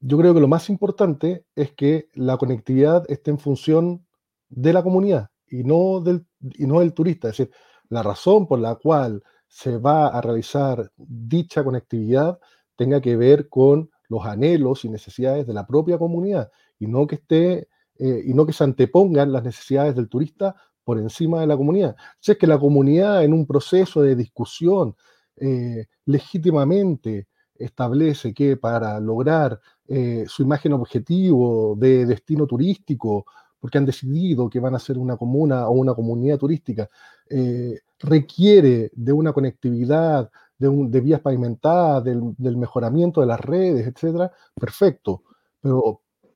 yo 0.00 0.18
creo 0.18 0.34
que 0.34 0.40
lo 0.40 0.48
más 0.48 0.70
importante 0.70 1.44
es 1.54 1.72
que 1.72 2.08
la 2.14 2.36
conectividad 2.36 3.04
esté 3.10 3.30
en 3.30 3.38
función 3.38 4.06
de 4.48 4.72
la 4.72 4.82
comunidad 4.82 5.30
y 5.48 5.64
no 5.64 6.00
del, 6.00 6.26
y 6.40 6.66
no 6.66 6.80
del 6.80 6.94
turista. 6.94 7.28
Es 7.28 7.38
decir, 7.38 7.52
la 7.88 8.02
razón 8.02 8.46
por 8.46 8.60
la 8.60 8.76
cual 8.76 9.22
se 9.48 9.78
va 9.78 10.08
a 10.08 10.20
realizar 10.20 10.92
dicha 10.96 11.64
conectividad 11.64 12.38
tenga 12.76 13.00
que 13.00 13.16
ver 13.16 13.48
con 13.48 13.90
los 14.08 14.24
anhelos 14.24 14.84
y 14.84 14.88
necesidades 14.88 15.46
de 15.46 15.54
la 15.54 15.66
propia 15.66 15.98
comunidad 15.98 16.50
y 16.78 16.86
no 16.86 17.06
que 17.06 17.16
esté 17.16 17.68
eh, 17.98 18.22
y 18.24 18.32
no 18.34 18.46
que 18.46 18.52
se 18.52 18.64
antepongan 18.64 19.32
las 19.32 19.42
necesidades 19.42 19.96
del 19.96 20.08
turista 20.08 20.54
por 20.84 20.98
encima 20.98 21.40
de 21.40 21.48
la 21.48 21.56
comunidad. 21.56 21.96
Si 22.20 22.32
es 22.32 22.38
que 22.38 22.46
la 22.46 22.58
comunidad 22.58 23.24
en 23.24 23.32
un 23.32 23.46
proceso 23.46 24.00
de 24.00 24.14
discusión 24.14 24.94
eh, 25.36 25.86
legítimamente 26.06 27.26
establece 27.58 28.32
que 28.32 28.56
para 28.56 29.00
lograr 29.00 29.60
eh, 29.86 30.24
su 30.28 30.42
imagen 30.42 30.72
objetivo 30.72 31.74
de 31.76 32.06
destino 32.06 32.46
turístico, 32.46 33.26
porque 33.58 33.78
han 33.78 33.86
decidido 33.86 34.48
que 34.48 34.60
van 34.60 34.74
a 34.74 34.78
ser 34.78 34.98
una 34.98 35.16
comuna 35.16 35.68
o 35.68 35.72
una 35.72 35.94
comunidad 35.94 36.38
turística, 36.38 36.88
eh, 37.28 37.80
requiere 37.98 38.90
de 38.94 39.12
una 39.12 39.32
conectividad, 39.32 40.30
de, 40.58 41.00
vías 41.00 41.20
pavimentadas, 41.20 42.04
del, 42.04 42.56
mejoramiento 42.56 43.20
de 43.20 43.26
las 43.26 43.40
redes, 43.40 43.86
etcétera, 43.86 44.32
perfecto, 44.54 45.22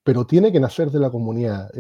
pero, 0.05 0.27
tiene 0.27 0.53
que 0.53 0.61
nacer 0.61 0.91
de 0.91 1.01
la 1.01 1.11
comunidad. 1.11 1.71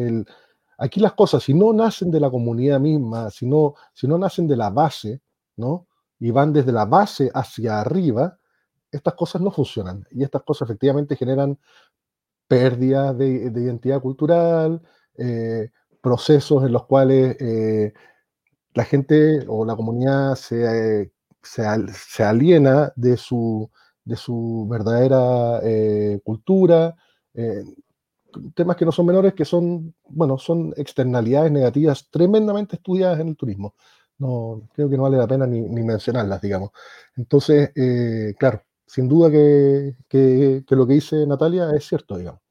aquí 0.78 1.00
las 1.00 1.12
cosas, 1.12 1.42
si 1.42 1.54
no 1.54 1.72
nacen 1.72 2.10
de 2.10 2.20
la 2.20 2.30
comunidad 2.30 2.80
misma, 2.80 3.30
si 3.30 3.46
no, 3.46 3.74
si 3.92 4.06
no 4.06 4.18
nacen 4.18 4.46
de 4.48 4.56
la 4.56 4.70
base, 4.70 5.20
¿no? 5.56 5.86
Y 6.18 6.30
van 6.30 6.52
desde 6.52 6.72
la 6.72 6.84
base 6.84 7.30
hacia 7.34 7.80
arriba, 7.80 8.38
estas 8.92 9.14
cosas 9.14 9.40
no 9.40 9.50
funcionan 9.50 10.06
y 10.10 10.22
estas 10.22 10.42
cosas 10.42 10.68
efectivamente 10.68 11.16
generan 11.16 11.58
pérdidas 12.46 13.16
de, 13.16 13.26
identidad 13.28 14.02
cultural, 14.02 14.82
eh, 15.16 15.70
procesos 16.02 16.62
en 16.64 16.72
los 16.72 16.84
cuales 16.84 17.34
eh, 17.40 17.94
la 18.74 18.84
gente 18.84 19.44
o 19.48 19.64
la 19.64 19.74
comunidad 19.74 20.34
se, 20.34 21.12
se, 21.42 22.22
aliena 22.22 22.92
de 22.94 23.16
su, 23.16 23.70
de 24.04 24.16
su 24.16 24.66
verdadera 24.70 25.60
eh, 25.62 26.20
cultura, 26.22 26.94
temas 28.54 28.76
que 28.76 28.84
no 28.84 28.92
son 28.92 29.06
menores, 29.06 29.32
que 29.32 29.46
son, 29.46 29.94
bueno, 30.08 30.36
son 30.36 30.74
externalidades 30.76 31.50
negativas 31.52 32.10
tremendamente 32.10 32.76
estudiadas 32.76 33.20
en 33.20 33.28
el 33.28 33.36
turismo. 33.36 33.74
No, 34.18 34.68
creo 34.74 34.90
que 34.90 34.96
no 34.98 35.04
vale 35.04 35.16
la 35.16 35.26
pena 35.26 35.46
ni, 35.46 35.62
ni 35.62 35.82
mencionarlas, 35.82 36.40
digamos. 36.42 36.70
Entonces, 37.16 37.72
claro, 38.38 38.62
sin 38.92 39.08
duda 39.08 39.30
que, 39.30 39.94
lo 40.68 40.86
que 40.86 40.92
dice 40.92 41.26
Natalia 41.26 41.70
es 41.74 41.86
cierto, 41.86 42.18
digamos. 42.18 42.42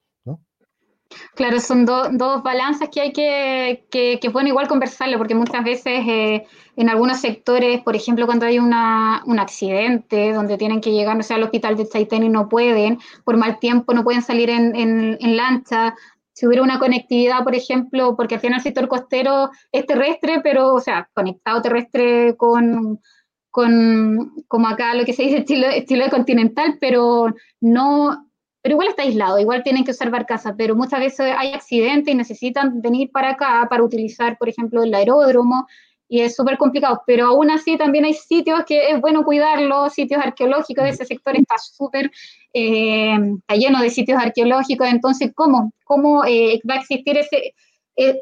Claro, 1.36 1.60
son 1.60 1.86
dos 1.86 2.42
balanzas 2.42 2.88
que 2.90 3.02
hay 3.02 3.12
que, 3.12 3.86
que, 3.92 4.18
que, 4.20 4.32
igual 4.48 4.68
conversarlo, 4.70 5.18
porque 5.18 5.36
muchas 5.36 5.64
veces 5.64 6.08
eh, 6.08 6.48
en 6.78 6.90
algunos 6.90 7.20
sectores, 7.20 7.82
por 7.82 7.98
ejemplo, 7.98 8.26
cuando 8.26 8.46
hay 8.46 8.60
un 8.60 8.74
accidente 8.74 10.32
donde 10.32 10.58
tienen 10.58 10.80
que 10.80 10.94
llegar 10.94 11.18
no 11.18 11.22
sé, 11.22 11.34
al 11.34 11.44
hospital 11.44 11.76
de 11.76 11.88
Chaitén 11.88 12.24
y 12.24 12.30
no 12.30 12.48
pueden, 12.48 12.98
por 13.26 13.36
mal 13.36 13.60
tiempo 13.60 13.94
no 13.94 14.06
pueden 14.06 14.22
salir 14.22 14.50
en, 14.50 14.74
en 14.74 15.36
lancha, 15.36 15.94
si 16.34 16.48
hubiera 16.48 16.64
una 16.64 16.80
conectividad, 16.80 17.44
por 17.44 17.54
ejemplo, 17.54 18.16
porque 18.16 18.36
al 18.36 18.42
final 18.42 18.58
el 18.58 18.64
sector 18.64 18.88
costero 18.88 19.52
es 19.72 19.86
terrestre, 19.86 20.40
pero, 20.42 20.74
o 20.74 20.80
sea, 20.80 21.10
conectado 21.14 21.62
terrestre 21.62 22.36
con 22.38 23.00
con, 23.52 24.34
como 24.48 24.68
acá 24.68 24.96
lo 24.96 25.06
que 25.06 25.14
se 25.14 25.24
dice 25.24 25.40
estilo, 25.40 25.68
estilo 25.68 26.10
continental, 26.10 26.78
pero 26.80 27.34
no, 27.60 28.28
pero 28.62 28.74
igual 28.74 28.88
está 28.88 29.04
aislado, 29.04 29.40
igual 29.40 29.64
tienen 29.64 29.84
que 29.84 29.92
observar 29.92 30.26
casa, 30.26 30.56
pero 30.58 30.76
muchas 30.76 31.02
veces 31.02 31.34
hay 31.38 31.54
accidentes 31.54 32.14
y 32.14 32.18
necesitan 32.18 32.82
venir 32.82 33.12
para 33.12 33.32
acá 33.32 33.68
para 33.70 33.84
utilizar, 33.84 34.38
por 34.38 34.50
ejemplo, 34.50 34.84
el 34.84 34.94
aeródromo, 34.94 35.68
y 36.08 36.22
es 36.22 36.36
súper 36.36 36.58
complicado, 36.58 37.04
pero 37.08 37.28
aún 37.28 37.50
así 37.52 37.78
también 37.78 38.04
hay 38.04 38.14
sitios 38.14 38.64
que 38.66 38.90
es 38.90 39.00
bueno 39.00 39.24
cuidarlos, 39.24 39.94
sitios 39.94 40.22
arqueológicos, 40.22 40.86
ese 40.86 41.06
sector 41.06 41.38
está 41.38 41.56
súper, 41.58 42.12
eh, 42.54 43.18
lleno 43.58 43.82
de 43.82 43.90
sitios 43.90 44.22
arqueológicos, 44.22 44.88
entonces, 44.88 45.32
¿cómo, 45.34 45.72
cómo 45.86 46.26
eh, 46.26 46.60
va 46.70 46.76
a 46.76 46.80
existir 46.80 47.18
ese, 47.18 47.54
eh, 47.96 48.22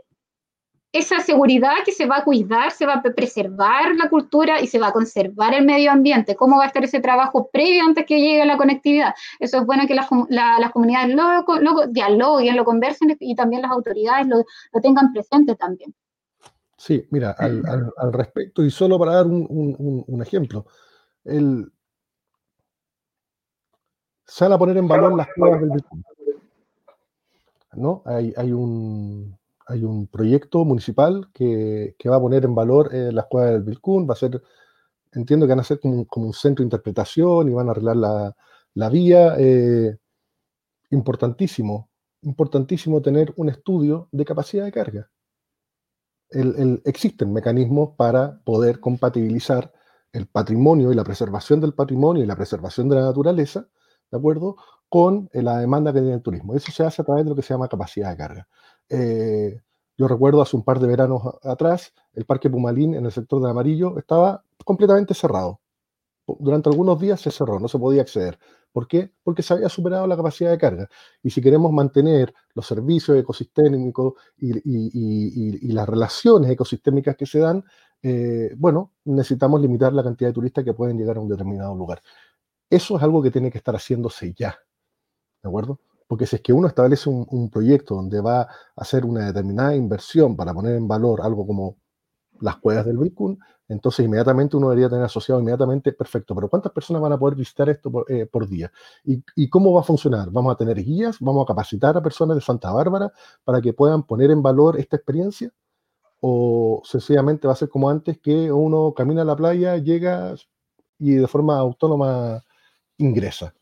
esa 0.91 1.20
seguridad 1.20 1.76
que 1.86 1.91
se 1.91 2.06
va 2.07 2.18
a 2.18 2.24
cuidar, 2.24 2.72
se 2.72 2.86
va 2.86 2.95
a 2.95 3.02
preservar 3.02 3.95
la 3.95 4.10
cultura 4.10 4.60
y 4.60 4.68
se 4.68 4.80
va 4.80 4.88
a 4.88 4.91
conservar 4.91 5.53
el 5.53 5.66
medio 5.66 5.91
ambiente? 5.91 6.36
¿Cómo 6.36 6.57
va 6.57 6.64
a 6.64 6.68
estar 6.68 6.84
ese 6.84 6.99
trabajo 6.99 7.49
previo 7.52 7.84
antes 7.84 8.06
que 8.06 8.20
llegue 8.20 8.45
la 8.45 8.57
conectividad? 8.57 9.14
Eso 9.40 9.60
es 9.60 9.66
bueno 9.66 9.86
que 9.88 9.95
las, 9.95 10.07
comunidades 10.07 11.16
lo, 11.16 11.88
dialoguen, 11.88 12.56
lo 12.56 12.66
conversen 12.66 13.16
y 13.20 13.36
también 13.36 13.61
las 13.61 13.72
autoridades 13.72 14.28
lo 14.28 14.82
tengan 14.82 15.14
presente 15.14 15.56
también. 15.56 15.94
Sí, 16.80 17.06
mira, 17.10 17.32
al, 17.38 18.14
respecto, 18.14 18.64
y 18.64 18.72
solo 18.72 18.98
para 18.98 19.16
dar 19.16 19.28
un, 19.28 20.22
ejemplo, 20.22 20.66
el, 21.26 21.70
van 24.40 24.53
a 24.53 24.57
poner 24.57 24.78
en 24.78 24.88
valor 24.88 25.18
las 25.18 25.28
cuevas 25.36 25.60
del. 25.60 25.84
¿no? 27.74 28.02
Hay, 28.06 28.34
hay, 28.38 28.53
un, 28.53 29.38
hay 29.70 29.84
un 29.84 30.08
proyecto 30.08 30.66
municipal 30.66 31.30
que, 31.34 31.96
va 32.10 32.18
a 32.18 32.22
poner 32.22 32.46
en 32.46 32.56
valor 32.56 32.94
eh, 32.94 33.12
las 33.12 33.26
cuevas 33.28 33.52
del 33.54 33.64
Vilcún, 33.64 34.08
va 34.10 34.14
a 34.14 34.18
ser, 34.18 34.41
entiendo 35.14 35.46
que 35.46 35.52
van 35.52 35.62
a 35.62 35.64
ser 35.64 35.80
como, 35.80 36.08
un 36.28 36.34
centro 36.34 36.64
de 36.64 36.68
interpretación 36.68 37.50
y 37.50 37.54
van 37.54 37.70
a 37.70 37.72
arreglar 37.72 37.96
la, 38.76 38.90
vía. 38.90 39.36
Eh, 39.38 39.98
importantísimo, 40.91 41.90
importantísimo 42.24 43.02
tener 43.02 43.34
un 43.38 43.50
estudio 43.50 44.10
de 44.12 44.26
capacidad 44.26 44.66
de 44.66 44.72
carga 44.72 45.10
existen 46.32 47.34
mecanismos 47.34 47.91
para 47.98 48.40
poder 48.44 48.80
compatibilizar 48.80 49.74
el 50.12 50.28
patrimonio 50.28 50.91
y 50.91 50.96
la 50.96 51.04
preservación 51.04 51.60
del 51.60 51.74
patrimonio 51.74 52.24
y 52.24 52.28
la 52.28 52.36
preservación 52.36 52.90
de 52.90 52.96
la 52.96 53.02
naturaleza, 53.04 53.68
¿de 54.12 54.18
acuerdo? 54.18 54.56
Con 54.88 55.30
eh, 55.34 55.41
la 55.41 55.60
demanda 55.60 55.94
que 55.94 56.00
tiene 56.00 56.16
el 56.16 56.22
turismo. 56.22 56.56
Eso 56.56 56.72
se 56.72 56.84
hace 56.84 57.02
a 57.02 57.06
través 57.06 57.24
de 57.26 57.30
lo 57.30 57.36
que 57.36 57.41
se 57.41 57.54
llama 57.54 57.68
capacidad 57.68 58.10
de 58.10 58.18
carga. 58.18 58.48
Eh, 58.90 59.61
yo 59.98 60.07
recuerdo 60.07 60.41
hace 60.41 60.56
un 60.56 60.64
par 60.64 60.80
de 60.80 60.88
veranos 60.88 61.22
atrás, 61.44 61.94
el 62.14 62.26
Parque 62.26 62.49
Pumalín 62.49 62.94
en 62.95 63.06
el 63.06 63.11
sector 63.11 63.41
de 63.41 63.49
Amarillo 63.49 63.98
estaba 63.98 64.44
completamente 64.66 65.14
cerrado. 65.14 65.60
Durante 66.40 66.70
algunos 66.70 66.99
días 66.99 67.20
se 67.22 67.32
cerró, 67.32 67.60
no 67.60 67.68
se 67.68 67.80
podía 67.80 68.02
acceder. 68.02 68.40
¿Por 68.72 68.88
qué? 68.88 69.11
Porque 69.24 69.41
se 69.41 69.53
había 69.53 69.68
superado 69.68 70.06
la 70.07 70.16
capacidad 70.16 70.52
de 70.52 70.57
carga. 70.57 70.88
Y 71.24 71.32
si 71.32 71.41
queremos 71.41 71.72
mantener 71.72 72.34
los 72.53 72.68
servicios 72.68 73.18
ecosistémicos 73.18 74.14
y, 74.38 75.74
las 75.74 75.90
relaciones 75.90 76.52
ecosistémicas 76.52 77.16
que 77.18 77.26
se 77.26 77.40
dan, 77.40 77.64
eh, 78.02 78.53
bueno, 78.57 78.94
necesitamos 79.06 79.60
limitar 79.60 79.91
la 79.94 80.03
cantidad 80.03 80.30
de 80.30 80.34
turistas 80.34 80.64
que 80.64 80.74
pueden 80.74 80.98
llegar 80.98 81.18
a 81.18 81.20
un 81.20 81.30
determinado 81.30 81.76
lugar. 81.76 82.02
Eso 82.70 82.98
es 82.98 83.03
algo 83.03 83.22
que 83.24 83.32
tiene 83.32 83.52
que 83.52 83.57
estar 83.57 83.76
haciéndose 83.76 84.34
ya. 84.34 84.57
¿De 85.41 85.49
acuerdo? 85.49 85.80
Porque 86.10 86.26
si 86.26 86.38
es 86.38 86.41
que 86.41 86.52
uno 86.52 86.68
establece 86.68 87.07
un, 87.07 87.52
proyecto 87.52 87.94
donde 87.94 88.19
va 88.19 88.41
a 88.41 88.49
hacer 88.77 89.06
una 89.06 89.27
determinada 89.27 89.76
inversión 89.76 90.36
para 90.36 90.56
poner 90.56 90.76
en 90.76 90.88
valor 90.88 91.22
algo 91.22 91.45
como 91.45 91.77
las 92.41 92.56
cuevas 92.57 92.84
del 92.88 92.98
Vilcún, 92.98 93.38
entonces 93.68 94.07
inmediatamente 94.07 94.57
uno 94.57 94.69
debería 94.69 94.90
tener 94.90 95.06
asociado 95.06 95.40
inmediatamente, 95.40 95.94
perfecto, 95.94 96.34
pero 96.34 96.49
¿cuántas 96.49 96.72
personas 96.72 97.03
van 97.03 97.14
a 97.14 97.19
poder 97.19 97.38
visitar 97.38 97.69
esto 97.69 97.91
por, 97.91 98.11
eh, 98.11 98.27
día? 98.49 98.72
¿Y, 99.03 99.49
cómo 99.49 99.72
va 99.72 99.81
a 99.81 99.84
funcionar? 99.84 100.31
¿Vamos 100.31 100.52
a 100.52 100.57
tener 100.57 100.84
guías? 100.84 101.18
¿Vamos 101.19 101.44
a 101.44 101.45
capacitar 101.45 101.95
a 101.95 102.02
personas 102.02 102.34
de 102.36 102.41
Santa 102.41 102.72
Bárbara 102.72 103.14
para 103.44 103.61
que 103.61 103.73
puedan 103.73 104.02
poner 104.02 104.31
en 104.31 104.41
valor 104.41 104.80
esta 104.80 104.95
experiencia? 104.95 105.52
¿O 106.22 106.81
sencillamente 106.86 107.45
va 107.45 107.53
a 107.53 107.56
ser 107.56 107.69
como 107.69 107.88
antes 107.88 108.18
que 108.18 108.52
uno 108.52 108.95
camina 108.95 109.22
a 109.22 109.26
la 109.26 109.36
playa, 109.36 109.77
llega 109.77 110.34
y 110.98 111.14
de 111.14 111.27
forma 111.27 111.60
autónoma 111.60 112.44
ingresa? 112.98 113.53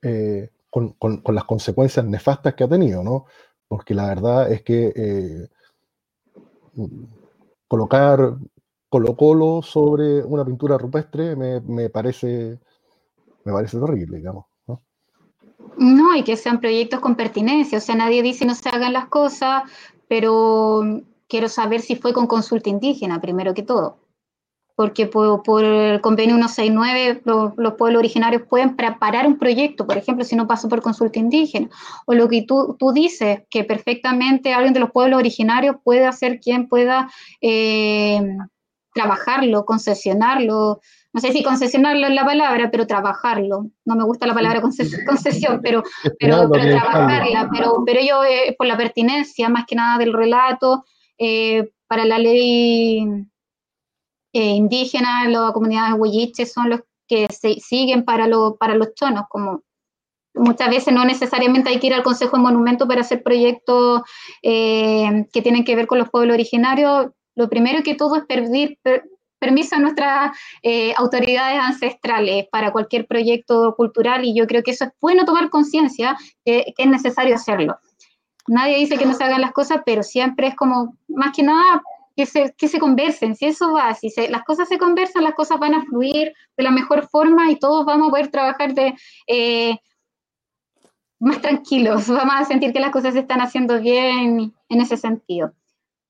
Eh, 0.00 0.48
con, 0.72 1.22
las 1.34 1.44
consecuencias 1.44 2.06
nefastas 2.06 2.54
que 2.54 2.64
ha 2.64 2.68
tenido, 2.68 3.04
¿no? 3.04 3.26
Porque 3.68 3.94
la 3.94 4.08
verdad 4.08 4.50
es 4.50 4.62
que... 4.62 4.92
Eh, 4.96 5.48
colocar 7.68 8.36
Colo 8.88 9.16
Colo 9.16 9.62
sobre 9.62 10.22
una 10.24 10.44
pintura 10.44 10.78
rupestre 10.78 11.36
me, 11.36 11.90
parece 11.90 12.58
me 13.44 13.52
parece 13.52 13.78
terrible, 13.78 14.16
digamos. 14.16 14.46
¿no? 14.66 14.82
no, 15.76 16.16
y 16.16 16.24
que 16.24 16.36
sean 16.36 16.60
proyectos 16.60 17.00
con 17.00 17.14
pertinencia, 17.16 17.78
o 17.78 17.80
sea, 17.80 17.94
nadie 17.94 18.22
dice 18.22 18.46
no 18.46 18.54
se 18.54 18.70
hagan 18.70 18.94
las 18.94 19.06
cosas, 19.08 19.64
pero 20.08 20.82
quiero 21.28 21.48
saber 21.48 21.82
si 21.82 21.96
fue 21.96 22.14
con 22.14 22.26
consulta 22.26 22.70
indígena, 22.70 23.20
primero 23.20 23.52
que 23.52 23.62
todo 23.62 23.98
porque 24.74 25.06
por, 25.06 25.64
el 25.64 26.00
convenio 26.00 26.36
169 26.36 27.22
los, 27.24 27.52
los, 27.56 27.74
pueblos 27.74 28.00
originarios 28.00 28.42
pueden 28.48 28.76
preparar 28.76 29.26
un 29.26 29.38
proyecto, 29.38 29.86
por 29.86 29.98
ejemplo, 29.98 30.24
si 30.24 30.36
no 30.36 30.46
pasó 30.46 30.68
por 30.68 30.82
consulta 30.82 31.18
indígena, 31.18 31.68
o 32.06 32.14
lo 32.14 32.28
que 32.28 32.42
tú, 32.42 32.76
tú 32.78 32.92
dices, 32.92 33.42
que 33.50 33.64
perfectamente 33.64 34.54
alguien 34.54 34.74
de 34.74 34.80
los 34.80 34.90
pueblos 34.90 35.18
originarios 35.18 35.76
puede 35.82 36.06
hacer 36.06 36.40
quien 36.40 36.68
pueda 36.68 37.10
eh, 37.40 38.20
trabajarlo, 38.94 39.64
concesionarlo, 39.64 40.80
no 41.12 41.20
sé 41.20 41.30
si 41.32 41.42
concesionarlo 41.42 42.06
es 42.06 42.14
la 42.14 42.24
palabra, 42.24 42.70
pero 42.70 42.86
trabajarlo. 42.86 43.66
No 43.84 43.96
me 43.96 44.04
gusta 44.04 44.26
la 44.26 44.32
palabra 44.32 44.62
concesión, 44.62 45.60
pero, 45.62 45.82
pero, 46.18 46.50
trabajarla. 46.50 47.50
Pero, 47.52 47.82
pero 47.84 48.00
yo, 48.00 48.24
eh, 48.24 48.54
por 48.56 48.66
la 48.66 48.78
pertinencia, 48.78 49.50
más 49.50 49.64
que 49.66 49.76
nada 49.76 49.98
del 49.98 50.14
relato, 50.14 50.84
eh, 51.18 51.70
para 51.86 52.06
la 52.06 52.18
ley 52.18 53.06
eh, 54.32 54.50
indígenas, 54.50 55.28
las 55.28 55.52
comunidades 55.52 55.94
huilliches 55.98 56.52
son 56.52 56.70
los 56.70 56.80
que 57.06 57.26
se 57.28 57.54
siguen 57.60 58.04
para, 58.04 58.28
para 58.58 58.74
los 58.74 58.94
chonos, 58.94 59.24
como 59.28 59.62
muchas 60.34 60.70
veces 60.70 60.94
no 60.94 61.04
necesariamente 61.04 61.70
hay 61.70 61.78
que 61.78 61.88
ir 61.88 61.94
al 61.94 62.02
Consejo 62.02 62.36
de 62.36 62.42
Monumento 62.42 62.88
para 62.88 63.02
hacer 63.02 63.22
proyectos 63.22 64.02
eh, 64.42 65.26
que 65.32 65.42
tienen 65.42 65.64
que 65.64 65.76
ver 65.76 65.86
con 65.86 65.98
los 65.98 66.10
pueblos 66.10 66.34
originarios. 66.34 67.10
Lo 67.34 67.48
primero 67.48 67.82
que 67.82 67.94
todo 67.94 68.16
es 68.16 68.24
pedir 68.24 68.78
permiso 69.38 69.76
a 69.76 69.80
nuestras 69.80 70.38
eh, 70.62 70.94
autoridades 70.96 71.58
ancestrales 71.58 72.46
para 72.50 72.72
cualquier 72.72 73.06
proyecto 73.06 73.74
cultural 73.76 74.24
y 74.24 74.34
yo 74.34 74.46
creo 74.46 74.62
que 74.62 74.70
eso 74.70 74.84
es 74.84 74.90
bueno 75.00 75.24
tomar 75.24 75.50
conciencia 75.50 76.16
que, 76.44 76.72
que 76.76 76.84
es 76.84 76.88
necesario 76.88 77.34
hacerlo. 77.34 77.76
Nadie 78.46 78.76
dice 78.78 78.96
que 78.96 79.06
no 79.06 79.14
se 79.14 79.24
hagan 79.24 79.40
las 79.40 79.52
cosas, 79.52 79.82
pero 79.84 80.02
siempre 80.02 80.48
es 80.48 80.56
como, 80.56 80.96
más 81.08 81.34
que 81.34 81.42
nada, 81.42 81.82
que 82.16 82.26
se, 82.26 82.54
que 82.56 82.68
se 82.68 82.78
conversen, 82.78 83.34
si 83.36 83.46
eso 83.46 83.72
va, 83.72 83.94
si 83.94 84.10
las 84.28 84.44
cosas 84.44 84.68
se 84.68 84.78
conversan, 84.78 85.24
las 85.24 85.34
cosas 85.34 85.58
van 85.58 85.74
a 85.74 85.84
fluir 85.84 86.32
de 86.56 86.62
la 86.62 86.70
mejor 86.70 87.08
forma 87.08 87.50
y 87.50 87.56
todos 87.56 87.84
vamos 87.84 88.08
a 88.08 88.10
poder 88.10 88.28
trabajar 88.28 88.74
de, 88.74 88.94
eh, 89.26 89.76
más 91.20 91.40
tranquilos, 91.40 92.08
vamos 92.08 92.34
a 92.36 92.44
sentir 92.44 92.72
que 92.72 92.80
las 92.80 92.90
cosas 92.90 93.14
se 93.14 93.20
están 93.20 93.40
haciendo 93.40 93.80
bien 93.80 94.52
en 94.68 94.80
ese 94.80 94.96
sentido. 94.96 95.52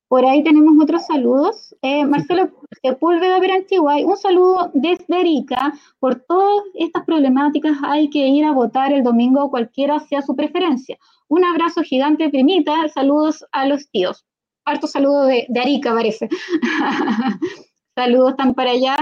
Por 0.08 0.26
ahí 0.26 0.44
tenemos 0.44 0.74
otros 0.78 1.06
saludos. 1.06 1.74
Eh, 1.80 2.04
Marcelo 2.04 2.50
Sepúlveda 2.82 3.40
Perantiguay, 3.40 4.04
un 4.04 4.18
saludo 4.18 4.70
desde 4.74 5.16
Arica. 5.16 5.72
Por 6.00 6.16
todas 6.16 6.64
estas 6.74 7.04
problemáticas 7.06 7.78
hay 7.82 8.10
que 8.10 8.28
ir 8.28 8.44
a 8.44 8.52
votar 8.52 8.92
el 8.92 9.04
domingo, 9.04 9.50
cualquiera 9.50 10.00
sea 10.00 10.20
su 10.20 10.36
preferencia. 10.36 10.98
Un 11.28 11.46
abrazo 11.46 11.82
gigante, 11.82 12.28
primita. 12.28 12.86
Saludos 12.88 13.46
a 13.52 13.64
los 13.64 13.88
tíos 13.90 14.26
harto 14.64 14.86
saludo 14.86 15.24
de, 15.24 15.47
Arica, 15.60 15.94
parece. 15.94 16.28
Saludos 17.94 18.36
tan 18.36 18.55
para 18.55 18.70
allá. 18.70 18.97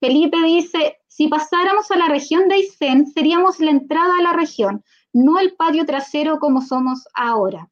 Felipe 0.00 0.36
dice, 0.44 0.98
si 1.06 1.28
pasáramos 1.28 1.90
a 1.90 1.96
la 1.96 2.08
región 2.08 2.48
de 2.48 2.56
Aysén, 2.56 3.06
seríamos 3.06 3.58
la 3.60 3.70
entrada 3.70 4.12
a 4.18 4.22
la 4.22 4.32
región, 4.32 4.84
no 5.12 5.38
el 5.38 5.54
patio 5.56 5.86
trasero 5.86 6.38
como 6.38 6.60
somos 6.60 7.06
ahora. 7.14 7.68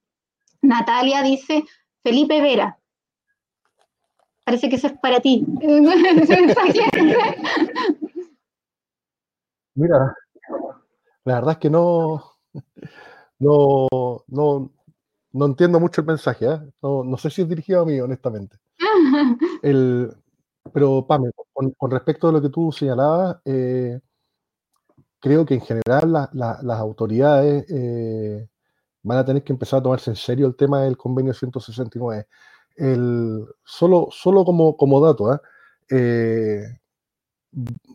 Natalia 0.62 1.22
dice, 1.22 1.64
Felipe 2.02 2.40
Vera. 2.40 2.78
Parece 4.44 4.68
que 4.68 4.76
eso 4.76 4.86
es 4.86 4.94
para 4.98 5.20
ti. 5.20 5.44
Mira, 9.74 10.14
la 11.24 11.34
verdad 11.34 11.52
es 11.52 11.58
que 11.58 11.68
no, 11.68 12.38
no, 13.38 13.88
no, 14.28 14.70
no 15.36 15.46
entiendo 15.46 15.78
mucho 15.78 16.00
el 16.00 16.06
mensaje, 16.06 16.46
¿eh? 16.46 16.58
no, 16.82 17.16
sé 17.18 17.28
si 17.30 17.42
es 17.42 17.48
dirigido 17.48 17.82
a 17.82 17.84
mí, 17.84 18.00
honestamente. 18.00 18.56
pero, 20.72 21.06
Pame, 21.06 21.30
con, 21.52 21.90
respecto 21.90 22.28
a 22.28 22.32
lo 22.32 22.40
que 22.40 22.48
tú 22.48 22.72
señalabas, 22.72 23.36
eh, 23.44 24.00
creo 25.20 25.44
que 25.44 25.54
en 25.54 25.60
general 25.60 26.30
las 26.32 26.78
autoridades 26.80 27.66
eh, 27.68 28.48
van 29.02 29.18
a 29.18 29.24
tener 29.26 29.44
que 29.44 29.52
empezar 29.52 29.80
a 29.80 29.82
tomarse 29.82 30.10
en 30.10 30.16
serio 30.16 30.46
el 30.46 30.56
tema 30.56 30.82
del 30.82 30.96
convenio 30.96 31.34
169. 31.34 32.26
El, 32.76 33.46
solo, 33.62 34.08
solo 34.10 34.44
como, 34.44 34.76
como 34.76 35.00
dato, 35.00 35.38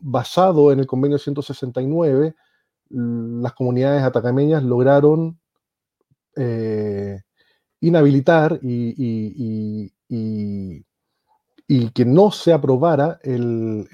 basado 0.00 0.72
en 0.72 0.78
el 0.78 0.86
convenio 0.86 1.18
169, 1.18 2.36
las 2.90 3.52
comunidades 3.54 4.04
atacameñas 4.04 4.62
lograron 4.62 5.40
inhabilitar 7.82 8.60
y, 8.62 9.92
que 11.94 12.04
no 12.04 12.30
se 12.30 12.52
aprobara 12.52 13.18
el, 13.22 13.86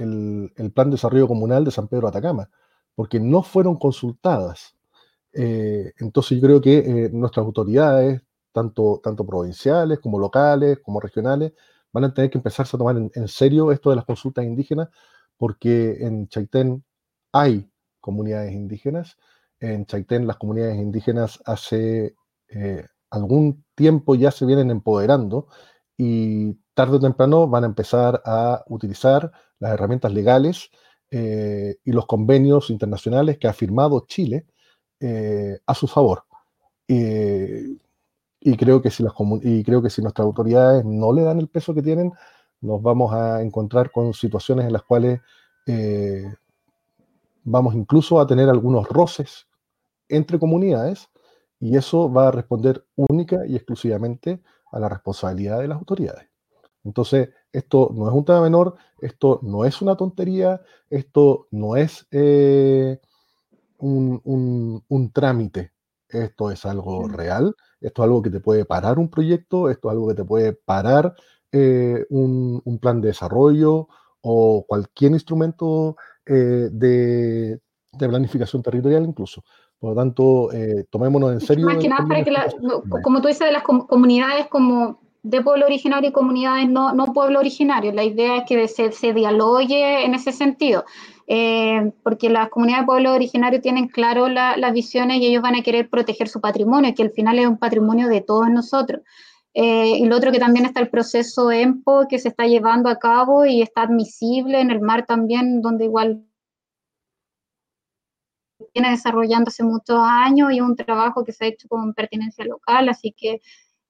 plan 0.75 0.91
de 0.91 0.95
desarrollo 0.95 1.27
comunal 1.27 1.65
de 1.65 1.71
San 1.71 1.89
Pedro 1.89 2.09
Atacama, 2.09 2.51
porque 2.95 3.19
no 3.19 3.43
fueron 3.43 3.77
consultadas. 3.77 4.77
Eh, 5.33 5.93
entonces 5.99 6.39
yo 6.39 6.47
creo 6.47 6.61
que 6.61 6.79
eh, 6.79 7.11
nuestras 7.13 7.45
autoridades, 7.45 8.23
tanto, 8.53 9.01
tanto 9.03 9.25
provinciales 9.27 10.01
como 10.01 10.19
locales, 10.19 10.79
como 10.83 11.01
regionales, 11.01 11.53
van 11.93 12.05
a 12.05 12.15
tener 12.15 12.31
que 12.31 12.39
empezarse 12.39 12.77
a 12.77 12.79
tomar 12.79 12.97
en, 12.97 13.29
serio 13.29 13.73
esto 13.73 13.91
de 13.91 13.97
las 13.97 14.05
consultas 14.05 14.45
indígenas, 14.45 14.89
porque 15.37 15.99
en 16.01 16.29
Chaitén 16.29 16.85
hay 17.33 17.71
comunidades 18.01 18.53
indígenas. 18.53 19.17
En 19.61 19.87
Chaitén 19.87 20.27
las 20.27 20.37
comunidades 20.37 20.77
indígenas 20.77 21.41
hace 21.47 22.15
eh, 22.49 22.87
algún 23.11 23.65
tiempo 23.75 24.15
ya 24.15 24.31
se 24.31 24.47
vienen 24.47 24.71
empoderando 24.71 25.49
y 25.97 26.55
tarde 26.75 26.97
o 26.97 27.01
temprano 27.01 27.49
van 27.49 27.65
a 27.65 27.67
empezar 27.67 28.23
a 28.25 28.63
utilizar 28.69 29.33
las 29.59 29.73
herramientas 29.73 30.13
legales 30.13 30.71
eh, 31.11 31.77
y 31.85 31.93
los 31.93 32.07
convenios 32.07 32.71
internacionales 32.71 33.39
que 33.39 33.49
ha 33.49 33.53
firmado 33.53 34.05
Chile 34.07 34.47
eh, 35.01 35.59
a 35.67 35.75
su 35.75 35.87
favor. 35.89 36.25
y, 36.87 38.57
creo 38.57 38.81
que 38.81 38.91
si 38.91 39.03
las, 39.03 39.13
y 39.43 39.63
creo 39.65 39.83
que 39.83 39.91
si 39.91 40.01
nuestras 40.01 40.25
autoridades 40.25 40.85
no 40.85 41.13
le 41.13 41.23
dan 41.23 41.39
el 41.39 41.49
peso 41.49 41.75
que 41.75 41.83
tienen, 41.83 42.13
nos 42.61 42.81
vamos 42.83 43.13
a 43.13 43.43
encontrar 43.43 43.91
con 43.91 44.15
situaciones 44.15 44.67
en 44.67 44.73
las 44.73 44.83
cuales 44.83 45.21
vamos 47.45 47.75
incluso 47.75 48.21
a 48.21 48.27
tener 48.27 48.49
algunos 48.49 48.89
roces 48.89 49.47
entre 50.09 50.39
comunidades 50.39 51.11
y 51.61 51.77
eso 51.77 52.13
va 52.13 52.29
a 52.29 52.31
responder 52.31 52.85
única 52.97 53.47
y 53.47 53.57
exclusivamente 53.57 54.41
a 54.71 54.79
la 54.79 54.89
responsabilidad 54.89 55.61
de 55.61 55.69
las 55.69 55.79
autoridades. 55.79 56.29
Entonces, 56.85 57.31
esto 57.53 57.91
no 57.95 58.09
es 58.09 58.15
un 58.15 58.25
tema 58.25 58.43
menor, 58.43 58.77
esto 59.01 59.41
no 59.43 59.65
es 59.65 59.83
una 59.83 59.97
tontería, 59.97 60.61
esto 60.91 61.49
no 61.51 61.77
es 61.77 62.07
eh, 62.11 63.01
un, 63.79 65.11
trámite, 65.13 65.73
esto 66.09 66.51
es 66.51 66.65
algo 66.67 67.09
real, 67.09 67.55
esto 67.81 68.03
es 68.03 68.05
algo 68.05 68.23
que 68.23 68.31
te 68.31 68.41
puede 68.41 68.65
parar 68.65 68.99
un 68.99 69.11
proyecto, 69.11 69.71
esto 69.71 69.89
es 69.89 69.93
algo 69.93 70.09
que 70.09 70.15
te 70.15 70.25
puede 70.25 70.53
parar 70.53 71.15
eh, 71.53 72.07
un, 72.11 72.79
plan 72.81 73.01
de 73.01 73.09
desarrollo 73.09 73.89
o 74.21 74.65
cualquier 74.67 75.13
instrumento 75.13 75.97
eh, 76.27 76.69
de, 76.71 77.61
planificación 77.99 78.63
territorial 78.63 79.05
incluso. 79.05 79.43
Por 79.79 79.91
lo 79.91 79.97
tanto, 79.97 80.53
eh, 80.53 80.85
tomémonos 80.91 81.33
en 81.33 81.41
serio. 81.41 81.67
Más 81.67 81.79
que 81.79 81.89
nada 81.89 82.07
para 82.09 82.25
que, 82.25 82.33
como 83.03 83.21
tú 83.21 83.29
dices, 83.29 83.47
de 83.47 83.53
las 83.53 83.63
comunidades 83.63 84.47
como 84.49 84.99
de 85.23 85.43
pueblo 85.43 85.67
originario 85.67 86.11
y 86.11 86.13
comunidades 86.13 86.69
no, 86.69 86.95
no 86.95 87.13
pueblo 87.13 87.39
originario. 87.39 87.93
La 87.93 88.05
idea 88.05 88.39
es 88.39 88.45
que 88.47 88.67
se, 88.69 88.93
se 88.93 89.13
dialogue 89.13 90.05
en 90.05 90.15
ese 90.15 90.33
sentido, 90.33 90.85
eh, 91.27 91.93
porque 92.03 92.31
las 92.31 92.49
comunidades 92.49 92.83
de 92.83 92.87
pueblo 92.87 93.13
originario 93.13 93.61
tienen 93.61 93.89
claro 93.89 94.29
las 94.29 94.73
visiones 94.73 95.19
y 95.19 95.27
ellos 95.27 95.43
van 95.43 95.57
a 95.57 95.63
querer 95.63 95.89
proteger 95.89 96.29
su 96.29 96.41
patrimonio, 96.41 96.95
que 96.95 97.03
al 97.03 97.11
final 97.11 97.39
es 97.39 97.47
un 97.47 97.59
patrimonio 97.59 98.09
de 98.09 98.21
todos 98.21 98.49
nosotros. 98.51 99.03
Eh, 99.55 99.99
y 99.99 100.07
lo 100.07 100.17
otro 100.17 100.31
que 100.31 100.39
también 100.39 100.67
está 100.67 100.81
el 100.81 100.89
proceso 100.89 101.51
EMPO 101.51 102.07
que 102.09 102.19
se 102.19 102.29
está 102.29 102.47
llevando 102.47 102.89
a 102.89 102.99
cabo 102.99 103.45
y 103.45 103.61
está 103.61 103.83
admisible 103.83 104.61
en 104.61 104.71
el 104.71 104.81
mar 104.81 105.05
también, 105.07 105.63
donde 105.63 105.87
igual 105.87 106.23
viene 108.75 108.91
desarrollando 108.91 109.49
hace 109.49 109.63
muchos 109.63 109.99
años 110.01 110.53
y 110.53 110.61
un 110.61 110.77
trabajo 110.77 111.25
que 111.25 111.33
se 111.33 111.45
ha 111.45 111.49
hecho 111.49 111.69
con 111.69 111.95
pertinencia 111.95 112.45
local, 112.45 112.89
así 112.89 113.15
que 113.17 113.41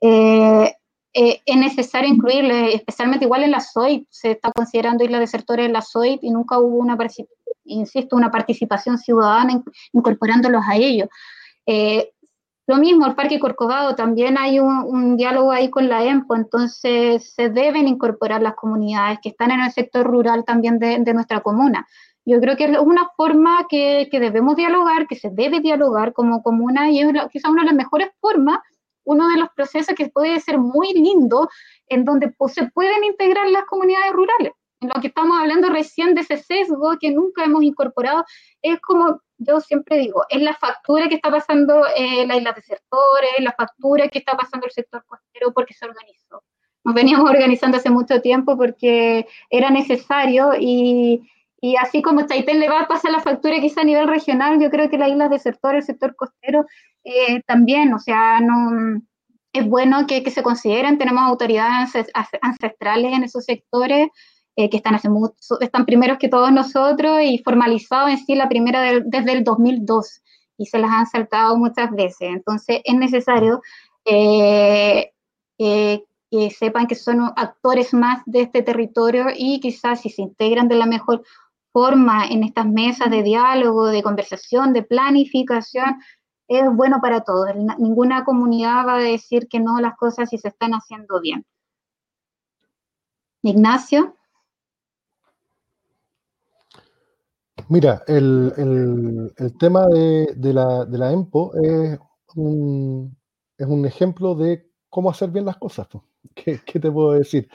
eh, 0.01 0.75
eh, 1.15 1.41
es 1.45 1.57
necesario 1.57 2.09
incluirle, 2.09 2.75
especialmente 2.75 3.25
igual 3.25 3.43
en 3.43 3.51
la 3.51 3.61
SOIP, 3.61 4.07
se 4.11 4.33
está 4.33 4.53
considerando 4.53 5.05
isla 5.05 5.19
desertores 5.19 5.67
en 5.67 5.73
la 5.73 5.83
SOIP 5.83 6.23
y 6.23 6.31
nunca 6.31 6.59
hubo 6.59 6.77
una, 6.77 6.97
insisto, 7.65 8.17
una 8.17 8.31
participación 8.31 8.99
ciudadana 8.99 9.63
incorporándolos 9.93 10.63
a 10.69 10.77
ellos. 10.77 11.09
Eh, 11.67 12.13
lo 12.67 12.77
mismo, 12.77 13.07
el 13.07 13.15
Parque 13.15 13.41
Corcovado, 13.41 13.95
también 13.95 14.37
hay 14.37 14.61
un, 14.61 15.17
diálogo 15.17 15.51
ahí 15.51 15.71
con 15.71 15.89
la 15.89 16.05
EMPO, 16.05 16.37
entonces 16.37 17.33
se 17.33 17.49
deben 17.49 17.89
incorporar 17.89 18.43
las 18.43 18.55
comunidades 18.55 19.21
que 19.23 19.31
están 19.31 19.51
en 19.51 19.61
el 19.61 19.73
sector 19.73 20.07
rural 20.07 20.45
también 20.45 20.79
de, 20.79 20.99
de 20.99 21.15
nuestra 21.15 21.41
comuna. 21.41 21.87
Yo 22.29 22.41
creo 22.41 22.59
que 22.59 22.65
es 22.65 22.79
una 22.79 23.09
forma 23.17 23.67
que, 23.71 24.07
que, 24.11 24.21
debemos 24.21 24.55
dialogar, 24.55 25.07
que 25.07 25.17
se 25.17 25.31
debe 25.31 25.61
dialogar 25.61 26.13
como 26.13 26.43
comuna 26.43 26.91
y 26.91 27.01
es 27.01 27.09
quizá 27.33 27.49
una 27.49 27.63
de 27.63 27.69
las 27.69 27.75
mejores 27.75 28.11
formas, 28.21 28.59
uno 29.05 29.29
de 29.29 29.39
los 29.39 29.49
procesos 29.57 29.95
que 29.95 30.11
puede 30.11 30.39
ser 30.39 30.59
muy 30.59 30.93
lindo, 30.93 31.49
en 31.87 32.05
donde 32.05 32.29
pues, 32.29 32.53
se 32.53 32.67
pueden 32.67 33.03
integrar 33.05 33.49
las 33.49 33.65
comunidades 33.65 34.13
rurales. 34.13 34.53
En 34.81 34.91
lo 34.91 35.01
que 35.01 35.07
estamos 35.07 35.41
hablando 35.41 35.71
recién 35.71 36.15
de 36.15 36.21
ese 36.21 36.37
sesgo 36.37 36.99
que 37.01 37.11
nunca 37.11 37.45
hemos 37.45 37.63
incorporado, 37.63 38.23
es 38.61 38.79
como 38.81 39.23
yo 39.39 39.61
siempre 39.61 39.97
digo, 39.97 40.27
es 40.29 40.43
la 40.43 40.53
factura 40.53 41.09
que 41.09 41.15
está 41.15 41.31
pasando 41.31 41.87
eh, 41.97 42.27
la 42.27 42.37
isla 42.37 42.53
desertores, 42.53 43.31
la 43.39 43.53
factura 43.53 44.09
que 44.09 44.19
está 44.19 44.37
pasando 44.37 44.67
el 44.67 44.73
sector 44.73 45.03
costero 45.07 45.55
porque 45.55 45.73
se 45.73 45.87
organizó. 45.87 46.43
Nos 46.85 46.95
veníamos 46.95 47.31
organizando 47.31 47.79
hace 47.79 47.89
mucho 47.89 48.21
tiempo 48.21 48.59
porque 48.59 49.27
era 49.49 49.71
necesario 49.71 50.53
y, 50.61 51.23
y 51.61 51.77
así 51.77 52.03
como 52.03 52.27
Chaitén 52.27 52.61
le 52.61 52.69
va 52.69 52.83
a 52.83 52.89
pasar 52.89 53.11
la 53.11 53.21
factura 53.21 53.61
quizá 53.61 53.81
a 53.81 53.85
nivel 53.85 54.07
regional, 54.07 54.61
yo 54.61 54.71
creo 54.71 54.89
que 54.89 54.99
las 54.99 55.11
islas 55.11 55.31
desertores, 55.31 55.81
el 55.81 55.87
sector 55.87 56.15
costero, 56.15 56.67
eh, 57.05 57.43
también, 57.47 57.93
o 57.95 57.99
sea, 57.99 58.41
no 58.41 59.01
es 59.53 59.69
bueno 59.69 60.07
que, 60.07 60.23
que, 60.23 60.31
se 60.31 60.43
consideren, 60.43 60.99
tenemos 60.99 61.25
autoridades 61.25 61.93
ancestrales 62.43 63.13
en 63.13 63.25
esos 63.25 63.45
sectores 63.45 64.09
eh, 64.57 64.71
que 64.71 64.77
están, 64.77 64.95
hace 64.95 65.09
mucho, 65.09 65.35
están 65.61 65.87
primeros 65.87 66.19
que 66.19 66.29
todos 66.29 66.53
nosotros 66.53 67.21
y 67.23 67.39
formalizado 67.39 68.09
en 68.09 68.19
sí 68.19 68.35
la 68.35 68.49
primera 68.49 68.83
desde 69.05 69.33
el 69.33 69.45
2002 69.45 70.23
y 70.59 70.67
se 70.67 70.79
las 70.79 70.91
han 70.91 71.07
saltado 71.07 71.57
muchas 71.57 71.91
veces. 71.91 72.29
Entonces 72.31 72.81
es 72.85 72.95
necesario 72.95 73.63
eh, 74.05 75.13
que 75.57 76.51
sepan 76.51 76.87
que 76.87 76.95
son 76.95 77.33
actores 77.37 77.95
más 77.95 78.23
de 78.27 78.43
este 78.43 78.63
territorio 78.63 79.27
y 79.35 79.61
quizás 79.61 80.03
si 80.03 80.11
se 80.11 80.23
integran 80.23 80.69
de 80.69 80.77
la 80.77 80.87
mejor 80.87 81.23
forma 81.73 82.27
en 82.27 82.45
estas 82.45 82.67
mesas 82.67 83.11
de 83.11 83.23
diálogo, 83.23 83.87
de 83.87 84.03
conversación, 84.03 84.73
de 84.73 84.83
planificación, 84.83 86.01
es 86.49 86.65
bueno 86.75 86.99
para 87.01 87.21
todos. 87.21 87.51
Ninguna 87.79 88.25
comunidad 88.25 88.87
va 88.87 88.97
a 88.97 89.03
decir 89.03 89.49
que 89.49 89.61
no 89.61 89.81
las 89.81 89.97
cosas 89.97 90.31
si 90.31 90.39
se 90.39 90.49
están 90.49 90.73
haciendo 90.73 91.21
bien. 91.21 91.45
Ignacio. 93.43 94.15
Mira, 97.69 98.03
el, 98.07 99.35
tema 99.59 99.87
de, 99.87 100.35
la, 100.55 100.87
de, 100.87 100.99
la, 100.99 101.13
EMPO 101.13 101.53
es 101.63 101.99
un, 102.35 103.15
es 103.59 103.67
un 103.67 103.85
ejemplo 103.85 104.35
de 104.35 104.71
cómo 104.89 105.11
hacer 105.11 105.31
bien 105.31 105.45
las 105.45 105.59
cosas. 105.59 105.87
¿Qué, 106.35 106.61
qué 106.65 106.81
te 106.81 106.91
puedo 106.91 107.13
decir? 107.13 107.49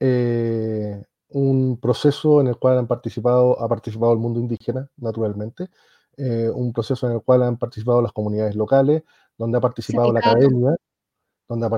Eh, 0.00 1.02
un 1.30 1.78
proceso 1.80 2.40
en 2.40 2.48
el 2.48 2.56
cual 2.56 2.78
han 2.78 2.86
participado, 2.86 3.60
ha 3.60 3.68
participado 3.68 4.12
el 4.12 4.18
mundo 4.18 4.40
indígena, 4.40 4.90
naturalmente, 4.96 5.68
eh, 6.16 6.50
un 6.52 6.72
proceso 6.72 7.06
en 7.06 7.14
el 7.14 7.22
cual 7.22 7.42
han 7.42 7.58
participado 7.58 8.02
las 8.02 8.12
comunidades 8.12 8.56
locales, 8.56 9.02
donde 9.36 9.58
ha 9.58 9.60
participado 9.60 10.12
la 10.12 10.20
academia, 10.20 10.74
donde 11.48 11.66
ha, 11.66 11.70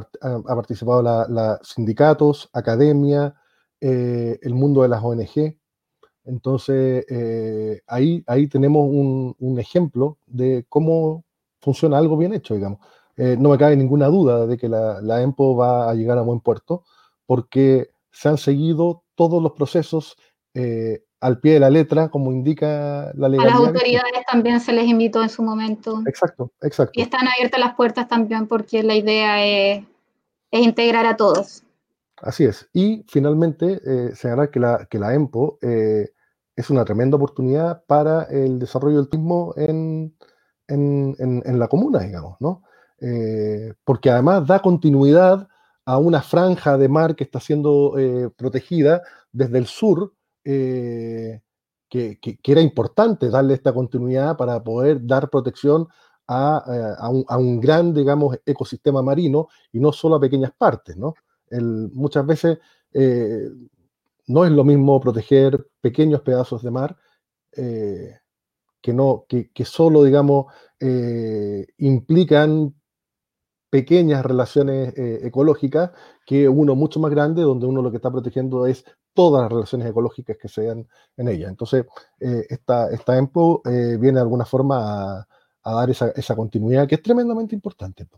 participado 0.57 1.03
la, 1.03 1.61
sindicatos, 1.63 2.49
academia, 2.53 3.35
eh, 3.81 4.39
el 4.43 4.55
mundo 4.55 4.83
de 4.83 4.89
las 4.89 5.03
ONG. 5.03 5.59
Entonces, 6.25 7.05
eh, 7.09 7.83
ahí, 7.87 8.25
ahí 8.27 8.47
tenemos 8.47 8.87
un, 8.89 9.35
un, 9.39 9.59
ejemplo 9.59 10.19
de 10.27 10.65
cómo 10.69 11.25
funciona 11.61 11.99
algo 11.99 12.17
bien 12.17 12.33
hecho, 12.33 12.55
digamos. 12.55 12.81
no 13.17 13.51
me 13.51 13.59
cabe 13.59 13.77
ninguna 13.77 14.07
duda 14.07 14.47
de 14.47 14.57
que 14.57 14.69
la, 14.69 15.01
la 15.03 15.23
EMPO 15.23 15.57
va 15.57 15.91
a 15.91 15.95
llegar 15.95 16.19
a 16.19 16.23
buen 16.23 16.41
puerto, 16.41 16.85
porque 17.27 17.91
se 18.11 18.29
han 18.29 18.39
seguido 18.39 19.05
todos 19.21 19.43
los 19.43 19.53
procesos 19.53 20.17
eh, 20.55 21.05
al 21.21 21.41
pie 21.41 21.53
de 21.53 21.61
la 21.61 21.69
letra, 21.69 22.09
como 22.09 22.33
indica 22.33 23.13
la 23.15 23.29
ley. 23.29 23.39
A 23.39 23.45
las 23.45 23.55
autoridades 23.55 24.25
también 24.27 24.61
se 24.61 24.73
les 24.73 24.87
invitó 24.87 25.23
en 25.23 25.29
su 25.29 25.43
momento. 25.43 26.03
Exacto, 26.07 26.51
exacto. 26.63 26.99
Y 26.99 27.03
están 27.03 27.29
abiertas 27.29 27.61
las 27.61 27.75
puertas 27.75 28.09
también 28.09 28.47
porque 28.47 28.83
la 28.83 28.95
idea 28.95 29.45
es, 29.45 29.85
integrar 30.53 31.05
a 31.05 31.17
todos. 31.17 31.65
Así 32.23 32.45
es. 32.45 32.67
Y 32.73 33.05
finalmente, 33.09 33.83
eh, 33.85 34.15
señalar 34.15 34.51
que 34.51 34.59
la, 34.59 34.87
que 34.87 34.99
la 34.99 35.13
EMPO 35.13 35.59
eh, 35.61 36.09
es 36.57 36.71
una 36.71 36.87
tremenda 36.87 37.19
oportunidad 37.19 37.85
para 37.85 38.23
el 38.23 38.59
desarrollo 38.59 38.97
del 38.97 39.11
turismo 39.11 39.53
en, 39.59 40.17
en, 40.67 41.59
la 41.59 41.69
comuna, 41.69 41.99
digamos, 41.99 42.39
¿no? 42.41 42.63
porque 43.85 44.11
además 44.11 44.47
da 44.47 44.61
continuidad 44.61 45.50
a 45.85 45.99
una 45.99 46.23
franja 46.23 46.77
de 46.79 46.89
mar 46.89 47.17
que 47.17 47.25
está 47.25 47.41
siendo 47.41 47.99
eh, 47.99 48.31
protegida 48.37 49.03
desde 49.33 49.59
el 49.59 49.67
sur, 49.67 50.15
eh, 50.45 51.41
que, 51.89 52.19
era 52.45 52.61
importante 52.61 53.31
darle 53.31 53.55
esta 53.55 53.73
continuidad 53.73 54.37
para 54.37 54.63
poder 54.63 55.05
dar 55.05 55.29
protección 55.31 55.89
a, 56.29 56.63
eh, 56.69 57.37
un, 57.37 57.61
gran, 57.61 57.93
digamos, 57.93 58.39
ecosistema 58.47 59.03
marino 59.03 59.49
y 59.73 59.81
no 59.81 59.93
solo 59.93 60.17
a 60.17 60.21
pequeñas 60.21 60.53
partes, 60.57 60.97
¿no? 60.97 61.15
muchas 61.93 62.25
veces 62.25 62.59
no 64.29 64.45
es 64.45 64.53
lo 64.53 64.63
mismo 64.63 65.01
proteger 65.01 65.67
pequeños 65.81 66.21
pedazos 66.21 66.63
de 66.63 66.71
mar 66.71 66.97
que, 67.51 68.93
no, 68.93 69.25
que, 69.29 69.65
solo, 69.65 70.05
digamos, 70.05 70.47
implican 71.77 72.73
pequeñas 73.71 74.25
relaciones 74.27 74.93
ecológicas 74.97 75.93
que 76.27 76.49
uno 76.49 76.75
mucho 76.75 77.01
más 77.01 77.11
grande, 77.11 77.43
donde 77.43 77.67
uno 77.67 77.83
lo 77.83 77.91
que 77.91 77.99
está 77.99 78.11
protegiendo 78.11 78.67
es 78.67 78.85
todas 79.15 79.43
las 79.43 79.53
relaciones 79.53 79.89
ecológicas 79.89 80.37
que 80.37 80.49
se 80.49 80.67
dan 80.67 80.87
en 81.17 81.29
ella. 81.29 81.49
Entonces, 81.49 81.87
eh, 82.21 82.47
esta, 82.49 82.91
esta 82.91 83.17
EMPO 83.17 83.63
eh, 83.65 83.97
viene 83.99 84.17
de 84.17 84.23
alguna 84.23 84.45
forma 84.45 85.27
a, 85.63 85.75
dar 85.75 85.91
esa, 85.91 86.11
esa, 86.11 86.37
continuidad 86.37 86.89
que 86.89 86.97
es 86.97 87.03
tremendamente 87.03 87.55
importante. 87.55 88.09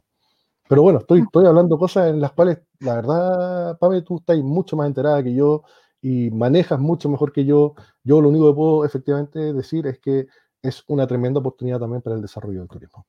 Pero 0.69 0.83
bueno, 0.83 1.01
estoy, 1.01 1.21
estoy 1.21 1.47
hablando 1.47 1.79
cosas 1.79 2.11
en 2.11 2.21
las 2.21 2.33
cuales, 2.33 2.59
la 2.81 2.95
verdad, 2.95 3.79
Pame, 3.79 4.03
tú 4.03 4.19
estás 4.19 4.39
mucho 4.39 4.77
más 4.77 4.87
enterada 4.87 5.23
que 5.23 5.35
yo 5.35 5.65
y 6.01 6.31
manejas 6.31 6.79
mucho 6.79 7.09
mejor 7.09 7.33
que 7.33 7.45
yo. 7.45 7.75
Yo 8.05 8.21
lo 8.21 8.29
único 8.29 8.51
que 8.51 8.57
puedo 8.57 8.85
efectivamente 8.85 9.53
decir 9.53 9.87
es 9.87 9.99
que 9.99 10.27
es 10.63 10.85
una 10.87 11.07
tremenda 11.07 11.41
oportunidad 11.41 11.81
también 11.81 12.03
para 12.03 12.17
el 12.17 12.23
desarrollo 12.23 12.61
del 12.61 12.69
turismo. 12.69 13.07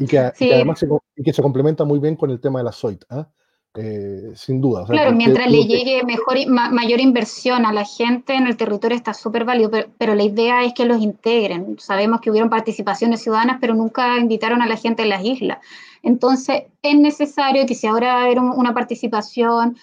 Y, 0.00 0.06
que, 0.06 0.18
además 0.18 0.78
se, 0.78 0.88
y 1.16 1.22
que 1.22 1.32
se 1.32 1.42
complementa 1.42 1.84
muy 1.84 1.98
bien 1.98 2.16
con 2.16 2.30
el 2.30 2.40
tema 2.40 2.58
de 2.58 2.64
la 2.64 2.72
SOIT. 2.72 3.04
¿ah? 3.10 3.28
Eh, 3.74 4.32
sin 4.34 4.60
duda. 4.60 4.84
claro, 4.84 5.12
mientras 5.12 5.50
le 5.50 5.64
llegue 5.64 6.02
mejor, 6.04 6.36
mayor 6.46 7.00
inversión 7.00 7.64
a 7.64 7.72
la 7.72 7.86
gente 7.86 8.34
en 8.34 8.46
el 8.46 8.58
territorio 8.58 8.94
está 8.94 9.14
súper 9.14 9.46
válido, 9.46 9.70
pero, 9.96 10.14
la 10.14 10.24
idea 10.24 10.62
es 10.62 10.74
que 10.74 10.84
los 10.84 11.00
integren. 11.00 11.78
Sabemos 11.78 12.20
que 12.20 12.30
hubieron 12.30 12.50
participaciones 12.50 13.22
ciudadanas, 13.22 13.56
pero 13.62 13.74
nunca 13.74 14.18
invitaron 14.18 14.60
a 14.60 14.66
la 14.66 14.76
gente 14.76 15.04
en 15.04 15.08
las 15.08 15.24
islas. 15.24 15.58
Entonces, 16.02 16.64
es 16.82 16.96
necesario 16.96 17.64
que 17.64 17.74
si 17.74 17.86
ahora 17.86 18.14
va 18.14 18.20
a 18.20 18.24
haber 18.24 18.40
una 18.40 18.74
participación, 18.74 19.78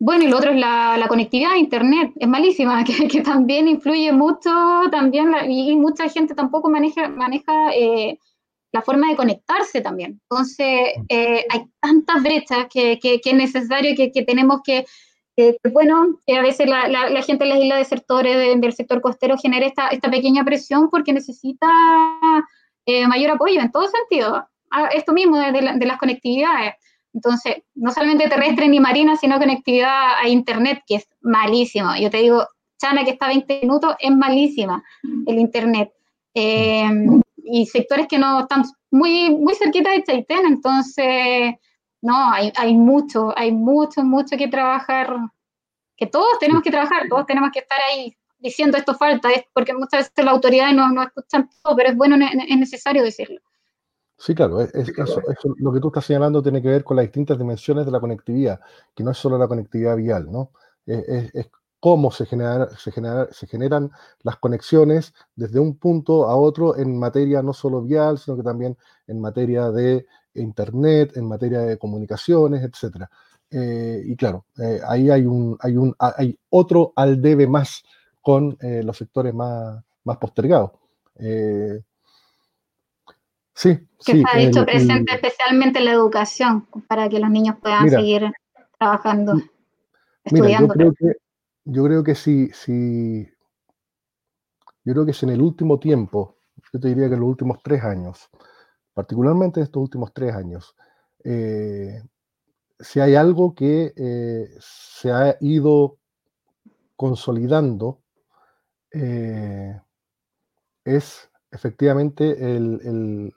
bueno, 0.00 0.24
y 0.24 0.26
lo 0.26 0.38
otro 0.38 0.50
es 0.50 0.58
la, 0.58 1.06
conectividad 1.08 1.52
a 1.52 1.58
Internet, 1.58 2.12
es 2.16 2.26
malísima, 2.26 2.82
que, 3.12 3.20
también 3.20 3.68
influye 3.68 4.10
mucho, 4.12 4.50
también, 4.90 5.32
y 5.48 5.76
mucha 5.76 6.08
gente 6.08 6.34
tampoco 6.34 6.68
maneja, 6.68 7.08
maneja 7.10 7.72
eh, 7.76 8.18
la 8.74 8.82
forma 8.82 9.08
de 9.08 9.14
conectarse 9.14 9.80
también. 9.80 10.20
Entonces, 10.28 10.90
eh, 11.08 11.46
hay 11.48 11.64
tantas 11.80 12.20
brechas 12.24 12.66
que, 12.68 12.98
que, 12.98 13.20
es 13.24 13.34
necesario 13.34 13.94
que, 13.96 14.10
que 14.10 14.24
tenemos 14.24 14.62
que, 14.64 14.84
bueno, 15.72 16.18
que 16.26 16.36
a 16.36 16.42
veces 16.42 16.68
la, 16.68 16.88
la, 16.88 17.22
gente 17.22 17.44
en 17.44 17.50
las 17.50 17.60
islas 17.60 17.78
desertores 17.78 18.60
del 18.60 18.72
sector 18.72 19.00
costero 19.00 19.36
genera 19.38 19.64
esta, 19.64 19.88
esta 19.88 20.10
pequeña 20.10 20.44
presión 20.44 20.90
porque 20.90 21.12
necesita 21.12 21.68
eh, 22.84 23.06
mayor 23.06 23.30
apoyo 23.30 23.60
en 23.60 23.70
todo 23.70 23.86
sentido. 23.86 24.44
Ah, 24.72 24.88
esto 24.92 25.12
mismo 25.12 25.38
de, 25.38 25.52
de, 25.52 25.86
las 25.86 25.98
conectividades. 25.98 26.74
Entonces, 27.12 27.62
no 27.76 27.92
solamente 27.92 28.28
terrestre 28.28 28.66
ni 28.66 28.80
marina, 28.80 29.14
sino 29.14 29.38
conectividad 29.38 30.16
a 30.20 30.28
Internet, 30.28 30.82
que 30.84 30.96
es 30.96 31.08
malísimo. 31.20 31.94
Yo 31.96 32.10
te 32.10 32.16
digo, 32.18 32.44
Chana, 32.76 33.04
que 33.04 33.12
está 33.12 33.26
a 33.26 33.28
20 33.28 33.60
minutos, 33.62 33.94
es 34.00 34.10
malísima 34.10 34.82
el 35.28 35.38
Internet. 35.38 35.92
Eh, 36.34 36.90
y 37.44 37.66
sectores 37.66 38.06
que 38.08 38.18
no 38.18 38.40
están 38.40 38.64
muy, 38.90 39.30
muy 39.30 39.54
cerquita 39.54 39.90
de 39.90 40.02
Chaitén, 40.02 40.46
entonces, 40.46 41.54
no, 42.00 42.30
hay, 42.30 42.52
hay 42.56 42.74
mucho, 42.74 43.36
hay 43.36 43.52
mucho, 43.52 44.02
mucho 44.02 44.36
que 44.36 44.48
trabajar, 44.48 45.14
que 45.96 46.06
todos 46.06 46.38
tenemos 46.40 46.62
que 46.62 46.70
trabajar, 46.70 47.02
todos 47.08 47.26
tenemos 47.26 47.50
que 47.52 47.60
estar 47.60 47.78
ahí 47.90 48.16
diciendo 48.38 48.76
esto 48.76 48.94
falta, 48.94 49.30
es 49.30 49.44
porque 49.52 49.72
muchas 49.72 50.00
veces 50.00 50.24
las 50.24 50.34
autoridades 50.34 50.74
no, 50.74 50.90
no 50.90 51.02
escuchan 51.02 51.48
todo, 51.62 51.76
pero 51.76 51.90
es 51.90 51.96
bueno, 51.96 52.16
es 52.16 52.58
necesario 52.58 53.02
decirlo. 53.02 53.40
Sí, 54.18 54.34
claro, 54.34 54.60
es, 54.60 54.72
eso, 54.74 55.20
lo 55.56 55.72
que 55.72 55.80
tú 55.80 55.88
estás 55.88 56.04
señalando 56.04 56.42
tiene 56.42 56.62
que 56.62 56.68
ver 56.68 56.84
con 56.84 56.96
las 56.96 57.04
distintas 57.04 57.38
dimensiones 57.38 57.84
de 57.84 57.92
la 57.92 58.00
conectividad, 58.00 58.60
que 58.94 59.02
no 59.02 59.10
es 59.10 59.18
solo 59.18 59.38
la 59.38 59.48
conectividad 59.48 59.96
vial, 59.96 60.30
¿no? 60.30 60.50
Es, 60.86 61.34
es, 61.34 61.50
cómo 61.84 62.10
se, 62.10 62.24
genera, 62.24 62.70
se, 62.78 62.90
genera, 62.90 63.28
se 63.30 63.46
generan 63.46 63.90
las 64.22 64.38
conexiones 64.38 65.12
desde 65.36 65.58
un 65.60 65.76
punto 65.76 66.30
a 66.30 66.34
otro 66.34 66.78
en 66.78 66.98
materia 66.98 67.42
no 67.42 67.52
solo 67.52 67.82
vial, 67.82 68.16
sino 68.16 68.38
que 68.38 68.42
también 68.42 68.74
en 69.06 69.20
materia 69.20 69.70
de 69.70 70.06
Internet, 70.32 71.14
en 71.14 71.28
materia 71.28 71.60
de 71.60 71.76
comunicaciones, 71.76 72.62
etc. 72.62 73.04
Eh, 73.50 74.02
y 74.02 74.16
claro, 74.16 74.46
eh, 74.56 74.80
ahí 74.88 75.10
hay, 75.10 75.26
un, 75.26 75.58
hay, 75.60 75.76
un, 75.76 75.94
hay 75.98 76.38
otro 76.48 76.94
al 76.96 77.20
debe 77.20 77.46
más 77.46 77.82
con 78.22 78.56
eh, 78.62 78.80
los 78.82 78.96
sectores 78.96 79.34
más, 79.34 79.84
más 80.04 80.16
postergados. 80.16 80.70
sí, 83.52 83.78
que 84.06 84.22
se 84.22 84.24
ha 84.26 84.38
dicho 84.38 84.64
presente 84.64 85.12
especialmente 85.12 85.80
en 85.80 85.84
la 85.84 85.92
educación, 85.92 86.66
para 86.88 87.10
que 87.10 87.18
los 87.18 87.28
niños 87.28 87.56
puedan 87.60 87.90
seguir 87.90 88.32
trabajando, 88.78 89.34
estudiando. 90.24 90.72
Mira, 90.74 90.86
yo 90.86 90.94
creo 90.94 91.12
que 91.12 91.23
yo 91.64 91.84
creo 91.84 92.04
que 92.04 92.14
si, 92.14 92.50
si, 92.52 93.26
yo 94.84 94.92
creo 94.92 95.06
que 95.06 95.12
si 95.12 95.26
en 95.26 95.32
el 95.32 95.42
último 95.42 95.78
tiempo, 95.78 96.36
yo 96.72 96.80
te 96.80 96.88
diría 96.88 97.08
que 97.08 97.14
en 97.14 97.20
los 97.20 97.28
últimos 97.28 97.58
tres 97.62 97.82
años, 97.82 98.28
particularmente 98.92 99.60
en 99.60 99.64
estos 99.64 99.82
últimos 99.82 100.12
tres 100.12 100.34
años, 100.34 100.74
eh, 101.24 102.02
si 102.78 103.00
hay 103.00 103.14
algo 103.14 103.54
que 103.54 103.94
eh, 103.96 104.50
se 104.60 105.10
ha 105.10 105.36
ido 105.40 105.98
consolidando, 106.96 108.02
eh, 108.92 109.80
es 110.84 111.30
efectivamente 111.50 112.56
el, 112.56 113.32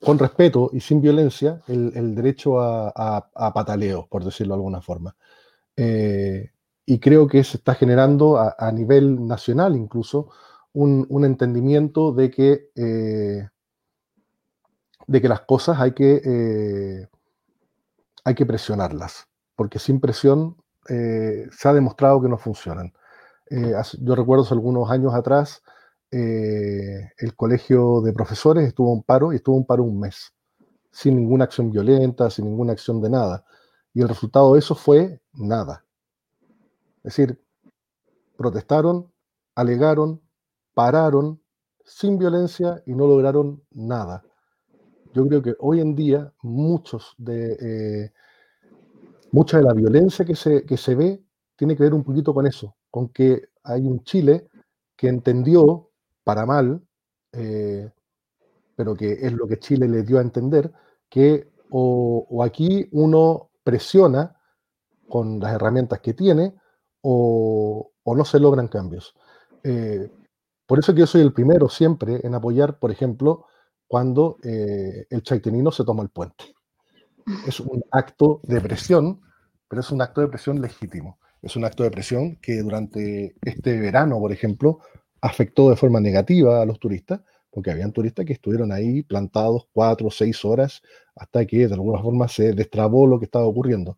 con 0.00 0.18
respeto 0.18 0.70
y 0.72 0.80
sin 0.80 1.00
violencia 1.00 1.62
el, 1.66 2.14
derecho 2.14 2.60
a, 2.60 3.52
pataleo, 3.52 4.06
por 4.08 4.24
decirlo 4.24 4.54
de 4.54 4.58
alguna 4.58 4.80
forma 4.80 5.16
y 6.86 7.00
creo 7.00 7.26
que 7.26 7.42
se 7.42 7.56
está 7.58 7.74
generando 7.74 8.38
a, 8.38 8.72
nivel 8.72 9.26
nacional 9.26 9.74
incluso 9.76 10.30
un, 10.72 11.24
entendimiento 11.24 12.12
de 12.12 12.30
que, 12.30 12.70
eh, 12.76 13.48
de 15.06 15.20
que 15.20 15.28
las 15.28 15.40
cosas 15.40 15.80
hay 15.80 15.92
que, 15.92 16.22
eh, 16.24 17.08
hay 18.24 18.34
que 18.34 18.46
presionarlas, 18.46 19.26
porque 19.56 19.80
sin 19.80 20.00
presión 20.00 20.56
eh, 20.88 21.48
se 21.50 21.68
ha 21.68 21.74
demostrado 21.74 22.22
que 22.22 22.28
no 22.28 22.38
funcionan. 22.38 22.92
yo 23.50 24.14
recuerdo 24.14 24.46
algunos 24.50 24.90
años 24.90 25.14
atrás, 25.14 25.62
el 26.10 27.34
colegio 27.36 28.00
de 28.00 28.12
profesores 28.12 28.68
estuvo 28.68 28.94
en 28.94 29.02
paro 29.02 29.32
y 29.32 29.36
estuvo 29.36 29.58
en 29.58 29.64
paro 29.64 29.82
un 29.82 30.00
mes, 30.00 30.32
sin 30.92 31.16
ninguna 31.16 31.44
acción 31.44 31.70
violenta, 31.70 32.30
sin 32.30 32.44
ninguna 32.46 32.72
acción 32.72 33.00
de 33.02 33.10
nada. 33.10 33.44
Y 33.92 34.02
el 34.02 34.08
resultado 34.08 34.54
de 34.54 34.60
eso 34.60 34.74
fue 34.74 35.20
nada 35.34 35.85
es 37.06 37.16
decir, 37.16 37.40
protestaron, 38.36 39.12
alegaron, 39.54 40.20
pararon 40.74 41.40
sin 41.84 42.18
violencia 42.18 42.82
y 42.84 42.94
no 42.94 43.06
lograron 43.06 43.62
nada. 43.70 44.24
Yo 45.14 45.24
creo 45.28 45.40
que 45.40 45.54
hoy 45.60 45.80
en 45.80 45.94
día 45.94 46.34
muchos 46.42 47.14
de, 47.16 47.52
eh, 47.60 48.12
mucha 49.30 49.58
de 49.58 49.62
la 49.62 49.72
violencia 49.72 50.24
que 50.24 50.34
se, 50.34 50.66
que 50.66 50.76
se 50.76 50.96
ve 50.96 51.22
tiene 51.54 51.76
que 51.76 51.84
ver 51.84 51.94
un 51.94 52.02
poquito 52.02 52.34
con 52.34 52.44
eso, 52.44 52.74
con 52.90 53.10
que 53.10 53.50
hay 53.62 53.86
un 53.86 54.02
Chile 54.02 54.48
que 54.96 55.06
entendió, 55.06 55.90
para 56.24 56.44
mal, 56.44 56.84
eh, 57.30 57.88
pero 58.74 58.96
que 58.96 59.12
es 59.12 59.32
lo 59.32 59.46
que 59.46 59.60
Chile 59.60 59.86
le 59.86 60.02
dio 60.02 60.18
a 60.18 60.22
entender, 60.22 60.72
que 61.08 61.52
o 61.70 62.42
aquí 62.42 62.88
uno 62.90 63.50
presiona 63.62 64.36
con 65.08 65.38
las 65.38 65.54
herramientas 65.54 66.00
que 66.00 66.14
tiene, 66.14 66.54
o, 67.08 67.92
no 68.16 68.24
se 68.24 68.40
logran 68.40 68.66
cambios. 68.66 69.14
Eh, 69.62 70.10
por 70.66 70.80
eso 70.80 70.92
que 70.92 71.00
yo 71.00 71.06
soy 71.06 71.20
el 71.20 71.32
primero 71.32 71.68
siempre 71.68 72.20
en 72.24 72.34
apoyar, 72.34 72.80
por 72.80 72.90
ejemplo, 72.90 73.46
cuando 73.86 74.38
eh, 74.42 75.06
el 75.10 75.22
chaitenino 75.22 75.70
se 75.70 75.84
toma 75.84 76.02
el 76.02 76.08
puente. 76.08 76.44
Es 77.46 77.60
un 77.60 77.82
acto 77.92 78.40
de 78.42 78.60
presión, 78.60 79.20
pero 79.68 79.80
es 79.80 79.90
un 79.92 80.02
acto 80.02 80.20
de 80.20 80.28
presión 80.28 80.60
legítimo. 80.60 81.18
Es 81.42 81.54
un 81.54 81.64
acto 81.64 81.84
de 81.84 81.92
presión 81.92 82.36
que 82.36 82.60
durante 82.60 83.36
este 83.42 83.78
verano, 83.78 84.18
por 84.18 84.32
ejemplo, 84.32 84.80
afectó 85.20 85.70
de 85.70 85.76
forma 85.76 86.00
negativa 86.00 86.60
a 86.60 86.66
los 86.66 86.80
turistas, 86.80 87.20
porque 87.50 87.70
habían 87.70 87.92
turistas 87.92 88.26
que 88.26 88.32
estuvieron 88.32 88.72
ahí 88.72 89.02
plantados 89.02 89.68
cuatro 89.72 90.08
o 90.08 90.10
seis 90.10 90.44
horas 90.44 90.82
hasta 91.14 91.46
que 91.46 91.68
de 91.68 91.74
alguna 91.74 92.02
forma 92.02 92.26
se 92.26 92.52
destrabó 92.52 93.06
lo 93.06 93.18
que 93.20 93.26
estaba 93.26 93.46
ocurriendo 93.46 93.96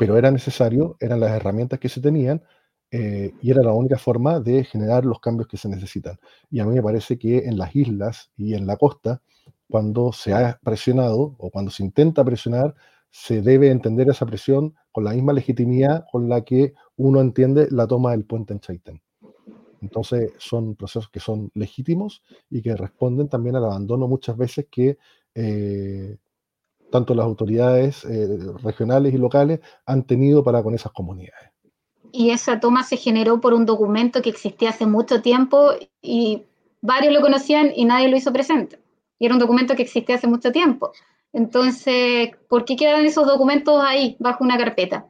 pero 0.00 0.16
era 0.16 0.30
necesario, 0.30 0.96
eran 0.98 1.20
las 1.20 1.30
herramientas 1.32 1.78
que 1.78 1.90
se 1.90 2.00
tenían 2.00 2.42
eh, 2.90 3.34
y 3.42 3.50
era 3.50 3.62
la 3.62 3.74
única 3.74 3.98
forma 3.98 4.40
de 4.40 4.64
generar 4.64 5.04
los 5.04 5.20
cambios 5.20 5.46
que 5.46 5.58
se 5.58 5.68
necesitan. 5.68 6.18
Y 6.50 6.60
a 6.60 6.64
mí 6.64 6.74
me 6.74 6.82
parece 6.82 7.18
que 7.18 7.40
en 7.40 7.58
las 7.58 7.76
islas 7.76 8.30
y 8.34 8.54
en 8.54 8.66
la 8.66 8.78
costa, 8.78 9.20
cuando 9.68 10.10
se 10.14 10.32
ha 10.32 10.58
presionado 10.64 11.36
o 11.36 11.50
cuando 11.50 11.70
se 11.70 11.82
intenta 11.82 12.24
presionar, 12.24 12.74
se 13.10 13.42
debe 13.42 13.70
entender 13.70 14.08
esa 14.08 14.24
presión 14.24 14.74
con 14.90 15.04
la 15.04 15.12
misma 15.12 15.34
legitimidad 15.34 16.06
con 16.10 16.30
la 16.30 16.44
que 16.46 16.72
uno 16.96 17.20
entiende 17.20 17.68
la 17.70 17.86
toma 17.86 18.12
del 18.12 18.24
puente 18.24 18.54
en 18.54 18.60
Chaitén. 18.60 19.02
Entonces 19.82 20.32
son 20.38 20.76
procesos 20.76 21.10
que 21.10 21.20
son 21.20 21.50
legítimos 21.52 22.22
y 22.48 22.62
que 22.62 22.74
responden 22.74 23.28
también 23.28 23.54
al 23.54 23.66
abandono 23.66 24.08
muchas 24.08 24.38
veces 24.38 24.66
que 24.70 24.96
eh, 25.34 26.16
tanto 26.90 27.14
las 27.14 27.24
autoridades 27.24 28.04
eh, 28.04 28.26
regionales 28.62 29.14
y 29.14 29.18
locales 29.18 29.60
han 29.86 30.04
tenido 30.04 30.42
para 30.42 30.62
con 30.62 30.74
esas 30.74 30.92
comunidades. 30.92 31.50
Y 32.12 32.30
esa 32.30 32.58
toma 32.60 32.82
se 32.82 32.96
generó 32.96 33.40
por 33.40 33.54
un 33.54 33.66
documento 33.66 34.20
que 34.20 34.30
existía 34.30 34.70
hace 34.70 34.86
mucho 34.86 35.22
tiempo 35.22 35.70
y 36.02 36.44
varios 36.80 37.12
lo 37.12 37.20
conocían 37.20 37.70
y 37.74 37.84
nadie 37.84 38.08
lo 38.08 38.16
hizo 38.16 38.32
presente. 38.32 38.80
Y 39.18 39.26
era 39.26 39.34
un 39.34 39.40
documento 39.40 39.76
que 39.76 39.82
existía 39.82 40.16
hace 40.16 40.26
mucho 40.26 40.50
tiempo. 40.50 40.92
Entonces, 41.32 42.30
¿por 42.48 42.64
qué 42.64 42.76
quedan 42.76 43.04
esos 43.04 43.26
documentos 43.26 43.80
ahí, 43.84 44.16
bajo 44.18 44.42
una 44.42 44.58
carpeta? 44.58 45.06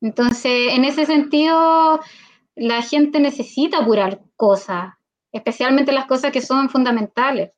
Entonces, 0.00 0.72
en 0.72 0.84
ese 0.84 1.06
sentido, 1.06 2.00
la 2.54 2.82
gente 2.82 3.18
necesita 3.18 3.78
apurar 3.78 4.20
cosas, 4.36 4.92
especialmente 5.32 5.92
las 5.92 6.06
cosas 6.06 6.30
que 6.30 6.40
son 6.40 6.68
fundamentales. 6.68 7.50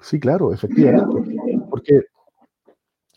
Sí, 0.00 0.20
claro, 0.20 0.52
efectivamente. 0.52 1.58
Porque 1.68 2.02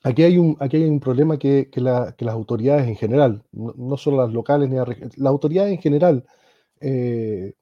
aquí 0.04 0.24
hay 0.24 0.38
un, 0.38 1.00
problema 1.00 1.38
que, 1.38 1.70
las 1.76 2.34
autoridades 2.34 2.88
en 2.88 2.96
general, 2.96 3.44
no, 3.52 3.98
solo 3.98 4.18
las 4.18 4.34
locales 4.34 4.70
ni 4.70 4.76
las 4.78 4.88
las 4.88 5.30
autoridades 5.32 5.74
en 5.74 5.82
general, 5.82 6.26
eh, 6.82 7.54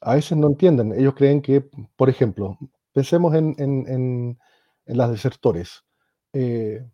a 0.00 0.14
veces 0.14 0.36
no 0.38 0.48
entienden. 0.48 0.92
Ellos 0.92 1.14
creen 1.14 1.42
que, 1.42 1.62
por 1.96 2.08
ejemplo, 2.08 2.58
pensemos 2.92 3.34
en, 3.34 4.38
las 4.86 5.10
desertores. 5.10 5.84
Eh, 6.32 6.84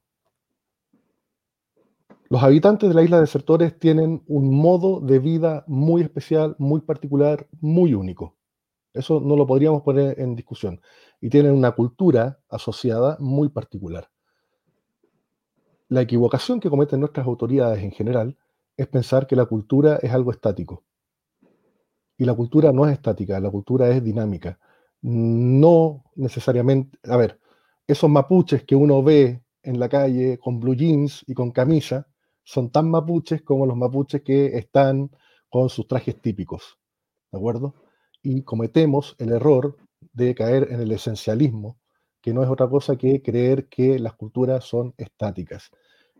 los 2.29 2.43
habitantes 2.43 2.89
de 2.89 2.95
la 2.95 3.03
isla 3.03 3.17
de 3.17 3.23
Desertores 3.23 3.79
tienen 3.79 4.23
un 4.27 4.55
modo 4.55 5.01
de 5.01 5.19
vida 5.21 5.65
muy 5.69 6.03
especial, 6.03 6.57
muy 6.59 6.81
particular, 6.81 7.47
muy 7.61 7.95
único. 7.95 8.37
Eso 8.93 9.21
no 9.21 9.37
lo 9.37 9.47
podríamos 9.47 9.83
poner 9.83 10.19
en 10.21 10.35
discusión. 10.35 10.81
Y 11.21 11.31
tienen 11.31 11.53
una 11.53 11.73
cultura 11.73 12.41
asociada 12.49 13.17
muy 13.21 13.49
particular. 13.49 14.11
La 15.89 16.01
equivocación 16.01 16.59
que 16.59 16.69
cometen 16.69 17.01
nuestras 17.01 17.27
autoridades 17.27 17.83
en 17.83 17.93
general 17.93 18.37
es 18.77 18.89
pensar 18.89 19.27
que 19.27 19.37
la 19.37 19.47
cultura 19.47 19.99
es 20.03 20.11
algo 20.13 20.33
estático. 20.33 20.85
Y 22.19 22.25
la 22.25 22.35
cultura 22.35 22.73
no 22.73 22.87
es 22.87 22.93
estática, 22.93 23.39
la 23.39 23.51
cultura 23.51 23.89
es 23.91 24.03
dinámica. 24.03 24.59
No 25.03 26.05
necesariamente, 26.17 26.99
a 27.05 27.17
ver, 27.17 27.39
esos 27.87 28.11
mapuches 28.11 28.65
que 28.65 28.75
uno 28.75 29.03
ve 29.03 29.43
en 29.63 29.79
la 29.79 29.89
calle 29.89 30.39
con 30.39 30.59
blue 30.59 30.75
jeans 30.75 31.25
y 31.27 31.35
con 31.35 31.53
camisa, 31.53 32.09
son 32.43 32.71
tan 32.71 32.91
mapuches 32.91 33.43
como 33.43 33.67
los 33.67 33.77
mapuches 33.77 34.23
que 34.23 34.57
están 34.57 35.11
con 35.49 35.69
sus 35.69 35.87
trajes 35.87 36.21
típicos, 36.21 36.79
¿de 37.33 37.39
acuerdo? 37.39 37.75
Y 38.23 38.43
cometemos 38.43 39.15
el 39.19 39.33
error 39.33 39.77
de 40.13 40.35
caer 40.35 40.69
en 40.71 40.81
el 40.81 40.93
esencialismo, 40.93 41.79
que 42.27 42.35
no 42.35 42.43
es 42.43 42.51
otra 42.51 42.69
cosa 42.69 42.97
que 42.97 43.23
creer 43.23 43.69
que 43.69 44.01
las 44.01 44.15
culturas 44.15 44.65
son 44.65 44.93
estáticas. 44.97 45.71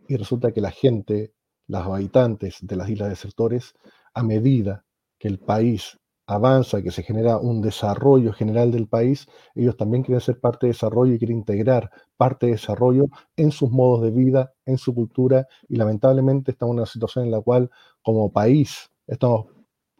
Y 0.07 0.15
resulta 0.15 0.53
que 0.53 0.61
la 0.61 0.71
gente, 0.71 1.33
los 1.67 1.85
habitantes 1.85 2.59
de 2.61 2.77
las 2.77 2.89
islas 2.89 3.09
desertores, 3.09 3.73
a 4.13 4.23
medida 4.23 4.85
que 5.19 5.27
el 5.27 5.37
país 5.37 5.99
avanza, 6.25 6.81
que 6.81 6.91
se 6.91 7.03
genera 7.03 7.37
un 7.39 7.61
desarrollo 7.61 8.31
general 8.31 8.71
del 8.71 8.87
país, 8.87 9.27
ellos 9.53 9.75
también 9.75 10.01
quieren 10.01 10.21
ser 10.21 10.39
parte 10.39 10.67
de 10.67 10.71
desarrollo 10.71 11.13
y 11.13 11.17
quieren 11.17 11.39
integrar 11.39 11.91
parte 12.15 12.45
de 12.45 12.53
desarrollo 12.53 13.07
en 13.35 13.51
sus 13.51 13.69
modos 13.69 14.01
de 14.01 14.11
vida, 14.11 14.53
en 14.65 14.77
su 14.77 14.95
cultura, 14.95 15.45
y 15.67 15.75
lamentablemente 15.75 16.51
estamos 16.51 16.71
en 16.71 16.79
una 16.79 16.85
situación 16.85 17.25
en 17.25 17.31
la 17.31 17.41
cual 17.41 17.69
como 18.01 18.31
país 18.31 18.89
estamos 19.07 19.47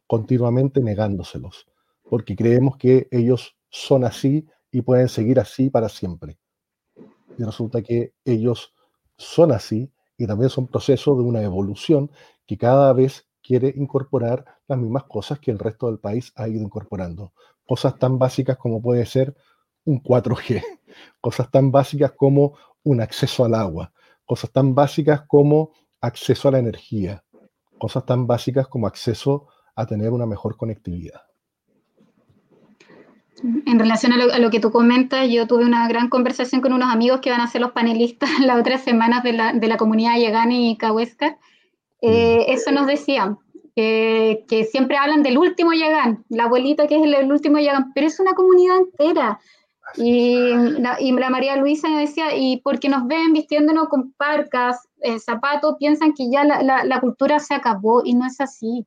continuamente 0.07 0.79
negándoselos, 0.79 1.67
porque 2.09 2.37
creemos 2.37 2.77
que 2.77 3.09
ellos 3.11 3.57
son 3.69 4.05
así 4.05 4.47
y 4.71 4.81
pueden 4.81 5.09
seguir 5.09 5.39
así 5.39 5.69
para 5.69 5.89
siempre. 5.89 6.37
Y 7.37 7.43
resulta 7.43 7.81
que 7.81 8.13
ellos 8.25 8.73
son 9.17 9.51
así 9.51 9.91
y 10.17 10.27
también 10.27 10.49
son 10.49 10.67
procesos 10.67 11.17
de 11.17 11.23
una 11.23 11.41
evolución 11.41 12.11
que 12.45 12.57
cada 12.57 12.91
vez 12.93 13.27
quiere 13.41 13.73
incorporar 13.75 14.45
las 14.67 14.77
mismas 14.77 15.03
cosas 15.05 15.39
que 15.39 15.51
el 15.51 15.59
resto 15.59 15.87
del 15.87 15.99
país 15.99 16.33
ha 16.35 16.47
ido 16.47 16.61
incorporando. 16.61 17.33
Cosas 17.65 17.97
tan 17.97 18.17
básicas 18.19 18.57
como 18.57 18.81
puede 18.81 19.05
ser 19.05 19.35
un 19.85 20.01
4G, 20.01 20.61
cosas 21.21 21.49
tan 21.51 21.71
básicas 21.71 22.11
como 22.13 22.57
un 22.83 23.01
acceso 23.01 23.45
al 23.45 23.53
agua, 23.53 23.93
cosas 24.25 24.51
tan 24.51 24.75
básicas 24.75 25.21
como 25.27 25.71
acceso 26.01 26.47
a 26.47 26.51
la 26.51 26.59
energía, 26.59 27.23
cosas 27.77 28.05
tan 28.05 28.27
básicas 28.27 28.67
como 28.67 28.87
acceso 28.87 29.47
a 29.75 29.85
tener 29.85 30.11
una 30.11 30.25
mejor 30.25 30.57
conectividad. 30.57 31.21
En 33.43 33.77
relación 33.79 34.13
a 34.13 34.39
lo, 34.39 34.49
que 34.49 34.59
tú 34.59 34.71
comentas, 34.71 35.29
yo 35.29 35.45
tuve 35.45 35.63
una 35.63 35.87
gran 35.87 36.09
conversación 36.09 36.59
con 36.61 36.73
unos 36.73 36.91
amigos 36.91 37.19
que 37.21 37.29
van 37.29 37.41
a 37.41 37.47
ser 37.47 37.61
los 37.61 37.71
panelistas 37.71 38.29
las 38.45 38.59
otras 38.59 38.83
semanas 38.83 39.23
de 39.23 39.33
la, 39.33 39.53
de 39.53 39.67
la 39.67 39.77
comunidad 39.77 40.17
Yegani 40.17 40.71
y 40.71 40.77
Cahuesca, 40.77 41.37
eh, 42.01 42.45
eso 42.49 42.71
nos 42.71 42.87
decían, 42.87 43.37
que 43.77 44.67
siempre 44.71 44.97
hablan 44.97 45.21
del 45.21 45.37
último 45.37 45.71
Yagán, 45.71 46.25
la 46.29 46.45
abuelita 46.45 46.87
que 46.87 46.95
es 46.95 47.03
el, 47.03 47.31
último 47.31 47.59
Yagán, 47.59 47.93
pero 47.93 48.07
es 48.07 48.19
una 48.19 48.33
comunidad 48.33 48.77
entera. 48.77 49.39
Y 49.95 50.51
la, 50.79 50.99
y 50.99 51.11
la, 51.11 51.29
María 51.29 51.55
Luisa 51.55 51.87
decía, 51.97 52.35
y 52.35 52.57
porque 52.57 52.89
nos 52.89 53.07
ven 53.07 53.33
vistiéndonos 53.33 53.87
con 53.87 54.13
parcas, 54.13 54.87
eh, 55.01 55.19
zapatos, 55.19 55.75
piensan 55.79 56.13
que 56.13 56.29
ya 56.29 56.43
la, 56.43 56.83
la, 56.83 56.99
cultura 56.99 57.39
se 57.39 57.53
acabó 57.53 58.01
y 58.03 58.13
no 58.15 58.25
es 58.25 58.41
así. 58.41 58.85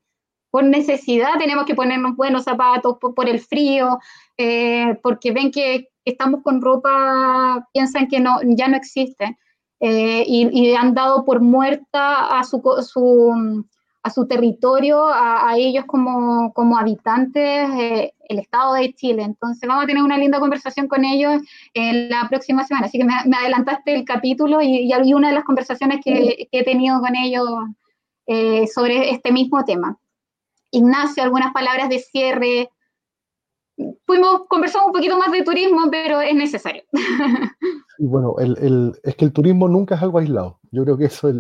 Por 0.51 0.65
necesidad 0.65 1.39
tenemos 1.39 1.65
que 1.65 1.75
ponernos 1.75 2.17
buenos 2.17 2.45
zapatos, 2.45 2.97
por, 2.99 3.29
el 3.29 3.41
frío, 3.41 3.99
eh, 4.37 4.99
porque 5.03 5.33
ven 5.33 5.51
que 5.51 5.89
estamos 6.05 6.43
con 6.43 6.61
ropa, 6.61 7.69
piensan 7.73 8.09
que 8.09 8.21
no, 8.21 8.39
ya 8.43 8.69
no 8.69 8.77
existe. 8.77 9.39
Eh, 9.81 10.25
y, 10.27 10.75
han 10.75 10.93
dado 10.95 11.25
por 11.25 11.41
muerta 11.41 12.39
a 12.39 12.45
su, 12.45 12.61
su 12.83 13.65
a 14.03 14.11
su 14.11 14.27
territorio, 14.27 15.07
a, 15.07 15.55
ellos 15.57 15.85
como, 15.87 16.53
como 16.55 16.79
habitantes, 16.79 17.69
eh, 17.79 18.15
el 18.29 18.39
Estado 18.39 18.75
de 18.75 18.95
Chile. 18.95 19.23
Entonces 19.23 19.69
vamos 19.69 19.85
a 19.85 19.87
tener 19.87 20.03
una 20.03 20.17
linda 20.17 20.41
conversación 20.41 20.89
con 20.89 21.05
ellos 21.05 21.43
en 21.75 22.09
la 22.09 22.27
próxima 22.29 22.65
semana. 22.65 22.87
Así 22.87 22.99
que 22.99 23.05
me, 23.05 23.37
adelantaste 23.37 23.95
el 23.95 24.05
capítulo 24.05 24.61
y, 24.63 24.91
una 25.13 25.29
de 25.29 25.35
las 25.35 25.45
conversaciones 25.45 26.01
que, 26.03 26.49
he 26.51 26.65
tenido 26.65 27.01
con 27.01 27.15
ellos 27.15 27.47
eh, 28.27 28.67
sobre 28.69 29.11
este 29.11 29.33
mismo 29.33 29.65
tema. 29.65 29.99
Ignacio, 30.71 31.23
algunas 31.23 31.53
palabras 31.53 31.89
de 31.89 31.99
cierre. 31.99 32.71
Fuimos, 34.05 34.43
conversamos 34.49 34.89
un 34.89 34.93
poquito 34.93 35.19
más 35.19 35.33
de 35.33 35.43
turismo, 35.43 35.89
pero 35.91 36.21
es 36.21 36.35
necesario. 36.35 36.83
Bueno, 38.03 38.35
es 38.39 39.15
que 39.17 39.27
el 39.27 39.33
turismo 39.35 39.69
nunca 39.69 39.95
es 39.95 40.01
algo 40.01 40.21
aislado. 40.21 40.59
Yo 40.71 40.85
creo 40.85 40.97
que 40.97 41.05
eso 41.05 41.29
es 41.29 41.35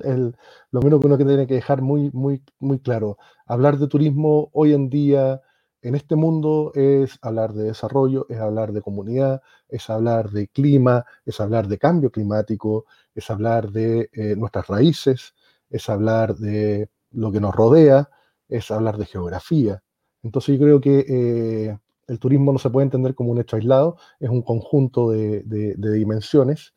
lo 0.70 0.82
menos 0.82 1.00
que 1.00 1.06
uno 1.06 1.16
tiene 1.16 1.46
que 1.46 1.54
dejar 1.54 1.80
muy, 1.80 2.10
muy, 2.12 2.42
muy 2.58 2.78
claro. 2.80 3.16
Hablar 3.46 3.78
de 3.78 3.88
turismo 3.88 4.50
hoy 4.52 4.74
en 4.74 4.90
día 4.90 5.40
en 5.80 5.94
este 5.94 6.16
mundo 6.16 6.72
es 6.74 7.18
hablar 7.22 7.54
de 7.54 7.64
desarrollo, 7.64 8.26
es 8.28 8.38
hablar 8.38 8.72
de 8.72 8.82
comunidad, 8.82 9.40
es 9.68 9.88
hablar 9.88 10.30
de 10.30 10.48
clima, 10.48 11.06
es 11.24 11.40
hablar 11.40 11.66
de 11.68 11.78
cambio 11.78 12.10
climático, 12.10 12.84
es 13.14 13.30
hablar 13.30 13.70
de 13.70 14.10
eh, 14.12 14.36
nuestras 14.36 14.66
raíces, 14.66 15.34
es 15.70 15.88
hablar 15.88 16.36
de 16.36 16.90
lo 17.12 17.32
que 17.32 17.40
nos 17.40 17.54
rodea, 17.54 18.10
es 18.50 18.70
hablar 18.70 18.98
de 18.98 19.06
geografía. 19.06 19.82
Entonces 20.22 20.58
yo 20.58 20.64
creo 20.64 20.80
que 20.80 21.04
eh, 21.08 21.78
el 22.06 22.18
turismo 22.18 22.52
no 22.52 22.58
se 22.58 22.70
puede 22.70 22.84
entender 22.84 23.14
como 23.14 23.30
un 23.30 23.40
hecho 23.40 23.56
aislado, 23.56 23.96
es 24.18 24.28
un 24.28 24.42
conjunto 24.42 25.10
de, 25.10 25.42
dimensiones 25.76 26.74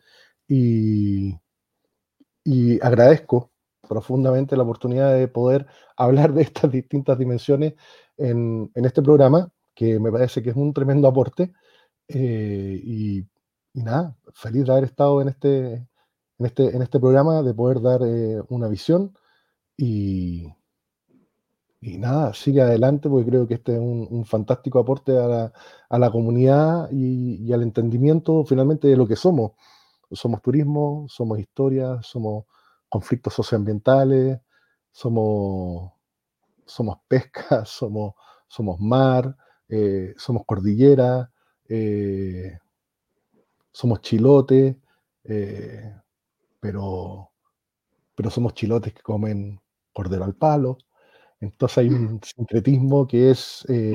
y, 0.47 1.39
agradezco 2.81 3.51
profundamente 3.87 4.55
la 4.55 4.63
oportunidad 4.63 5.13
de 5.13 5.27
poder 5.27 5.65
hablar 5.97 6.33
de 6.33 6.43
estas 6.43 6.71
distintas 6.71 7.17
dimensiones 7.17 7.73
en, 8.17 8.71
este 8.75 9.01
programa, 9.01 9.51
que 9.75 9.99
me 9.99 10.11
parece 10.11 10.43
que 10.43 10.51
es 10.51 10.55
un 10.55 10.73
tremendo 10.73 11.07
aporte. 11.07 11.51
Eh, 12.07 12.81
y, 12.83 13.25
nada, 13.73 14.15
feliz 14.33 14.65
de 14.65 14.71
haber 14.71 14.83
estado 14.85 15.21
en 15.21 15.29
este, 15.29 15.73
en 16.37 16.45
este, 16.45 16.75
en 16.75 16.81
este 16.81 16.99
programa, 16.99 17.41
de 17.41 17.53
poder 17.53 17.81
dar 17.81 18.01
eh, 18.03 18.41
una 18.49 18.67
visión 18.67 19.17
y, 19.77 20.47
y 21.83 21.97
nada, 21.97 22.33
sigue 22.33 22.61
adelante 22.61 23.09
porque 23.09 23.29
creo 23.29 23.47
que 23.47 23.55
este 23.55 23.73
es 23.73 23.79
un, 23.79 24.25
fantástico 24.25 24.79
aporte 24.79 25.17
a 25.17 25.51
la, 25.99 26.11
comunidad 26.11 26.89
y, 26.91 27.51
al 27.51 27.61
entendimiento 27.61 28.45
finalmente 28.45 28.87
de 28.87 28.95
lo 28.95 29.05
que 29.07 29.17
somos. 29.17 29.51
Somos 30.11 30.41
turismo, 30.41 31.05
somos 31.09 31.39
historia, 31.39 31.99
somos 32.01 32.45
conflictos 32.87 33.33
socioambientales, 33.33 34.39
somos, 34.91 35.91
somos 36.65 36.99
pesca, 37.07 37.65
somos, 37.65 38.13
somos 38.47 38.79
mar, 38.79 39.35
eh, 39.67 40.13
somos 40.17 40.45
cordillera, 40.45 41.31
eh, 41.67 42.59
somos 43.71 44.01
chilotes, 44.01 44.77
eh, 45.25 45.93
pero, 46.61 47.31
pero 48.15 48.29
somos 48.29 48.53
chilotes 48.53 48.93
que 48.93 49.01
comen 49.01 49.59
cordero 49.91 50.23
al 50.23 50.35
palo. 50.35 50.77
Entonces 51.43 51.77
hay 51.77 51.89
un 51.89 52.21
sincretismo 52.23 53.07
que 53.07 53.31
es, 53.31 53.65
eh, 53.67 53.93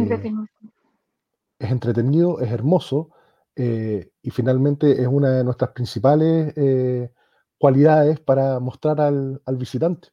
es 1.59 1.70
entretenido, 1.70 2.41
es 2.41 2.51
hermoso 2.51 3.10
eh, 3.57 4.10
y 4.23 4.31
finalmente 4.31 5.01
es 5.01 5.09
una 5.09 5.31
de 5.31 5.44
nuestras 5.44 5.70
principales 5.70 6.52
eh, 6.57 7.10
cualidades 7.59 8.20
para 8.20 8.60
mostrar 8.60 9.01
al, 9.01 9.41
visitante. 9.57 10.09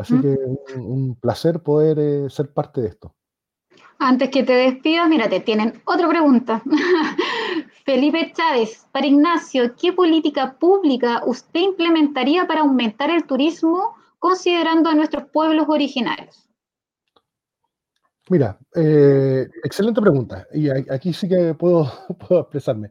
Así 0.00 0.20
que 0.20 0.36
un, 0.74 0.80
un 0.80 1.14
placer 1.14 1.62
poder 1.62 2.28
ser 2.28 2.52
parte 2.52 2.80
de 2.80 2.88
esto. 2.88 3.14
Antes 3.98 4.30
que 4.30 4.42
te 4.42 4.52
despidas, 4.52 5.08
mira, 5.08 5.28
te 5.28 5.40
tienen 5.40 5.80
otra 5.84 6.08
pregunta. 6.08 6.60
Felipe 7.84 8.32
Chávez, 8.34 8.84
para 8.90 9.06
Ignacio, 9.06 9.76
¿qué 9.76 9.92
política 9.92 10.58
pública 10.58 11.22
usted 11.24 11.60
implementaría 11.60 12.46
para 12.48 12.62
aumentar 12.62 13.10
el 13.10 13.24
turismo 13.24 13.94
considerando 14.18 14.90
a 14.90 14.94
nuestros 14.94 15.24
pueblos 15.30 15.66
originarios? 15.68 16.46
Mira, 18.28 18.58
eh, 18.74 19.48
excelente 19.62 20.00
pregunta. 20.00 20.46
Y 20.52 20.68
aquí 20.68 21.12
sí 21.12 21.28
que 21.28 21.54
puedo, 21.58 21.90
expresarme. 22.30 22.90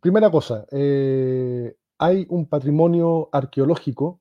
Primera 0.00 0.30
cosa, 0.30 0.66
eh, 0.70 1.74
hay 1.98 2.26
un 2.28 2.46
patrimonio 2.48 3.28
arqueológico 3.32 4.20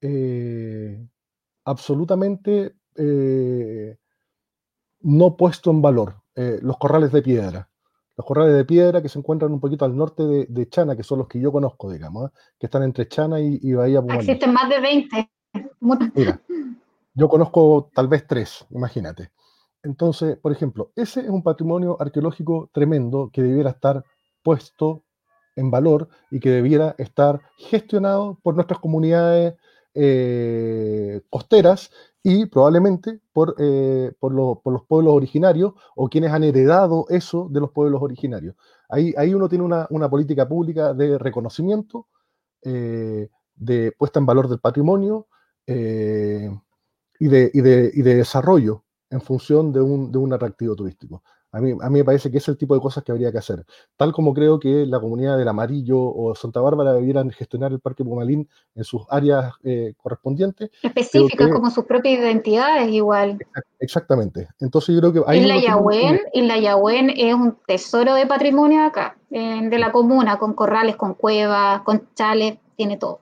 eh, 0.00 1.06
absolutamente 1.64 2.76
no 5.00 5.36
puesto 5.36 5.70
en 5.70 5.82
valor, 5.82 6.22
los 6.34 6.78
corrales 6.78 7.12
de 7.12 7.20
piedra. 7.20 7.68
Los 8.16 8.24
corrales 8.24 8.54
de 8.54 8.64
piedra 8.64 9.02
que 9.02 9.10
se 9.10 9.18
encuentran 9.18 9.52
un 9.52 9.60
poquito 9.60 9.84
al 9.84 9.94
norte 9.94 10.22
de, 10.22 10.68
Chana, 10.70 10.96
que 10.96 11.02
son 11.02 11.18
los 11.18 11.28
que 11.28 11.38
yo 11.38 11.52
conozco, 11.52 11.92
digamos, 11.92 12.30
que 12.58 12.66
están 12.66 12.84
entre 12.84 13.06
Chana 13.06 13.38
y, 13.38 13.58
y 13.60 13.74
Bahía. 13.74 14.02
Existen 14.08 14.54
más 14.54 14.70
de 14.70 14.80
20. 14.80 15.30
Mira, 16.14 16.40
yo 17.14 17.28
conozco 17.28 17.90
tal 17.94 18.08
vez 18.08 18.26
tres, 18.26 18.66
imagínate. 18.70 19.30
Entonces, 19.82 20.36
por 20.36 20.52
ejemplo, 20.52 20.90
ese 20.96 21.20
es 21.20 21.28
un 21.28 21.42
patrimonio 21.42 21.96
arqueológico 22.00 22.70
tremendo 22.72 23.30
que 23.32 23.42
debiera 23.42 23.70
estar 23.70 24.04
puesto 24.42 25.04
en 25.54 25.70
valor 25.70 26.08
y 26.30 26.40
que 26.40 26.50
debiera 26.50 26.94
estar 26.98 27.40
gestionado 27.56 28.38
por 28.42 28.54
nuestras 28.54 28.80
comunidades 28.80 29.54
eh, 29.94 31.22
costeras 31.30 31.90
y 32.22 32.46
probablemente 32.46 33.20
por, 33.32 33.54
eh, 33.58 34.12
por, 34.18 34.34
los 34.34 34.82
pueblos 34.86 35.14
originarios 35.14 35.72
o 35.94 36.08
quienes 36.08 36.32
han 36.32 36.44
heredado 36.44 37.06
eso 37.08 37.48
de 37.50 37.60
los 37.60 37.70
pueblos 37.70 38.02
originarios. 38.02 38.56
Ahí, 38.88 39.14
ahí 39.16 39.32
uno 39.32 39.48
tiene 39.48 39.64
una, 39.64 40.10
política 40.10 40.46
pública 40.46 40.92
de 40.92 41.16
reconocimiento, 41.16 42.08
eh, 42.62 43.30
de 43.54 43.92
puesta 43.92 44.18
en 44.18 44.26
valor 44.26 44.48
del 44.48 44.58
patrimonio 44.58 45.28
y, 45.66 47.28
de, 47.28 47.50
y, 47.52 47.60
de, 47.60 47.90
y 47.94 48.02
de 48.02 48.14
desarrollo 48.14 48.84
en 49.10 49.20
función 49.20 49.72
de 49.72 49.80
un, 49.80 50.12
de 50.12 50.18
un 50.18 50.32
atractivo 50.32 50.74
turístico. 50.74 51.22
A 51.52 51.60
mí, 51.60 51.70
a 51.80 51.88
mí, 51.88 52.00
me 52.00 52.04
parece 52.04 52.30
que 52.30 52.36
es 52.36 52.48
el 52.48 52.58
tipo 52.58 52.74
de 52.74 52.80
cosas 52.80 53.02
que 53.02 53.12
habría 53.12 53.32
que 53.32 53.38
hacer. 53.38 53.64
Tal 53.96 54.12
como 54.12 54.34
creo 54.34 54.60
que 54.60 54.84
la 54.84 55.00
comunidad 55.00 55.38
del 55.38 55.48
Amarillo 55.48 55.98
o 55.98 56.34
Santa 56.34 56.60
Bárbara 56.60 56.92
debieran 56.92 57.30
gestionar 57.30 57.72
el 57.72 57.80
Parque 57.80 58.04
Pumalín 58.04 58.46
en 58.74 58.84
sus 58.84 59.02
áreas 59.08 59.54
eh, 59.64 59.94
correspondientes. 59.96 60.70
Específicas, 60.82 61.48
como 61.50 61.70
sus 61.70 61.84
propias 61.86 62.18
identidades, 62.18 62.90
igual. 62.90 63.38
Exactamente. 63.78 64.48
Entonces 64.60 64.96
yo 64.96 65.00
creo 65.00 65.12
que... 65.14 65.22
Ahí 65.26 65.40
Isla 65.40 65.58
Yahuen, 65.58 66.20
Isla 66.34 66.58
Yahuen 66.58 67.10
es 67.16 67.34
un 67.34 67.56
tesoro 67.66 68.14
de 68.14 68.26
patrimonio 68.26 68.84
acá, 68.84 69.16
de 69.30 69.78
la 69.78 69.92
comuna, 69.92 70.38
con 70.38 70.52
corrales, 70.52 70.96
con 70.96 71.14
cuevas, 71.14 71.80
con 71.82 72.08
chales, 72.14 72.58
tiene 72.76 72.98
todo. 72.98 73.20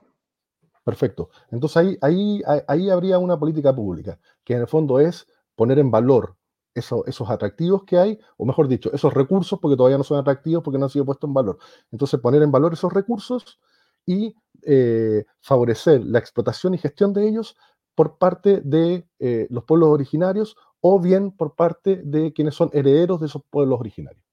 Perfecto. 0.85 1.29
Entonces 1.49 1.77
ahí, 1.77 1.97
ahí, 2.01 2.41
ahí 2.67 2.89
habría 2.91 3.17
una 3.17 3.39
política 3.39 3.75
pública, 3.75 4.19
que 4.43 4.53
en 4.53 4.61
el 4.61 4.67
fondo 4.67 4.99
es 4.99 5.27
poner 5.55 5.79
en 5.79 5.89
valor 5.89 6.37
esos 6.75 7.29
atractivos 7.29 7.85
que 7.85 7.97
hay, 7.97 8.19
o 8.37 8.45
mejor 8.45 8.67
dicho, 8.67 8.91
esos 8.93 9.13
recursos, 9.13 9.57
porque 9.59 9.77
todavía 9.77 9.97
no 9.97 10.03
son 10.03 10.19
atractivos 10.19 10.61
porque 10.63 10.77
no 10.77 10.85
han 10.85 10.89
sido 10.91 11.05
puestos 11.05 11.27
en 11.29 11.33
valor. 11.33 11.57
Entonces, 11.91 12.19
poner 12.19 12.41
en 12.43 12.51
valor 12.51 12.73
esos 12.73 12.91
recursos 12.93 13.59
y 14.05 14.35
eh, 14.63 15.23
favorecer 15.41 16.03
la 16.05 16.19
explotación 16.19 16.73
y 16.73 16.77
gestión 16.77 17.13
de 17.13 17.27
ellos 17.29 17.55
por 17.95 18.17
parte 18.17 18.61
de 18.61 19.07
eh, 19.19 19.47
los 19.49 19.63
pueblos 19.63 19.89
originarios 19.89 20.57
o 20.81 20.99
bien 20.99 21.31
por 21.31 21.55
parte 21.55 22.01
de 22.03 22.33
quienes 22.33 22.55
son 22.55 22.69
herederos 22.73 23.21
de 23.21 23.27
esos 23.27 23.41
pueblos 23.49 23.79
originarios. 23.79 24.24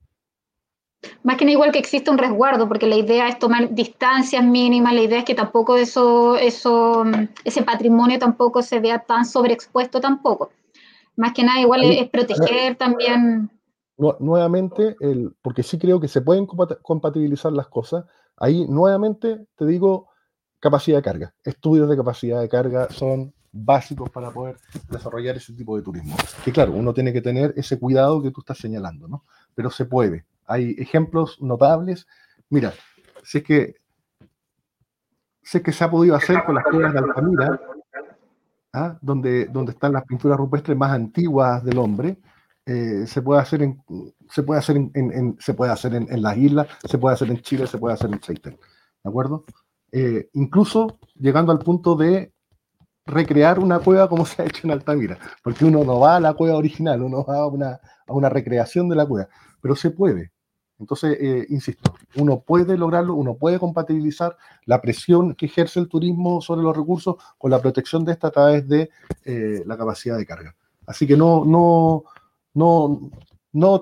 Más 1.23 1.37
que 1.37 1.45
nada 1.45 1.53
igual 1.53 1.73
que 1.73 1.79
existe 1.79 2.11
un 2.11 2.19
resguardo, 2.19 2.69
porque 2.69 2.87
la 2.87 2.97
idea 2.97 3.29
es 3.29 3.39
tomar 3.39 3.75
distancias 3.75 4.45
mínimas, 4.45 4.95
la 4.95 5.03
idea 5.03 5.19
es 5.19 5.25
que 5.25 5.35
tampoco 5.35 5.77
eso, 5.77 6.37
eso, 6.37 7.05
ese 7.45 7.63
patrimonio 7.63 8.19
tampoco 8.19 8.63
se 8.63 8.81
vea 8.81 9.01
tan 9.01 9.25
sobreexpuesto 9.25 10.01
tampoco. 10.01 10.51
Más 11.17 11.33
que 11.33 11.45
nada, 11.45 11.61
igual 11.61 11.85
es, 11.85 12.09
proteger 12.09 12.77
también. 12.77 13.51
nuevamente, 13.97 14.97
el, 15.01 15.35
porque 15.43 15.63
sí 15.63 15.79
creo 15.79 16.01
que 16.01 16.09
se 16.09 16.23
pueden 16.23 16.47
compatibilizar 16.47 17.53
las 17.53 17.69
cosas. 17.69 18.05
Ahí, 18.37 18.67
nuevamente, 18.67 19.47
te 19.57 19.67
digo, 19.67 20.09
capacidad 20.59 20.99
de 20.99 21.03
carga. 21.03 21.35
Estudios 21.45 21.89
de 21.89 21.97
capacidad 21.97 22.41
de 22.41 22.49
carga 22.49 22.89
son 22.91 23.35
básicos 23.53 24.09
para 24.11 24.31
poder 24.31 24.57
desarrollar 24.91 25.37
ese 25.37 25.53
tipo 25.53 25.77
de 25.77 25.83
turismo. 25.83 26.17
Que 26.45 26.53
claro, 26.53 26.73
uno 26.73 26.95
tiene 26.95 27.13
que 27.13 27.21
tener 27.21 27.53
ese 27.57 27.79
cuidado 27.79 28.23
que 28.23 28.31
tú 28.31 28.41
estás 28.41 28.59
señalando, 28.59 29.07
¿no? 29.09 29.25
Pero 29.55 29.71
se 29.71 29.85
puede. 29.85 30.25
Hay 30.47 30.75
ejemplos 30.79 31.41
notables. 31.41 32.07
Mira, 32.51 32.73
si 33.23 33.39
es 33.39 33.45
que, 33.45 33.75
sé 35.43 35.63
que 35.63 35.73
se 35.73 35.85
ha 35.85 35.91
podido 35.91 36.15
hacer 36.15 36.45
con 36.45 36.55
las 36.55 36.65
cuevas 36.65 36.93
de 36.93 36.99
Altamira, 36.99 37.61
¿ah? 38.73 38.99
donde, 39.01 39.47
donde 39.47 39.73
están 39.73 39.93
las 39.93 40.05
pinturas 40.05 40.39
rupestres 40.39 40.77
más 40.77 40.93
antiguas 40.93 41.65
del 41.65 41.79
hombre. 41.79 42.17
Eh, 42.65 43.07
se 43.09 43.23
puede 43.23 43.41
hacer 43.41 43.63
en 43.63 43.83
se 44.31 44.45
puede 44.45 44.61
hacer 44.61 44.77
en, 44.77 45.37
se 45.41 45.53
puede 45.53 45.73
hacer 45.73 45.95
en, 45.95 46.23
las 46.23 46.37
islas, 46.37 46.69
se 46.89 46.97
puede 46.97 47.15
hacer 47.15 47.29
en 47.31 47.41
Chile, 47.41 47.67
se 47.67 47.77
puede 47.77 47.95
hacer 47.95 48.11
en 48.13 48.21
Chaitén, 48.21 48.53
¿de 49.03 49.11
acuerdo? 49.11 49.45
Eh, 49.91 50.31
incluso 50.35 50.99
llegando 51.17 51.51
al 51.51 51.59
punto 51.59 51.97
de 51.97 52.33
recrear 53.05 53.59
una 53.59 53.81
cueva 53.81 54.09
como 54.09 54.25
se 54.25 54.43
ha 54.43 54.45
hecho 54.47 54.67
en 54.67 54.71
Altamira, 54.71 55.19
porque 55.43 55.65
uno 55.65 55.83
no 55.83 55.99
va 55.99 56.17
a 56.17 56.21
la 56.21 56.35
cueva 56.35 56.57
original, 56.57 57.03
uno 57.03 57.25
va 57.25 57.39
a 57.39 57.47
una, 57.47 57.81
a 58.07 58.13
una 58.13 58.29
recreación 58.29 58.89
de 58.89 58.97
la 58.97 59.07
cueva, 59.07 59.29
pero 59.63 59.75
se 59.75 59.91
puede, 59.91 60.33
entonces, 60.83 61.17
eh, 61.21 61.47
insisto, 61.49 61.95
uno 62.17 62.41
puede 62.41 62.77
lograrlo, 62.77 63.15
uno 63.15 63.37
puede 63.37 63.61
compatibilizar 63.61 64.37
la 64.67 64.81
presión 64.83 65.37
que 65.37 65.47
ejerce 65.47 65.79
el 65.79 65.89
turismo 65.89 66.41
sobre 66.41 66.63
los 66.63 66.77
recursos 66.77 67.17
con 67.39 67.53
la 67.53 67.61
protección 67.61 68.05
de 68.05 68.13
esta 68.13 68.27
a 68.27 68.31
través 68.33 68.69
de 68.69 68.91
eh, 69.25 69.63
la 69.65 69.77
capacidad 69.77 70.17
de 70.17 70.27
carga. 70.27 70.57
Así 70.85 71.07
que 71.07 71.17
no, 71.17 71.45
no, 71.45 72.03
no, 72.55 73.11
no, 73.53 73.81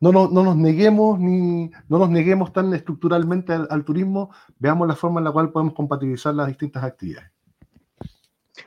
no, 0.00 0.12
no, 0.12 0.28
nos 0.28 0.56
neguemos 0.56 1.20
ni 1.20 1.70
no 1.88 1.98
nos 1.98 2.10
neguemos 2.10 2.52
tan 2.52 2.74
estructuralmente 2.74 3.52
al, 3.52 3.84
turismo, 3.84 4.30
veamos 4.58 4.88
la 4.88 4.96
forma 4.96 5.20
en 5.20 5.24
la 5.24 5.30
cual 5.30 5.52
podemos 5.52 5.74
compatibilizar 5.74 6.34
las 6.34 6.48
distintas 6.48 6.82
actividades. 6.82 7.30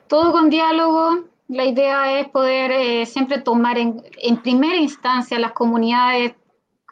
Todo 0.06 0.32
con 0.32 0.48
diálogo, 0.48 1.24
la 1.48 1.64
idea 1.64 2.20
es 2.20 2.28
poder 2.28 2.70
eh, 2.70 3.06
siempre 3.06 3.38
tomar 3.38 3.78
en, 3.78 4.02
en, 4.22 4.42
primera 4.42 4.76
instancia 4.76 5.38
las 5.38 5.52
comunidades 5.52 6.34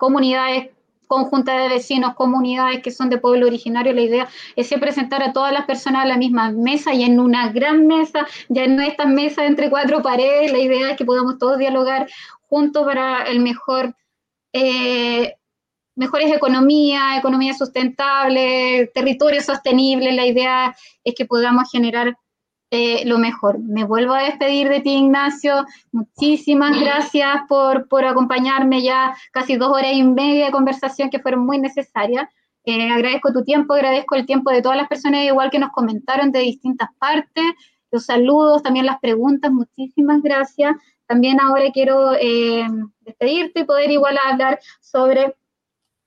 comunidades 0.01 0.71
conjuntas 1.11 1.61
de 1.61 1.69
vecinos, 1.69 2.15
comunidades 2.15 2.83
que 2.83 2.93
son 2.93 3.11
de 3.11 3.19
pueblo 3.19 3.49
originario, 3.49 3.93
la 3.93 4.01
idea 4.01 4.29
es 4.55 4.69
siempre 4.69 4.93
sentar 4.93 5.23
a 5.25 5.33
todas 5.33 5.53
las 5.53 5.67
personas 5.67 6.05
a 6.05 6.07
la 6.07 6.17
misma 6.17 6.53
mesa 6.53 6.95
y 6.95 7.03
en 7.03 7.19
una 7.19 7.51
gran 7.51 7.89
mesa, 7.89 8.27
ya 8.49 8.67
no 8.69 8.81
estas 8.81 9.09
mesas 9.09 9.47
entre 9.47 9.71
cuatro 9.71 10.03
paredes, 10.03 10.53
la 10.53 10.59
idea 10.59 10.93
es 10.93 10.97
que 10.97 11.05
podamos 11.05 11.37
todos 11.39 11.59
dialogar 11.59 12.09
juntos 12.43 12.87
para 12.87 13.25
el 13.25 13.41
mejor, 13.41 13.97
eh, 14.53 15.35
mejores 15.97 16.33
economías, 16.33 17.19
economía 17.19 17.55
sustentable, 17.55 18.91
territorio 18.95 19.41
sostenible, 19.43 20.13
la 20.13 20.27
idea 20.27 20.77
es 21.03 21.15
que 21.17 21.27
podamos 21.27 21.69
generar 21.73 22.17
eh, 22.71 23.05
lo 23.05 23.19
mejor. 23.19 23.59
Me 23.59 23.85
vuelvo 23.85 24.15
a 24.15 24.23
despedir 24.23 24.69
de 24.69 24.81
ti, 24.81 24.97
Ignacio. 24.97 25.65
Muchísimas 25.93 26.81
gracias 26.81 27.43
por, 27.49 27.89
por 27.89 28.05
acompañarme 28.05 28.83
ya 28.83 29.15
casi 29.33 29.57
dos 29.57 29.71
horas 29.71 29.93
y 29.93 30.03
media 30.03 30.47
de 30.47 30.53
conversación 30.53 31.11
que 31.11 31.19
fueron 31.19 31.45
muy 31.45 31.59
necesarias. 31.59 32.29
Eh, 32.65 32.91
agradezco 32.91 33.33
tu 33.33 33.43
tiempo, 33.43 33.75
agradezco 33.75 34.15
el 34.15 34.27
tiempo 34.27 34.51
de 34.51 34.63
todas 34.63 34.77
las 34.77 34.89
personas 34.89 35.25
igual 35.25 35.51
que 35.51 35.59
nos 35.59 35.73
comentaron 35.73 36.31
de 36.31 36.41
distintas 36.41 36.91
partes, 36.99 37.45
los 37.91 38.05
saludos, 38.05 38.63
también 38.63 38.87
las 38.87 39.01
preguntas, 39.01 39.51
muchísimas 39.51 40.23
gracias. 40.23 40.77
También 41.07 41.41
ahora 41.41 41.73
quiero 41.73 42.15
eh, 42.15 42.65
despedirte 43.01 43.61
y 43.61 43.65
poder 43.65 43.91
igual 43.91 44.17
hablar 44.25 44.61
sobre 44.81 45.35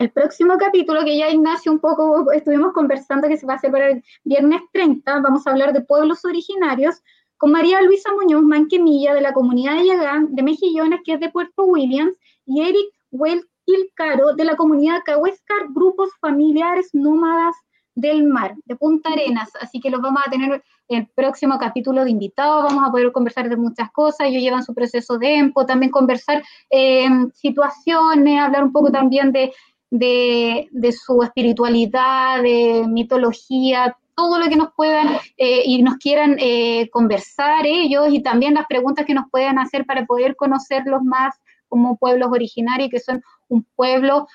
el 0.03 0.11
próximo 0.11 0.57
capítulo, 0.57 1.05
que 1.05 1.17
ya 1.17 1.29
Ignacio 1.29 1.71
un 1.71 1.79
poco 1.79 2.29
estuvimos 2.33 2.73
conversando, 2.73 3.29
que 3.29 3.37
se 3.37 3.45
va 3.45 3.53
a 3.53 3.55
hacer 3.55 3.71
para 3.71 3.89
el 3.89 4.03
viernes 4.25 4.61
30, 4.73 5.21
vamos 5.21 5.47
a 5.47 5.51
hablar 5.51 5.71
de 5.71 5.81
pueblos 5.81 6.25
originarios, 6.25 7.01
con 7.37 7.51
María 7.51 7.81
Luisa 7.81 8.11
Muñoz 8.13 8.43
Manquemilla, 8.43 9.13
de 9.13 9.21
la 9.21 9.33
comunidad 9.33 9.77
de 9.77 9.87
Yagán, 9.87 10.35
de 10.35 10.43
Mejillones, 10.43 10.99
que 11.05 11.13
es 11.13 11.19
de 11.21 11.29
Puerto 11.29 11.63
Williams, 11.63 12.15
y 12.45 12.61
Eric 12.61 12.85
Well 13.11 13.47
Ilcaro, 13.65 14.33
de 14.33 14.43
la 14.43 14.57
comunidad 14.57 15.03
Cahuéscar, 15.05 15.67
grupos 15.73 16.09
familiares 16.19 16.89
nómadas 16.91 17.55
del 17.95 18.25
mar, 18.25 18.55
de 18.65 18.75
Punta 18.75 19.09
Arenas. 19.09 19.51
Así 19.61 19.79
que 19.79 19.89
los 19.89 20.01
vamos 20.01 20.21
a 20.25 20.29
tener 20.29 20.61
el 20.89 21.07
próximo 21.15 21.57
capítulo 21.57 22.03
de 22.03 22.11
invitados, 22.11 22.65
vamos 22.65 22.87
a 22.87 22.91
poder 22.91 23.11
conversar 23.13 23.47
de 23.47 23.55
muchas 23.55 23.89
cosas, 23.91 24.27
ellos 24.27 24.41
llevan 24.41 24.63
su 24.63 24.73
proceso 24.73 25.17
de 25.17 25.37
EMPO, 25.37 25.65
también 25.65 25.91
conversar 25.91 26.43
eh, 26.69 27.07
situaciones, 27.33 28.39
hablar 28.39 28.63
un 28.65 28.73
poco 28.73 28.91
también 28.91 29.31
de, 29.31 29.53
de, 29.93 30.91
su 30.91 31.21
espiritualidad, 31.21 32.41
de 32.41 32.85
mitología, 32.87 33.95
todo 34.15 34.39
lo 34.39 34.49
que 34.49 34.55
nos 34.55 34.69
puedan 34.75 35.07
eh, 35.37 35.63
y 35.65 35.81
nos 35.83 35.97
quieran 35.97 36.37
eh, 36.39 36.89
conversar 36.89 37.65
ellos 37.65 38.07
y 38.11 38.21
también 38.21 38.55
las 38.55 38.65
preguntas 38.67 39.05
que 39.05 39.13
nos 39.13 39.25
puedan 39.31 39.59
hacer 39.59 39.85
para 39.85 40.05
poder 40.05 40.35
conocerlos 40.35 41.03
más 41.03 41.35
como 41.67 41.97
pueblos 41.97 42.29
originarios, 42.31 42.89
que 42.89 42.99
son 42.99 43.23
un 43.47 43.65
pueblo 43.75 44.27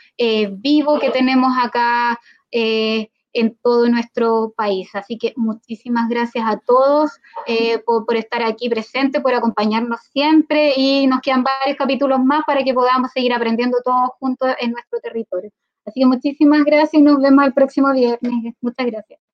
vivo 0.50 0.98
que 0.98 1.10
tenemos 1.10 1.52
acá 1.60 2.18
en 3.32 3.56
todo 3.62 3.88
nuestro 3.88 4.52
país. 4.56 4.88
Así 4.94 5.18
que 5.18 5.32
muchísimas 5.36 6.08
gracias 6.08 6.44
a 6.46 6.58
todos 6.58 7.10
eh, 7.46 7.78
por, 7.78 8.16
estar 8.16 8.42
aquí 8.42 8.68
presentes, 8.68 9.22
por 9.22 9.34
acompañarnos 9.34 10.00
siempre 10.12 10.72
y 10.76 11.06
nos 11.06 11.20
quedan 11.20 11.44
varios 11.44 11.76
capítulos 11.76 12.20
más 12.24 12.44
para 12.46 12.62
que 12.62 12.74
podamos 12.74 13.10
seguir 13.12 13.32
aprendiendo 13.32 13.78
todos 13.84 14.10
juntos 14.18 14.50
en 14.60 14.72
nuestro 14.72 14.98
territorio. 15.00 15.50
Así 15.84 16.00
que 16.00 16.06
muchísimas 16.06 16.64
gracias 16.64 16.94
y 16.94 17.02
nos 17.02 17.20
vemos 17.20 17.44
el 17.44 17.54
próximo 17.54 17.92
viernes. 17.92 18.54
Muchas 18.60 18.86
gracias. 18.86 19.27